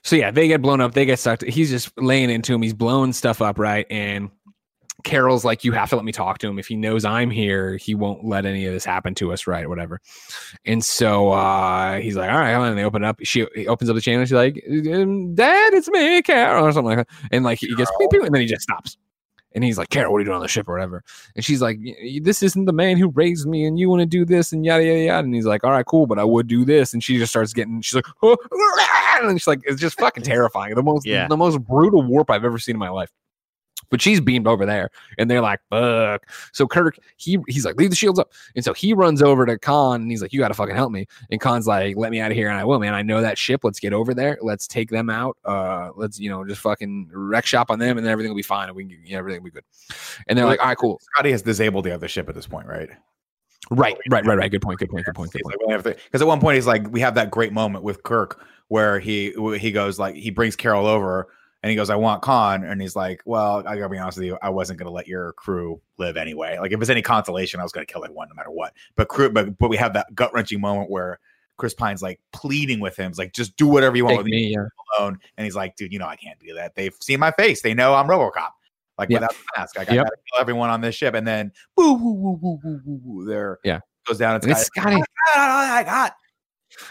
So 0.03 0.15
yeah, 0.15 0.31
they 0.31 0.47
get 0.47 0.61
blown 0.61 0.79
up. 0.79 0.93
They 0.93 1.03
get 1.05 1.19
sucked. 1.19 1.43
He's 1.43 1.69
just 1.69 1.91
laying 1.97 2.29
into 2.29 2.53
him. 2.53 2.61
He's 2.61 2.73
blowing 2.73 3.11
stuff 3.11 3.41
up, 3.41 3.59
right? 3.59 3.85
And 3.89 4.29
Carol's 5.03 5.45
like, 5.45 5.63
"You 5.63 5.71
have 5.73 5.89
to 5.91 5.95
let 5.95 6.05
me 6.05 6.11
talk 6.11 6.39
to 6.39 6.47
him. 6.47 6.57
If 6.59 6.67
he 6.67 6.75
knows 6.75 7.05
I'm 7.05 7.29
here, 7.29 7.77
he 7.77 7.95
won't 7.95 8.25
let 8.25 8.45
any 8.45 8.65
of 8.65 8.73
this 8.73 8.83
happen 8.85 9.13
to 9.15 9.31
us, 9.31 9.47
right? 9.47 9.67
Whatever." 9.69 10.01
And 10.65 10.83
so 10.83 11.29
uh, 11.31 11.99
he's 11.99 12.15
like, 12.15 12.29
"All 12.29 12.37
right." 12.37 12.51
And 12.51 12.77
they 12.77 12.83
open 12.83 13.03
up. 13.03 13.17
She 13.23 13.45
he 13.55 13.67
opens 13.67 13.89
up 13.89 13.95
the 13.95 14.01
channel. 14.01 14.25
She's 14.25 14.33
like, 14.33 14.63
um, 14.93 15.35
"Dad, 15.35 15.73
it's 15.73 15.87
me, 15.89 16.21
Carol," 16.21 16.65
or 16.65 16.71
something 16.71 16.97
like 16.97 17.07
that. 17.07 17.27
And 17.31 17.43
like 17.45 17.59
he 17.59 17.73
gets, 17.75 17.91
and 18.11 18.33
then 18.33 18.41
he 18.41 18.47
just 18.47 18.63
stops. 18.63 18.97
And 19.55 19.63
he's 19.63 19.77
like, 19.77 19.89
Carol, 19.89 20.11
what 20.11 20.17
are 20.17 20.21
you 20.21 20.25
doing 20.25 20.35
on 20.35 20.41
the 20.41 20.47
ship 20.47 20.67
or 20.67 20.73
whatever? 20.73 21.03
And 21.35 21.43
she's 21.43 21.61
like, 21.61 21.77
"Y- 21.81 21.95
y- 22.03 22.19
this 22.21 22.43
isn't 22.43 22.65
the 22.65 22.73
man 22.73 22.97
who 22.97 23.09
raised 23.09 23.47
me, 23.47 23.65
and 23.65 23.79
you 23.79 23.89
want 23.89 24.01
to 24.01 24.05
do 24.05 24.23
this 24.25 24.51
and 24.51 24.63
yada 24.65 24.83
yada 24.83 24.99
yada. 24.99 25.25
And 25.25 25.33
he's 25.33 25.45
like, 25.45 25.63
all 25.63 25.71
right, 25.71 25.85
cool, 25.85 26.05
but 26.05 26.19
I 26.19 26.23
would 26.23 26.47
do 26.47 26.63
this. 26.65 26.93
And 26.93 27.03
she 27.03 27.17
just 27.17 27.31
starts 27.31 27.53
getting, 27.53 27.81
she's 27.81 27.95
like, 27.95 28.05
oh, 28.21 28.37
and 29.23 29.39
she's 29.39 29.47
like, 29.47 29.61
it's 29.63 29.81
just 29.81 29.99
fucking 29.99 30.23
terrifying. 30.23 30.75
The 30.75 30.83
most, 30.83 31.07
Yeah. 31.07 31.27
the 31.27 31.37
most 31.37 31.63
brutal 31.63 32.03
warp 32.03 32.29
I've 32.29 32.45
ever 32.45 32.59
seen 32.59 32.75
in 32.75 32.79
my 32.79 32.89
life. 32.89 33.09
But 33.89 34.01
she's 34.01 34.19
beamed 34.19 34.47
over 34.47 34.65
there, 34.65 34.89
and 35.17 35.29
they're 35.29 35.41
like, 35.41 35.59
"Fuck!" 35.69 36.27
So 36.51 36.67
Kirk, 36.67 36.97
he 37.15 37.37
he's 37.47 37.63
like, 37.63 37.75
"Leave 37.75 37.89
the 37.89 37.95
shields 37.95 38.19
up," 38.19 38.33
and 38.55 38.65
so 38.65 38.73
he 38.73 38.93
runs 38.93 39.21
over 39.21 39.45
to 39.45 39.57
Khan, 39.57 40.01
and 40.01 40.11
he's 40.11 40.21
like, 40.21 40.33
"You 40.33 40.39
got 40.39 40.49
to 40.49 40.53
fucking 40.53 40.75
help 40.75 40.91
me." 40.91 41.05
And 41.31 41.39
Khan's 41.39 41.67
like, 41.67 41.95
"Let 41.95 42.11
me 42.11 42.19
out 42.19 42.31
of 42.31 42.37
here," 42.37 42.49
and 42.49 42.57
I 42.57 42.65
will, 42.65 42.79
man. 42.79 42.93
I 42.93 43.01
know 43.01 43.21
that 43.21 43.37
ship. 43.37 43.61
Let's 43.63 43.79
get 43.79 43.93
over 43.93 44.13
there. 44.13 44.37
Let's 44.41 44.67
take 44.67 44.89
them 44.89 45.09
out. 45.09 45.37
Uh, 45.45 45.91
let's 45.95 46.19
you 46.19 46.29
know 46.29 46.45
just 46.45 46.61
fucking 46.61 47.09
wreck 47.13 47.45
shop 47.45 47.71
on 47.71 47.79
them, 47.79 47.97
and 47.97 48.05
then 48.05 48.11
everything 48.11 48.31
will 48.31 48.37
be 48.37 48.41
fine, 48.41 48.67
and 48.67 48.75
we 48.75 48.83
can, 48.83 48.99
you 49.05 49.13
know, 49.13 49.19
everything 49.19 49.41
will 49.41 49.51
be 49.51 49.53
good. 49.53 49.63
And 50.27 50.37
they're 50.37 50.45
like, 50.45 50.59
"All 50.59 50.67
right, 50.67 50.77
cool." 50.77 50.99
Scotty 51.13 51.31
has 51.31 51.41
disabled 51.41 51.85
the 51.85 51.93
other 51.93 52.07
ship 52.07 52.27
at 52.27 52.35
this 52.35 52.47
point, 52.47 52.67
right? 52.67 52.89
Right, 53.69 53.97
right, 54.09 54.25
right, 54.25 54.37
right. 54.37 54.51
Good 54.51 54.61
point. 54.61 54.79
Good 54.79 54.89
point. 54.89 55.05
Good 55.05 55.15
point. 55.15 55.31
Good 55.31 55.43
point. 55.43 55.83
Because 55.83 56.21
at 56.21 56.27
one 56.27 56.39
point 56.39 56.55
he's 56.55 56.67
like, 56.67 56.89
we 56.91 56.99
have 57.01 57.15
that 57.15 57.31
great 57.31 57.51
moment 57.51 57.83
with 57.83 58.03
Kirk 58.03 58.45
where 58.69 58.99
he 58.99 59.33
he 59.59 59.71
goes 59.71 59.97
like 59.97 60.15
he 60.15 60.29
brings 60.29 60.55
Carol 60.55 60.87
over 60.87 61.27
and 61.63 61.69
he 61.69 61.75
goes, 61.75 61.89
I 61.89 61.95
want 61.95 62.21
Khan, 62.21 62.63
and 62.63 62.81
he's 62.81 62.95
like, 62.95 63.21
well, 63.25 63.59
I 63.67 63.75
gotta 63.75 63.89
be 63.89 63.97
honest 63.97 64.17
with 64.17 64.27
you, 64.27 64.37
I 64.41 64.49
wasn't 64.49 64.79
gonna 64.79 64.91
let 64.91 65.07
your 65.07 65.33
crew 65.33 65.81
live 65.97 66.17
anyway. 66.17 66.57
Like 66.59 66.71
if 66.71 66.79
it's 66.81 66.89
any 66.89 67.01
consolation, 67.01 67.59
I 67.59 67.63
was 67.63 67.71
gonna 67.71 67.85
kill 67.85 68.03
everyone 68.03 68.27
no 68.29 68.35
matter 68.35 68.51
what. 68.51 68.73
But 68.95 69.07
crew, 69.07 69.29
but 69.29 69.57
but 69.57 69.69
we 69.69 69.77
have 69.77 69.93
that 69.93 70.13
gut 70.15 70.33
wrenching 70.33 70.61
moment 70.61 70.89
where 70.89 71.19
Chris 71.57 71.73
Pine's 71.73 72.01
like 72.03 72.19
pleading 72.33 72.79
with 72.79 72.95
him, 72.97 73.09
it's 73.09 73.17
like 73.19 73.33
just 73.33 73.55
do 73.57 73.67
whatever 73.67 73.95
you 73.97 74.05
want 74.05 74.13
Take 74.13 74.23
with 74.25 74.25
me 74.27 74.31
me, 74.31 74.53
yeah. 74.53 74.65
alone, 74.99 75.17
and 75.37 75.45
he's 75.45 75.55
like, 75.55 75.75
dude, 75.75 75.91
you 75.91 75.99
know 75.99 76.05
I 76.07 76.15
can't 76.15 76.39
do 76.39 76.53
that. 76.53 76.75
They've 76.75 76.95
seen 77.01 77.19
my 77.19 77.31
face, 77.31 77.61
they 77.61 77.73
know 77.73 77.93
I'm 77.95 78.07
RoboCop. 78.07 78.49
Like 78.99 79.09
Yeah. 79.09 79.17
without 79.19 79.31
the 79.31 79.59
mask, 79.59 79.77
like, 79.77 79.89
I 79.91 79.95
Yep. 79.95 80.05
gotta 80.05 80.15
kill 80.31 80.41
everyone 80.41 80.69
on 80.69 80.81
this 80.81 80.95
ship, 80.95 81.13
and 81.15 81.27
then 81.27 81.51
woo 81.75 81.93
woo 81.93 82.11
woo 82.13 82.39
woo 82.41 82.59
woo 82.63 82.81
woo 82.85 83.01
woo 83.03 83.25
there, 83.25 83.59
Yeah. 83.63 83.79
goes 84.07 84.17
down. 84.19 84.35
It's, 84.35 84.45
And 84.45 84.51
it's 84.53 84.65
Scotty. 84.65 84.95
Scotty. 84.95 85.03
I 85.35 85.83
got. 85.83 86.15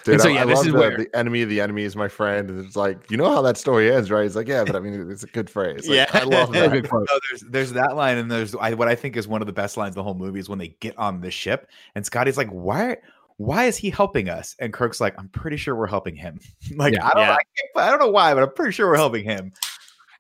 Dude, 0.04 0.14
And 0.14 0.22
so, 0.22 0.28
I- 0.28 0.32
yeah, 0.32 0.42
I 0.42 0.44
this 0.46 0.56
love 0.56 0.66
is 0.66 0.72
the, 0.72 0.78
where- 0.78 0.96
the 0.96 1.16
enemy 1.16 1.42
of 1.42 1.48
the 1.48 1.60
enemy 1.60 1.84
is 1.84 1.94
my 1.96 2.08
friend. 2.08 2.50
And 2.50 2.64
it's 2.64 2.76
like, 2.76 3.10
you 3.10 3.16
know 3.16 3.30
how 3.32 3.42
that 3.42 3.56
story 3.56 3.92
ends, 3.92 4.10
right? 4.10 4.24
It's 4.26 4.34
like, 4.36 4.48
yeah, 4.48 4.64
but 4.64 4.74
I 4.76 4.80
mean, 4.80 5.10
it's 5.10 5.22
a 5.22 5.26
good 5.28 5.48
phrase. 5.48 5.88
Like, 5.88 5.96
Yeah. 5.96 6.06
I 6.12 6.24
love 6.24 6.52
that. 6.52 6.72
good. 6.72 6.90
No, 6.92 7.06
there's 7.30 7.40
there's 7.48 7.72
that 7.74 7.96
line, 7.96 8.18
and 8.18 8.30
there's 8.30 8.54
I, 8.56 8.74
what 8.74 8.88
I 8.88 8.94
think 8.94 9.16
is 9.16 9.28
one 9.28 9.40
of 9.42 9.46
the 9.46 9.52
best 9.52 9.76
lines 9.76 9.90
of 9.90 9.94
the 9.96 10.02
whole 10.02 10.14
movie 10.14 10.40
is 10.40 10.48
when 10.48 10.58
they 10.58 10.68
get 10.80 10.96
on 10.98 11.20
the 11.20 11.30
ship, 11.30 11.68
and 11.94 12.04
Scotty's 12.04 12.36
like, 12.36 12.48
"Why, 12.48 12.96
why 13.36 13.64
is 13.66 13.76
he 13.76 13.90
helping 13.90 14.28
us?" 14.28 14.56
And 14.58 14.72
Kirk's 14.72 15.00
like, 15.00 15.14
"I'm 15.18 15.28
pretty 15.28 15.56
sure 15.56 15.74
we're 15.76 15.86
helping 15.86 16.16
him." 16.16 16.40
like 16.76 16.94
Yeah. 16.94 17.06
I 17.06 17.10
don't, 17.10 17.22
Yeah. 17.22 17.32
I, 17.32 17.36
can't, 17.36 17.86
I 17.86 17.90
don't 17.90 18.00
know 18.00 18.10
why, 18.10 18.34
but 18.34 18.42
I'm 18.42 18.52
pretty 18.52 18.72
sure 18.72 18.88
we're 18.88 18.96
helping 18.96 19.24
him. 19.24 19.52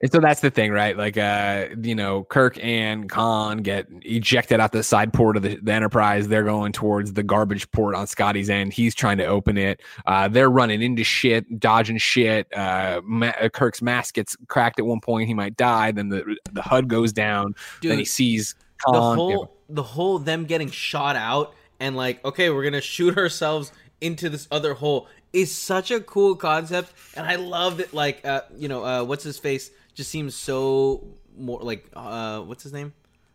And 0.02 0.12
so 0.12 0.20
that's 0.20 0.40
the 0.40 0.50
thing, 0.50 0.72
right? 0.72 0.96
Like, 0.96 1.16
uh, 1.16 1.68
you 1.80 1.94
know, 1.94 2.24
Kirk 2.24 2.62
and 2.62 3.08
Khan 3.08 3.58
get 3.58 3.86
ejected 4.02 4.60
out 4.60 4.72
the 4.72 4.82
side 4.82 5.12
port 5.12 5.36
of 5.36 5.42
the, 5.42 5.58
the 5.62 5.72
Enterprise. 5.72 6.28
They're 6.28 6.44
going 6.44 6.72
towards 6.72 7.14
the 7.14 7.22
garbage 7.22 7.70
port 7.70 7.94
on 7.94 8.06
Scotty's 8.06 8.50
end. 8.50 8.72
He's 8.72 8.94
trying 8.94 9.18
to 9.18 9.26
open 9.26 9.56
it. 9.56 9.80
Uh, 10.06 10.28
they're 10.28 10.50
running 10.50 10.82
into 10.82 11.04
shit, 11.04 11.58
dodging 11.58 11.98
shit. 11.98 12.46
Uh, 12.56 13.00
Ma- 13.04 13.32
uh, 13.40 13.48
Kirk's 13.48 13.80
mask 13.80 14.14
gets 14.14 14.36
cracked 14.48 14.78
at 14.78 14.86
one 14.86 15.00
point. 15.00 15.28
He 15.28 15.34
might 15.34 15.56
die. 15.56 15.92
Then 15.92 16.08
the 16.08 16.36
the 16.52 16.62
HUD 16.62 16.88
goes 16.88 17.12
down. 17.12 17.54
then 17.82 17.92
he 17.92 17.98
Dude, 17.98 18.08
sees 18.08 18.54
the 18.84 19.00
whole 19.00 19.56
the 19.68 19.82
whole 19.82 20.18
them 20.18 20.44
getting 20.44 20.70
shot 20.70 21.16
out 21.16 21.54
and 21.80 21.96
like 21.96 22.24
okay 22.24 22.50
we're 22.50 22.64
gonna 22.64 22.80
shoot 22.80 23.16
ourselves 23.16 23.72
into 24.00 24.28
this 24.28 24.46
other 24.50 24.74
hole 24.74 25.08
is 25.32 25.54
such 25.54 25.90
a 25.90 26.00
cool 26.00 26.36
concept 26.36 26.92
and 27.16 27.26
i 27.26 27.36
love 27.36 27.78
that 27.78 27.92
like 27.92 28.24
uh 28.24 28.42
you 28.56 28.68
know 28.68 28.84
uh 28.84 29.02
what's 29.02 29.24
his 29.24 29.38
face 29.38 29.70
just 29.96 30.10
seems 30.10 30.36
so 30.36 31.04
more 31.36 31.58
like 31.60 31.90
uh 31.96 32.40
what's 32.42 32.62
his 32.62 32.72
name 32.72 32.92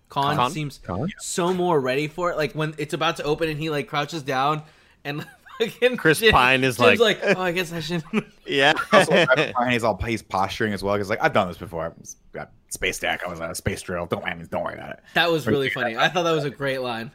Khan, 0.07 0.35
Khan? 0.35 0.51
seems 0.51 0.77
Khan? 0.77 1.09
so 1.19 1.53
more 1.53 1.79
ready 1.81 2.07
for 2.07 2.31
it 2.31 2.38
like 2.38 2.53
when 2.53 2.73
it's 2.77 2.93
about 2.93 3.17
to 3.17 3.23
open 3.23 3.49
and 3.49 3.59
he 3.59 3.69
like 3.69 3.88
crouches 3.88 4.23
down 4.23 4.63
and 5.03 5.25
fucking 5.59 5.97
Chris 5.97 6.19
Jim- 6.19 6.31
Pine 6.31 6.63
is 6.63 6.77
Jim's 6.77 6.99
like- 6.99 7.19
oh 7.23 7.41
i 7.41 7.51
guess 7.51 7.71
i 7.73 7.79
should 7.79 8.03
yeah 8.47 8.73
Also, 8.93 9.11
right 9.13 9.53
he's 9.69 9.83
all 9.83 9.97
he's 9.97 10.21
posturing 10.21 10.71
as 10.73 10.83
well 10.83 10.95
because 10.95 11.09
like 11.09 11.19
I've 11.21 11.33
done 11.33 11.47
this 11.47 11.57
before. 11.57 11.85
I 11.85 11.89
was, 11.99 12.15
got 12.31 12.51
space 12.69 12.99
deck. 12.99 13.21
I 13.25 13.29
was 13.29 13.41
on 13.41 13.51
a 13.51 13.55
space 13.55 13.81
drill. 13.81 14.05
Don't 14.05 14.23
I 14.23 14.33
mean, 14.33 14.47
don't 14.49 14.63
worry 14.63 14.75
about 14.75 14.91
it. 14.91 14.99
that 15.13 15.29
was 15.29 15.45
really 15.47 15.69
funny 15.69 15.97
i 15.97 16.07
thought 16.07 16.23
that 16.23 16.31
was 16.31 16.45
a 16.45 16.49
great 16.49 16.79
line 16.81 17.11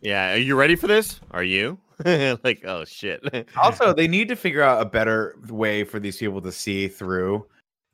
yeah 0.00 0.32
are 0.34 0.38
you 0.38 0.54
ready 0.56 0.76
for 0.76 0.86
this 0.86 1.20
are 1.32 1.42
you 1.44 1.76
like 2.44 2.62
oh 2.64 2.84
shit 2.84 3.20
Also, 3.56 3.92
they 3.92 4.06
need 4.06 4.28
to 4.28 4.36
figure 4.36 4.62
out 4.62 4.80
a 4.80 4.84
better 4.84 5.34
way 5.48 5.82
for 5.82 5.98
these 5.98 6.16
people 6.16 6.40
to 6.42 6.52
see 6.52 6.86
through 6.86 7.44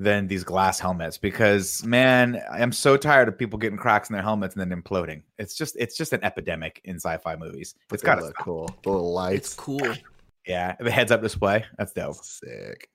than 0.01 0.27
these 0.27 0.43
glass 0.43 0.81
helmets 0.81 1.19
because 1.19 1.85
man, 1.85 2.43
I'm 2.51 2.73
so 2.73 2.97
tired 2.97 3.29
of 3.29 3.39
people 3.39 3.59
getting 3.59 3.79
cracks 3.79 4.11
in 4.11 4.15
their 4.15 4.23
helmets 4.23 4.57
and 4.57 4.71
then 4.71 4.83
imploding. 4.83 5.23
It's 5.39 5.55
just 5.55 5.77
it's 5.79 5.97
just 5.97 6.13
an 6.13 6.23
epidemic 6.25 6.81
in 6.85 6.97
sci-fi 6.97 7.37
movies. 7.37 7.75
But 7.89 7.95
It's 7.95 8.03
they 8.03 8.07
got 8.07 8.17
to 8.17 8.27
look 8.27 8.37
cool. 8.39 8.69
The 8.83 8.91
little 8.91 9.13
lights. 9.13 9.49
It's 9.49 9.55
cool. 9.55 9.81
yeah, 10.47 10.75
the 10.81 10.91
heads 10.91 11.13
up 11.13 11.23
display. 11.23 11.65
That's 11.79 11.93
dope. 11.93 12.17
Sick. 12.17 12.89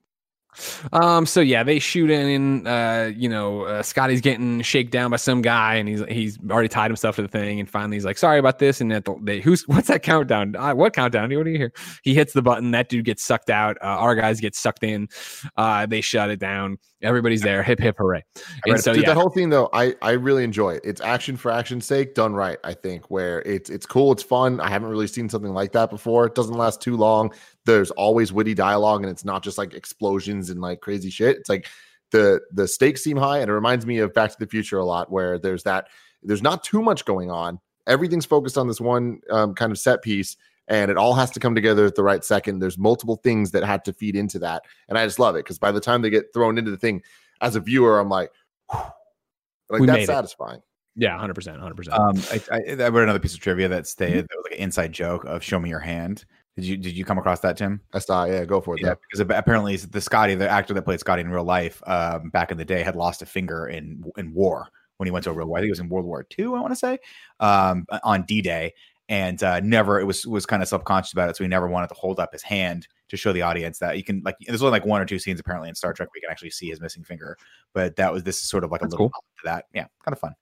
Um. 0.91 1.25
So 1.27 1.41
yeah, 1.41 1.63
they 1.63 1.77
shoot 1.79 2.09
in. 2.09 2.65
Uh. 2.65 3.11
You 3.15 3.29
know, 3.29 3.61
uh, 3.61 3.83
Scotty's 3.83 4.19
getting 4.19 4.61
shaken 4.61 4.89
down 4.91 5.11
by 5.11 5.17
some 5.17 5.41
guy, 5.41 5.75
and 5.75 5.87
he's 5.87 6.03
he's 6.09 6.39
already 6.49 6.67
tied 6.67 6.89
himself 6.89 7.15
to 7.17 7.21
the 7.21 7.27
thing. 7.27 7.59
And 7.59 7.69
finally, 7.69 7.95
he's 7.97 8.03
like, 8.05 8.17
"Sorry 8.17 8.39
about 8.39 8.57
this." 8.57 8.81
And 8.81 8.91
at 8.91 9.05
the, 9.05 9.15
they, 9.21 9.41
who's 9.41 9.63
what's 9.67 9.87
that 9.89 10.01
countdown? 10.01 10.55
Uh, 10.55 10.73
what 10.73 10.93
countdown? 10.93 11.33
What 11.33 11.45
do 11.45 11.51
you 11.51 11.57
hear? 11.57 11.71
He 12.03 12.15
hits 12.15 12.33
the 12.33 12.41
button. 12.41 12.71
That 12.71 12.89
dude 12.89 13.05
gets 13.05 13.23
sucked 13.23 13.51
out. 13.51 13.77
Uh, 13.81 13.85
our 13.85 14.15
guys 14.15 14.41
get 14.41 14.55
sucked 14.55 14.83
in. 14.83 15.07
Uh. 15.55 15.85
They 15.85 16.01
shut 16.01 16.31
it 16.31 16.39
down. 16.39 16.77
Everybody's 17.01 17.41
there. 17.41 17.63
Hip 17.63 17.79
hip 17.79 17.95
hooray! 17.97 18.25
Right. 18.67 18.79
So 18.79 18.93
Dude, 18.93 19.03
yeah, 19.03 19.09
that 19.09 19.17
whole 19.17 19.29
thing 19.29 19.49
though, 19.49 19.69
I 19.71 19.95
I 20.01 20.11
really 20.11 20.43
enjoy 20.43 20.71
it. 20.71 20.81
It's 20.83 20.99
action 20.99 21.37
for 21.37 21.49
action's 21.49 21.85
sake, 21.85 22.13
done 22.13 22.33
right. 22.33 22.57
I 22.63 22.73
think 22.73 23.09
where 23.09 23.41
it's 23.43 23.69
it's 23.69 23.85
cool, 23.85 24.11
it's 24.11 24.23
fun. 24.23 24.59
I 24.59 24.69
haven't 24.69 24.89
really 24.89 25.07
seen 25.07 25.29
something 25.29 25.53
like 25.53 25.71
that 25.71 25.89
before. 25.89 26.25
It 26.25 26.35
doesn't 26.35 26.55
last 26.55 26.81
too 26.81 26.97
long. 26.97 27.33
There's 27.65 27.91
always 27.91 28.33
witty 28.33 28.53
dialogue, 28.53 29.01
and 29.01 29.09
it's 29.09 29.23
not 29.23 29.43
just 29.43 29.57
like 29.57 29.73
explosions 29.73 30.49
and 30.49 30.59
like 30.59 30.81
crazy 30.81 31.09
shit. 31.09 31.37
It's 31.37 31.49
like 31.49 31.67
the 32.11 32.41
the 32.51 32.67
stakes 32.67 33.03
seem 33.03 33.15
high, 33.15 33.39
and 33.39 33.49
it 33.49 33.53
reminds 33.53 33.85
me 33.85 33.99
of 33.99 34.13
Back 34.13 34.31
to 34.31 34.37
the 34.37 34.47
Future 34.47 34.77
a 34.77 34.85
lot, 34.85 35.09
where 35.09 35.39
there's 35.39 35.63
that 35.63 35.87
there's 36.21 36.43
not 36.43 36.63
too 36.63 36.81
much 36.81 37.05
going 37.05 37.31
on. 37.31 37.59
Everything's 37.87 38.25
focused 38.25 38.57
on 38.57 38.67
this 38.67 38.81
one 38.81 39.21
um, 39.29 39.55
kind 39.55 39.71
of 39.71 39.79
set 39.79 40.01
piece, 40.01 40.35
and 40.69 40.89
it 40.89 40.97
all 40.97 41.13
has 41.13 41.29
to 41.31 41.39
come 41.39 41.55
together 41.55 41.85
at 41.85 41.95
the 41.95 42.03
right 42.03 42.23
second. 42.23 42.59
There's 42.59 42.77
multiple 42.77 43.17
things 43.17 43.51
that 43.51 43.63
had 43.63 43.83
to 43.85 43.93
feed 43.93 44.15
into 44.15 44.39
that, 44.39 44.63
and 44.87 44.97
I 44.97 45.05
just 45.05 45.19
love 45.19 45.35
it 45.35 45.39
because 45.43 45.59
by 45.59 45.71
the 45.71 45.81
time 45.81 46.01
they 46.01 46.09
get 46.09 46.33
thrown 46.33 46.57
into 46.57 46.71
the 46.71 46.77
thing, 46.77 47.01
as 47.41 47.55
a 47.55 47.59
viewer, 47.59 47.99
I'm 47.99 48.09
like, 48.09 48.31
whew. 48.71 48.79
like 49.69 49.81
We 49.81 49.87
that's 49.87 49.97
made 49.97 50.03
it. 50.03 50.07
satisfying. 50.07 50.61
yeah, 50.95 51.17
hundred 51.17 51.33
percent, 51.35 51.59
hundred 51.59 51.75
percent. 51.75 51.97
Um, 51.97 52.15
I, 52.31 52.41
I, 52.51 52.83
I 52.85 52.89
read 52.89 53.03
another 53.03 53.19
piece 53.19 53.33
of 53.33 53.39
trivia 53.39 53.67
that 53.67 53.87
stated 53.87 54.25
that 54.29 54.35
was 54.37 54.45
like 54.45 54.53
an 54.59 54.63
inside 54.63 54.91
joke 54.93 55.25
of 55.25 55.43
"Show 55.43 55.59
me 55.59 55.69
your 55.69 55.79
hand." 55.79 56.25
Did 56.55 56.65
you 56.65 56.77
did 56.77 56.97
you 56.97 57.05
come 57.05 57.17
across 57.17 57.39
that, 57.41 57.55
Tim? 57.55 57.79
I 57.93 57.99
saw, 57.99 58.25
yeah, 58.25 58.43
go 58.43 58.59
for 58.59 58.75
it. 58.75 58.81
Yeah, 58.81 58.89
though. 58.89 58.99
because 59.09 59.37
apparently 59.37 59.77
the 59.77 60.01
Scotty, 60.01 60.35
the 60.35 60.49
actor 60.49 60.73
that 60.73 60.81
played 60.81 60.99
Scotty 60.99 61.21
in 61.21 61.29
real 61.29 61.45
life, 61.45 61.81
um, 61.87 62.29
back 62.31 62.51
in 62.51 62.57
the 62.57 62.65
day, 62.65 62.83
had 62.83 62.95
lost 62.97 63.21
a 63.21 63.25
finger 63.25 63.67
in 63.67 64.03
in 64.17 64.33
war 64.33 64.67
when 64.97 65.07
he 65.07 65.11
went 65.11 65.23
to 65.23 65.29
a 65.29 65.33
real 65.33 65.47
war. 65.47 65.57
I 65.57 65.61
think 65.61 65.69
it 65.69 65.71
was 65.71 65.79
in 65.79 65.87
World 65.87 66.05
War 66.05 66.27
II. 66.37 66.45
I 66.47 66.49
want 66.49 66.71
to 66.71 66.75
say 66.75 66.97
um, 67.39 67.85
on 68.03 68.23
D 68.23 68.41
Day, 68.41 68.73
and 69.09 69.41
uh, 69.43 69.59
never 69.59 69.99
it 69.99 70.05
was 70.05 70.25
was 70.25 70.45
kind 70.45 70.61
of 70.61 70.69
subconscious 70.69 71.11
about 71.11 71.29
it, 71.29 71.35
so 71.35 71.43
he 71.43 71.47
never 71.47 71.67
wanted 71.67 71.87
to 71.87 71.95
hold 71.95 72.19
up 72.19 72.31
his 72.31 72.43
hand 72.43 72.87
to 73.09 73.17
show 73.17 73.33
the 73.33 73.41
audience 73.41 73.79
that 73.79 73.97
you 73.97 74.03
can 74.03 74.21
like. 74.23 74.35
There's 74.45 74.61
only 74.61 74.71
like 74.71 74.85
one 74.85 75.01
or 75.01 75.05
two 75.05 75.19
scenes 75.19 75.39
apparently 75.39 75.67
in 75.67 75.75
Star 75.75 75.91
Trek 75.93 76.09
where 76.09 76.17
you 76.17 76.21
can 76.21 76.31
actually 76.31 76.51
see 76.51 76.69
his 76.69 76.79
missing 76.79 77.03
finger, 77.03 77.35
but 77.73 77.95
that 77.97 78.13
was 78.13 78.23
this 78.23 78.37
is 78.37 78.47
sort 78.47 78.63
of 78.63 78.71
like 78.71 78.81
That's 78.81 78.93
a 78.93 78.95
little 78.95 79.09
cool. 79.09 79.23
to 79.39 79.45
that. 79.45 79.65
Yeah, 79.73 79.87
kind 80.05 80.13
of 80.13 80.19
fun, 80.19 80.33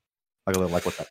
like 0.46 0.56
a 0.56 0.60
little 0.60 0.74
like 0.74 0.86
what's 0.86 0.98
that? 0.98 1.08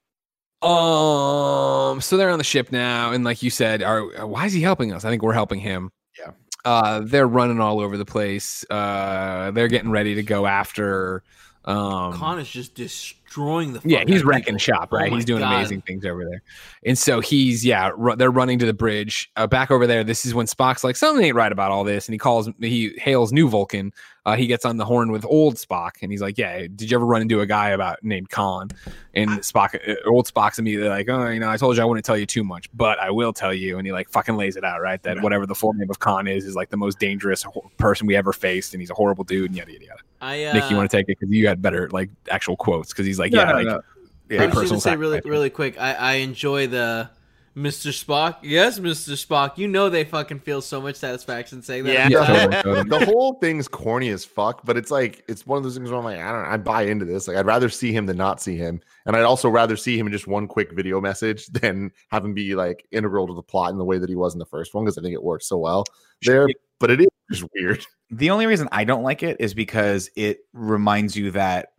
Um, 0.66 2.01
so 2.01 2.16
they're 2.16 2.31
on 2.31 2.39
the 2.39 2.45
ship 2.45 2.70
now, 2.70 3.12
and 3.12 3.24
like 3.24 3.43
you 3.43 3.51
said, 3.51 3.83
are 3.83 4.27
why 4.27 4.45
is 4.47 4.53
he 4.53 4.61
helping 4.61 4.93
us? 4.93 5.05
I 5.05 5.11
think 5.11 5.23
we're 5.23 5.33
helping 5.33 5.59
him. 5.59 5.91
Yeah. 6.19 6.33
Uh, 6.66 7.01
they're 7.05 7.28
running 7.28 7.61
all 7.61 7.81
over 7.81 7.97
the 7.97 8.05
place. 8.05 8.65
Uh, 8.69 9.51
they're 9.53 9.69
getting 9.69 9.91
ready 9.91 10.15
to 10.16 10.23
go 10.23 10.47
after. 10.47 11.23
Um, 11.67 12.13
Khan 12.13 12.39
is 12.39 12.49
just 12.49 12.75
destroying 12.77 13.73
the. 13.73 13.81
yeah, 13.85 14.05
he's 14.07 14.23
wrecking 14.25 14.55
people. 14.55 14.59
shop, 14.59 14.91
Oh 14.93 14.97
right? 14.99 15.11
my 15.11 15.17
he's 15.17 15.25
doing 15.25 15.41
God. 15.41 15.53
amazing 15.55 15.83
things 15.83 16.05
over 16.05 16.25
there. 16.25 16.43
And 16.85 16.97
so 16.97 17.21
he's 17.21 17.65
yeah, 17.65 17.91
ru- 17.97 18.15
they're 18.15 18.31
running 18.31 18.59
to 18.61 18.67
the 18.67 18.73
bridge. 18.73 19.31
Uh, 19.37 19.47
back 19.49 19.71
over 19.73 19.87
there, 19.87 20.05
this 20.05 20.25
is 20.25 20.33
when 20.33 20.47
Spock's 20.47 20.85
like, 20.85 20.95
something 20.97 21.25
ain't 21.25 21.35
right 21.35 21.51
about 21.51 21.73
all 21.73 21.83
this, 21.83 22.07
and 22.07 22.15
he 22.15 22.19
calls, 22.19 22.49
he 22.61 22.95
hails 22.99 23.33
New 23.33 23.49
Vulcan. 23.49 23.93
Uh, 24.25 24.35
he 24.37 24.47
gets 24.49 24.65
on 24.65 24.77
the 24.77 24.85
horn 24.85 25.13
with 25.13 25.25
old 25.25 25.55
Spock, 25.55 25.91
and 26.03 26.11
he's 26.11 26.21
like, 26.21 26.37
"Yeah, 26.37 26.63
did 26.63 26.91
you 26.91 26.97
ever 26.97 27.07
run 27.07 27.23
into 27.23 27.41
a 27.43 27.47
guy 27.47 27.69
about 27.71 28.03
named 28.03 28.29
Khan?" 28.31 28.69
And 29.15 29.31
Spock, 29.31 29.77
uh, 29.89 29.95
old 30.09 30.27
Spock's 30.27 30.59
immediately 30.59 30.89
like, 30.89 31.09
"Oh, 31.09 31.29
you 31.29 31.39
know, 31.39 31.49
I 31.49 31.57
told 31.57 31.77
you 31.77 31.83
I 31.83 31.87
wouldn't 31.87 32.05
tell 32.05 32.17
you 32.19 32.27
too 32.27 32.43
much, 32.43 32.69
but 32.75 32.99
I 32.99 33.11
will 33.13 33.33
tell 33.33 33.55
you." 33.55 33.79
And 33.79 33.87
he 33.87 33.93
like 33.93 34.09
fucking 34.11 34.37
lays 34.37 34.57
it 34.57 34.65
out, 34.65 34.81
right? 34.81 35.01
That 35.05 35.23
whatever 35.23 35.47
the 35.47 35.55
full 35.55 35.75
name 35.75 35.91
of 35.91 36.01
Khan 36.01 36.27
is 36.27 36.45
is 36.45 36.57
like 36.57 36.71
the 36.71 36.77
most 36.77 36.99
dangerous 36.99 37.45
ho- 37.45 37.71
person 37.77 38.09
we 38.09 38.17
ever 38.17 38.33
faced, 38.33 38.75
and 38.75 38.81
he's 38.81 38.91
a 38.91 38.95
horrible 38.95 39.23
dude, 39.23 39.51
and 39.51 39.57
yada 39.57 39.73
yada 39.73 39.85
yada. 39.85 40.01
I 40.21 40.45
uh, 40.45 40.53
Nick, 40.55 40.71
you 40.71 40.77
want 40.77 40.91
to 40.91 40.97
take 40.97 41.09
it 41.09 41.19
because 41.19 41.35
you 41.35 41.47
had 41.47 41.61
better 41.63 41.89
like 41.91 42.11
actual 42.31 42.57
quotes 42.57 42.93
because 42.93 43.07
he's 43.07 43.19
like, 43.19 43.33
No, 43.33 43.41
"Yeah, 43.41 43.45
no, 43.45 43.55
like." 43.55 43.67
no. 43.67 43.81
I 44.29 44.37
Great 44.49 44.55
was 44.55 44.71
gonna 44.71 44.81
say 44.81 44.97
really, 44.97 45.21
really 45.25 45.51
quick. 45.51 45.81
I, 45.81 45.93
I 45.95 46.13
enjoy 46.15 46.67
the 46.67 47.09
Mr. 47.57 47.89
Spock. 47.89 48.37
Yes, 48.43 48.79
Mr. 48.79 49.13
Spock. 49.13 49.57
You 49.57 49.67
know 49.67 49.89
they 49.89 50.05
fucking 50.05 50.41
feel 50.41 50.61
so 50.61 50.81
much 50.81 50.97
satisfaction 50.97 51.63
saying 51.63 51.85
that. 51.85 51.93
Yeah. 51.93 52.09
Yeah, 52.09 52.27
time. 52.27 52.51
totally, 52.51 52.63
totally. 52.85 52.99
the 52.99 53.07
whole 53.07 53.35
thing's 53.35 53.67
corny 53.67 54.11
as 54.11 54.25
fuck, 54.27 54.65
but 54.65 54.77
it's 54.77 54.91
like 54.91 55.25
it's 55.27 55.47
one 55.47 55.57
of 55.57 55.63
those 55.63 55.77
things 55.77 55.89
where 55.89 55.99
I'm 55.99 56.05
like, 56.05 56.19
I 56.19 56.33
don't 56.33 56.43
know, 56.43 56.49
I 56.51 56.57
buy 56.59 56.83
into 56.83 57.07
this. 57.07 57.29
Like 57.29 57.39
I'd 57.39 57.47
rather 57.47 57.71
see 57.71 57.93
him 57.93 58.05
than 58.05 58.19
not 58.19 58.43
see 58.43 58.57
him. 58.57 58.81
And 59.07 59.17
I'd 59.17 59.23
also 59.23 59.49
rather 59.49 59.77
see 59.77 59.99
him 59.99 60.07
in 60.07 60.13
just 60.13 60.27
one 60.27 60.47
quick 60.47 60.73
video 60.73 61.01
message 61.01 61.47
than 61.53 61.93
have 62.11 62.25
him 62.25 62.35
be 62.35 62.55
like 62.55 62.87
integral 62.93 63.27
to 63.27 63.35
the 63.35 63.43
plot 63.43 63.71
in 63.71 63.79
the 63.79 63.85
way 63.85 63.99
that 63.99 64.09
he 64.09 64.17
was 64.17 64.35
in 64.35 64.39
the 64.39 64.47
first 64.47 64.75
one, 64.75 64.85
because 64.85 64.99
I 64.99 65.03
think 65.03 65.15
it 65.15 65.23
works 65.23 65.49
so 65.49 65.57
well 65.57 65.85
there. 66.23 66.49
But 66.79 66.91
it 66.91 67.01
is 67.01 67.09
just 67.31 67.44
weird. 67.55 67.85
The 68.11 68.31
only 68.31 68.47
reason 68.47 68.69
I 68.70 68.85
don't 68.85 69.03
like 69.03 69.24
it 69.24 69.36
is 69.40 69.53
because 69.53 70.09
it 70.15 70.39
reminds 70.53 71.16
you 71.16 71.32
that 71.32 71.70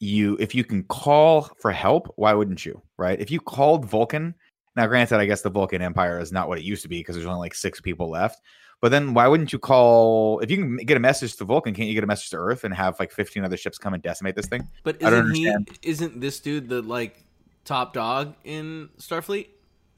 you, 0.00 0.36
if 0.40 0.52
you 0.52 0.64
can 0.64 0.82
call 0.82 1.48
for 1.60 1.70
help, 1.70 2.12
why 2.16 2.34
wouldn't 2.34 2.66
you? 2.66 2.82
Right? 2.98 3.20
If 3.20 3.30
you 3.30 3.38
called 3.38 3.84
Vulcan, 3.84 4.34
now 4.74 4.88
granted, 4.88 5.18
I 5.18 5.26
guess 5.26 5.42
the 5.42 5.48
Vulcan 5.48 5.80
Empire 5.80 6.18
is 6.18 6.32
not 6.32 6.48
what 6.48 6.58
it 6.58 6.64
used 6.64 6.82
to 6.82 6.88
be 6.88 6.98
because 6.98 7.14
there's 7.14 7.26
only 7.26 7.38
like 7.38 7.54
six 7.54 7.80
people 7.80 8.10
left. 8.10 8.40
But 8.80 8.90
then 8.90 9.14
why 9.14 9.28
wouldn't 9.28 9.52
you 9.52 9.60
call 9.60 10.40
if 10.40 10.50
you 10.50 10.56
can 10.56 10.76
get 10.78 10.96
a 10.96 11.00
message 11.00 11.36
to 11.36 11.44
Vulcan? 11.44 11.72
Can't 11.74 11.88
you 11.88 11.94
get 11.94 12.02
a 12.02 12.08
message 12.08 12.30
to 12.30 12.38
Earth 12.38 12.64
and 12.64 12.74
have 12.74 12.98
like 12.98 13.12
15 13.12 13.44
other 13.44 13.56
ships 13.56 13.78
come 13.78 13.94
and 13.94 14.02
decimate 14.02 14.34
this 14.34 14.46
thing? 14.46 14.68
But 14.82 15.04
I 15.04 15.10
don't 15.10 15.26
isn't 15.26 15.34
he? 15.36 15.48
understand. 15.48 15.78
Isn't 15.82 16.20
this 16.20 16.40
dude 16.40 16.68
the 16.68 16.82
like 16.82 17.22
top 17.64 17.92
dog 17.92 18.34
in 18.42 18.88
Starfleet? 18.98 19.48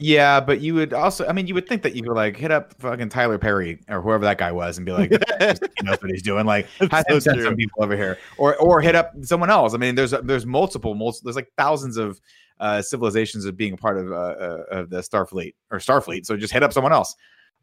Yeah, 0.02 0.40
but 0.40 0.60
you 0.60 0.74
would 0.74 0.92
also, 0.92 1.24
I 1.28 1.32
mean, 1.32 1.46
you 1.46 1.54
would 1.54 1.68
think 1.68 1.82
that 1.82 1.94
you 1.94 2.02
could 2.02 2.16
like 2.16 2.36
hit 2.36 2.50
up 2.50 2.74
fucking 2.80 3.08
Tyler 3.08 3.38
Perry 3.38 3.78
or 3.88 4.02
whoever 4.02 4.24
that 4.24 4.36
guy 4.36 4.50
was 4.50 4.76
and 4.76 4.84
be 4.84 4.90
like, 4.90 5.12
he 5.12 5.16
knows 5.84 6.02
what 6.02 6.10
he's 6.10 6.22
doing. 6.22 6.44
Like, 6.44 6.66
have 6.90 7.04
so 7.08 7.20
send 7.20 7.40
some 7.40 7.54
people 7.54 7.84
over 7.84 7.96
here, 7.96 8.18
or 8.36 8.56
or 8.56 8.80
hit 8.80 8.96
up 8.96 9.12
someone 9.22 9.48
else. 9.48 9.74
I 9.74 9.76
mean, 9.76 9.94
there's 9.94 10.10
there's 10.24 10.44
multiple, 10.44 10.96
multiple 10.96 11.28
there's 11.28 11.36
like 11.36 11.52
thousands 11.56 11.98
of 11.98 12.20
uh, 12.58 12.82
civilizations 12.82 13.44
of 13.44 13.56
being 13.56 13.74
a 13.74 13.76
part 13.76 13.96
of 13.96 14.10
uh, 14.10 14.14
uh, 14.14 14.64
of 14.72 14.90
the 14.90 14.98
Starfleet 14.98 15.54
or 15.70 15.78
Starfleet. 15.78 16.26
So 16.26 16.36
just 16.36 16.52
hit 16.52 16.64
up 16.64 16.72
someone 16.72 16.92
else. 16.92 17.14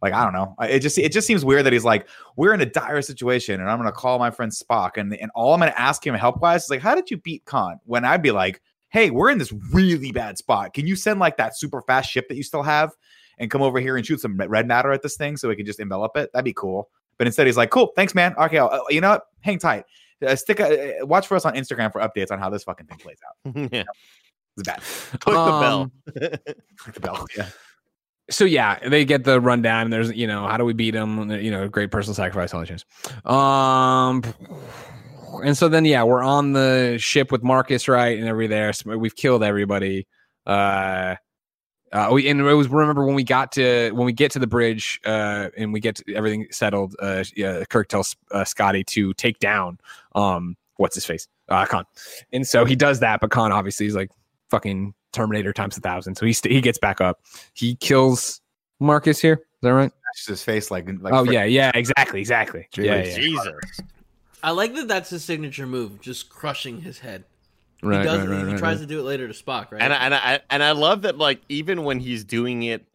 Like 0.01 0.13
I 0.13 0.23
don't 0.23 0.31
know. 0.31 0.55
It 0.61 0.79
just 0.79 0.97
it 0.97 1.11
just 1.11 1.27
seems 1.27 1.43
weird 1.43 1.65
that 1.65 1.73
he's 1.73 1.83
like, 1.83 2.07
we're 2.37 2.53
in 2.53 2.61
a 2.61 2.65
dire 2.65 3.01
situation, 3.01 3.59
and 3.59 3.69
I'm 3.69 3.79
gonna 3.79 3.91
call 3.91 4.17
my 4.17 4.31
friend 4.31 4.49
Spock, 4.49 4.91
and 4.95 5.13
and 5.13 5.29
all 5.35 5.53
I'm 5.53 5.59
gonna 5.59 5.73
ask 5.77 6.07
him 6.07 6.15
help 6.15 6.41
wise 6.41 6.63
is 6.63 6.69
like, 6.69 6.79
how 6.79 6.95
did 6.95 7.11
you 7.11 7.17
beat 7.17 7.43
Khan? 7.43 7.81
When 7.83 8.05
I'd 8.05 8.21
be 8.21 8.31
like, 8.31 8.61
hey, 8.89 9.09
we're 9.09 9.29
in 9.29 9.37
this 9.37 9.53
really 9.71 10.11
bad 10.11 10.37
spot. 10.37 10.73
Can 10.73 10.87
you 10.87 10.95
send 10.95 11.19
like 11.19 11.37
that 11.37 11.57
super 11.57 11.81
fast 11.81 12.09
ship 12.09 12.27
that 12.29 12.35
you 12.35 12.43
still 12.43 12.63
have 12.63 12.91
and 13.37 13.49
come 13.51 13.61
over 13.61 13.79
here 13.79 13.97
and 13.97 14.05
shoot 14.05 14.19
some 14.21 14.37
red 14.37 14.67
matter 14.67 14.91
at 14.91 15.01
this 15.01 15.15
thing 15.15 15.37
so 15.37 15.47
we 15.47 15.55
can 15.55 15.65
just 15.65 15.79
envelop 15.79 16.15
it? 16.17 16.29
That'd 16.33 16.45
be 16.45 16.53
cool. 16.53 16.89
But 17.17 17.27
instead, 17.27 17.47
he's 17.47 17.57
like, 17.57 17.69
cool, 17.69 17.91
thanks, 17.95 18.15
man. 18.15 18.33
Okay, 18.37 18.57
I'll, 18.57 18.69
uh, 18.69 18.79
you 18.89 19.01
know 19.01 19.09
what? 19.11 19.23
Hang 19.41 19.59
tight. 19.59 19.85
Uh, 20.25 20.35
stick 20.35 20.59
a, 20.59 20.99
uh, 21.01 21.05
watch 21.05 21.27
for 21.27 21.35
us 21.35 21.45
on 21.45 21.53
Instagram 21.53 21.91
for 21.91 22.01
updates 22.01 22.31
on 22.31 22.39
how 22.39 22.49
this 22.49 22.63
fucking 22.63 22.87
thing 22.87 22.97
plays 22.97 23.17
out. 23.27 23.69
yeah. 23.73 23.83
It's 24.57 24.67
bad. 24.67 24.81
Click 25.21 25.35
Um, 25.37 25.91
the 26.05 26.11
bell. 26.19 26.39
Click 26.77 26.93
the 26.95 26.99
bell. 26.99 27.25
Yeah. 27.37 27.47
so 28.29 28.43
yeah, 28.45 28.79
they 28.89 29.05
get 29.05 29.23
the 29.23 29.39
rundown. 29.39 29.83
And 29.85 29.93
there's 29.93 30.11
you 30.11 30.27
know 30.27 30.45
how 30.47 30.57
do 30.57 30.65
we 30.65 30.73
beat 30.73 30.91
them? 30.91 31.29
You 31.31 31.51
know, 31.51 31.67
great 31.69 31.91
personal 31.91 32.15
sacrifice, 32.15 32.53
all 32.53 32.59
that 32.61 32.65
jazz. 32.67 32.83
Um, 33.25 34.23
and 35.43 35.57
so 35.57 35.69
then 35.69 35.85
yeah, 35.85 36.03
we're 36.03 36.23
on 36.23 36.53
the 36.53 36.97
ship 36.99 37.31
with 37.31 37.43
Marcus, 37.43 37.87
right, 37.87 38.17
and 38.17 38.27
everybody 38.27 38.55
there. 38.55 38.73
So 38.73 38.97
we've 38.97 39.15
killed 39.15 39.43
everybody. 39.43 40.07
Uh, 40.45 41.15
uh, 41.91 42.09
we 42.11 42.29
and 42.29 42.39
it 42.39 42.53
was 42.53 42.67
remember 42.67 43.05
when 43.05 43.15
we 43.15 43.23
got 43.23 43.51
to 43.53 43.91
when 43.91 44.05
we 44.05 44.13
get 44.13 44.31
to 44.31 44.39
the 44.39 44.47
bridge, 44.47 44.99
uh, 45.05 45.49
and 45.57 45.73
we 45.73 45.79
get 45.79 45.95
to 45.95 46.15
everything 46.15 46.47
settled. 46.51 46.95
Uh, 46.99 47.23
yeah, 47.35 47.63
Kirk 47.65 47.87
tells 47.87 48.15
uh, 48.31 48.43
Scotty 48.43 48.83
to 48.85 49.13
take 49.15 49.39
down 49.39 49.79
um, 50.15 50.55
what's 50.77 50.95
his 50.95 51.05
face, 51.05 51.27
uh, 51.49 51.65
Khan, 51.65 51.85
and 52.31 52.47
so 52.47 52.65
he 52.65 52.75
does 52.75 52.99
that. 52.99 53.21
But 53.21 53.31
Khan 53.31 53.51
obviously 53.51 53.87
is 53.87 53.95
like 53.95 54.11
fucking 54.51 54.93
Terminator 55.13 55.51
times 55.51 55.77
a 55.77 55.81
thousand, 55.81 56.15
so 56.15 56.25
he 56.25 56.33
st- 56.33 56.53
he 56.53 56.61
gets 56.61 56.77
back 56.77 57.01
up. 57.01 57.21
He 57.53 57.75
kills 57.75 58.41
Marcus 58.79 59.19
here. 59.19 59.33
Is 59.33 59.61
that 59.63 59.73
right? 59.73 59.91
That's 60.05 60.27
his 60.27 60.43
face 60.43 60.69
like, 60.69 60.87
like 61.01 61.13
oh 61.13 61.25
frick- 61.25 61.33
yeah, 61.33 61.43
yeah, 61.45 61.71
exactly, 61.73 62.19
exactly. 62.19 62.67
Yeah, 62.77 63.03
yeah. 63.03 63.15
Jesus. 63.15 63.81
I 64.43 64.51
like 64.51 64.73
that. 64.75 64.87
That's 64.87 65.09
his 65.09 65.23
signature 65.23 65.67
move, 65.67 66.01
just 66.01 66.29
crushing 66.29 66.81
his 66.81 66.99
head. 66.99 67.25
Right, 67.81 67.99
he 67.99 68.05
does. 68.05 68.19
right, 68.19 68.29
right, 68.29 68.37
he 68.39 68.43
right, 68.51 68.57
tries 68.57 68.77
right. 68.77 68.81
to 68.81 68.87
do 68.87 68.99
it 68.99 69.03
later 69.03 69.27
to 69.27 69.33
Spock, 69.33 69.71
right? 69.71 69.81
And 69.81 69.93
I, 69.93 69.97
and 69.97 70.15
I 70.15 70.39
and 70.49 70.63
I 70.63 70.71
love 70.71 71.03
that 71.03 71.17
like 71.17 71.41
even 71.49 71.83
when 71.83 71.99
he's 71.99 72.23
doing 72.23 72.63
it 72.63 72.85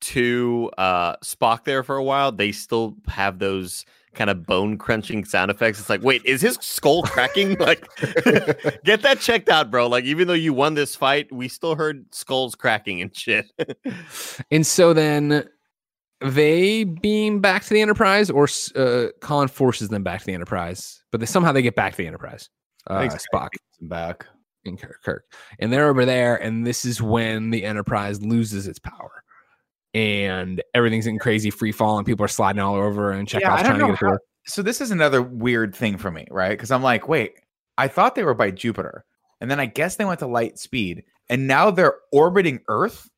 to 0.00 0.70
uh 0.78 1.16
Spock 1.16 1.64
there 1.64 1.82
for 1.82 1.96
a 1.96 2.04
while, 2.04 2.32
they 2.32 2.52
still 2.52 2.96
have 3.08 3.38
those 3.38 3.84
kind 4.14 4.28
of 4.28 4.44
bone 4.44 4.76
crunching 4.76 5.24
sound 5.24 5.50
effects. 5.50 5.78
It's 5.78 5.88
like, 5.88 6.02
wait, 6.02 6.24
is 6.24 6.40
his 6.40 6.58
skull 6.60 7.02
cracking? 7.02 7.54
like 7.60 7.86
get 8.84 9.02
that 9.02 9.18
checked 9.20 9.48
out, 9.48 9.70
bro. 9.70 9.86
Like 9.86 10.04
even 10.04 10.28
though 10.28 10.34
you 10.34 10.52
won 10.52 10.74
this 10.74 10.96
fight, 10.96 11.32
we 11.32 11.48
still 11.48 11.74
heard 11.74 12.12
skulls 12.14 12.54
cracking 12.54 13.00
and 13.02 13.16
shit. 13.16 13.50
And 14.50 14.66
so 14.66 14.92
then 14.92 15.48
they 16.20 16.84
beam 16.84 17.40
back 17.40 17.64
to 17.64 17.70
the 17.74 17.80
Enterprise, 17.80 18.30
or 18.30 18.48
uh, 18.76 19.06
Khan 19.20 19.48
forces 19.48 19.88
them 19.88 20.02
back 20.02 20.20
to 20.20 20.26
the 20.26 20.34
Enterprise, 20.34 21.02
but 21.10 21.20
they 21.20 21.26
somehow 21.26 21.52
they 21.52 21.62
get 21.62 21.74
back 21.76 21.92
to 21.92 21.96
the 21.98 22.06
Enterprise. 22.06 22.48
Uh, 22.86 23.08
Spock 23.34 23.48
back. 23.82 24.26
and 24.64 24.80
Kirk, 24.80 25.00
Kirk, 25.04 25.24
and 25.58 25.72
they're 25.72 25.88
over 25.88 26.04
there, 26.04 26.36
and 26.36 26.66
this 26.66 26.84
is 26.84 27.00
when 27.02 27.50
the 27.50 27.64
Enterprise 27.64 28.22
loses 28.22 28.66
its 28.66 28.78
power, 28.78 29.22
and 29.94 30.62
everything's 30.74 31.06
in 31.06 31.18
crazy 31.18 31.50
free 31.50 31.72
fall, 31.72 31.98
and 31.98 32.06
people 32.06 32.24
are 32.24 32.28
sliding 32.28 32.60
all 32.60 32.76
over, 32.76 33.10
and 33.12 33.30
Yeah, 33.32 33.40
Chekov's 33.40 33.60
I 33.60 33.62
don't 33.62 33.64
trying 33.64 33.74
to 33.74 33.78
know 33.86 33.92
get 33.92 34.02
it 34.02 34.06
how- 34.06 34.18
So 34.46 34.62
this 34.62 34.80
is 34.80 34.90
another 34.90 35.20
weird 35.22 35.74
thing 35.74 35.98
for 35.98 36.10
me, 36.10 36.26
right? 36.30 36.50
Because 36.50 36.70
I'm 36.70 36.82
like, 36.82 37.06
wait, 37.08 37.34
I 37.76 37.88
thought 37.88 38.14
they 38.14 38.24
were 38.24 38.34
by 38.34 38.50
Jupiter, 38.50 39.04
and 39.40 39.50
then 39.50 39.60
I 39.60 39.66
guess 39.66 39.96
they 39.96 40.04
went 40.04 40.20
to 40.20 40.26
light 40.26 40.58
speed, 40.58 41.04
and 41.28 41.46
now 41.46 41.70
they're 41.70 41.96
orbiting 42.12 42.60
Earth. 42.68 43.08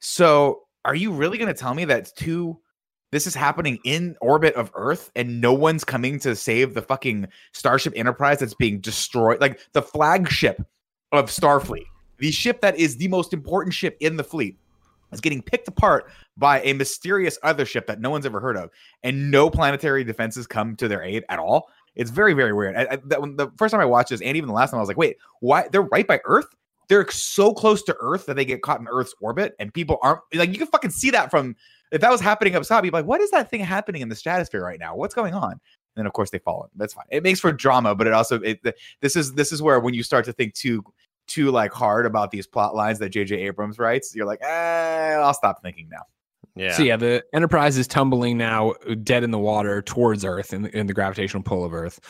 So 0.00 0.62
are 0.88 0.94
you 0.94 1.12
really 1.12 1.36
going 1.36 1.52
to 1.52 1.58
tell 1.58 1.74
me 1.74 1.84
that 1.84 2.10
two? 2.16 2.58
This 3.10 3.26
is 3.26 3.34
happening 3.34 3.78
in 3.84 4.16
orbit 4.22 4.54
of 4.54 4.70
Earth, 4.74 5.10
and 5.14 5.38
no 5.38 5.52
one's 5.52 5.84
coming 5.84 6.18
to 6.20 6.34
save 6.34 6.72
the 6.72 6.80
fucking 6.80 7.28
Starship 7.52 7.92
Enterprise 7.94 8.38
that's 8.38 8.54
being 8.54 8.80
destroyed, 8.80 9.38
like 9.38 9.60
the 9.72 9.82
flagship 9.82 10.62
of 11.12 11.26
Starfleet, 11.26 11.84
the 12.18 12.30
ship 12.30 12.62
that 12.62 12.76
is 12.76 12.96
the 12.96 13.08
most 13.08 13.34
important 13.34 13.74
ship 13.74 13.98
in 14.00 14.16
the 14.16 14.24
fleet, 14.24 14.58
is 15.12 15.20
getting 15.20 15.42
picked 15.42 15.68
apart 15.68 16.10
by 16.38 16.62
a 16.62 16.72
mysterious 16.72 17.38
other 17.42 17.66
ship 17.66 17.86
that 17.86 18.00
no 18.00 18.08
one's 18.08 18.24
ever 18.24 18.40
heard 18.40 18.56
of 18.56 18.70
and 19.02 19.30
no 19.30 19.50
planetary 19.50 20.04
defenses 20.04 20.46
come 20.46 20.74
to 20.76 20.88
their 20.88 21.02
aid 21.02 21.22
at 21.28 21.38
all. 21.38 21.70
It's 21.96 22.10
very, 22.10 22.32
very 22.32 22.54
weird. 22.54 22.76
I, 22.76 22.88
I, 22.92 22.96
the 22.96 23.52
first 23.58 23.72
time 23.72 23.80
I 23.80 23.86
watched 23.86 24.10
this, 24.10 24.22
and 24.22 24.38
even 24.38 24.48
the 24.48 24.54
last 24.54 24.70
time, 24.70 24.78
I 24.78 24.80
was 24.80 24.88
like, 24.88 24.96
wait, 24.96 25.18
why? 25.40 25.68
They're 25.70 25.82
right 25.82 26.06
by 26.06 26.20
Earth. 26.24 26.46
They're 26.88 27.08
so 27.10 27.52
close 27.52 27.82
to 27.84 27.96
Earth 28.00 28.26
that 28.26 28.36
they 28.36 28.44
get 28.44 28.62
caught 28.62 28.80
in 28.80 28.88
Earth's 28.88 29.14
orbit, 29.20 29.54
and 29.58 29.72
people 29.72 29.98
aren't 30.02 30.20
like 30.34 30.50
you 30.50 30.58
can 30.58 30.66
fucking 30.66 30.90
see 30.90 31.10
that 31.10 31.30
from 31.30 31.54
if 31.92 32.00
that 32.00 32.10
was 32.10 32.20
happening 32.20 32.54
up 32.54 32.62
top. 32.64 32.84
You'd 32.84 32.92
be 32.92 32.96
like, 32.96 33.06
what 33.06 33.20
is 33.20 33.30
that 33.30 33.50
thing 33.50 33.60
happening 33.60 34.02
in 34.02 34.08
the 34.08 34.14
stratosphere 34.14 34.62
right 34.62 34.80
now? 34.80 34.96
What's 34.96 35.14
going 35.14 35.34
on? 35.34 35.52
And 35.52 35.60
then 35.96 36.06
of 36.06 36.12
course 36.12 36.30
they 36.30 36.38
fall 36.38 36.64
in. 36.64 36.70
That's 36.76 36.94
fine. 36.94 37.06
It 37.10 37.22
makes 37.22 37.40
for 37.40 37.52
drama, 37.52 37.94
but 37.94 38.06
it 38.06 38.12
also 38.12 38.40
it, 38.40 38.60
this 39.00 39.16
is 39.16 39.34
this 39.34 39.52
is 39.52 39.62
where 39.62 39.80
when 39.80 39.94
you 39.94 40.02
start 40.02 40.24
to 40.26 40.32
think 40.32 40.54
too 40.54 40.82
too 41.26 41.50
like 41.50 41.72
hard 41.72 42.06
about 42.06 42.30
these 42.30 42.46
plot 42.46 42.74
lines 42.74 42.98
that 42.98 43.10
J.J. 43.10 43.36
Abrams 43.36 43.78
writes, 43.78 44.14
you're 44.14 44.26
like, 44.26 44.40
eh, 44.42 45.14
I'll 45.14 45.34
stop 45.34 45.62
thinking 45.62 45.88
now. 45.90 46.02
Yeah. 46.56 46.72
So 46.72 46.82
yeah, 46.82 46.96
the 46.96 47.24
Enterprise 47.32 47.78
is 47.78 47.86
tumbling 47.86 48.36
now, 48.36 48.70
uh, 48.70 48.96
dead 49.00 49.22
in 49.22 49.30
the 49.30 49.38
water 49.38 49.80
towards 49.80 50.24
Earth 50.24 50.52
in, 50.52 50.66
in 50.66 50.88
the 50.88 50.92
gravitational 50.92 51.42
pull 51.42 51.64
of 51.64 51.72
Earth. 51.72 52.00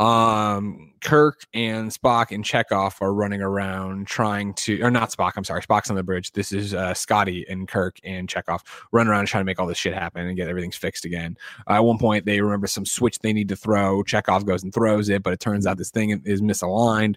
Um, 0.00 0.94
Kirk 1.00 1.46
and 1.54 1.90
Spock 1.90 2.30
and 2.30 2.44
Chekov 2.44 3.00
are 3.00 3.12
running 3.12 3.42
around 3.42 4.06
trying 4.06 4.54
to, 4.54 4.80
or 4.82 4.90
not 4.90 5.10
Spock. 5.10 5.32
I'm 5.36 5.44
sorry, 5.44 5.62
Spock's 5.62 5.90
on 5.90 5.96
the 5.96 6.02
bridge. 6.02 6.32
This 6.32 6.52
is 6.52 6.74
uh, 6.74 6.94
Scotty 6.94 7.46
and 7.48 7.68
Kirk 7.68 7.98
and 8.04 8.28
Chekov 8.28 8.60
running 8.92 9.10
around 9.10 9.26
trying 9.26 9.42
to 9.42 9.44
make 9.44 9.58
all 9.58 9.66
this 9.66 9.78
shit 9.78 9.94
happen 9.94 10.26
and 10.26 10.36
get 10.36 10.48
everything's 10.48 10.76
fixed 10.76 11.04
again. 11.04 11.36
Uh, 11.68 11.74
at 11.74 11.84
one 11.84 11.98
point, 11.98 12.24
they 12.24 12.40
remember 12.40 12.66
some 12.66 12.84
switch 12.84 13.18
they 13.18 13.32
need 13.32 13.48
to 13.48 13.56
throw. 13.56 14.02
Chekov 14.02 14.44
goes 14.44 14.62
and 14.62 14.72
throws 14.72 15.08
it, 15.08 15.22
but 15.22 15.32
it 15.32 15.40
turns 15.40 15.66
out 15.66 15.78
this 15.78 15.90
thing 15.90 16.20
is 16.24 16.40
misaligned. 16.40 17.16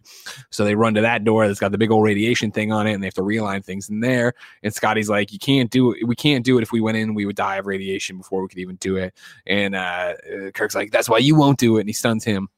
So 0.49 0.63
they 0.63 0.75
run 0.75 0.93
to 0.95 1.01
that 1.01 1.23
door 1.23 1.47
that's 1.47 1.59
got 1.59 1.71
the 1.71 1.77
big 1.77 1.91
old 1.91 2.03
radiation 2.03 2.51
thing 2.51 2.71
on 2.71 2.87
it, 2.87 2.93
and 2.93 3.03
they 3.03 3.07
have 3.07 3.13
to 3.15 3.21
realign 3.21 3.63
things 3.63 3.89
in 3.89 3.99
there. 3.99 4.33
And 4.63 4.73
Scotty's 4.73 5.09
like, 5.09 5.31
"You 5.31 5.39
can't 5.39 5.71
do 5.71 5.93
it. 5.93 6.07
We 6.07 6.15
can't 6.15 6.45
do 6.45 6.57
it. 6.57 6.61
If 6.61 6.71
we 6.71 6.81
went 6.81 6.97
in, 6.97 7.13
we 7.13 7.25
would 7.25 7.35
die 7.35 7.57
of 7.57 7.67
radiation 7.67 8.17
before 8.17 8.41
we 8.41 8.47
could 8.47 8.59
even 8.59 8.75
do 8.77 8.97
it." 8.97 9.13
And 9.45 9.75
uh, 9.75 10.13
Kirk's 10.53 10.75
like, 10.75 10.91
"That's 10.91 11.09
why 11.09 11.17
you 11.17 11.35
won't 11.35 11.59
do 11.59 11.77
it." 11.77 11.81
And 11.81 11.89
he 11.89 11.93
stuns 11.93 12.23
him. 12.23 12.49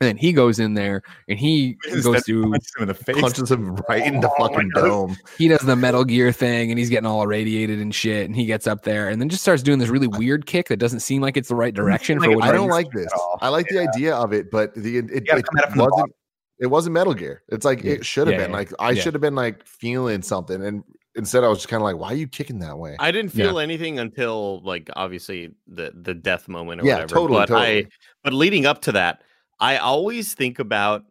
And 0.00 0.08
then 0.08 0.16
he 0.16 0.32
goes 0.32 0.58
in 0.58 0.74
there 0.74 1.02
and 1.28 1.38
he 1.38 1.74
goes 2.02 2.24
through. 2.24 2.50
Punches 2.50 2.72
him 2.76 2.82
in 2.82 2.88
the 2.88 2.94
face. 2.94 3.20
Punches 3.20 3.50
him 3.50 3.76
right 3.88 4.04
in 4.04 4.20
the 4.20 4.28
Oh 4.38 4.48
fucking 4.48 4.70
dome. 4.74 5.16
He 5.38 5.46
does 5.48 5.60
the 5.60 5.76
Metal 5.76 6.04
Gear 6.04 6.32
thing, 6.32 6.70
and 6.70 6.78
he's 6.78 6.90
getting 6.90 7.06
all 7.06 7.22
irradiated 7.22 7.78
and 7.78 7.94
shit. 7.94 8.26
And 8.26 8.34
he 8.34 8.44
gets 8.44 8.66
up 8.66 8.82
there, 8.82 9.08
and 9.08 9.20
then 9.20 9.28
just 9.28 9.42
starts 9.42 9.62
doing 9.62 9.78
this 9.78 9.88
really 9.88 10.08
weird 10.18 10.46
kick 10.46 10.68
that 10.68 10.78
doesn't 10.78 11.00
seem 11.00 11.22
like 11.22 11.36
it's 11.36 11.48
the 11.48 11.54
right 11.54 11.72
direction 11.72 12.18
like 12.18 12.26
for 12.26 12.32
it- 12.32 12.36
what 12.36 12.44
I 12.48 12.52
don't 12.52 12.68
like 12.70 12.90
this. 12.92 13.08
I 13.40 13.48
like 13.50 13.68
the 13.68 13.78
idea 13.78 14.14
of 14.16 14.32
it, 14.32 14.50
but 14.50 14.74
the 14.74 14.98
it, 14.98 15.10
it, 15.10 15.28
it 15.28 15.44
come 15.46 15.58
at 15.64 15.72
the 15.74 15.82
wasn't. 15.84 16.12
It 16.58 16.66
wasn't 16.66 16.94
Metal 16.94 17.14
Gear. 17.14 17.42
It's 17.48 17.64
like 17.64 17.82
Yeah. 17.84 17.92
it 17.94 18.06
should 18.06 18.26
have 18.26 18.34
Yeah, 18.34 18.44
been. 18.46 18.50
yeah. 18.50 18.56
Like 18.56 18.72
I 18.78 18.90
Yeah. 18.92 19.02
should 19.02 19.14
have 19.14 19.20
been 19.20 19.34
like 19.36 19.64
feeling 19.66 20.22
something, 20.22 20.64
and 20.64 20.82
instead 21.16 21.44
I 21.44 21.48
was 21.48 21.58
just 21.58 21.68
kind 21.68 21.80
of 21.80 21.84
like, 21.84 21.96
"Why 21.96 22.08
are 22.12 22.16
you 22.16 22.26
kicking 22.28 22.58
that 22.60 22.76
way?" 22.78 22.96
I 22.98 23.10
didn't 23.12 23.30
feel 23.32 23.58
anything 23.60 23.98
until 24.00 24.60
like 24.64 24.90
obviously 24.96 25.52
the 25.68 25.92
the 25.94 26.14
death 26.14 26.48
moment 26.48 26.80
or 26.82 26.86
Yeah, 26.86 26.94
whatever. 26.94 27.14
totally, 27.14 27.38
but 27.38 27.50
I 27.52 27.66
totally. 27.66 27.88
but 28.24 28.32
leading 28.32 28.66
up 28.66 28.82
to 28.82 28.92
that, 28.92 29.22
I 29.60 29.76
always 29.78 30.34
think 30.34 30.58
about 30.58 31.04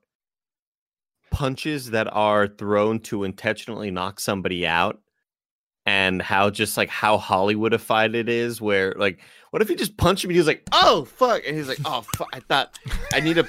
punches 1.32 1.91
that 1.91 2.07
are 2.14 2.48
thrown 2.48 2.99
to 2.99 3.24
intentionally 3.24 3.90
knock 3.90 4.20
somebody 4.20 4.68
out 4.68 4.99
and 5.86 6.22
how 6.22 6.49
just 6.49 6.78
like 6.78 6.90
how 6.90 7.18
Hollywoodified 7.18 8.15
it 8.15 8.30
is 8.30 8.61
where 8.61 8.94
like 8.98 9.20
what 9.49 9.61
if 9.61 9.68
he 9.68 9.76
just 9.76 9.98
punched 9.98 10.24
him 10.24 10.30
and 10.30 10.36
he 10.36 10.40
was 10.40 10.48
like, 10.48 10.64
oh 10.72 11.06
fuck 11.06 11.41
and 11.45 11.57
he's 11.57 11.68
like, 11.68 11.80
oh 11.86 12.02
fuck 12.15 12.30
I 12.34 12.40
thought 12.40 12.78
I 13.11 13.20
need 13.20 13.34
to 13.36 13.48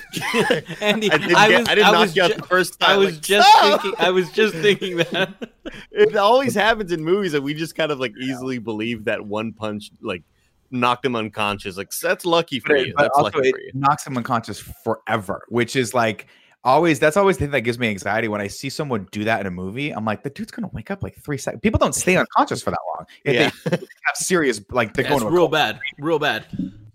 Andy, 0.83 1.11
I 1.12 1.19
didn't, 1.19 1.37
I 1.37 1.49
get- 1.49 1.59
was- 1.61 1.69
I 1.69 1.75
didn't 1.75 1.87
I 1.89 1.93
knock 1.93 2.01
was 2.01 2.16
you 2.16 2.23
out 2.23 2.31
ju- 2.31 2.37
the 2.39 2.43
first 2.47 2.81
time. 2.81 2.91
I 2.91 2.97
was 2.97 3.15
like, 3.15 3.21
just 3.23 3.49
"No!" 3.62 3.77
thinking. 3.79 3.95
I 4.05 4.11
was 4.11 4.31
just 4.33 4.55
thinking 4.55 4.97
that. 4.97 5.53
it 5.93 6.16
always 6.16 6.55
happens 6.55 6.91
in 6.91 7.05
movies 7.05 7.33
that 7.33 7.43
we 7.43 7.55
just 7.55 7.75
kind 7.77 7.93
of 7.93 8.01
like 8.01 8.15
easily 8.21 8.59
believe 8.59 9.05
that 9.05 9.25
one 9.25 9.53
punch 9.53 9.91
like 10.01 10.23
knocked 10.74 11.05
him 11.05 11.16
unconscious. 11.16 11.76
Like 11.76 11.90
that's 12.02 12.26
lucky 12.26 12.60
for 12.60 12.74
But, 12.76 12.86
you. 12.86 12.94
but 12.96 13.02
That's 13.05 13.16
also 13.18 13.38
lucky 13.38 13.48
it 13.48 13.52
for 13.52 13.60
you. 13.60 13.70
knocks 13.74 14.06
him 14.06 14.16
unconscious 14.16 14.60
forever, 14.60 15.42
which 15.48 15.76
is 15.76 15.94
like 15.94 16.26
always. 16.64 16.98
That's 16.98 17.16
always 17.16 17.36
the 17.38 17.44
thing 17.44 17.52
that 17.52 17.60
gives 17.62 17.78
me 17.78 17.88
anxiety 17.88 18.28
when 18.28 18.40
I 18.40 18.46
see 18.48 18.68
someone 18.68 19.09
do 19.12 19.24
that 19.24 19.40
in 19.40 19.46
a 19.46 19.51
movie. 19.51 19.90
I'm 19.90 20.05
like, 20.05 20.22
the 20.22 20.30
dude's 20.30 20.51
gonna 20.51 20.70
wake 20.72 20.90
up 20.90 21.02
like 21.02 21.14
three 21.16 21.38
seconds. 21.38 21.60
People 21.62 21.78
don't 21.78 21.94
stay 21.94 22.16
unconscious 22.18 22.62
for 22.62 22.70
that 22.70 22.80
long. 22.96 23.06
If 23.24 23.34
Yeah. 23.34 23.51
they 23.70 23.76
have 24.05 24.16
serious, 24.16 24.60
like 24.70 24.94
they're 24.94 25.05
That's 25.05 25.12
going 25.20 25.22
to 25.22 25.28
a 25.28 25.32
real 25.32 25.48
bad. 25.48 25.78
Real 25.98 26.18
bad. 26.18 26.46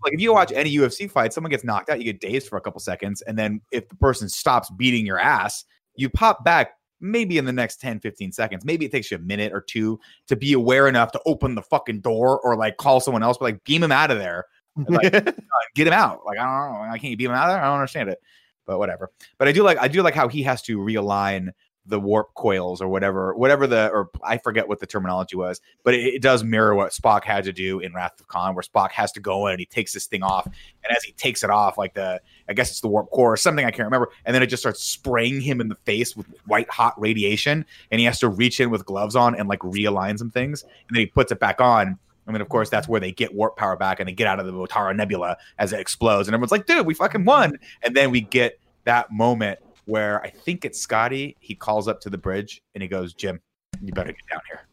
like 0.04 0.12
if 0.12 0.20
you 0.20 0.32
watch 0.32 0.52
any 0.52 0.74
UFC 0.76 1.10
fight, 1.10 1.32
someone 1.32 1.50
gets 1.50 1.64
knocked 1.64 1.90
out, 1.90 1.98
you 1.98 2.04
get 2.04 2.20
dazed 2.20 2.48
for 2.48 2.56
a 2.56 2.60
couple 2.60 2.80
seconds, 2.80 3.22
and 3.22 3.38
then 3.38 3.60
if 3.72 3.88
the 3.88 3.96
person 3.96 4.28
stops 4.28 4.70
beating 4.70 5.04
your 5.06 5.18
ass, 5.18 5.64
you 5.96 6.08
pop 6.08 6.44
back 6.44 6.72
maybe 7.00 7.38
in 7.38 7.44
the 7.44 7.52
next 7.52 7.80
10, 7.80 8.00
15 8.00 8.32
seconds. 8.32 8.64
Maybe 8.64 8.86
it 8.86 8.92
takes 8.92 9.10
you 9.10 9.16
a 9.16 9.20
minute 9.20 9.52
or 9.52 9.60
two 9.60 10.00
to 10.28 10.36
be 10.36 10.52
aware 10.52 10.88
enough 10.88 11.12
to 11.12 11.20
open 11.26 11.54
the 11.54 11.62
fucking 11.62 12.00
door 12.00 12.40
or 12.40 12.56
like 12.56 12.76
call 12.76 13.00
someone 13.00 13.22
else, 13.22 13.38
but 13.38 13.46
like 13.46 13.64
beam 13.64 13.82
him 13.82 13.92
out 13.92 14.10
of 14.10 14.18
there. 14.18 14.46
like, 14.88 15.14
uh, 15.14 15.32
get 15.74 15.86
him 15.86 15.92
out. 15.92 16.20
Like, 16.24 16.38
I 16.38 16.44
don't 16.44 16.86
know. 16.86 16.92
I 16.92 16.98
can't 16.98 17.16
beam 17.18 17.30
him 17.30 17.36
out 17.36 17.48
of 17.48 17.54
there. 17.54 17.62
I 17.62 17.66
don't 17.66 17.76
understand 17.76 18.08
it. 18.10 18.18
But 18.66 18.78
whatever. 18.78 19.10
But 19.38 19.48
I 19.48 19.52
do 19.52 19.62
like 19.62 19.78
I 19.78 19.88
do 19.88 20.02
like 20.02 20.14
how 20.14 20.28
he 20.28 20.42
has 20.44 20.62
to 20.62 20.78
realign 20.78 21.50
the 21.86 21.98
warp 21.98 22.34
coils 22.34 22.80
or 22.80 22.88
whatever, 22.88 23.34
whatever 23.34 23.66
the 23.66 23.88
or 23.90 24.10
I 24.22 24.38
forget 24.38 24.68
what 24.68 24.80
the 24.80 24.86
terminology 24.86 25.36
was, 25.36 25.60
but 25.82 25.94
it, 25.94 26.14
it 26.14 26.22
does 26.22 26.44
mirror 26.44 26.74
what 26.74 26.92
Spock 26.92 27.24
had 27.24 27.44
to 27.44 27.52
do 27.52 27.80
in 27.80 27.92
Wrath 27.92 28.20
of 28.20 28.28
Khan, 28.28 28.54
where 28.54 28.62
Spock 28.62 28.90
has 28.92 29.12
to 29.12 29.20
go 29.20 29.46
in 29.46 29.52
and 29.52 29.60
he 29.60 29.66
takes 29.66 29.92
this 29.92 30.06
thing 30.06 30.22
off, 30.22 30.46
and 30.46 30.96
as 30.96 31.02
he 31.02 31.12
takes 31.12 31.42
it 31.42 31.50
off, 31.50 31.78
like 31.78 31.94
the 31.94 32.20
I 32.48 32.52
guess 32.52 32.70
it's 32.70 32.80
the 32.80 32.88
warp 32.88 33.10
core 33.10 33.32
or 33.32 33.36
something 33.36 33.64
I 33.64 33.70
can't 33.70 33.86
remember, 33.86 34.10
and 34.24 34.34
then 34.34 34.42
it 34.42 34.46
just 34.46 34.62
starts 34.62 34.82
spraying 34.82 35.40
him 35.40 35.60
in 35.60 35.68
the 35.68 35.76
face 35.84 36.16
with 36.16 36.26
white 36.46 36.70
hot 36.70 37.00
radiation, 37.00 37.64
and 37.90 37.98
he 37.98 38.04
has 38.04 38.18
to 38.20 38.28
reach 38.28 38.60
in 38.60 38.70
with 38.70 38.84
gloves 38.84 39.16
on 39.16 39.34
and 39.34 39.48
like 39.48 39.60
realign 39.60 40.18
some 40.18 40.30
things, 40.30 40.62
and 40.62 40.96
then 40.96 41.00
he 41.00 41.06
puts 41.06 41.32
it 41.32 41.40
back 41.40 41.60
on. 41.60 41.98
I 42.28 42.32
mean, 42.32 42.42
of 42.42 42.48
course, 42.48 42.68
that's 42.68 42.86
where 42.86 43.00
they 43.00 43.10
get 43.10 43.34
warp 43.34 43.56
power 43.56 43.74
back 43.76 43.98
and 43.98 44.08
they 44.08 44.12
get 44.12 44.28
out 44.28 44.38
of 44.38 44.46
the 44.46 44.52
Mutara 44.52 44.94
Nebula 44.94 45.36
as 45.58 45.72
it 45.72 45.80
explodes, 45.80 46.28
and 46.28 46.34
everyone's 46.34 46.52
like, 46.52 46.66
"Dude, 46.66 46.86
we 46.86 46.94
fucking 46.94 47.24
won!" 47.24 47.58
And 47.82 47.96
then 47.96 48.10
we 48.10 48.20
get 48.20 48.60
that 48.84 49.10
moment 49.10 49.58
where 49.84 50.22
I 50.22 50.30
think 50.30 50.64
it's 50.64 50.78
Scotty. 50.80 51.36
He 51.40 51.54
calls 51.54 51.88
up 51.88 52.00
to 52.02 52.10
the 52.10 52.18
bridge 52.18 52.62
and 52.74 52.82
he 52.82 52.88
goes, 52.88 53.14
"Jim, 53.14 53.40
you 53.82 53.92
better 53.92 54.12
get 54.12 54.26
down 54.30 54.40
here." 54.48 54.66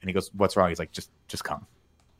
And 0.00 0.08
he 0.08 0.14
goes, 0.14 0.30
"What's 0.34 0.56
wrong?" 0.56 0.68
He's 0.68 0.78
like, 0.78 0.92
"Just, 0.92 1.10
just 1.28 1.44
come." 1.44 1.66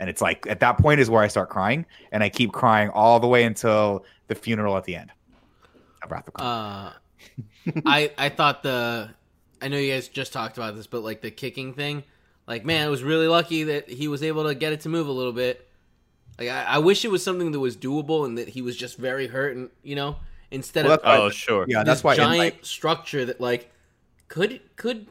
And 0.00 0.08
it's 0.08 0.20
like 0.22 0.46
at 0.46 0.60
that 0.60 0.78
point 0.78 1.00
is 1.00 1.10
where 1.10 1.22
I 1.22 1.28
start 1.28 1.48
crying, 1.50 1.86
and 2.12 2.22
I 2.22 2.28
keep 2.28 2.52
crying 2.52 2.90
all 2.90 3.18
the 3.20 3.26
way 3.26 3.44
until 3.44 4.04
the 4.28 4.34
funeral 4.34 4.76
at 4.76 4.84
the 4.84 4.96
end. 4.96 5.10
of 6.28 6.34
Khan. 6.34 6.46
Uh, 6.46 6.92
I 7.86 8.12
I 8.16 8.28
thought 8.28 8.62
the 8.62 9.10
I 9.60 9.68
know 9.68 9.76
you 9.76 9.92
guys 9.92 10.08
just 10.08 10.32
talked 10.32 10.56
about 10.56 10.76
this, 10.76 10.86
but 10.86 11.02
like 11.02 11.20
the 11.20 11.30
kicking 11.30 11.74
thing, 11.74 12.04
like 12.46 12.64
man, 12.64 12.86
it 12.86 12.90
was 12.90 13.02
really 13.02 13.28
lucky 13.28 13.64
that 13.64 13.88
he 13.88 14.08
was 14.08 14.22
able 14.22 14.44
to 14.44 14.54
get 14.54 14.72
it 14.72 14.80
to 14.82 14.88
move 14.88 15.08
a 15.08 15.12
little 15.12 15.32
bit. 15.32 15.68
Like 16.38 16.48
I, 16.48 16.62
I 16.64 16.78
wish 16.78 17.04
it 17.04 17.10
was 17.10 17.24
something 17.24 17.50
that 17.50 17.60
was 17.60 17.76
doable 17.76 18.24
and 18.24 18.38
that 18.38 18.48
he 18.48 18.62
was 18.62 18.76
just 18.76 18.98
very 18.98 19.26
hurt, 19.26 19.56
and 19.56 19.70
you 19.82 19.96
know, 19.96 20.16
instead 20.50 20.84
Well, 20.84 20.94
of 20.94 21.02
that's 21.02 21.06
why- 21.18 21.24
Oh 21.26 21.30
sure. 21.30 21.64
yeah, 21.68 21.82
that's 21.84 22.02
why. 22.04 22.12
in, 22.12 22.18
giant 22.18 22.38
like, 22.38 22.64
structure 22.64 23.24
that 23.24 23.40
like 23.40 23.70
could 24.28 24.60
could 24.76 25.06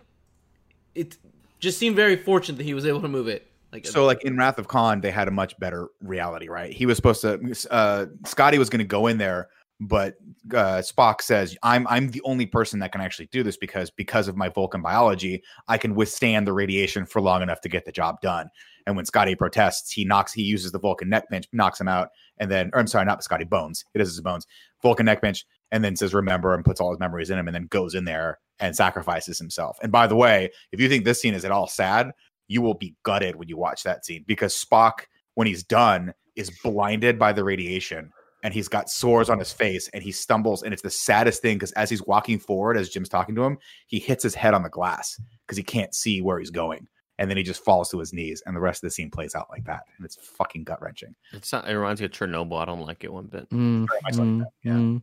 it 0.95 1.18
just 1.59 1.77
seemed 1.77 1.95
very 1.95 2.15
fortunate 2.15 2.57
that 2.57 2.64
he 2.64 2.73
was 2.73 2.85
able 2.85 3.01
to 3.01 3.07
move 3.07 3.27
it. 3.27 3.47
Like 3.72 3.85
so 3.85 4.05
like 4.05 4.23
in 4.23 4.38
Wrath 4.38 4.57
of 4.59 4.68
Khan, 4.68 5.01
they 5.01 5.11
had 5.11 5.27
a 5.27 5.31
much 5.31 5.57
better 5.59 5.89
reality, 6.01 6.47
right? 6.47 6.72
He 6.72 6.85
was 6.85 6.95
supposed 6.95 7.22
to 7.22 7.68
uh 7.72 8.05
Scotty 8.26 8.57
was 8.57 8.69
gonna 8.69 8.84
go 8.85 9.07
in 9.07 9.18
there, 9.18 9.49
but 9.80 10.15
uh 10.53 10.81
Spock 10.81 11.22
says, 11.22 11.55
I'm 11.64 11.85
I'm 11.88 12.09
the 12.09 12.22
only 12.23 12.45
person 12.45 12.80
that 12.80 12.91
can 12.91 13.01
actually 13.01 13.27
do 13.31 13.43
this 13.43 13.57
because 13.57 13.91
because 13.91 14.27
of 14.27 14.38
my 14.38 14.49
Vulcan 14.49 14.81
biology, 14.81 15.43
I 15.68 15.77
can 15.77 15.95
withstand 15.95 16.47
the 16.47 16.53
radiation 16.53 17.05
for 17.05 17.22
long 17.22 17.41
enough 17.41 17.61
to 17.61 17.69
get 17.69 17.85
the 17.85 17.91
job 17.91 18.22
done. 18.22 18.49
And 18.88 18.95
when 18.95 19.05
Scotty 19.05 19.35
protests, 19.35 19.91
he 19.91 20.05
knocks 20.05 20.31
he 20.31 20.43
uses 20.43 20.72
the 20.72 20.80
Vulcan 20.80 21.09
neck 21.09 21.26
pinch, 21.30 21.45
knocks 21.51 21.81
him 21.81 21.89
out, 21.89 22.09
and 22.38 22.49
then 22.49 22.69
or 22.73 22.80
I'm 22.80 22.88
sorry, 22.88 23.03
not 23.05 23.22
Scotty 23.22 23.43
Bones. 23.43 23.84
It 23.93 23.99
is 23.99 24.07
his 24.07 24.22
bones. 24.22 24.47
Vulcan 24.82 25.06
neck 25.06 25.22
pinch, 25.22 25.45
and 25.72 25.84
then 25.84 25.95
says 25.95 26.14
remember 26.14 26.54
and 26.54 26.64
puts 26.64 26.80
all 26.80 26.91
his 26.91 26.99
memories 26.99 27.30
in 27.30 27.38
him 27.38 27.48
and 27.48 27.56
then 27.56 27.68
goes 27.68 27.95
in 27.95 28.06
there 28.06 28.40
and 28.60 28.76
sacrifices 28.76 29.38
himself. 29.38 29.78
And 29.82 29.91
by 29.91 30.08
the 30.08 30.16
way, 30.16 30.49
if 30.72 30.80
you 30.80 30.90
think 30.90 31.04
this 31.06 31.22
scene 31.22 31.34
is 31.34 31.45
at 31.45 31.52
all 31.52 31.68
sad, 31.68 32.12
you 32.48 32.62
will 32.62 32.74
be 32.74 32.95
gutted 33.04 33.36
when 33.36 33.49
you 33.49 33.58
watch 33.58 33.84
that 33.84 34.06
scene 34.06 34.24
because 34.28 34.54
Spock 34.54 35.06
when 35.36 35.48
he's 35.48 35.64
done 35.64 36.14
is 36.36 36.49
blinded 36.64 37.20
by 37.20 37.34
the 37.34 37.44
radiation 37.44 38.12
and 38.44 38.54
he's 38.54 38.68
got 38.68 38.90
sores 38.90 39.30
on 39.30 39.40
his 39.40 39.52
face 39.52 39.90
and 39.90 40.04
he 40.04 40.12
stumbles 40.12 40.64
and 40.64 40.74
it's 40.74 40.82
the 40.82 40.90
saddest 40.90 41.41
thing 41.41 41.58
because 41.58 41.72
as 41.74 41.90
he's 41.90 42.06
walking 42.06 42.40
forward 42.40 42.78
as 42.78 42.90
jim's 42.90 43.10
talking 43.10 43.36
to 43.36 43.44
him 43.44 43.58
he 43.88 43.99
hits 43.99 44.24
his 44.24 44.36
head 44.36 44.54
on 44.54 44.64
the 44.64 44.70
glass 44.70 45.20
because 45.45 45.58
he 45.58 45.64
can't 45.64 45.94
see 45.94 46.22
where 46.22 46.40
he's 46.40 46.49
going 46.49 46.88
and 47.19 47.30
then 47.30 47.38
he 47.38 47.44
just 47.44 47.64
falls 47.64 47.89
to 47.89 47.99
his 47.99 48.14
knees 48.14 48.41
and 48.45 48.56
the 48.56 48.60
rest 48.60 48.84
of 48.84 48.88
the 48.88 48.91
scene 48.91 49.10
plays 49.10 49.35
out 49.35 49.48
like 49.49 49.64
that 49.65 49.81
and 49.98 50.06
it's 50.06 50.15
fucking 50.15 50.64
gut 50.64 50.81
wrenching 50.81 51.15
It's 51.34 51.52
not, 51.52 51.68
it 51.69 51.76
reminds 51.77 52.02
me 52.02 52.06
of 52.06 52.11
Chernobyl. 52.11 52.61
I 52.61 52.65
don't 52.65 52.81
like 52.81 53.03
it 53.03 53.11
one 53.11 53.26
bit. 53.27 53.49
Mm, 53.49 53.88
Very 53.88 53.99
much 54.03 54.15
like 54.18 54.27
mm, 54.27 54.39
that, 54.39 54.48
yeah. 54.64 54.72
mm. 54.73 55.02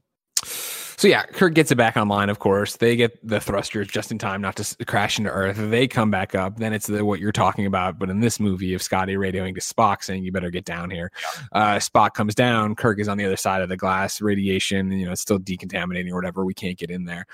So 1.04 1.08
yeah, 1.08 1.24
Kirk 1.24 1.52
gets 1.52 1.70
it 1.70 1.74
back 1.74 1.98
online. 1.98 2.30
Of 2.30 2.38
course, 2.38 2.76
they 2.76 2.96
get 2.96 3.18
the 3.22 3.38
thrusters 3.38 3.88
just 3.88 4.10
in 4.10 4.16
time 4.16 4.40
not 4.40 4.56
to 4.56 4.84
crash 4.86 5.18
into 5.18 5.30
Earth. 5.30 5.58
They 5.58 5.86
come 5.86 6.10
back 6.10 6.34
up. 6.34 6.56
Then 6.56 6.72
it's 6.72 6.86
the, 6.86 7.04
what 7.04 7.20
you're 7.20 7.30
talking 7.30 7.66
about. 7.66 7.98
But 7.98 8.08
in 8.08 8.20
this 8.20 8.40
movie, 8.40 8.72
of 8.72 8.80
Scotty 8.80 9.12
radioing 9.16 9.54
to 9.54 9.60
Spock 9.60 10.02
saying, 10.02 10.24
"You 10.24 10.32
better 10.32 10.48
get 10.48 10.64
down 10.64 10.88
here." 10.88 11.12
Uh, 11.52 11.74
Spock 11.74 12.14
comes 12.14 12.34
down. 12.34 12.74
Kirk 12.74 12.98
is 12.98 13.08
on 13.08 13.18
the 13.18 13.26
other 13.26 13.36
side 13.36 13.60
of 13.60 13.68
the 13.68 13.76
glass. 13.76 14.22
Radiation, 14.22 14.92
you 14.92 15.04
know, 15.04 15.12
it's 15.12 15.20
still 15.20 15.38
decontaminating 15.38 16.10
or 16.10 16.14
whatever. 16.14 16.42
We 16.42 16.54
can't 16.54 16.78
get 16.78 16.88
in 16.88 17.04
there. 17.04 17.26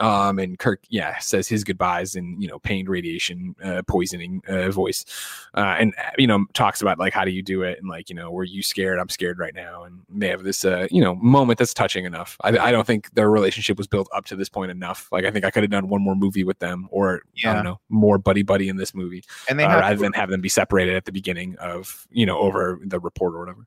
Um, 0.00 0.38
and 0.38 0.58
Kirk, 0.58 0.84
yeah, 0.88 1.18
says 1.18 1.48
his 1.48 1.64
goodbyes 1.64 2.14
in 2.14 2.40
you 2.40 2.46
know 2.46 2.58
pained 2.60 2.88
radiation 2.88 3.56
uh, 3.62 3.82
poisoning 3.86 4.42
uh, 4.46 4.70
voice, 4.70 5.04
uh, 5.54 5.76
and 5.78 5.94
you 6.16 6.26
know 6.26 6.44
talks 6.54 6.80
about 6.80 6.98
like 6.98 7.12
how 7.12 7.24
do 7.24 7.32
you 7.32 7.42
do 7.42 7.62
it 7.62 7.78
and 7.80 7.88
like 7.88 8.08
you 8.08 8.14
know 8.14 8.30
were 8.30 8.44
you 8.44 8.62
scared? 8.62 8.98
I'm 8.98 9.08
scared 9.08 9.38
right 9.38 9.54
now, 9.54 9.84
and 9.84 10.02
they 10.08 10.28
have 10.28 10.44
this 10.44 10.64
uh, 10.64 10.86
you 10.90 11.02
know 11.02 11.16
moment 11.16 11.58
that's 11.58 11.74
touching 11.74 12.04
enough. 12.04 12.36
I, 12.42 12.56
I 12.58 12.70
don't 12.70 12.86
think 12.86 13.07
their 13.14 13.30
relationship 13.30 13.78
was 13.78 13.86
built 13.86 14.08
up 14.14 14.24
to 14.26 14.36
this 14.36 14.48
point 14.48 14.70
enough. 14.70 15.08
Like 15.10 15.24
I 15.24 15.30
think 15.30 15.44
I 15.44 15.50
could 15.50 15.62
have 15.62 15.70
done 15.70 15.88
one 15.88 16.02
more 16.02 16.14
movie 16.14 16.44
with 16.44 16.58
them, 16.58 16.88
or 16.90 17.22
I 17.44 17.54
don't 17.54 17.64
know, 17.64 17.80
more 17.88 18.18
buddy 18.18 18.42
buddy 18.42 18.68
in 18.68 18.76
this 18.76 18.94
movie, 18.94 19.24
and 19.48 19.58
they 19.58 19.64
uh, 19.64 19.70
have 19.70 19.80
rather 19.80 19.96
than 19.96 20.12
have 20.12 20.30
them 20.30 20.40
be 20.40 20.48
separated 20.48 20.96
at 20.96 21.04
the 21.04 21.12
beginning 21.12 21.56
of 21.58 22.06
you 22.10 22.26
know 22.26 22.38
over 22.38 22.80
the 22.84 23.00
report 23.00 23.34
or 23.34 23.40
whatever. 23.40 23.66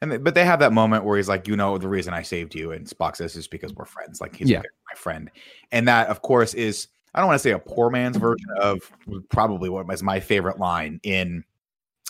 And 0.00 0.12
they, 0.12 0.16
but 0.16 0.34
they 0.34 0.44
have 0.44 0.60
that 0.60 0.72
moment 0.72 1.04
where 1.04 1.16
he's 1.16 1.28
like, 1.28 1.46
you 1.48 1.56
know, 1.56 1.78
the 1.78 1.88
reason 1.88 2.14
I 2.14 2.22
saved 2.22 2.54
you, 2.54 2.72
and 2.72 2.86
Spock 2.86 3.16
says 3.16 3.36
is 3.36 3.48
because 3.48 3.74
we're 3.74 3.84
friends. 3.84 4.20
Like 4.20 4.36
he's 4.36 4.50
Yeah. 4.50 4.58
my 4.58 4.96
friend, 4.96 5.30
and 5.72 5.88
that 5.88 6.08
of 6.08 6.22
course 6.22 6.54
is 6.54 6.88
I 7.14 7.20
don't 7.20 7.28
want 7.28 7.38
to 7.38 7.42
say 7.42 7.52
a 7.52 7.58
poor 7.58 7.90
man's 7.90 8.16
version 8.16 8.46
of 8.60 8.80
probably 9.28 9.68
what 9.68 9.86
was 9.86 10.02
my 10.02 10.20
favorite 10.20 10.58
line 10.58 11.00
in 11.02 11.44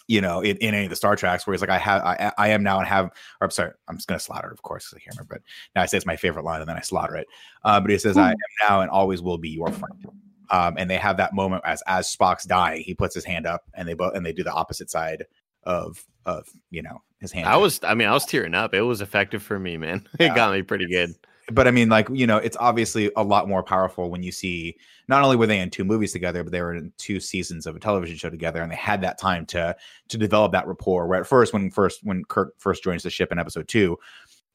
you 0.09 0.21
know 0.21 0.41
in, 0.41 0.57
in 0.57 0.75
any 0.75 0.85
of 0.85 0.91
the 0.91 0.97
Star 0.97 1.15
Treks 1.17 1.47
where 1.47 1.55
he's 1.55 1.61
like, 1.61 1.71
I 1.71 1.79
have 1.79 2.03
I, 2.03 2.33
I 2.37 2.49
am 2.49 2.63
now 2.63 2.79
and 2.81 2.89
have 2.89 3.07
or 3.07 3.45
I'm 3.45 3.51
sorry, 3.51 3.73
I'm 3.87 3.97
just 3.97 4.09
gonna 4.09 4.19
slaughter 4.19 4.49
it, 4.49 4.53
of 4.53 4.63
course, 4.63 4.89
'cause 4.89 4.97
I 4.97 5.01
can't 5.01 5.17
remember, 5.17 5.35
but 5.37 5.43
now 5.77 5.83
I 5.83 5.87
say 5.87 5.97
it's 5.99 6.07
my 6.07 6.17
favorite 6.17 6.45
line 6.45 6.61
and 6.61 6.69
then 6.69 6.77
I 6.77 6.81
slaughter 6.81 7.15
it. 7.17 7.29
Uh, 7.65 7.81
but 7.81 7.91
he 7.91 7.99
says, 7.99 8.17
I 8.19 8.31
am 8.33 8.37
now 8.69 8.81
and 8.81 8.91
always 8.91 9.23
will 9.23 9.39
be 9.39 9.51
your 9.51 9.69
friend. 9.71 10.07
Um, 10.51 10.75
and 10.79 10.91
they 10.91 10.97
have 10.97 11.19
that 11.19 11.35
moment 11.35 11.63
as 11.67 11.83
as 11.87 12.15
Spock's 12.15 12.45
dying, 12.45 12.83
he 12.83 12.95
puts 12.95 13.15
his 13.15 13.25
hand 13.25 13.47
up 13.47 13.63
and 13.75 13.87
they 13.87 13.95
both 13.95 14.15
and 14.15 14.25
they 14.25 14.33
do 14.33 14.43
the 14.43 14.53
opposite 14.53 14.91
side 14.91 15.27
of 15.65 16.03
of 16.25 16.49
you 16.71 16.83
know 16.83 17.03
his 17.21 17.33
hand. 17.33 17.47
I 17.49 17.57
was, 17.57 17.81
I 17.83 17.95
mean, 17.95 18.07
I 18.09 18.13
was 18.13 18.25
tearing 18.25 18.55
up. 18.55 18.73
It 18.75 18.83
was 18.83 19.01
effective 19.01 19.43
for 19.43 19.59
me, 19.59 19.77
man. 19.77 20.07
It 20.19 20.27
Yeah. 20.27 20.35
got 20.35 20.53
me 20.53 20.63
pretty 20.63 20.87
good. 20.87 21.15
But 21.53 21.67
I 21.67 21.71
mean, 21.71 21.89
like 21.89 22.09
you 22.13 22.27
know, 22.27 22.37
it's 22.37 22.57
obviously 22.59 23.11
a 23.17 23.23
lot 23.23 23.49
more 23.49 23.63
powerful 23.63 24.11
when 24.11 24.23
you 24.23 24.33
see. 24.33 24.77
Not 25.09 25.23
only 25.23 25.37
were 25.37 25.47
they 25.47 25.59
in 25.59 25.71
two 25.71 25.85
movies 25.85 26.13
together, 26.13 26.43
but 26.45 26.53
they 26.53 26.61
were 26.61 26.75
in 26.75 26.93
two 26.99 27.21
seasons 27.21 27.67
of 27.67 27.75
a 27.75 27.81
television 27.81 28.17
show 28.17 28.29
together, 28.29 28.63
and 28.63 28.71
they 28.71 28.77
had 28.77 29.01
that 29.03 29.19
time 29.19 29.47
to 29.47 29.75
to 30.09 30.19
develop 30.19 30.53
that 30.53 30.67
rapport. 30.67 31.07
Where 31.07 31.21
at 31.21 31.27
first, 31.27 31.53
when 31.53 31.71
first 31.71 32.01
when 32.05 32.25
Kirk 32.25 32.55
first 32.59 32.85
joins 32.85 33.03
the 33.03 33.11
ship 33.11 33.33
in 33.33 33.39
episode 33.39 33.69
two, 33.69 33.99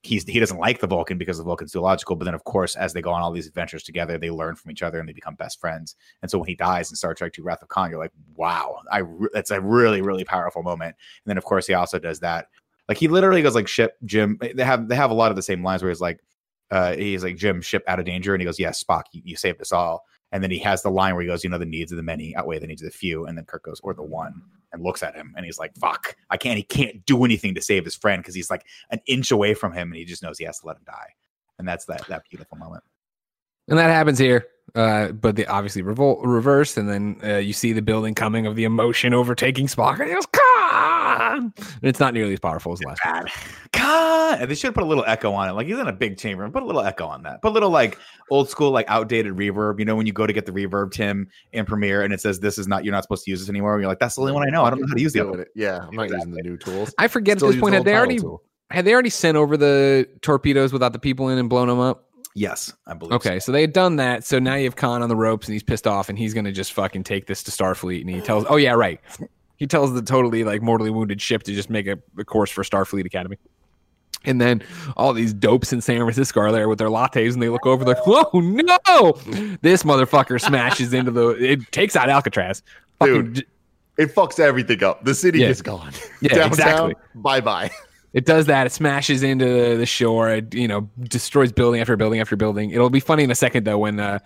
he's 0.04 0.28
he 0.28 0.40
doesn't 0.40 0.60
like 0.60 0.80
the 0.82 0.88
Vulcan 0.88 1.18
because 1.18 1.40
the 1.40 1.44
Vulcan's 1.44 1.72
too 1.72 1.80
logical. 1.80 2.16
But 2.16 2.26
then, 2.26 2.36
of 2.36 2.44
course, 2.44 2.76
as 2.76 2.94
they 2.94 3.02
go 3.02 3.12
on 3.12 3.24
all 3.24 3.32
these 3.32 3.48
adventures 3.48 3.84
together, 3.84 4.20
they 4.20 4.30
learn 4.30 4.56
from 4.56 4.70
each 4.70 4.84
other 4.84 5.00
and 5.00 5.10
they 5.10 5.14
become 5.14 5.36
best 5.36 5.60
friends. 5.60 5.96
And 6.22 6.30
so 6.30 6.38
when 6.38 6.48
he 6.48 6.56
dies 6.56 6.92
in 6.92 6.96
Star 6.96 7.16
Trek 7.16 7.34
II: 7.38 7.46
Wrath 7.46 7.64
of 7.64 7.70
Khan, 7.70 7.90
you're 7.90 8.00
like, 8.00 8.14
wow, 8.36 8.78
I 8.92 9.00
re- 9.00 9.30
that's 9.34 9.52
a 9.52 9.60
really 9.60 10.02
really 10.02 10.26
powerful 10.26 10.62
moment. 10.62 10.96
And 11.26 11.32
then, 11.32 11.38
of 11.40 11.46
course, 11.46 11.66
he 11.66 11.74
also 11.74 11.98
does 11.98 12.20
that. 12.20 12.50
Like 12.88 12.98
he 12.98 13.08
literally 13.08 13.42
goes 13.42 13.56
like, 13.56 13.68
"Ship, 13.68 13.96
Jim." 14.06 14.38
They 14.40 14.64
have 14.64 14.90
they 14.90 14.96
have 14.96 15.10
a 15.10 15.16
lot 15.16 15.32
of 15.32 15.36
the 15.36 15.42
same 15.42 15.64
lines 15.64 15.82
where 15.82 15.90
he's 15.90 16.02
like 16.02 16.20
uh, 16.74 16.96
he's 16.96 17.24
like 17.24 17.38
Jim, 17.38 17.62
ship 17.62 17.84
out 17.88 18.00
of 18.00 18.06
danger, 18.06 18.34
and 18.34 18.42
he 18.42 18.46
goes, 18.46 18.58
"Yes, 18.60 18.84
Spock, 18.84 19.04
you, 19.12 19.22
you 19.24 19.36
saved 19.36 19.62
us 19.62 19.72
all." 19.72 20.06
And 20.32 20.44
then 20.44 20.50
he 20.50 20.58
has 20.60 20.82
the 20.82 20.90
line 20.90 21.14
where 21.14 21.22
he 21.22 21.28
goes, 21.28 21.44
"You 21.44 21.52
know, 21.52 21.60
the 21.60 21.68
needs 21.68 21.92
of 21.92 21.98
the 21.98 22.04
many 22.04 22.36
outweigh 22.36 22.58
the 22.58 22.66
needs 22.66 22.82
of 22.82 22.92
the 22.92 22.98
few." 22.98 23.28
And 23.28 23.38
then 23.38 23.46
Kirk 23.46 23.64
goes, 23.64 23.80
"Or 23.84 23.94
the 23.94 24.02
one," 24.02 24.42
and 24.72 24.82
looks 24.82 25.04
at 25.04 25.14
him, 25.14 25.36
and 25.38 25.46
he's 25.46 25.60
like, 25.60 25.76
"Fuck, 25.76 26.16
I 26.32 26.38
can't." 26.38 26.58
He 26.58 26.64
can't 26.64 27.06
do 27.06 27.26
anything 27.26 27.54
to 27.54 27.62
save 27.62 27.86
his 27.86 27.96
friend 27.96 28.24
because 28.24 28.34
he's 28.34 28.50
like 28.50 28.66
an 28.90 29.02
inch 29.06 29.30
away 29.30 29.54
from 29.54 29.72
him, 29.72 29.90
and 29.90 29.98
he 29.98 30.04
just 30.04 30.24
knows 30.24 30.40
he 30.40 30.46
has 30.46 30.60
to 30.62 30.66
let 30.66 30.78
him 30.78 30.84
die. 30.88 31.14
And 31.60 31.68
that's 31.68 31.86
that 31.86 32.08
that 32.08 32.24
beautiful 32.28 32.58
moment. 32.58 32.84
And 33.68 33.78
that 33.78 33.92
happens 33.92 34.18
here. 34.18 34.48
Uh, 34.74 35.12
but 35.12 35.36
they 35.36 35.46
obviously 35.46 35.84
reversed, 35.84 36.78
and 36.78 36.90
then 36.90 37.20
uh, 37.24 37.38
you 37.38 37.54
see 37.54 37.72
the 37.72 37.82
building 37.84 38.16
coming 38.16 38.48
of 38.48 38.56
the 38.56 38.64
emotion 38.64 39.14
overtaking 39.14 39.68
Spock, 39.68 40.00
and 40.00 40.08
he 40.08 40.16
goes, 40.16 40.26
Khan! 41.18 41.54
And 41.84 41.90
it's 41.90 42.00
not 42.00 42.14
nearly 42.14 42.34
as 42.34 42.40
powerful 42.40 42.72
as 42.74 42.80
the 42.80 42.88
last 42.88 43.04
one. 43.06 43.24
Bad. 43.24 43.32
God, 43.72 44.42
and 44.42 44.50
they 44.50 44.56
should 44.56 44.74
put 44.74 44.84
a 44.84 44.86
little 44.86 45.04
echo 45.06 45.34
on 45.34 45.50
it. 45.50 45.52
Like 45.54 45.68
he's 45.68 45.78
in 45.78 45.88
a 45.88 45.94
big 45.94 46.18
chamber, 46.18 46.50
put 46.50 46.64
a 46.64 46.66
little 46.66 46.82
echo 46.82 47.06
on 47.06 47.24
that. 47.24 47.42
Put 47.42 47.50
a 47.50 47.52
little 47.52 47.70
like 47.70 47.98
old 48.30 48.50
school, 48.50 48.72
like 48.72 48.86
outdated 48.88 49.34
reverb. 49.34 49.80
You 49.80 49.86
know, 49.86 49.96
when 49.96 50.06
you 50.06 50.14
go 50.14 50.26
to 50.26 50.32
get 50.34 50.46
the 50.46 50.52
reverb, 50.52 50.92
Tim, 50.92 51.28
in 51.52 51.66
Premiere, 51.66 52.04
and 52.04 52.14
it 52.14 52.22
says 52.22 52.40
this 52.40 52.58
is 52.58 52.68
not 52.68 52.86
you're 52.86 52.94
not 52.94 53.04
supposed 53.04 53.26
to 53.26 53.32
use 53.32 53.42
this 53.42 53.50
anymore. 53.50 53.74
And 53.74 53.82
you're 53.82 53.90
like, 53.90 54.00
that's 54.00 54.16
the 54.16 54.22
only 54.22 54.34
one 54.34 54.48
I 54.48 54.50
know. 54.52 54.64
I 54.64 54.70
don't 54.70 54.80
know 54.80 54.88
how 54.88 54.94
to 54.96 55.02
use 55.02 55.14
the 55.14 55.22
other. 55.22 55.32
Doing 55.32 55.42
it. 55.42 55.50
Yeah, 55.56 55.86
I'm 55.88 55.96
not 55.96 56.10
using 56.10 56.32
the 56.32 56.42
new 56.42 56.58
tools. 56.58 56.94
I 56.98 57.08
forget 57.08 57.40
Still 57.40 57.50
at 57.50 57.52
this 57.54 57.62
point, 57.62 57.72
the 57.72 57.78
had 57.78 57.86
they 57.86 57.96
already 57.96 58.20
tool. 58.20 58.44
had 58.70 58.86
they 58.86 58.94
already 58.94 59.10
sent 59.10 59.36
over 59.38 59.58
the 59.58 60.08
torpedoes 60.22 60.72
without 60.72 60.94
the 60.94 61.00
people 61.00 61.30
in 61.30 61.38
and 61.38 61.50
blown 61.50 61.68
them 61.68 61.80
up? 61.80 62.06
Yes, 62.36 62.74
I 62.88 62.94
believe. 62.94 63.14
Okay, 63.14 63.40
so 63.40 63.52
they 63.52 63.62
had 63.62 63.74
done 63.74 63.98
that. 63.98 64.24
So 64.24 64.40
now 64.40 64.56
you 64.56 64.64
have 64.64 64.76
Khan 64.76 65.04
on 65.04 65.10
the 65.10 65.16
ropes, 65.16 65.48
and 65.48 65.54
he's 65.54 65.64
pissed 65.64 65.86
off, 65.86 66.10
and 66.10 66.18
he's 66.18 66.34
gonna 66.34 66.52
just 66.52 66.74
fucking 66.74 67.04
take 67.04 67.28
this 67.28 67.44
to 67.44 67.52
Starfleet. 67.52 68.02
And 68.02 68.10
he 68.10 68.22
tells, 68.22 68.46
oh 68.50 68.56
yeah, 68.56 68.72
right. 68.72 69.00
He 69.58 69.68
tells 69.68 69.94
the 69.94 70.02
totally 70.02 70.44
like 70.44 70.62
mortally 70.62 70.90
wounded 70.90 71.22
ship 71.22 71.44
to 71.44 71.54
just 71.54 71.70
make 71.70 71.88
a, 71.88 71.98
a 72.18 72.26
course 72.26 72.50
for 72.52 72.64
Starfleet 72.64 73.06
Academy. 73.06 73.38
And 74.26 74.40
then 74.40 74.64
all 74.96 75.12
these 75.14 75.34
dopes 75.34 75.74
in 75.74 75.82
San 75.82 75.98
Francisco 76.00 76.40
are 76.40 76.52
there 76.52 76.70
with 76.70 76.80
their 76.80 76.88
lattes, 76.88 77.34
and 77.34 77.42
they 77.44 77.50
look 77.50 77.66
over 77.66 77.84
like, 77.84 77.98
"Oh 78.06 78.30
no!" 78.40 79.12
This 79.62 79.84
motherfucker 79.84 80.40
smashes 80.42 80.94
into 80.94 81.12
the. 81.12 81.30
It 81.32 81.72
takes 81.72 81.96
out 81.96 82.10
Alcatraz. 82.10 82.64
Fucking 83.00 83.34
Dude. 83.34 83.46
It 83.98 84.16
fucks 84.16 84.40
everything 84.40 84.84
up. 84.84 85.04
The 85.04 85.14
city 85.14 85.40
Yeah. 85.40 85.50
is 85.50 85.62
gone. 85.62 85.92
Yeah, 86.22 86.30
Downtown, 86.36 86.48
exactly. 86.48 86.96
Bye 87.16 87.42
bye. 87.42 87.70
It 88.14 88.26
does 88.26 88.46
that. 88.46 88.66
It 88.66 88.72
smashes 88.72 89.24
into 89.24 89.46
the, 89.46 89.76
the 89.76 89.86
shore. 89.86 90.30
It 90.30 90.54
you 90.54 90.68
know 90.70 90.90
destroys 91.02 91.52
building 91.52 91.82
after 91.82 91.98
building 91.98 92.22
after 92.22 92.36
building. 92.38 92.70
It'll 92.70 92.90
be 92.90 93.00
funny 93.02 93.24
in 93.24 93.32
a 93.32 93.36
second 93.36 93.66
though 93.66 93.80
when 93.80 94.00
uh 94.00 94.20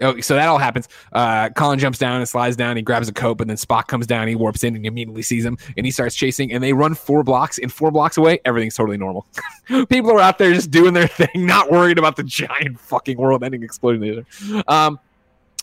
oh, 0.00 0.20
so 0.20 0.34
that 0.34 0.48
all 0.48 0.58
happens. 0.58 0.88
Uh, 1.12 1.50
Colin 1.50 1.78
jumps 1.78 1.98
down 1.98 2.16
and 2.16 2.28
slides 2.28 2.56
down. 2.56 2.76
He 2.76 2.82
grabs 2.82 3.08
a 3.08 3.12
coat, 3.12 3.38
but 3.38 3.46
then 3.46 3.56
Spock 3.56 3.86
comes 3.86 4.06
down. 4.06 4.28
He 4.28 4.34
warps 4.34 4.64
in 4.64 4.76
and 4.76 4.86
immediately 4.86 5.22
sees 5.22 5.44
him, 5.44 5.58
and 5.76 5.86
he 5.86 5.92
starts 5.92 6.14
chasing. 6.14 6.52
And 6.52 6.62
they 6.62 6.72
run 6.72 6.94
four 6.94 7.22
blocks. 7.22 7.58
And 7.58 7.72
four 7.72 7.90
blocks 7.90 8.16
away, 8.16 8.40
everything's 8.44 8.74
totally 8.74 8.96
normal. 8.96 9.26
People 9.88 10.12
are 10.12 10.20
out 10.20 10.38
there 10.38 10.52
just 10.52 10.70
doing 10.70 10.94
their 10.94 11.08
thing, 11.08 11.46
not 11.46 11.70
worried 11.70 11.98
about 11.98 12.16
the 12.16 12.24
giant 12.24 12.80
fucking 12.80 13.18
world-ending 13.18 13.62
explosion. 13.62 14.04
Either. 14.04 14.64
Um, 14.68 14.98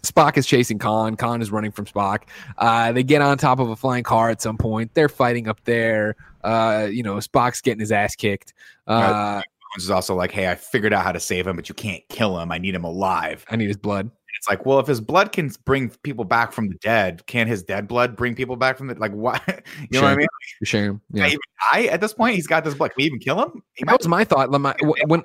Spock 0.03 0.37
is 0.37 0.47
chasing 0.47 0.79
Khan. 0.79 1.15
Khan 1.15 1.41
is 1.41 1.51
running 1.51 1.71
from 1.71 1.85
Spock. 1.85 2.23
Uh, 2.57 2.91
they 2.91 3.03
get 3.03 3.21
on 3.21 3.37
top 3.37 3.59
of 3.59 3.69
a 3.69 3.75
flying 3.75 4.03
car 4.03 4.29
at 4.29 4.41
some 4.41 4.57
point. 4.57 4.93
They're 4.93 5.09
fighting 5.09 5.47
up 5.47 5.63
there. 5.65 6.15
Uh, 6.43 6.87
you 6.91 7.03
know, 7.03 7.15
Spock's 7.17 7.61
getting 7.61 7.79
his 7.79 7.91
ass 7.91 8.15
kicked. 8.15 8.53
Uh, 8.87 9.41
is 9.77 9.89
also 9.89 10.15
like, 10.15 10.31
hey, 10.31 10.49
I 10.49 10.55
figured 10.55 10.93
out 10.93 11.03
how 11.03 11.11
to 11.11 11.19
save 11.19 11.47
him, 11.47 11.55
but 11.55 11.69
you 11.69 11.75
can't 11.75 12.03
kill 12.09 12.39
him. 12.39 12.51
I 12.51 12.57
need 12.57 12.75
him 12.75 12.83
alive. 12.83 13.45
I 13.49 13.55
need 13.55 13.67
his 13.67 13.77
blood. 13.77 14.11
It's 14.41 14.49
like, 14.49 14.65
well, 14.65 14.79
if 14.79 14.87
his 14.87 14.99
blood 14.99 15.31
can 15.33 15.51
bring 15.65 15.89
people 16.01 16.25
back 16.25 16.51
from 16.51 16.67
the 16.67 16.73
dead, 16.81 17.23
can 17.27 17.47
his 17.47 17.61
dead 17.61 17.87
blood 17.87 18.15
bring 18.15 18.33
people 18.33 18.55
back 18.55 18.75
from 18.75 18.87
the 18.87 18.95
like 18.95 19.11
what? 19.11 19.39
You 19.91 19.99
know 19.99 20.01
what 20.01 20.13
I 20.13 20.15
mean? 20.15 20.27
shame. 20.63 20.99
Can 21.11 21.17
Yeah. 21.17 21.23
I 21.25 21.27
even 21.27 21.39
die 21.71 21.83
at 21.93 22.01
this 22.01 22.13
point? 22.13 22.33
He's 22.33 22.47
got 22.47 22.63
this 22.63 22.73
blood. 22.73 22.89
Can 22.89 22.95
we 22.97 23.03
even 23.03 23.19
kill 23.19 23.39
him? 23.39 23.61
He 23.73 23.83
That 23.85 23.99
was 23.99 24.07
my 24.07 24.23
thought. 24.23 24.49
When 25.05 25.21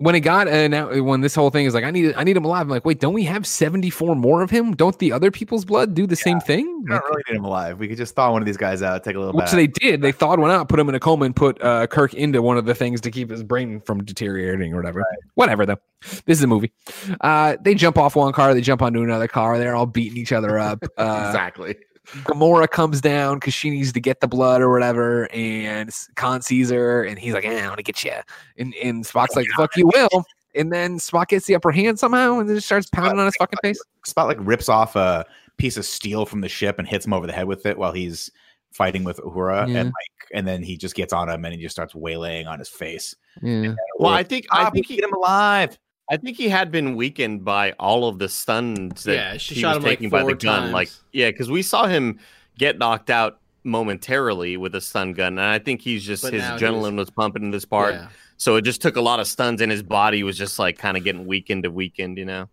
when 0.00 0.14
it 0.14 0.20
got 0.20 0.46
now 0.46 1.02
when 1.02 1.20
this 1.20 1.34
whole 1.34 1.50
thing 1.50 1.66
is 1.66 1.74
like 1.74 1.84
I 1.84 1.90
need 1.90 2.14
I 2.16 2.24
need 2.24 2.34
him 2.34 2.44
alive. 2.46 2.62
I'm 2.62 2.68
like, 2.70 2.86
wait, 2.86 3.00
don't 3.00 3.12
we 3.12 3.24
have 3.24 3.46
74 3.46 4.16
more 4.16 4.40
of 4.42 4.48
him? 4.48 4.74
Don't 4.74 4.98
the 4.98 5.12
other 5.12 5.30
people's 5.30 5.66
blood 5.66 5.94
do 5.94 6.06
the 6.06 6.16
same 6.16 6.40
thing? 6.40 6.64
We 6.84 6.90
Like, 6.90 7.02
don't 7.02 7.10
really 7.10 7.22
need 7.28 7.36
him 7.36 7.44
alive. 7.44 7.78
We 7.78 7.86
could 7.86 7.98
just 7.98 8.14
thaw 8.14 8.32
one 8.32 8.40
of 8.40 8.46
these 8.46 8.56
guys 8.56 8.82
out, 8.82 9.04
take 9.04 9.14
a 9.14 9.18
little 9.18 9.34
which 9.34 9.50
they 9.50 9.66
did. 9.66 10.00
They 10.00 10.10
thawed 10.10 10.38
one 10.38 10.50
out, 10.50 10.70
put 10.70 10.80
him 10.80 10.88
in 10.88 10.94
a 10.94 11.00
coma, 11.00 11.26
and 11.26 11.36
put 11.36 11.62
uh, 11.62 11.86
Kirk 11.86 12.14
into 12.14 12.40
one 12.40 12.56
of 12.56 12.64
the 12.64 12.74
things 12.74 13.02
to 13.02 13.10
keep 13.10 13.28
his 13.28 13.42
brain 13.42 13.82
from 13.82 14.02
deteriorating 14.02 14.72
or 14.72 14.76
whatever. 14.76 15.04
Whatever, 15.34 15.66
though. 15.66 15.78
This 16.24 16.38
is 16.38 16.42
a 16.42 16.46
movie. 16.46 16.72
Uh, 17.20 17.58
they 17.60 17.74
jump 17.74 17.98
off 17.98 18.16
one 18.16 18.32
car, 18.32 18.54
they 18.54 18.62
jump 18.62 18.80
onto 18.80 19.02
another 19.02 19.28
car. 19.28 19.58
They're 19.58 19.76
all 19.76 19.86
beating 19.86 20.16
each 20.16 20.32
other 20.32 20.58
up. 20.58 20.82
Uh, 20.96 21.26
exactly. 21.28 21.76
Gamora 22.24 22.68
comes 22.68 23.00
down 23.00 23.36
because 23.38 23.54
she 23.54 23.70
needs 23.70 23.92
to 23.92 24.00
get 24.00 24.20
the 24.20 24.26
blood 24.28 24.62
or 24.62 24.70
whatever, 24.72 25.28
and 25.32 25.90
Khan 26.16 26.42
sees 26.42 26.70
her, 26.70 27.04
and 27.04 27.18
he's 27.18 27.34
like, 27.34 27.44
eh, 27.44 27.62
"I 27.62 27.66
want 27.66 27.76
to 27.78 27.82
get 27.84 28.02
you," 28.02 28.12
and 28.58 28.74
and 28.82 29.04
Spock's 29.04 29.36
like, 29.36 29.46
"Fuck 29.56 29.76
you, 29.76 29.86
will." 29.94 30.24
And 30.56 30.72
then 30.72 30.98
Spock 30.98 31.28
gets 31.28 31.46
the 31.46 31.54
upper 31.54 31.70
hand 31.70 31.98
somehow, 32.00 32.40
and 32.40 32.48
then 32.48 32.56
just 32.56 32.66
starts 32.66 32.88
pounding 32.90 33.18
on 33.20 33.26
his 33.26 33.36
fucking 33.36 33.58
face. 33.62 33.80
Spock 34.08 34.26
like 34.26 34.38
rips 34.40 34.68
off 34.68 34.96
a 34.96 35.24
piece 35.58 35.76
of 35.76 35.84
steel 35.84 36.26
from 36.26 36.40
the 36.40 36.48
ship 36.48 36.78
and 36.78 36.88
hits 36.88 37.06
him 37.06 37.12
over 37.12 37.26
the 37.26 37.32
head 37.32 37.46
with 37.46 37.66
it 37.66 37.78
while 37.78 37.92
he's 37.92 38.30
fighting 38.72 39.04
with 39.04 39.18
Uhura, 39.18 39.68
Yeah. 39.68 39.80
and 39.80 39.86
like, 39.86 40.28
and 40.32 40.48
then 40.48 40.62
he 40.62 40.76
just 40.76 40.94
gets 40.96 41.12
on 41.12 41.28
him 41.28 41.44
and 41.44 41.54
he 41.54 41.60
just 41.60 41.74
starts 41.74 41.94
waylaying 41.94 42.46
on 42.48 42.58
his 42.58 42.68
face. 42.68 43.14
Yeah, 43.42 43.74
Well, 43.98 44.12
I 44.12 44.22
think 44.24 44.46
I 44.50 44.64
Ah, 44.64 44.70
think 44.70 44.86
he 44.86 44.96
get 44.96 45.04
him 45.04 45.12
alive. 45.12 45.78
I 46.10 46.16
think 46.16 46.36
he 46.36 46.48
had 46.48 46.72
been 46.72 46.96
weakened 46.96 47.44
by 47.44 47.72
all 47.78 48.08
of 48.08 48.18
the 48.18 48.28
stuns 48.28 49.04
that 49.04 49.14
Yeah, 49.14 49.36
she 49.36 49.54
he 49.54 49.60
shot 49.60 49.68
was 49.68 49.76
him, 49.76 49.82
like, 49.84 49.98
taking 49.98 50.10
by 50.10 50.18
the 50.18 50.24
four 50.24 50.34
gun. 50.34 50.72
Like, 50.72 50.90
yeah, 51.12 51.30
because 51.30 51.48
we 51.50 51.62
saw 51.62 51.86
him 51.86 52.18
get 52.58 52.78
knocked 52.78 53.10
out 53.10 53.38
momentarily 53.62 54.56
with 54.56 54.74
a 54.74 54.80
stun 54.80 55.12
gun, 55.12 55.38
and 55.38 55.40
I 55.40 55.58
think 55.60 55.80
he's 55.82 56.04
just 56.04 56.22
But 56.24 56.32
his 56.32 56.42
now 56.42 56.56
adrenaline 56.58 56.96
was 56.96 57.10
pumping 57.10 57.44
in 57.44 57.50
this 57.52 57.64
part, 57.64 57.94
Yeah. 57.94 58.08
so 58.38 58.56
it 58.56 58.62
just 58.62 58.82
took 58.82 58.96
a 58.96 59.00
lot 59.00 59.20
of 59.20 59.26
stuns, 59.28 59.60
and 59.60 59.70
his 59.70 59.82
body 59.82 60.22
was 60.24 60.36
just 60.36 60.58
like 60.58 60.78
kind 60.78 60.96
of 60.96 61.04
getting 61.04 61.26
weakened 61.26 61.62
to 61.62 61.70
weakened, 61.70 62.18
you 62.18 62.24
know. 62.24 62.48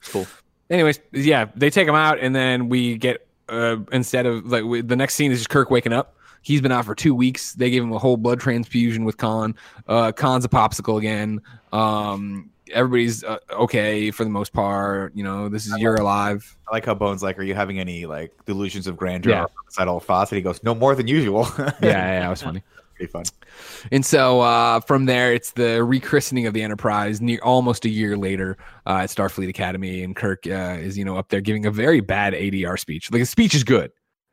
It's 0.00 0.10
cool. 0.10 0.26
Anyways, 0.70 1.00
yeah, 1.12 1.46
they 1.56 1.70
take 1.70 1.88
him 1.88 1.94
out, 1.94 2.18
and 2.20 2.34
then 2.36 2.68
we 2.68 2.96
get 2.96 3.26
uh, 3.48 3.76
instead 3.92 4.26
of 4.26 4.46
like 4.46 4.64
we, 4.64 4.80
the 4.80 4.96
next 4.96 5.14
scene 5.16 5.32
is 5.32 5.38
just 5.38 5.50
Kirk 5.50 5.70
waking 5.70 5.92
up. 5.92 6.13
He's 6.44 6.60
been 6.60 6.70
out 6.72 6.84
for 6.84 6.94
two 6.94 7.14
weeks. 7.14 7.54
They 7.54 7.70
gave 7.70 7.82
him 7.82 7.92
a 7.92 7.98
whole 7.98 8.16
blood 8.16 8.38
transfusion 8.38 9.04
with 9.04 9.16
Khan. 9.16 9.54
Uh, 9.88 10.12
Khan's 10.12 10.44
a 10.44 10.48
popsicle 10.48 10.98
again. 10.98 11.40
Um, 11.72 12.50
everybody's 12.72 13.24
uh, 13.24 13.38
okay 13.52 14.10
for 14.10 14.24
the 14.24 14.30
most 14.30 14.52
part. 14.52 15.14
You 15.16 15.24
know, 15.24 15.48
this 15.48 15.66
is 15.66 15.74
you're 15.78 15.94
alive. 15.96 16.56
I 16.68 16.74
like 16.74 16.84
how 16.84 16.94
Bones 16.94 17.22
like, 17.22 17.38
are 17.38 17.42
you 17.42 17.54
having 17.54 17.78
any 17.80 18.06
like 18.06 18.32
delusions 18.44 18.86
of 18.86 18.96
grandeur 18.96 19.32
Yeah. 19.32 19.42
or 19.44 19.48
homicidal 19.56 20.00
thoughts? 20.00 20.30
And 20.32 20.36
he 20.36 20.42
goes, 20.42 20.62
no 20.62 20.74
more 20.74 20.94
than 20.94 21.06
usual. 21.08 21.48
Yeah, 21.58 21.72
yeah, 21.82 21.90
yeah, 21.90 22.20
that 22.20 22.28
was 22.30 22.42
funny. 22.42 22.62
pretty 22.94 23.10
fun. 23.10 23.24
And 23.90 24.04
so 24.06 24.40
uh, 24.40 24.80
from 24.80 25.06
there, 25.06 25.32
it's 25.32 25.52
the 25.52 25.80
rechristening 25.80 26.46
of 26.46 26.54
the 26.54 26.62
Enterprise 26.62 27.20
near 27.20 27.40
almost 27.42 27.84
a 27.84 27.88
year 27.88 28.16
later 28.16 28.56
uh, 28.86 28.98
at 29.02 29.08
Starfleet 29.10 29.48
Academy, 29.48 30.02
and 30.04 30.14
Kirk 30.14 30.46
uh, 30.46 30.76
is 30.78 30.96
you 30.96 31.04
know 31.04 31.16
up 31.16 31.28
there 31.30 31.40
giving 31.40 31.66
a 31.66 31.70
very 31.70 32.00
bad 32.00 32.34
ADR 32.34 32.78
speech. 32.78 33.10
Like 33.10 33.20
the 33.22 33.26
speech 33.26 33.54
is 33.54 33.64
good, 33.64 33.90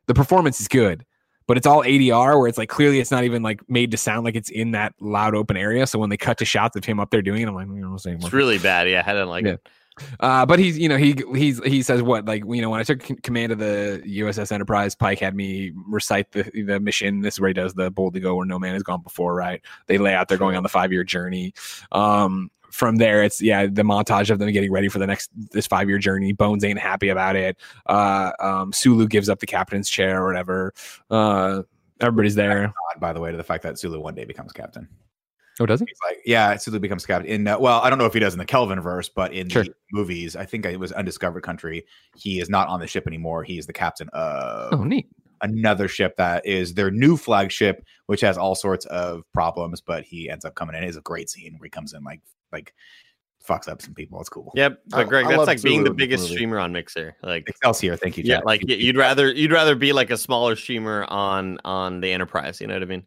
the 0.07 0.13
performance 0.13 0.61
is 0.61 0.67
good, 0.67 1.05
but 1.51 1.57
it's 1.57 1.67
all 1.67 1.83
ADR 1.83 2.39
where 2.39 2.47
it's 2.47 2.57
like 2.57 2.69
clearly 2.69 3.01
it's 3.01 3.11
not 3.11 3.25
even 3.25 3.43
like 3.43 3.59
made 3.69 3.91
to 3.91 3.97
sound 3.97 4.23
like 4.23 4.35
it's 4.37 4.49
in 4.49 4.71
that 4.71 4.93
loud 5.01 5.35
open 5.35 5.57
area. 5.57 5.85
So 5.85 5.99
when 5.99 6.09
they 6.09 6.15
cut 6.15 6.37
to 6.37 6.45
shots 6.45 6.77
of 6.77 6.85
him 6.85 6.97
up 6.97 7.09
there 7.09 7.21
doing 7.21 7.41
it, 7.41 7.49
I'm 7.49 7.55
like, 7.55 7.67
you 7.67 7.73
know, 7.81 7.97
saying 7.97 8.19
It's 8.21 8.31
really 8.31 8.57
bad. 8.57 8.87
Yeah, 8.89 9.03
I 9.05 9.11
didn't 9.11 9.27
like 9.27 9.43
Yeah. 9.43 9.51
it. 9.55 9.67
uh, 10.21 10.45
but 10.45 10.59
he's, 10.59 10.79
you 10.79 10.87
know, 10.87 10.95
he 10.95 11.13
he's 11.35 11.61
he 11.65 11.81
says 11.83 12.01
what 12.01 12.23
like 12.23 12.43
you 12.47 12.61
know 12.61 12.69
when 12.69 12.79
I 12.79 12.83
took 12.83 13.03
c- 13.05 13.15
command 13.15 13.51
of 13.51 13.59
the 13.59 14.01
USS 14.05 14.53
Enterprise, 14.53 14.95
Pike 14.95 15.19
had 15.19 15.35
me 15.35 15.73
recite 15.89 16.31
the 16.31 16.43
the 16.65 16.79
mission. 16.79 17.19
This 17.19 17.33
is 17.33 17.41
where 17.41 17.49
he 17.49 17.53
does 17.53 17.73
the 17.73 17.91
bold 17.91 18.13
to 18.13 18.21
go 18.21 18.37
where 18.37 18.45
no 18.45 18.57
man 18.57 18.71
has 18.75 18.83
gone 18.83 19.01
before. 19.01 19.35
Right? 19.35 19.61
They 19.87 19.97
lay 19.97 20.13
out 20.15 20.29
they're 20.29 20.37
going 20.37 20.55
on 20.55 20.63
the 20.63 20.69
five 20.69 20.93
year 20.93 21.03
journey. 21.03 21.53
Um, 21.91 22.49
from 22.71 22.95
there, 22.97 23.23
it's 23.23 23.41
yeah 23.41 23.65
the 23.65 23.83
montage 23.83 24.29
of 24.29 24.39
them 24.39 24.51
getting 24.51 24.71
ready 24.71 24.87
for 24.89 24.99
the 24.99 25.07
next 25.07 25.29
this 25.51 25.67
five 25.67 25.87
year 25.89 25.97
journey. 25.97 26.31
Bones 26.33 26.63
ain't 26.63 26.79
happy 26.79 27.09
about 27.09 27.35
it. 27.35 27.57
Uh, 27.85 28.31
um, 28.39 28.73
Sulu 28.73 29.07
gives 29.07 29.29
up 29.29 29.39
the 29.39 29.45
captain's 29.47 29.89
chair 29.89 30.23
or 30.23 30.27
whatever. 30.27 30.73
Uh, 31.09 31.63
everybody's 31.99 32.35
there. 32.35 32.73
By 32.99 33.13
the 33.13 33.19
way, 33.19 33.31
to 33.31 33.37
the 33.37 33.43
fact 33.43 33.63
that 33.63 33.77
Sulu 33.79 33.99
one 33.99 34.15
day 34.15 34.25
becomes 34.25 34.51
captain. 34.51 34.87
Oh, 35.59 35.65
does 35.65 35.79
he? 35.81 35.85
He's 35.87 35.97
like, 36.09 36.17
yeah, 36.25 36.55
Sulu 36.55 36.79
becomes 36.79 37.05
captain. 37.05 37.29
In 37.29 37.47
uh, 37.47 37.59
well, 37.59 37.81
I 37.81 37.89
don't 37.89 37.99
know 37.99 38.05
if 38.05 38.13
he 38.13 38.19
does 38.19 38.33
in 38.33 38.39
the 38.39 38.45
Kelvin 38.45 38.79
verse, 38.79 39.09
but 39.09 39.33
in 39.33 39.47
Sure. 39.49 39.63
the 39.63 39.73
movies, 39.91 40.35
I 40.35 40.45
think 40.45 40.65
it 40.65 40.79
was 40.79 40.91
Undiscovered 40.93 41.43
Country. 41.43 41.85
He 42.15 42.39
is 42.39 42.49
not 42.49 42.67
on 42.69 42.79
the 42.79 42.87
ship 42.87 43.05
anymore. 43.05 43.43
He 43.43 43.59
is 43.59 43.67
the 43.67 43.73
captain 43.73 44.09
of 44.13 44.73
Oh, 44.73 44.83
neat. 44.83 45.07
another 45.41 45.87
ship 45.87 46.15
that 46.15 46.45
is 46.47 46.73
their 46.73 46.89
new 46.89 47.15
flagship, 47.17 47.83
which 48.07 48.21
has 48.21 48.37
all 48.37 48.55
sorts 48.55 48.85
of 48.87 49.23
problems. 49.33 49.81
But 49.81 50.03
he 50.03 50.29
ends 50.29 50.45
up 50.45 50.55
coming 50.55 50.75
in. 50.75 50.83
It's 50.83 50.97
a 50.97 51.01
great 51.01 51.29
scene 51.29 51.53
where 51.59 51.65
he 51.65 51.69
comes 51.69 51.93
in 51.93 52.03
like 52.03 52.21
like 52.51 52.73
fucks 53.47 53.67
up 53.67 53.81
some 53.81 53.93
people. 53.95 54.19
It's 54.19 54.29
cool. 54.29 54.51
Yep, 54.55 54.81
but 54.89 55.07
Greg, 55.07 55.25
I 55.25 55.29
that's 55.29 55.37
love 55.39 55.47
like 55.47 55.61
being 55.63 55.83
the 55.83 55.93
biggest 55.93 56.23
movie. 56.25 56.35
streamer 56.35 56.59
on 56.59 56.71
Mixer. 56.71 57.15
Like, 57.23 57.43
Excelsior, 57.47 57.95
thank 57.95 58.17
you. 58.17 58.23
yeah, 58.25 58.39
like 58.45 58.61
You- 58.61 58.67
y- 58.69 58.73
you- 58.75 58.85
you'd 58.87 58.97
rather 58.97 59.31
you'd 59.31 59.51
rather 59.51 59.75
be 59.75 59.93
like 59.93 60.11
a 60.11 60.17
smaller 60.17 60.55
streamer 60.55 61.05
on 61.05 61.57
on 61.65 62.01
the 62.01 62.11
Enterprise. 62.11 62.61
You 62.61 62.67
know 62.67 62.75
what 62.75 62.83
I 62.83 62.85
mean? 62.85 63.03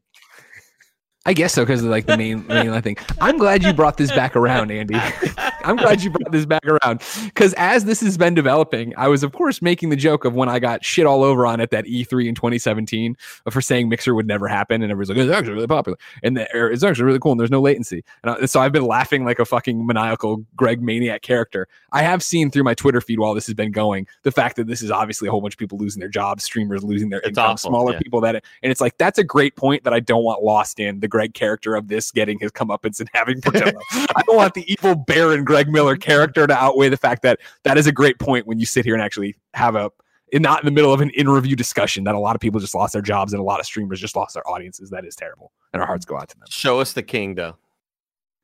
I 1.26 1.32
guess 1.32 1.55
so 1.55 1.62
because 1.62 1.82
of 1.82 1.88
like 1.88 2.05
the 2.05 2.18
main 2.18 2.46
main 2.46 2.80
thing. 2.82 2.98
I'm 3.20 3.38
glad 3.38 3.64
you 3.64 3.72
brought 3.72 3.96
this 3.96 4.10
back 4.10 4.36
around, 4.36 4.70
Andy. 4.70 4.94
I'm 5.64 5.76
glad 5.76 6.02
you 6.02 6.10
brought 6.10 6.30
this 6.30 6.44
back 6.44 6.66
around 6.66 7.02
because 7.24 7.55
as 7.55 7.86
this 7.86 8.02
has 8.02 8.18
been 8.18 8.34
developing, 8.34 8.92
I 8.98 9.09
was 9.09 9.22
of 9.22 9.32
course 9.32 9.62
making 9.62 9.88
the 9.88 9.96
joke 9.96 10.26
of 10.26 10.34
when 10.34 10.51
I 10.51 10.59
got 10.59 10.84
shit 10.84 11.06
all 11.06 11.24
over 11.24 11.46
on 11.46 11.60
it 11.60 11.70
that 11.70 11.86
E3 11.86 12.28
in 12.28 12.34
2017 12.34 13.16
for 13.51 13.62
saying 13.62 13.88
Mixer 13.88 14.14
would 14.14 14.26
never 14.26 14.48
happen, 14.48 14.82
and 14.82 14.92
everyone's 14.92 15.09
like, 15.09 15.18
"It's 15.18 15.32
actually 15.32 15.55
really 15.55 15.66
popular," 15.66 15.96
and 16.22 16.36
the, 16.36 16.46
it's 16.70 16.84
actually 16.84 17.05
really 17.05 17.18
cool, 17.18 17.32
and 17.32 17.40
there's 17.40 17.51
no 17.51 17.62
latency. 17.62 18.05
And 18.22 18.32
I, 18.32 18.44
so 18.44 18.60
I've 18.60 18.72
been 18.72 18.86
laughing 18.86 19.24
like 19.24 19.38
a 19.38 19.46
fucking 19.46 19.86
maniacal 19.86 20.44
Greg 20.56 20.82
maniac 20.82 21.22
character. 21.22 21.68
I 21.92 22.02
have 22.02 22.22
seen 22.22 22.51
through 22.51 22.64
my 22.64 22.74
Twitter 22.74 23.01
feed 23.01 23.18
while 23.18 23.32
this 23.32 23.46
has 23.46 23.55
been 23.55 23.72
going 23.72 24.06
the 24.24 24.32
fact 24.32 24.56
that 24.56 24.66
this 24.66 24.82
is 24.82 24.90
obviously 24.90 25.28
a 25.28 25.30
whole 25.30 25.40
bunch 25.40 25.55
of 25.55 25.59
people 25.59 25.78
losing 25.78 26.01
their 26.01 26.09
jobs, 26.10 26.44
streamers 26.44 26.84
losing 26.84 27.09
their 27.09 27.20
It's 27.20 27.28
income, 27.28 27.52
awful, 27.52 27.70
smaller 27.70 27.92
yeah. 27.92 28.01
people 28.01 28.20
that, 28.20 28.34
and 28.34 28.70
it's 28.70 28.82
like 28.82 28.98
that's 28.98 29.18
a 29.18 29.24
great 29.24 29.56
point 29.56 29.84
that 29.84 29.94
I 29.94 30.01
don't 30.01 30.22
want 30.22 30.42
lost 30.42 30.78
in 30.78 31.01
the 31.01 31.14
Greg 31.15 31.32
character 31.32 31.77
of 31.77 31.86
this 31.86 32.11
getting 32.11 32.41
his 32.41 32.51
comeuppance 32.51 32.99
and 32.99 33.09
having 33.15 33.41
Portillo. 33.41 33.78
I 33.93 34.23
don't 34.27 34.35
want 34.35 34.55
the 34.55 34.69
evil 34.70 34.97
Baron 34.97 35.45
Greg 35.45 35.69
Miller 35.69 35.97
character 35.97 36.45
to 36.45 36.53
outweigh 36.53 36.89
the 36.89 36.97
fact 36.97 37.23
that 37.23 37.39
that 37.62 37.78
is 37.78 37.86
a 37.86 37.93
great 37.93 38.19
point 38.19 38.49
when 38.49 38.59
you 38.59 38.66
sit 38.66 38.85
here 38.85 38.95
and 38.95 39.03
actually 39.03 39.36
have 39.53 39.77
a 39.77 39.93
in- 40.32 40.43
not 40.43 40.61
in 40.61 40.66
the 40.66 40.73
middle 40.73 40.93
of 40.93 41.01
an 41.01 41.11
in 41.11 41.28
review 41.28 41.55
discussion 41.55 42.03
that 42.03 42.16
a 42.16 42.19
lot 42.19 42.35
of 42.35 42.41
people 42.41 42.59
just 42.59 42.74
lost 42.74 42.95
their 42.95 43.03
jobs 43.03 43.32
and 43.32 43.39
a 43.39 43.45
lot 43.45 43.61
of 43.61 43.66
streamers 43.66 44.01
just 44.01 44.16
lost 44.16 44.35
their 44.35 44.49
audiences. 44.51 44.91
That 44.91 45.05
is 45.05 45.15
terrible, 45.15 45.53
and 45.73 45.81
our 45.81 45.86
hearts 45.86 46.05
go 46.05 46.16
out 46.16 46.28
to 46.31 46.36
them. 46.36 46.49
Show 46.51 46.81
us 46.81 46.93
the 46.95 47.03
king, 47.05 47.36
though. 47.36 47.57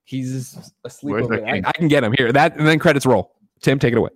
He's 0.04 0.72
asleep. 0.84 1.24
Over 1.24 1.38
there. 1.38 1.46
I. 1.48 1.62
I 1.64 1.72
can 1.72 1.88
get 1.88 2.04
him 2.04 2.14
here. 2.16 2.30
That 2.30 2.56
and 2.56 2.68
then 2.68 2.78
credits 2.78 3.04
roll. 3.04 3.32
Tim, 3.62 3.80
take 3.80 3.92
it 3.92 3.98
away. 3.98 4.10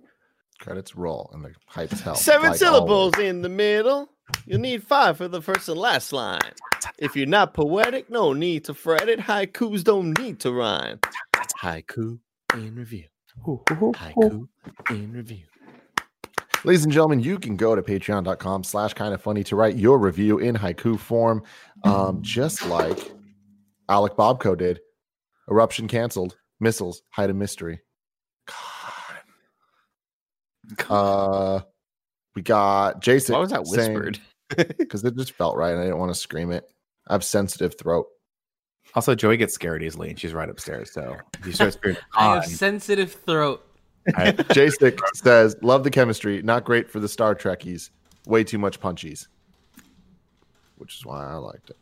Credits 0.61 0.95
roll 0.95 1.29
and 1.33 1.43
the 1.43 1.53
hype 1.67 1.91
as 1.91 1.99
hell. 1.99 2.15
Seven 2.15 2.51
like 2.51 2.53
oh. 2.53 2.57
syllables 2.57 3.13
always. 3.15 3.29
in 3.29 3.41
the 3.41 3.49
middle. 3.49 4.09
You 4.45 4.57
need 4.57 4.83
five 4.83 5.17
for 5.17 5.27
the 5.27 5.41
first 5.41 5.69
and 5.69 5.77
last 5.77 6.13
line. 6.13 6.53
If 6.97 7.15
you're 7.15 7.27
not 7.27 7.53
poetic, 7.53 8.09
no 8.09 8.33
need 8.33 8.65
to 8.65 8.73
fret 8.73 9.09
it. 9.09 9.19
Haikus 9.19 9.83
don't 9.83 10.17
need 10.19 10.39
to 10.41 10.51
rhyme. 10.51 10.99
Haiku 11.61 12.19
in 12.53 12.75
review. 12.75 13.05
Haiku 13.45 14.47
in 14.89 15.11
review. 15.11 15.43
Ladies 16.63 16.83
and 16.83 16.91
gentlemen, 16.91 17.19
you 17.19 17.37
can 17.37 17.55
go 17.55 17.75
to 17.75 17.83
patreon.com 17.83 18.63
slash 18.63 18.93
kind 18.93 19.13
of 19.13 19.21
funny 19.21 19.43
to 19.43 19.55
write 19.55 19.75
your 19.75 19.99
review 19.99 20.39
in 20.39 20.55
haiku 20.55 20.99
form, 20.99 21.43
um, 21.83 22.23
just 22.23 22.65
like 22.65 23.11
Alec 23.87 24.13
Bobco 24.13 24.57
did. 24.57 24.79
Eruption 25.49 25.87
canceled. 25.87 26.37
Missiles 26.59 27.03
hide 27.11 27.29
a 27.29 27.35
mystery. 27.35 27.81
God. 28.47 29.19
Uh, 30.89 31.61
we 32.35 32.41
got 32.41 33.01
Jason. 33.01 33.33
Why 33.33 33.39
was 33.39 33.51
that 33.51 33.63
whispered? 33.65 34.19
Because 34.77 35.03
it 35.03 35.15
just 35.17 35.31
felt 35.31 35.57
right 35.57 35.71
and 35.71 35.79
I 35.79 35.85
didn't 35.85 35.97
want 35.97 36.13
to 36.13 36.19
scream 36.19 36.51
it. 36.51 36.69
I 37.07 37.13
have 37.13 37.23
sensitive 37.23 37.75
throat. 37.79 38.05
Also, 38.93 39.15
Joey 39.15 39.37
gets 39.37 39.55
scared 39.55 39.81
easily, 39.81 40.09
and 40.11 40.19
she's 40.19 40.33
right 40.35 40.47
upstairs. 40.47 40.93
So 40.93 41.17
if 41.39 41.47
you 41.47 41.51
start 41.51 41.73
screaming, 41.73 41.99
I 42.15 42.35
have 42.35 42.45
sensitive 42.45 43.11
throat. 43.11 43.65
I- 44.15 44.31
Jasic 44.53 44.99
says, 45.15 45.55
Love 45.63 45.83
the 45.83 45.89
chemistry. 45.89 46.43
Not 46.43 46.63
great 46.63 46.91
for 46.91 46.99
the 46.99 47.07
Star 47.09 47.33
Trekkies. 47.33 47.89
Way 48.27 48.43
too 48.43 48.59
much 48.59 48.79
punchies. 48.79 49.25
Which 50.77 50.95
is 50.95 51.05
why 51.05 51.25
I 51.25 51.35
liked 51.35 51.71
it. 51.71 51.77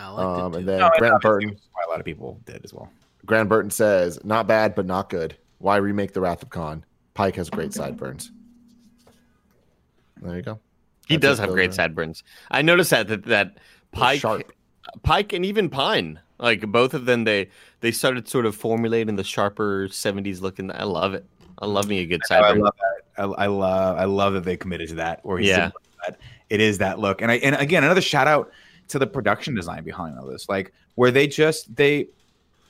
I 0.00 0.08
liked 0.08 0.40
Um, 0.40 0.54
it 0.54 0.58
and 0.60 0.68
then 0.68 0.78
No, 0.80 0.90
Grant 0.98 1.20
Burton. 1.20 1.50
why 1.72 1.82
a 1.86 1.90
lot 1.90 1.98
of 2.00 2.06
people 2.06 2.40
did 2.46 2.64
as 2.64 2.72
well. 2.72 2.90
Grant 3.26 3.48
Burton 3.50 3.70
says, 3.70 4.18
Not 4.24 4.46
bad, 4.46 4.74
but 4.74 4.86
not 4.86 5.10
good. 5.10 5.36
Why 5.58 5.76
remake 5.76 6.14
The 6.14 6.22
Wrath 6.22 6.42
of 6.42 6.48
Khan? 6.50 6.84
Pike 7.14 7.36
has 7.36 7.50
great 7.50 7.74
sideburns. 7.74 8.30
There 10.22 10.36
you 10.36 10.42
go. 10.42 10.58
He 11.06 11.16
That's 11.16 11.22
does 11.22 11.38
have 11.38 11.50
great 11.50 11.72
sideburns. 11.74 12.22
I 12.50 12.62
noticed 12.62 12.90
that 12.90 13.08
that, 13.08 13.24
that 13.24 13.58
Pike, 13.92 14.20
sharp. 14.20 14.52
Pike, 15.02 15.32
and 15.32 15.44
even 15.44 15.70
Pine, 15.70 16.20
like 16.38 16.60
both 16.70 16.92
of 16.94 17.06
them, 17.06 17.24
they 17.24 17.48
they 17.80 17.90
started 17.92 18.28
sort 18.28 18.44
of 18.46 18.54
formulating 18.54 19.16
the 19.16 19.24
sharper 19.24 19.88
'70s 19.88 20.40
looking. 20.40 20.70
I 20.70 20.84
love 20.84 21.14
it. 21.14 21.24
I 21.60 21.66
love 21.66 21.88
me 21.88 22.00
a 22.00 22.06
good 22.06 22.20
Oh, 22.30 22.34
I 22.34 22.40
sideburn. 22.40 22.60
love 22.62 22.74
that. 23.16 23.22
I, 23.22 23.44
I 23.44 23.46
love. 23.46 23.96
I 23.98 24.04
love 24.04 24.32
that 24.34 24.44
they 24.44 24.56
committed 24.56 24.88
to 24.90 24.94
that. 24.96 25.24
Where 25.24 25.40
Yeah. 25.40 25.70
that 26.06 26.18
it 26.50 26.60
is 26.60 26.78
that 26.78 26.98
look. 26.98 27.22
And 27.22 27.30
I 27.30 27.36
and 27.36 27.56
again 27.56 27.84
another 27.84 28.00
shout 28.02 28.26
out 28.28 28.50
to 28.88 28.98
the 28.98 29.06
production 29.06 29.54
design 29.54 29.84
behind 29.84 30.18
all 30.18 30.26
this, 30.26 30.48
like 30.48 30.72
where 30.94 31.10
they 31.10 31.26
just 31.26 31.74
they. 31.74 32.08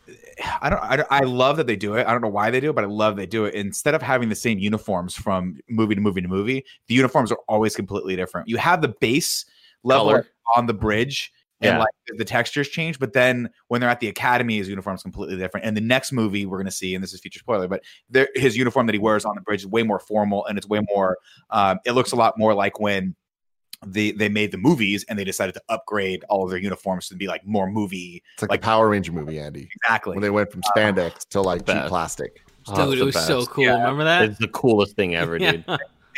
I 0.60 0.70
don't, 0.70 0.82
I 0.82 0.96
don't. 0.96 1.08
I 1.10 1.20
love 1.20 1.56
that 1.58 1.66
they 1.66 1.76
do 1.76 1.94
it. 1.94 2.06
I 2.06 2.12
don't 2.12 2.20
know 2.20 2.28
why 2.28 2.50
they 2.50 2.60
do 2.60 2.70
it, 2.70 2.74
but 2.74 2.84
I 2.84 2.88
love 2.88 3.16
they 3.16 3.26
do 3.26 3.44
it. 3.44 3.54
Instead 3.54 3.94
of 3.94 4.02
having 4.02 4.28
the 4.28 4.34
same 4.34 4.58
uniforms 4.58 5.14
from 5.14 5.58
movie 5.68 5.94
to 5.94 6.00
movie 6.00 6.22
to 6.22 6.28
movie, 6.28 6.64
the 6.86 6.94
uniforms 6.94 7.32
are 7.32 7.38
always 7.48 7.74
completely 7.76 8.16
different. 8.16 8.48
You 8.48 8.56
have 8.58 8.80
the 8.80 8.88
base 9.00 9.44
level 9.82 10.06
Color. 10.10 10.26
on 10.56 10.66
the 10.66 10.74
bridge, 10.74 11.32
and 11.60 11.72
Yeah. 11.74 11.78
like 11.78 11.88
the 12.16 12.24
textures 12.24 12.68
change. 12.68 12.98
But 12.98 13.12
then 13.12 13.50
when 13.68 13.80
they're 13.80 13.90
at 13.90 14.00
the 14.00 14.08
academy, 14.08 14.58
his 14.58 14.68
uniform's 14.68 15.02
completely 15.02 15.36
different. 15.36 15.66
And 15.66 15.76
the 15.76 15.80
next 15.80 16.12
movie 16.12 16.46
we're 16.46 16.56
going 16.58 16.66
to 16.66 16.70
see, 16.72 16.94
and 16.94 17.02
this 17.02 17.12
is 17.12 17.20
future 17.20 17.40
spoiler, 17.40 17.68
but 17.68 17.82
there, 18.08 18.28
his 18.34 18.56
uniform 18.56 18.86
that 18.86 18.94
he 18.94 18.98
wears 18.98 19.24
on 19.24 19.34
the 19.34 19.40
bridge 19.42 19.60
is 19.60 19.66
way 19.66 19.82
more 19.82 19.98
formal, 19.98 20.46
and 20.46 20.56
it's 20.56 20.68
way 20.68 20.80
more. 20.88 21.18
Um, 21.50 21.78
it 21.84 21.92
looks 21.92 22.12
a 22.12 22.16
lot 22.16 22.38
more 22.38 22.54
like 22.54 22.80
when 22.80 23.14
they 23.86 24.10
they 24.12 24.28
made 24.28 24.50
the 24.50 24.58
movies 24.58 25.04
and 25.08 25.18
they 25.18 25.24
decided 25.24 25.54
to 25.54 25.62
upgrade 25.68 26.24
all 26.28 26.44
of 26.44 26.50
their 26.50 26.58
uniforms 26.58 27.08
to 27.08 27.14
be 27.14 27.26
like 27.26 27.46
more 27.46 27.70
movie. 27.70 28.22
It's 28.34 28.42
like, 28.42 28.50
Like- 28.50 28.60
the 28.60 28.64
Power 28.64 28.88
Ranger 28.88 29.12
movie, 29.12 29.38
Andy. 29.38 29.68
Exactly. 29.82 30.14
When 30.14 30.22
they 30.22 30.30
went 30.30 30.50
from 30.50 30.62
spandex 30.62 31.28
to 31.28 31.40
like 31.40 31.66
cheap 31.66 31.84
plastic. 31.84 32.42
Oh, 32.66 32.90
Dude, 32.90 32.94
it's 32.94 32.94
it 32.94 32.98
the 32.98 33.04
was 33.06 33.26
so 33.26 33.46
cool. 33.46 33.64
Yeah. 33.64 33.78
Remember 33.78 34.04
that? 34.04 34.24
It's 34.24 34.38
the 34.38 34.48
coolest 34.48 34.94
thing 34.94 35.14
ever, 35.14 35.38
dude. 35.38 35.64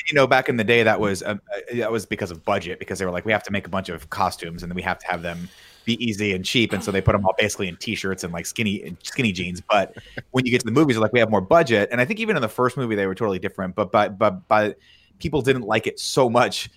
You 0.08 0.14
know, 0.14 0.26
back 0.26 0.48
in 0.48 0.56
the 0.56 0.64
day, 0.64 0.82
that 0.82 0.98
was 0.98 1.22
um, 1.22 1.40
uh, 1.54 1.76
that 1.76 1.92
was 1.92 2.06
because 2.06 2.30
of 2.30 2.42
budget, 2.44 2.78
because 2.78 2.98
they 2.98 3.04
were 3.04 3.10
like, 3.10 3.26
we 3.26 3.32
have 3.32 3.42
to 3.44 3.52
make 3.52 3.66
a 3.66 3.70
bunch 3.70 3.88
of 3.90 4.08
costumes, 4.10 4.62
and 4.62 4.70
then 4.70 4.74
we 4.74 4.82
have 4.82 4.98
to 4.98 5.06
have 5.06 5.20
them 5.22 5.48
be 5.84 6.02
easy 6.04 6.32
and 6.32 6.44
cheap, 6.44 6.72
and 6.72 6.82
so 6.82 6.90
they 6.90 7.00
put 7.02 7.12
them 7.12 7.24
all 7.26 7.34
basically 7.38 7.68
in 7.68 7.76
t-shirts 7.76 8.24
and 8.24 8.32
like 8.32 8.46
skinny 8.46 8.96
skinny 9.02 9.30
jeans. 9.30 9.60
But 9.60 9.94
when 10.30 10.46
you 10.46 10.50
get 10.50 10.60
to 10.60 10.66
the 10.66 10.72
movies, 10.72 10.96
they're 10.96 11.02
like, 11.02 11.12
we 11.12 11.20
have 11.20 11.30
more 11.30 11.42
budget, 11.42 11.90
and 11.92 12.00
I 12.00 12.06
think 12.06 12.18
even 12.18 12.34
in 12.34 12.42
the 12.42 12.48
first 12.48 12.76
movie 12.78 12.94
they 12.94 13.06
were 13.06 13.14
totally 13.14 13.38
different. 13.38 13.74
But 13.74 13.92
but 13.92 14.18
but 14.18 14.48
but 14.48 14.78
people 15.18 15.42
didn't 15.42 15.62
like 15.62 15.86
it 15.86 16.00
so 16.00 16.30
much. 16.30 16.70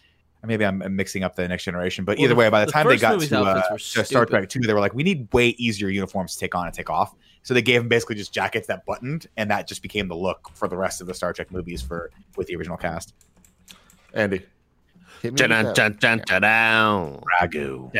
Or 0.43 0.47
maybe 0.47 0.65
I'm 0.65 0.81
I'm 0.81 0.95
mixing 0.95 1.23
up 1.23 1.35
the 1.35 1.47
next 1.47 1.63
generation. 1.63 2.05
But 2.05 2.17
Well, 2.17 2.25
either 2.25 2.35
way, 2.35 2.49
by 2.49 2.61
the, 2.61 2.65
the 2.67 2.71
time 2.73 2.87
they 2.87 2.97
got 2.97 3.19
to, 3.19 3.39
uh, 3.39 3.43
outfits 3.43 3.93
to 3.93 4.05
Star. 4.05 4.25
Trek 4.25 4.49
Two, 4.49 4.59
they 4.59 4.73
were 4.73 4.79
like, 4.79 4.93
we 4.93 5.03
need 5.03 5.31
way 5.33 5.49
easier 5.49 5.87
uniforms 5.87 6.33
to 6.33 6.39
take 6.39 6.53
on 6.53 6.65
and 6.65 6.73
take 6.73 6.89
off. 6.89 7.15
So 7.43 7.53
they 7.53 7.61
gave 7.61 7.81
them 7.81 7.89
basically 7.89 8.15
just 8.15 8.33
jackets 8.33 8.67
that 8.67 8.85
buttoned, 8.85 9.27
and 9.37 9.49
that 9.49 9.67
just 9.67 9.81
became 9.81 10.07
the 10.07 10.15
look 10.15 10.49
for 10.53 10.67
the 10.67 10.77
rest 10.77 11.01
of 11.01 11.07
the 11.07 11.13
Star 11.13 11.33
Trek 11.33 11.51
movies 11.51 11.81
for 11.81 12.11
with 12.35 12.47
the 12.47 12.55
original 12.55 12.77
cast. 12.77 13.13
Andy. 14.13 14.45
Dun, 15.21 15.35
dun, 15.99 16.19
dun. 16.27 17.21
Ragu, 17.41 17.93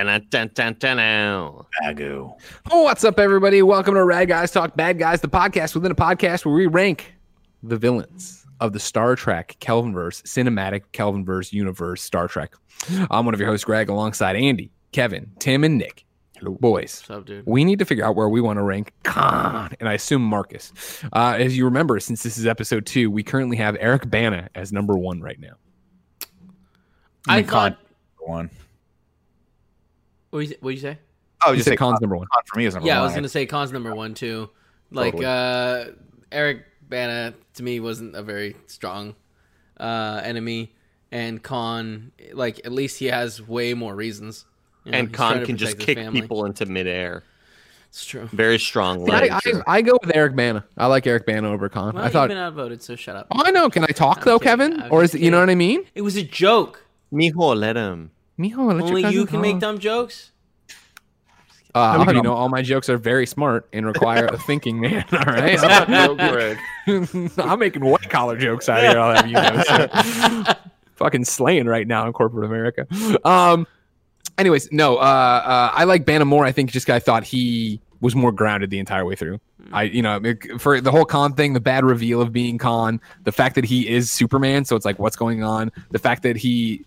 ragu. 1.82 2.36
Oh, 2.70 2.84
what's 2.84 3.06
up, 3.06 3.18
everybody? 3.18 3.62
Welcome 3.62 3.94
to 3.94 4.04
Rad 4.04 4.28
Guys 4.28 4.52
Talk 4.52 4.76
Bad 4.76 5.00
Guys, 5.00 5.22
the 5.22 5.30
podcast 5.30 5.74
within 5.74 5.94
a 5.94 5.96
podcast 5.96 6.44
where 6.44 6.54
we 6.54 6.68
rank 6.68 7.14
the 7.64 7.78
villains 7.78 8.43
of 8.64 8.72
the 8.74 8.80
Star 8.80 9.16
Trek 9.16 9.58
Kelvinverse 9.60 10.24
cinematic 10.24 10.84
Kelvinverse 10.94 11.52
universe 11.52 12.02
Star 12.02 12.28
Trek. 12.28 12.54
I'm 13.12 13.26
one 13.26 13.34
of 13.34 13.40
your 13.40 13.50
hosts, 13.50 13.66
Greg, 13.66 13.90
alongside 13.90 14.36
Andy, 14.36 14.72
Kevin, 14.94 15.32
Tim, 15.40 15.64
and 15.64 15.78
Nick. 15.78 16.06
Hello, 16.40 16.58
Boys, 16.60 17.00
What's 17.02 17.10
up, 17.10 17.26
dude? 17.26 17.46
we 17.46 17.64
need 17.66 17.80
to 17.80 17.86
figure 17.86 18.04
out 18.06 18.16
where 18.16 18.28
we 18.30 18.42
want 18.42 18.58
to 18.58 18.64
rank 18.64 18.92
Khan, 19.04 19.72
and 19.80 19.88
I 19.88 19.94
assume 19.94 20.22
Marcus. 20.24 20.72
Uh, 21.14 21.36
as 21.38 21.56
you 21.58 21.66
remember, 21.66 22.00
since 22.00 22.24
this 22.24 22.38
is 22.38 22.46
episode 22.48 22.86
two, 22.86 23.12
we 23.12 23.22
currently 23.22 23.58
have 23.58 23.76
Eric 23.80 24.10
Bana 24.10 24.50
as 24.56 24.72
number 24.74 24.98
one 24.98 25.22
right 25.22 25.40
now. 25.40 25.54
I 27.28 27.38
mean, 27.38 27.46
Khan- 27.48 27.72
thought. 27.74 27.80
One. 28.20 28.50
What 30.32 30.40
you, 30.48 30.56
you 30.64 30.78
say? 30.78 30.98
Oh, 31.46 31.52
You 31.52 31.58
just 31.58 31.66
said 31.66 31.72
say 31.74 31.76
Khan's 31.78 31.94
Khan, 31.94 31.98
number 32.02 32.16
one. 32.18 32.28
Khan 32.34 32.44
for 32.46 32.58
me 32.60 32.66
is 32.66 32.74
number 32.74 32.88
Yeah, 32.88 33.00
I 33.02 33.04
was 33.04 33.14
gonna 33.14 33.28
say 33.30 33.46
Khan's 33.46 33.72
number 33.74 33.94
one 33.94 34.14
too. 34.14 34.50
Like 34.92 35.14
Totally. 35.14 35.26
uh 35.26 35.86
Eric 36.32 36.64
Bana 36.94 37.34
to 37.56 37.64
me 37.64 37.80
wasn't 37.80 38.16
a 38.16 38.24
very 38.24 38.56
strong 38.68 39.16
uh 39.80 40.22
enemy, 40.24 40.72
and 41.12 41.42
Khan 41.42 42.12
like 42.34 42.60
at 42.66 42.72
least 42.72 43.00
he 43.00 43.06
has 43.08 43.42
way 43.42 43.74
more 43.74 43.96
reasons. 43.96 44.46
You 44.86 44.92
know, 44.92 44.98
And 45.00 45.14
Khan 45.14 45.46
can 45.46 45.58
just 45.58 45.80
kick 45.80 45.98
family. 45.98 46.22
people 46.22 46.46
into 46.46 46.66
midair. 46.66 47.24
It's 47.90 48.06
true. 48.06 48.28
Very 48.34 48.58
strong 48.60 49.10
I, 49.10 49.28
legs. 49.28 49.48
I, 49.68 49.78
I 49.78 49.82
go 49.82 49.98
with 50.02 50.16
Eric 50.16 50.36
Bana. 50.36 50.66
I 50.78 50.88
like 50.88 51.06
Eric 51.08 51.26
Bana 51.26 51.50
over 51.52 51.70
Khan. 51.70 51.94
Well, 51.96 52.04
I 52.04 52.10
thought. 52.10 52.24
you've 52.24 52.30
been 52.30 52.38
outvoted, 52.40 52.82
so 52.82 52.96
shut 52.96 53.16
up. 53.16 53.28
Oh, 53.32 53.42
I 53.46 53.52
know. 53.52 53.70
Can 53.70 53.84
I 53.84 53.88
talk 53.88 54.18
I'm 54.20 54.24
though, 54.26 54.40
kidding. 54.40 54.58
Kevin? 54.72 54.82
I'm 54.82 54.92
Or 54.92 55.04
is 55.04 55.14
it? 55.16 55.22
You 55.22 55.30
know 55.32 55.40
what 55.40 55.50
I 55.50 55.56
mean? 55.56 55.86
It 55.96 56.02
was 56.02 56.16
a 56.16 56.24
joke. 56.24 56.84
Mijo, 57.14 57.56
let 57.56 57.76
him. 57.76 58.12
Mijo, 58.40 58.58
let 58.68 58.78
your 58.78 58.88
Only 58.88 59.02
cousin 59.04 59.20
you 59.20 59.26
can 59.28 59.42
make 59.42 59.60
dumb 59.60 59.78
jokes. 59.80 60.32
Uh, 61.76 61.80
I'll 61.80 62.00
we 62.00 62.06
have 62.06 62.16
you 62.16 62.22
know, 62.22 62.34
all 62.34 62.50
my 62.50 62.62
jokes 62.62 62.88
are 62.88 62.98
very 62.98 63.26
smart 63.26 63.68
and 63.74 63.86
require 63.86 64.28
a 64.28 64.38
thinking 64.38 64.80
man. 64.80 65.06
All 65.12 65.20
right, 65.26 66.58
I'm 67.38 67.60
making 67.60 67.84
white 67.84 68.10
collar 68.10 68.38
jokes 68.38 68.70
out 68.70 68.82
here. 68.82 69.00
I'll 69.00 69.16
have 69.16 69.28
you 69.28 69.34
know, 69.34 69.64
so. 69.64 70.54
fucking 70.96 71.26
slaying 71.26 71.66
right 71.66 71.88
now 71.88 72.06
in 72.06 72.14
corporate 72.14 72.46
America. 72.46 72.88
Um, 73.26 73.66
anyways, 74.38 74.72
no, 74.72 74.98
uh, 74.98 75.00
uh, 75.00 75.72
I 75.74 75.86
like 75.86 76.06
Bana 76.06 76.26
more. 76.26 76.46
I 76.46 76.52
think 76.52 76.72
just 76.72 76.90
I 76.90 77.00
thought 77.00 77.24
he 77.24 77.82
was 78.04 78.16
more 78.16 78.34
grounded 78.34 78.70
the 78.70 78.80
entire 78.80 79.06
way 79.06 79.16
through. 79.16 79.40
I, 79.72 79.84
you 79.84 80.02
know, 80.02 80.18
it- 80.22 80.60
for 80.60 80.82
the 80.82 80.92
whole 80.92 81.06
Khan 81.06 81.34
thing, 81.36 81.54
the 81.54 81.62
bad 81.62 81.86
reveal 81.86 82.22
of 82.22 82.34
being 82.34 82.58
Khan, 82.58 83.00
the 83.24 83.32
fact 83.32 83.56
that 83.56 83.64
he 83.64 83.88
is 83.88 84.12
Superman, 84.12 84.66
so 84.66 84.76
it's 84.76 84.84
like, 84.84 85.00
what's 85.00 85.16
going 85.16 85.42
on? 85.42 85.72
The 85.92 86.00
fact 86.00 86.22
that 86.24 86.36
he, 86.36 86.84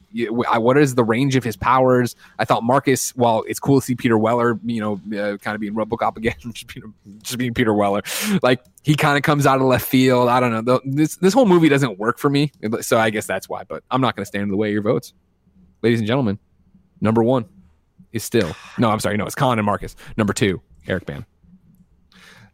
I- 0.51 0.59
what 0.59 0.77
is 0.77 0.95
the 0.95 1.03
range 1.03 1.35
of 1.35 1.43
his 1.43 1.57
powers? 1.57 2.15
I 2.39 2.45
thought 2.45 2.63
Marcus, 2.65 3.17
while 3.17 3.45
it's 3.49 3.59
cool 3.59 3.81
to 3.81 3.87
see 3.87 3.95
Peter 3.95 4.19
Weller, 4.19 4.61
you 4.63 4.79
know, 4.81 4.93
uh, 5.19 5.39
kind 5.39 5.55
of 5.55 5.61
being 5.63 5.73
RoboCop 5.75 6.19
again, 6.19 6.35
just 6.53 6.67
being, 6.75 6.93
just 7.23 7.39
being 7.39 7.55
Peter 7.55 7.73
Weller, 7.73 8.03
like 8.43 8.63
he 8.83 8.95
kind 8.95 9.17
of 9.17 9.23
comes 9.23 9.47
out 9.47 9.57
of 9.63 9.67
left 9.67 9.87
field. 9.87 10.29
I 10.29 10.39
don't 10.39 10.53
know. 10.53 10.61
The- 10.61 10.81
This 10.85 11.17
this 11.17 11.33
whole 11.33 11.47
movie 11.47 11.71
doesn't 11.71 11.99
work 11.99 12.19
for 12.19 12.29
me, 12.29 12.53
so 12.83 12.99
I 12.99 13.09
guess 13.09 13.27
that's 13.27 13.49
why. 13.49 13.65
But 13.65 13.83
I'm 13.91 14.03
not 14.03 14.17
going 14.17 14.23
to 14.23 14.27
stand 14.29 14.43
in 14.43 14.51
the 14.51 14.57
way 14.59 14.69
of 14.69 14.75
your 14.75 14.83
votes, 14.83 15.15
ladies 15.83 15.99
and 15.99 16.07
gentlemen. 16.07 16.39
Number 17.01 17.23
one 17.23 17.47
is 18.13 18.23
still 18.23 18.55
no. 18.77 18.91
I'm 18.91 19.01
sorry, 19.01 19.17
no, 19.17 19.25
it's 19.25 19.35
Khan 19.35 19.59
and 19.59 19.65
Marcus. 19.67 19.97
Number 20.19 20.33
two, 20.35 20.61
Eric 20.89 21.07
Bana. 21.07 21.27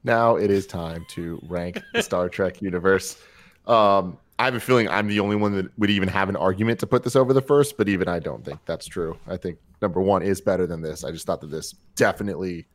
Now 0.04 0.36
it 0.36 0.50
is 0.50 0.66
time 0.66 1.06
to 1.10 1.40
rank 1.48 1.80
the 1.92 2.02
Star 2.02 2.28
Trek 2.28 2.60
universe. 2.60 3.22
Um, 3.66 4.18
I 4.38 4.46
have 4.46 4.54
a 4.54 4.60
feeling 4.60 4.88
I'm 4.88 5.06
the 5.06 5.20
only 5.20 5.36
one 5.36 5.54
that 5.54 5.78
would 5.78 5.90
even 5.90 6.09
have 6.09 6.28
an 6.28 6.36
argument 6.36 6.80
to 6.80 6.86
put 6.86 7.04
this 7.04 7.14
over 7.14 7.32
the 7.32 7.42
first, 7.42 7.76
but 7.76 7.88
even 7.88 8.09
I 8.09 8.18
don't 8.18 8.44
think 8.44 8.59
that's 8.66 8.86
true. 8.86 9.16
I 9.28 9.36
think 9.36 9.59
number 9.80 10.00
one 10.00 10.22
is 10.22 10.40
better 10.40 10.66
than 10.66 10.82
this. 10.82 11.04
I 11.04 11.12
just 11.12 11.26
thought 11.26 11.40
that 11.42 11.50
this 11.50 11.74
definitely 11.94 12.66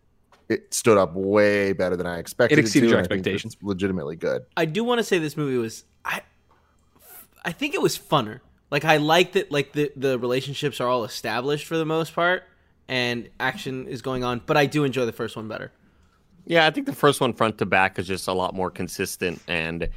it 0.47 0.73
stood 0.73 0.97
up 0.97 1.13
way 1.13 1.73
better 1.73 1.97
than 1.97 2.07
I 2.07 2.19
expected. 2.19 2.57
It 2.57 2.61
exceeded 2.61 2.88
to, 2.88 2.89
your 2.91 2.99
and 2.99 3.07
I 3.07 3.09
think 3.09 3.19
expectations. 3.27 3.57
legitimately 3.61 4.15
good. 4.15 4.45
I 4.55 4.63
do 4.63 4.84
want 4.85 4.99
to 4.99 5.03
say 5.03 5.19
this 5.19 5.35
movie 5.35 5.57
was 5.57 5.84
I 6.05 6.21
I 7.43 7.51
think 7.51 7.73
it 7.73 7.81
was 7.81 7.97
funner. 7.97 8.39
Like 8.71 8.85
I 8.85 8.97
liked 8.97 9.34
that 9.34 9.51
like 9.51 9.73
the 9.73 9.91
the 9.95 10.17
relationships 10.17 10.79
are 10.79 10.88
all 10.88 11.03
established 11.03 11.65
for 11.65 11.77
the 11.77 11.85
most 11.85 12.13
part 12.13 12.43
and 12.88 13.30
action 13.39 13.88
is 13.88 14.01
going 14.01 14.23
on, 14.23 14.41
but 14.45 14.57
I 14.57 14.65
do 14.65 14.84
enjoy 14.84 15.05
the 15.05 15.11
first 15.11 15.35
one 15.35 15.47
better. 15.47 15.72
Yeah, 16.45 16.65
I 16.65 16.72
think 16.72 16.85
the 16.85 16.95
first 16.95 17.19
one 17.19 17.34
front 17.34 17.57
to 17.57 17.65
back 17.65 17.99
is 17.99 18.07
just 18.07 18.27
a 18.27 18.34
lot 18.34 18.55
more 18.55 18.72
consistent, 18.72 19.41
and 19.47 19.89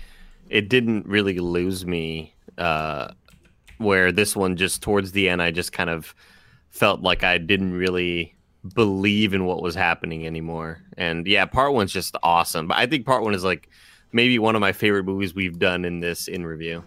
it 0.49 0.69
didn't 0.69 1.07
really 1.07 1.39
lose 1.39 1.87
me. 1.87 2.35
Uh, 2.59 3.13
where 3.81 4.13
this 4.13 4.37
one 4.37 4.57
just 4.57 4.83
towards 4.83 5.13
the 5.13 5.29
end, 5.29 5.41
I 5.41 5.51
just 5.51 5.73
kind 5.73 5.89
of 5.89 6.15
felt 6.69 7.01
like 7.01 7.25
I 7.25 7.39
didn't 7.39 7.73
really 7.73 8.37
believe 8.75 9.33
in 9.33 9.47
what 9.47 9.63
was 9.63 9.75
happening 9.75 10.27
anymore. 10.27 10.83
And 10.99 11.27
yeah, 11.27 11.47
part 11.47 11.73
one's 11.73 11.93
just 11.93 12.15
awesome, 12.23 12.69
but 12.69 12.77
I 12.77 12.87
think 12.87 13.07
part 13.07 13.23
one 13.23 13.35
is 13.35 13.43
like 13.43 13.71
maybe 14.13 14.39
one 14.39 14.55
of 14.55 14.61
my 14.61 14.73
favorite 14.73 15.05
movies 15.05 15.35
we've 15.35 15.59
done 15.59 15.87
in 15.87 16.01
this 16.01 16.29
in 16.29 16.45
review. 16.45 16.85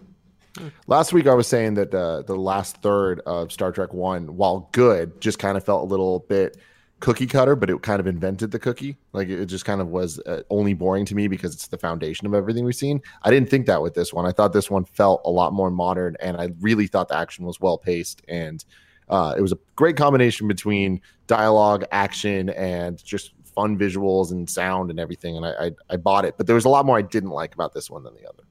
Last 0.86 1.12
week 1.12 1.26
I 1.26 1.34
was 1.34 1.46
saying 1.46 1.74
that 1.74 1.94
uh, 1.94 2.22
the 2.22 2.36
last 2.36 2.76
third 2.78 3.20
of 3.26 3.50
Star 3.50 3.72
Trek 3.72 3.92
One, 3.92 4.36
while 4.36 4.68
good, 4.72 5.20
just 5.20 5.38
kind 5.38 5.56
of 5.56 5.64
felt 5.64 5.82
a 5.82 5.86
little 5.86 6.20
bit 6.20 6.56
cookie 7.00 7.26
cutter, 7.26 7.56
but 7.56 7.68
it 7.68 7.82
kind 7.82 8.00
of 8.00 8.06
invented 8.06 8.50
the 8.50 8.58
cookie. 8.58 8.96
Like 9.12 9.28
it 9.28 9.46
just 9.46 9.64
kind 9.64 9.80
of 9.80 9.88
was 9.88 10.20
uh, 10.20 10.42
only 10.50 10.72
boring 10.74 11.04
to 11.06 11.14
me 11.14 11.28
because 11.28 11.54
it's 11.54 11.66
the 11.66 11.76
foundation 11.76 12.26
of 12.26 12.34
everything 12.34 12.64
we've 12.64 12.74
seen. 12.74 13.02
I 13.22 13.30
didn't 13.30 13.50
think 13.50 13.66
that 13.66 13.82
with 13.82 13.94
this 13.94 14.12
one. 14.12 14.26
I 14.26 14.32
thought 14.32 14.52
this 14.52 14.70
one 14.70 14.84
felt 14.84 15.22
a 15.24 15.30
lot 15.30 15.52
more 15.52 15.70
modern, 15.70 16.16
and 16.20 16.36
I 16.36 16.50
really 16.60 16.86
thought 16.86 17.08
the 17.08 17.16
action 17.16 17.44
was 17.44 17.60
well 17.60 17.76
paced 17.76 18.22
and 18.28 18.64
uh, 19.08 19.34
it 19.36 19.42
was 19.42 19.52
a 19.52 19.58
great 19.76 19.96
combination 19.96 20.48
between 20.48 21.00
dialogue, 21.26 21.84
action, 21.92 22.50
and 22.50 23.02
just 23.04 23.32
fun 23.54 23.78
visuals 23.78 24.32
and 24.32 24.48
sound 24.48 24.90
and 24.90 24.98
everything. 24.98 25.36
And 25.36 25.46
I, 25.46 25.66
I, 25.66 25.70
I 25.90 25.96
bought 25.96 26.24
it, 26.24 26.36
but 26.36 26.46
there 26.46 26.54
was 26.54 26.64
a 26.64 26.70
lot 26.70 26.86
more 26.86 26.98
I 26.98 27.02
didn't 27.02 27.30
like 27.30 27.54
about 27.54 27.72
this 27.74 27.90
one 27.90 28.02
than 28.02 28.14
the 28.14 28.28
other. 28.28 28.43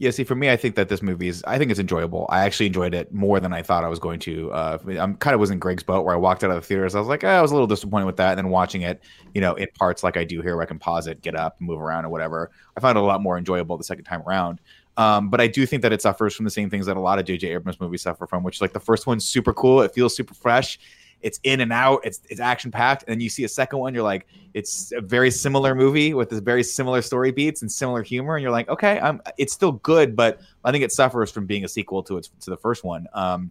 Yeah, 0.00 0.12
see, 0.12 0.22
for 0.22 0.36
me, 0.36 0.48
I 0.48 0.56
think 0.56 0.76
that 0.76 0.88
this 0.88 1.02
movie 1.02 1.26
is. 1.26 1.42
I 1.44 1.58
think 1.58 1.72
it's 1.72 1.80
enjoyable. 1.80 2.26
I 2.30 2.44
actually 2.44 2.66
enjoyed 2.66 2.94
it 2.94 3.12
more 3.12 3.40
than 3.40 3.52
I 3.52 3.62
thought 3.62 3.82
I 3.82 3.88
was 3.88 3.98
going 3.98 4.20
to. 4.20 4.52
Uh, 4.52 4.78
I'm 4.96 5.16
kind 5.16 5.34
of 5.34 5.40
was 5.40 5.50
in 5.50 5.58
Greg's 5.58 5.82
boat 5.82 6.04
where 6.04 6.14
I 6.14 6.16
walked 6.16 6.44
out 6.44 6.50
of 6.50 6.56
the 6.56 6.62
theaters. 6.62 6.94
I 6.94 7.00
was 7.00 7.08
like, 7.08 7.24
eh, 7.24 7.28
I 7.28 7.42
was 7.42 7.50
a 7.50 7.54
little 7.54 7.66
disappointed 7.66 8.06
with 8.06 8.16
that. 8.18 8.30
And 8.30 8.38
then 8.38 8.48
watching 8.48 8.82
it, 8.82 9.02
you 9.34 9.40
know, 9.40 9.54
in 9.54 9.66
parts 9.74 10.04
like 10.04 10.16
I 10.16 10.22
do 10.22 10.40
here, 10.40 10.54
where 10.54 10.62
I 10.62 10.66
can 10.66 10.78
pause 10.78 11.08
it, 11.08 11.20
get 11.20 11.34
up, 11.34 11.60
move 11.60 11.80
around, 11.80 12.04
or 12.04 12.10
whatever. 12.10 12.52
I 12.76 12.80
found 12.80 12.96
it 12.96 13.00
a 13.00 13.04
lot 13.04 13.20
more 13.20 13.36
enjoyable 13.36 13.76
the 13.76 13.82
second 13.82 14.04
time 14.04 14.22
around. 14.22 14.60
Um, 14.96 15.30
but 15.30 15.40
I 15.40 15.48
do 15.48 15.66
think 15.66 15.82
that 15.82 15.92
it 15.92 16.00
suffers 16.00 16.34
from 16.34 16.44
the 16.44 16.50
same 16.50 16.70
things 16.70 16.86
that 16.86 16.96
a 16.96 17.00
lot 17.00 17.18
of 17.18 17.24
J.J. 17.24 17.48
Abrams 17.48 17.80
movies 17.80 18.02
suffer 18.02 18.26
from, 18.28 18.44
which 18.44 18.56
is 18.56 18.60
like 18.60 18.72
the 18.72 18.80
first 18.80 19.08
one's 19.08 19.24
super 19.24 19.52
cool. 19.52 19.80
It 19.82 19.94
feels 19.94 20.14
super 20.14 20.34
fresh. 20.34 20.78
It's 21.20 21.40
in 21.42 21.60
and 21.60 21.72
out. 21.72 22.00
It's 22.04 22.20
it's 22.28 22.40
action 22.40 22.70
packed. 22.70 23.04
And 23.04 23.14
then 23.14 23.20
you 23.20 23.28
see 23.28 23.44
a 23.44 23.48
second 23.48 23.78
one, 23.78 23.94
you're 23.94 24.02
like, 24.02 24.26
it's 24.54 24.92
a 24.92 25.00
very 25.00 25.30
similar 25.30 25.74
movie 25.74 26.14
with 26.14 26.30
this 26.30 26.40
very 26.40 26.62
similar 26.62 27.02
story 27.02 27.30
beats 27.30 27.62
and 27.62 27.70
similar 27.70 28.02
humor. 28.02 28.36
And 28.36 28.42
you're 28.42 28.52
like, 28.52 28.68
okay, 28.68 29.00
I'm. 29.00 29.20
It's 29.36 29.52
still 29.52 29.72
good, 29.72 30.16
but 30.16 30.40
I 30.64 30.72
think 30.72 30.84
it 30.84 30.92
suffers 30.92 31.30
from 31.30 31.46
being 31.46 31.64
a 31.64 31.68
sequel 31.68 32.02
to 32.04 32.16
its 32.18 32.30
to 32.40 32.50
the 32.50 32.56
first 32.56 32.84
one. 32.84 33.06
Um, 33.12 33.50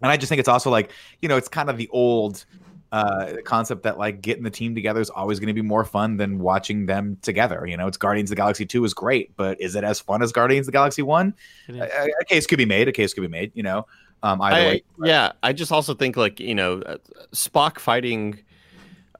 and 0.00 0.10
I 0.10 0.16
just 0.16 0.28
think 0.28 0.40
it's 0.40 0.48
also 0.48 0.70
like 0.70 0.90
you 1.20 1.28
know, 1.28 1.36
it's 1.36 1.48
kind 1.48 1.68
of 1.70 1.76
the 1.76 1.88
old 1.88 2.44
uh 2.92 3.36
concept 3.44 3.82
that 3.82 3.96
like 3.96 4.20
getting 4.20 4.42
the 4.42 4.50
team 4.50 4.74
together 4.74 5.00
is 5.00 5.08
always 5.08 5.40
going 5.40 5.48
to 5.48 5.54
be 5.54 5.62
more 5.62 5.82
fun 5.82 6.18
than 6.18 6.38
watching 6.38 6.84
them 6.84 7.16
together 7.22 7.66
you 7.66 7.74
know 7.74 7.86
it's 7.86 7.96
guardians 7.96 8.30
of 8.30 8.36
the 8.36 8.40
galaxy 8.40 8.66
2 8.66 8.84
is 8.84 8.92
great 8.92 9.34
but 9.34 9.58
is 9.62 9.74
it 9.74 9.82
as 9.82 9.98
fun 9.98 10.22
as 10.22 10.30
guardians 10.30 10.68
of 10.68 10.72
the 10.72 10.76
galaxy 10.76 11.00
1 11.00 11.34
a, 11.70 12.08
a 12.20 12.24
case 12.26 12.46
could 12.46 12.58
be 12.58 12.66
made 12.66 12.88
a 12.88 12.92
case 12.92 13.14
could 13.14 13.22
be 13.22 13.28
made 13.28 13.50
you 13.54 13.62
know 13.62 13.86
um 14.22 14.40
either 14.42 14.56
I, 14.56 14.64
way 14.66 14.82
yeah, 15.04 15.32
I 15.42 15.52
just 15.52 15.72
also 15.72 15.94
think 15.94 16.16
like 16.16 16.40
you 16.40 16.54
know 16.54 16.80
uh, 16.82 16.98
Spock 17.32 17.78
fighting, 17.78 18.38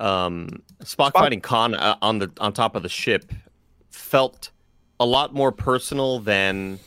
um, 0.01 0.63
Spock, 0.81 1.11
Spock- 1.11 1.13
fighting 1.15 1.41
Khan 1.41 1.75
uh, 1.75 1.97
on 2.03 2.19
the 2.19 2.31
on 2.41 2.53
top 2.53 2.77
of 2.77 2.83
the 2.83 2.89
ship 2.89 3.33
felt 3.91 4.51
a 5.01 5.07
lot 5.07 5.35
more 5.35 5.53
personal 5.53 6.19
than 6.21 6.79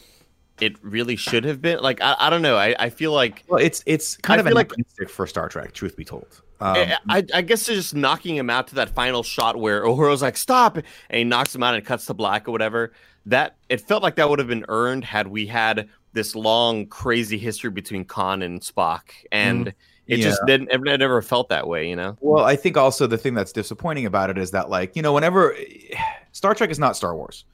it 0.61 0.75
really 0.81 1.15
should 1.17 1.43
have 1.43 1.61
been. 1.61 1.79
Like 1.81 2.01
I, 2.01 2.15
I 2.19 2.29
don't 2.29 2.41
know. 2.41 2.57
I, 2.57 2.75
I 2.79 2.89
feel 2.89 3.11
like 3.11 3.43
well 3.47 3.59
it's 3.59 3.83
it's 3.85 4.15
kind 4.17 4.39
I 4.39 4.41
of 4.41 4.47
feel 4.47 4.55
like- 4.55 4.67
anachronistic 4.67 5.09
for 5.09 5.27
star 5.27 5.49
trek 5.49 5.73
truth 5.73 5.97
be 5.97 6.05
told 6.05 6.41
um, 6.61 6.77
I, 6.77 6.97
I, 7.09 7.23
I 7.33 7.41
guess 7.41 7.65
they're 7.65 7.75
just 7.75 7.93
knocking 7.93 8.37
him 8.37 8.49
out 8.49 8.67
to 8.67 8.75
that 8.75 8.89
final 8.89 9.23
shot 9.23 9.57
where 9.59 9.83
Uhura's 9.83 10.21
like 10.21 10.37
stop, 10.37 10.77
and 10.77 10.85
he 11.09 11.25
knocks 11.25 11.53
him 11.53 11.61
out 11.63 11.75
and 11.75 11.83
cuts 11.85 12.05
to 12.05 12.13
black 12.13 12.47
or 12.47 12.51
whatever. 12.51 12.93
That 13.25 13.57
it 13.67 13.81
felt 13.81 14.03
like 14.03 14.15
that 14.15 14.29
would 14.29 14.39
have 14.39 14.47
been 14.47 14.63
earned 14.69 15.03
had 15.03 15.27
we 15.27 15.47
had 15.47 15.89
this 16.15 16.35
long 16.35 16.87
crazy 16.87 17.37
history 17.37 17.69
between 17.69 18.05
Khan 18.05 18.41
and 18.41 18.59
Spock, 18.61 19.01
and 19.31 19.67
mm-hmm. 19.67 19.75
it 20.07 20.17
just 20.17 20.41
didn't. 20.47 20.71
It 20.71 20.81
never 20.81 21.21
felt 21.21 21.49
that 21.49 21.67
way, 21.67 21.87
you 21.87 21.95
know. 21.95 22.17
Well, 22.21 22.43
I 22.43 22.55
think 22.55 22.77
also 22.77 23.05
the 23.05 23.17
thing 23.19 23.35
that's 23.35 23.51
disappointing 23.51 24.07
about 24.07 24.31
it 24.31 24.39
is 24.39 24.49
that, 24.51 24.69
like, 24.69 24.95
you 24.95 25.03
know, 25.03 25.13
whenever 25.13 25.55
Star 26.31 26.55
Trek 26.55 26.71
is 26.71 26.79
not 26.79 26.95
Star 26.95 27.15
Wars, 27.15 27.45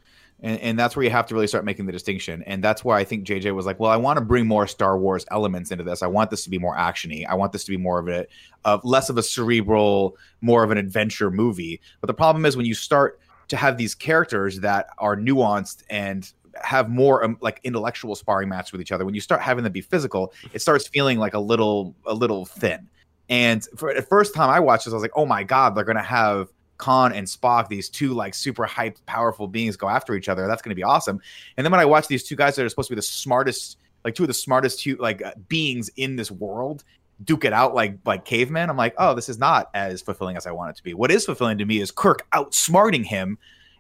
And, 0.42 0.60
and 0.62 0.80
that's 0.80 0.96
where 0.96 1.04
you 1.04 1.12
have 1.12 1.28
to 1.28 1.34
really 1.36 1.48
start 1.48 1.66
making 1.66 1.86
the 1.86 1.92
distinction. 1.92 2.44
And 2.44 2.64
that's 2.64 2.84
why 2.84 3.00
I 3.00 3.04
think 3.04 3.26
JJ 3.26 3.54
was 3.54 3.66
like, 3.66 3.80
well, 3.80 3.92
I 3.92 3.98
want 3.98 4.18
to 4.18 4.26
bring 4.26 4.48
more 4.48 4.68
Star 4.68 4.98
Wars 4.98 5.26
elements 5.32 5.72
into 5.72 5.84
this. 5.84 6.02
I 6.02 6.08
want 6.08 6.30
this 6.30 6.44
to 6.46 6.50
be 6.50 6.58
more 6.58 6.76
actiony. 6.76 7.26
I 7.28 7.36
want 7.36 7.52
this 7.52 7.64
to 7.66 7.72
be 7.72 7.78
more 7.78 8.00
of 8.00 8.08
a 8.08 8.26
of 8.66 8.84
less 8.84 9.10
of 9.10 9.18
a 9.18 9.24
cerebral, 9.24 10.18
more 10.42 10.64
of 10.64 10.72
an 10.72 10.78
adventure 10.78 11.32
movie. 11.32 11.82
But 12.00 12.08
the 12.08 12.14
problem 12.14 12.46
is 12.46 12.58
when 12.58 12.66
you 12.66 12.76
start 12.76 13.20
to 13.48 13.58
have 13.58 13.78
these 13.78 13.94
characters 13.94 14.62
that 14.62 14.88
are 14.98 15.18
nuanced 15.18 15.84
and 15.90 16.32
have 16.66 16.90
more 16.90 17.24
um, 17.24 17.38
like 17.42 17.60
intellectual 17.64 18.16
sparring 18.16 18.50
match 18.50 18.72
with 18.72 18.82
each 18.82 18.92
other 18.92 19.06
when 19.06 19.14
you 19.14 19.22
start 19.22 19.42
having 19.42 19.64
them 19.64 19.74
be 19.74 19.82
physical 19.82 20.34
it 20.54 20.62
starts 20.62 20.88
feeling 20.88 21.18
like 21.18 21.34
a 21.34 21.40
little 21.40 21.96
a 22.06 22.14
little 22.14 22.46
thin. 22.46 22.90
And 23.30 23.66
for 23.78 23.94
the 23.94 24.02
first 24.02 24.34
time 24.34 24.50
i 24.50 24.60
watched 24.60 24.86
this 24.86 24.94
i 24.94 24.96
was 24.96 25.04
like 25.04 25.12
oh 25.16 25.26
my 25.26 25.44
god 25.44 25.76
they're 25.76 25.84
gonna 25.84 26.02
have 26.02 26.50
khan 26.78 27.14
and 27.14 27.28
spock 27.28 27.68
these 27.68 27.90
two 27.90 28.14
like 28.14 28.34
super 28.34 28.66
hyped 28.66 29.06
powerful 29.06 29.48
beings 29.48 29.78
go 29.78 29.88
after 29.88 30.16
each 30.16 30.28
other. 30.28 30.48
That's 30.48 30.62
gonna 30.62 30.76
be 30.76 30.84
awesome. 30.84 31.22
And 31.56 31.66
then 31.66 31.72
when 31.72 31.80
i 31.80 31.86
watch 31.86 32.08
these 32.08 32.24
two 32.24 32.36
guys 32.36 32.56
that 32.56 32.66
are 32.66 32.70
supposed 32.70 32.90
to 32.90 32.96
be 32.96 33.00
the 33.00 33.04
smartest 33.04 33.78
like 34.04 34.16
two 34.16 34.24
of 34.24 34.28
the 34.28 34.34
smartest 34.34 34.86
like 35.00 35.24
uh, 35.24 35.32
beings 35.48 35.90
in 35.96 36.16
this 36.16 36.32
world 36.32 36.84
duke 37.24 37.46
it 37.46 37.54
out 37.54 37.76
like 37.76 38.00
like 38.04 38.26
cavemen 38.26 38.68
i'm 38.68 38.78
like 38.78 38.96
oh 38.98 39.14
this 39.14 39.30
is 39.30 39.38
not 39.38 39.70
as 39.76 40.02
fulfilling 40.02 40.36
as 40.36 40.48
i 40.48 40.52
want 40.52 40.72
it 40.72 40.76
to 40.76 40.84
be. 40.84 40.94
What 40.94 41.12
is 41.12 41.26
fulfilling 41.26 41.60
to 41.60 41.66
me 41.66 41.80
is 41.80 41.92
kirk 41.92 42.28
outsmarting 42.32 43.06
him 43.06 43.38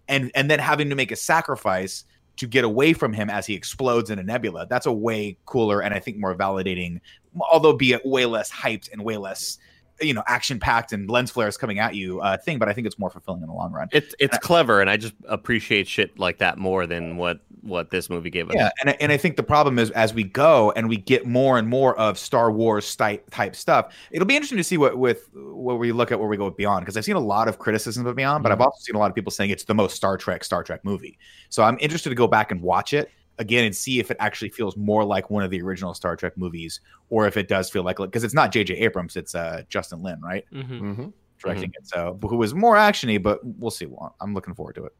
and 0.07 0.31
and 0.35 0.49
then 0.49 0.59
having 0.59 0.89
to 0.89 0.95
make 0.95 1.11
a 1.11 1.15
sacrifice 1.15 2.05
to 2.41 2.47
get 2.47 2.63
away 2.63 2.91
from 2.91 3.13
him 3.13 3.29
as 3.29 3.45
he 3.45 3.53
explodes 3.53 4.09
in 4.09 4.17
a 4.17 4.23
nebula. 4.23 4.65
That's 4.67 4.87
a 4.87 4.91
way 4.91 5.37
cooler 5.45 5.83
and 5.83 5.93
I 5.93 5.99
think 5.99 6.17
more 6.17 6.33
validating, 6.33 6.99
although 7.39 7.73
be 7.73 7.95
way 8.03 8.25
less 8.25 8.51
hyped 8.51 8.91
and 8.91 9.03
way 9.03 9.15
less, 9.15 9.59
you 10.01 10.13
know, 10.13 10.23
action 10.27 10.59
packed 10.59 10.91
and 10.93 11.09
lens 11.09 11.31
flares 11.31 11.57
coming 11.57 11.79
at 11.79 11.95
you 11.95 12.19
uh, 12.21 12.37
thing. 12.37 12.59
But 12.59 12.69
I 12.69 12.73
think 12.73 12.87
it's 12.87 12.99
more 12.99 13.09
fulfilling 13.09 13.41
in 13.41 13.47
the 13.47 13.53
long 13.53 13.71
run. 13.71 13.87
It's 13.91 14.13
it's 14.19 14.37
clever, 14.39 14.81
and 14.81 14.89
I 14.89 14.97
just 14.97 15.13
appreciate 15.27 15.87
shit 15.87 16.17
like 16.19 16.39
that 16.39 16.57
more 16.57 16.85
than 16.87 17.17
what 17.17 17.39
what 17.61 17.91
this 17.91 18.09
movie 18.09 18.31
gave 18.31 18.49
us. 18.49 18.55
Yeah, 18.55 18.71
and 18.81 18.89
I- 18.89 18.97
and 18.99 19.11
I 19.11 19.17
think 19.17 19.35
the 19.37 19.43
problem 19.43 19.77
is 19.77 19.91
as 19.91 20.13
we 20.15 20.23
go 20.23 20.71
and 20.75 20.89
we 20.89 20.97
get 20.97 21.27
more 21.27 21.59
and 21.59 21.67
more 21.67 21.95
of 21.97 22.17
Star 22.17 22.51
Wars 22.51 22.95
type 22.95 23.29
type 23.29 23.55
stuff, 23.55 23.93
it'll 24.11 24.25
be 24.25 24.35
interesting 24.35 24.57
to 24.57 24.63
see 24.63 24.77
what 24.77 24.97
with 24.97 25.29
what 25.33 25.77
we 25.77 25.91
look 25.91 26.11
at 26.11 26.19
where 26.19 26.27
we 26.27 26.37
go 26.37 26.45
with 26.45 26.57
Beyond 26.57 26.81
because 26.83 26.97
I've 26.97 27.05
seen 27.05 27.15
a 27.15 27.19
lot 27.19 27.47
of 27.47 27.59
criticism 27.59 28.05
of 28.07 28.15
Beyond, 28.15 28.41
but 28.43 28.51
I've 28.51 28.61
also 28.61 28.79
seen 28.79 28.95
a 28.95 28.99
lot 28.99 29.09
of 29.11 29.15
people 29.15 29.31
saying 29.31 29.51
it's 29.51 29.63
the 29.65 29.75
most 29.75 29.95
Star 29.95 30.17
Trek 30.17 30.43
Star 30.43 30.63
Trek 30.63 30.83
movie. 30.83 31.19
So 31.49 31.61
I'm 31.63 31.77
interested 31.79 32.09
to 32.09 32.15
go 32.15 32.27
back 32.27 32.51
and 32.51 32.61
watch 32.61 32.93
it 32.93 33.11
again 33.41 33.65
and 33.65 33.75
see 33.75 33.99
if 33.99 34.11
it 34.11 34.17
actually 34.19 34.49
feels 34.49 34.77
more 34.77 35.03
like 35.03 35.29
one 35.29 35.43
of 35.43 35.49
the 35.51 35.61
original 35.61 35.93
Star 35.93 36.15
Trek 36.15 36.37
movies 36.37 36.79
or 37.09 37.27
if 37.27 37.35
it 37.35 37.47
does 37.47 37.69
feel 37.69 37.83
like 37.83 37.97
because 37.97 38.23
it's 38.23 38.33
not 38.33 38.51
J.J. 38.51 38.75
Abrams, 38.75 39.15
it's 39.17 39.35
uh, 39.35 39.63
Justin 39.67 40.01
Lin, 40.01 40.21
right, 40.21 40.45
Mhm. 40.53 40.67
Mm-hmm. 40.81 41.07
directing 41.43 41.71
it. 41.77 41.87
So 41.87 42.17
who 42.21 42.37
was 42.37 42.53
more 42.53 42.75
actiony, 42.75 43.21
but 43.21 43.39
we'll 43.43 43.71
see. 43.71 43.85
Well, 43.87 44.15
I'm 44.21 44.33
looking 44.33 44.53
forward 44.53 44.75
to 44.75 44.85
it. 44.85 44.93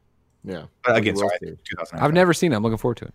Yeah. 0.44 0.64
But 0.84 0.96
again, 0.96 1.16
sorry, 1.16 1.56
I've 1.94 2.12
never 2.12 2.34
seen 2.34 2.52
it. 2.52 2.56
I'm 2.56 2.62
looking 2.62 2.78
forward 2.78 2.96
to 2.98 3.04
it. 3.06 3.14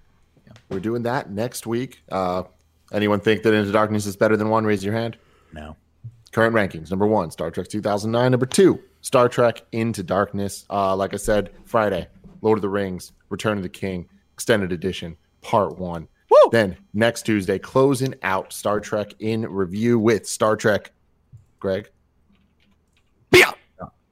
We're 0.70 0.80
doing 0.80 1.04
that 1.04 1.30
next 1.30 1.68
week. 1.68 2.02
Uh, 2.10 2.44
anyone 2.91 3.20
think 3.20 3.44
that 3.44 3.54
Into 3.54 3.72
Darkness 3.72 4.06
is 4.06 4.16
better 4.16 4.38
than 4.38 4.49
one? 4.49 4.66
Raise 4.66 4.84
your 4.84 4.94
hand. 4.94 5.18
no. 5.54 5.76
Current 6.34 6.54
rankings: 6.54 6.90
number 6.91 7.08
one, 7.08 7.32
Star 7.32 7.49
Trek 7.52 7.68
2009. 7.70 8.32
Number 8.32 8.45
two, 8.45 8.80
Star 9.02 9.28
Trek 9.30 9.64
Into 9.72 10.04
Darkness. 10.04 10.66
Uh, 10.70 10.95
like 10.95 11.14
I 11.14 11.18
said, 11.18 11.52
Friday, 11.66 12.08
Lord 12.41 12.58
of 12.58 12.62
the 12.62 12.70
Rings, 12.70 13.14
Return 13.30 13.58
of 13.58 13.64
the 13.64 13.70
King, 13.70 14.08
extended 14.38 14.72
edition, 14.72 15.18
part 15.41 15.80
one. 15.80 16.07
Then 16.51 16.77
next 16.93 17.23
Tuesday, 17.23 17.59
closing 17.59 18.14
out 18.23 18.53
Star 18.53 18.80
Trek 18.80 19.14
in 19.19 19.41
review 19.49 19.99
with 19.99 20.27
Star 20.27 20.55
Trek. 20.55 20.91
Greg. 21.59 21.89
Yeah. 23.34 23.51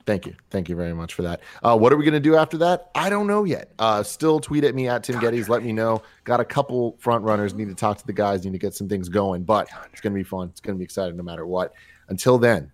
Thank 0.05 0.25
you. 0.25 0.35
Thank 0.49 0.67
you 0.67 0.75
very 0.75 0.93
much 0.93 1.13
for 1.13 1.21
that. 1.21 1.41
Uh, 1.63 1.77
what 1.77 1.93
are 1.93 1.97
we 1.97 2.03
going 2.03 2.13
to 2.13 2.19
do 2.19 2.35
after 2.35 2.57
that? 2.57 2.89
I 2.93 3.09
don't 3.09 3.27
know 3.27 3.43
yet. 3.43 3.71
Uh, 3.79 4.03
still 4.03 4.39
tweet 4.39 4.63
at 4.63 4.75
me 4.75 4.89
at 4.89 5.03
Tim 5.03 5.15
Gettys. 5.15 5.47
Let 5.47 5.63
me 5.63 5.71
know. 5.71 6.01
Got 6.25 6.39
a 6.39 6.45
couple 6.45 6.97
front 6.99 7.23
runners. 7.23 7.53
Need 7.53 7.69
to 7.69 7.75
talk 7.75 7.99
to 7.99 8.05
the 8.05 8.13
guys. 8.13 8.43
Need 8.43 8.51
to 8.51 8.57
get 8.57 8.73
some 8.73 8.89
things 8.89 9.07
going. 9.07 9.43
But 9.43 9.69
it's 9.93 10.01
going 10.01 10.13
to 10.13 10.19
be 10.19 10.23
fun. 10.23 10.49
It's 10.49 10.59
going 10.59 10.75
to 10.75 10.79
be 10.79 10.83
exciting 10.83 11.15
no 11.15 11.23
matter 11.23 11.45
what. 11.45 11.73
Until 12.09 12.37
then, 12.37 12.71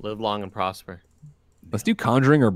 Live 0.00 0.20
long 0.20 0.42
and 0.42 0.52
prosper. 0.52 1.02
Let's 1.72 1.82
do 1.82 1.94
Conjuring 1.94 2.42
or 2.42 2.50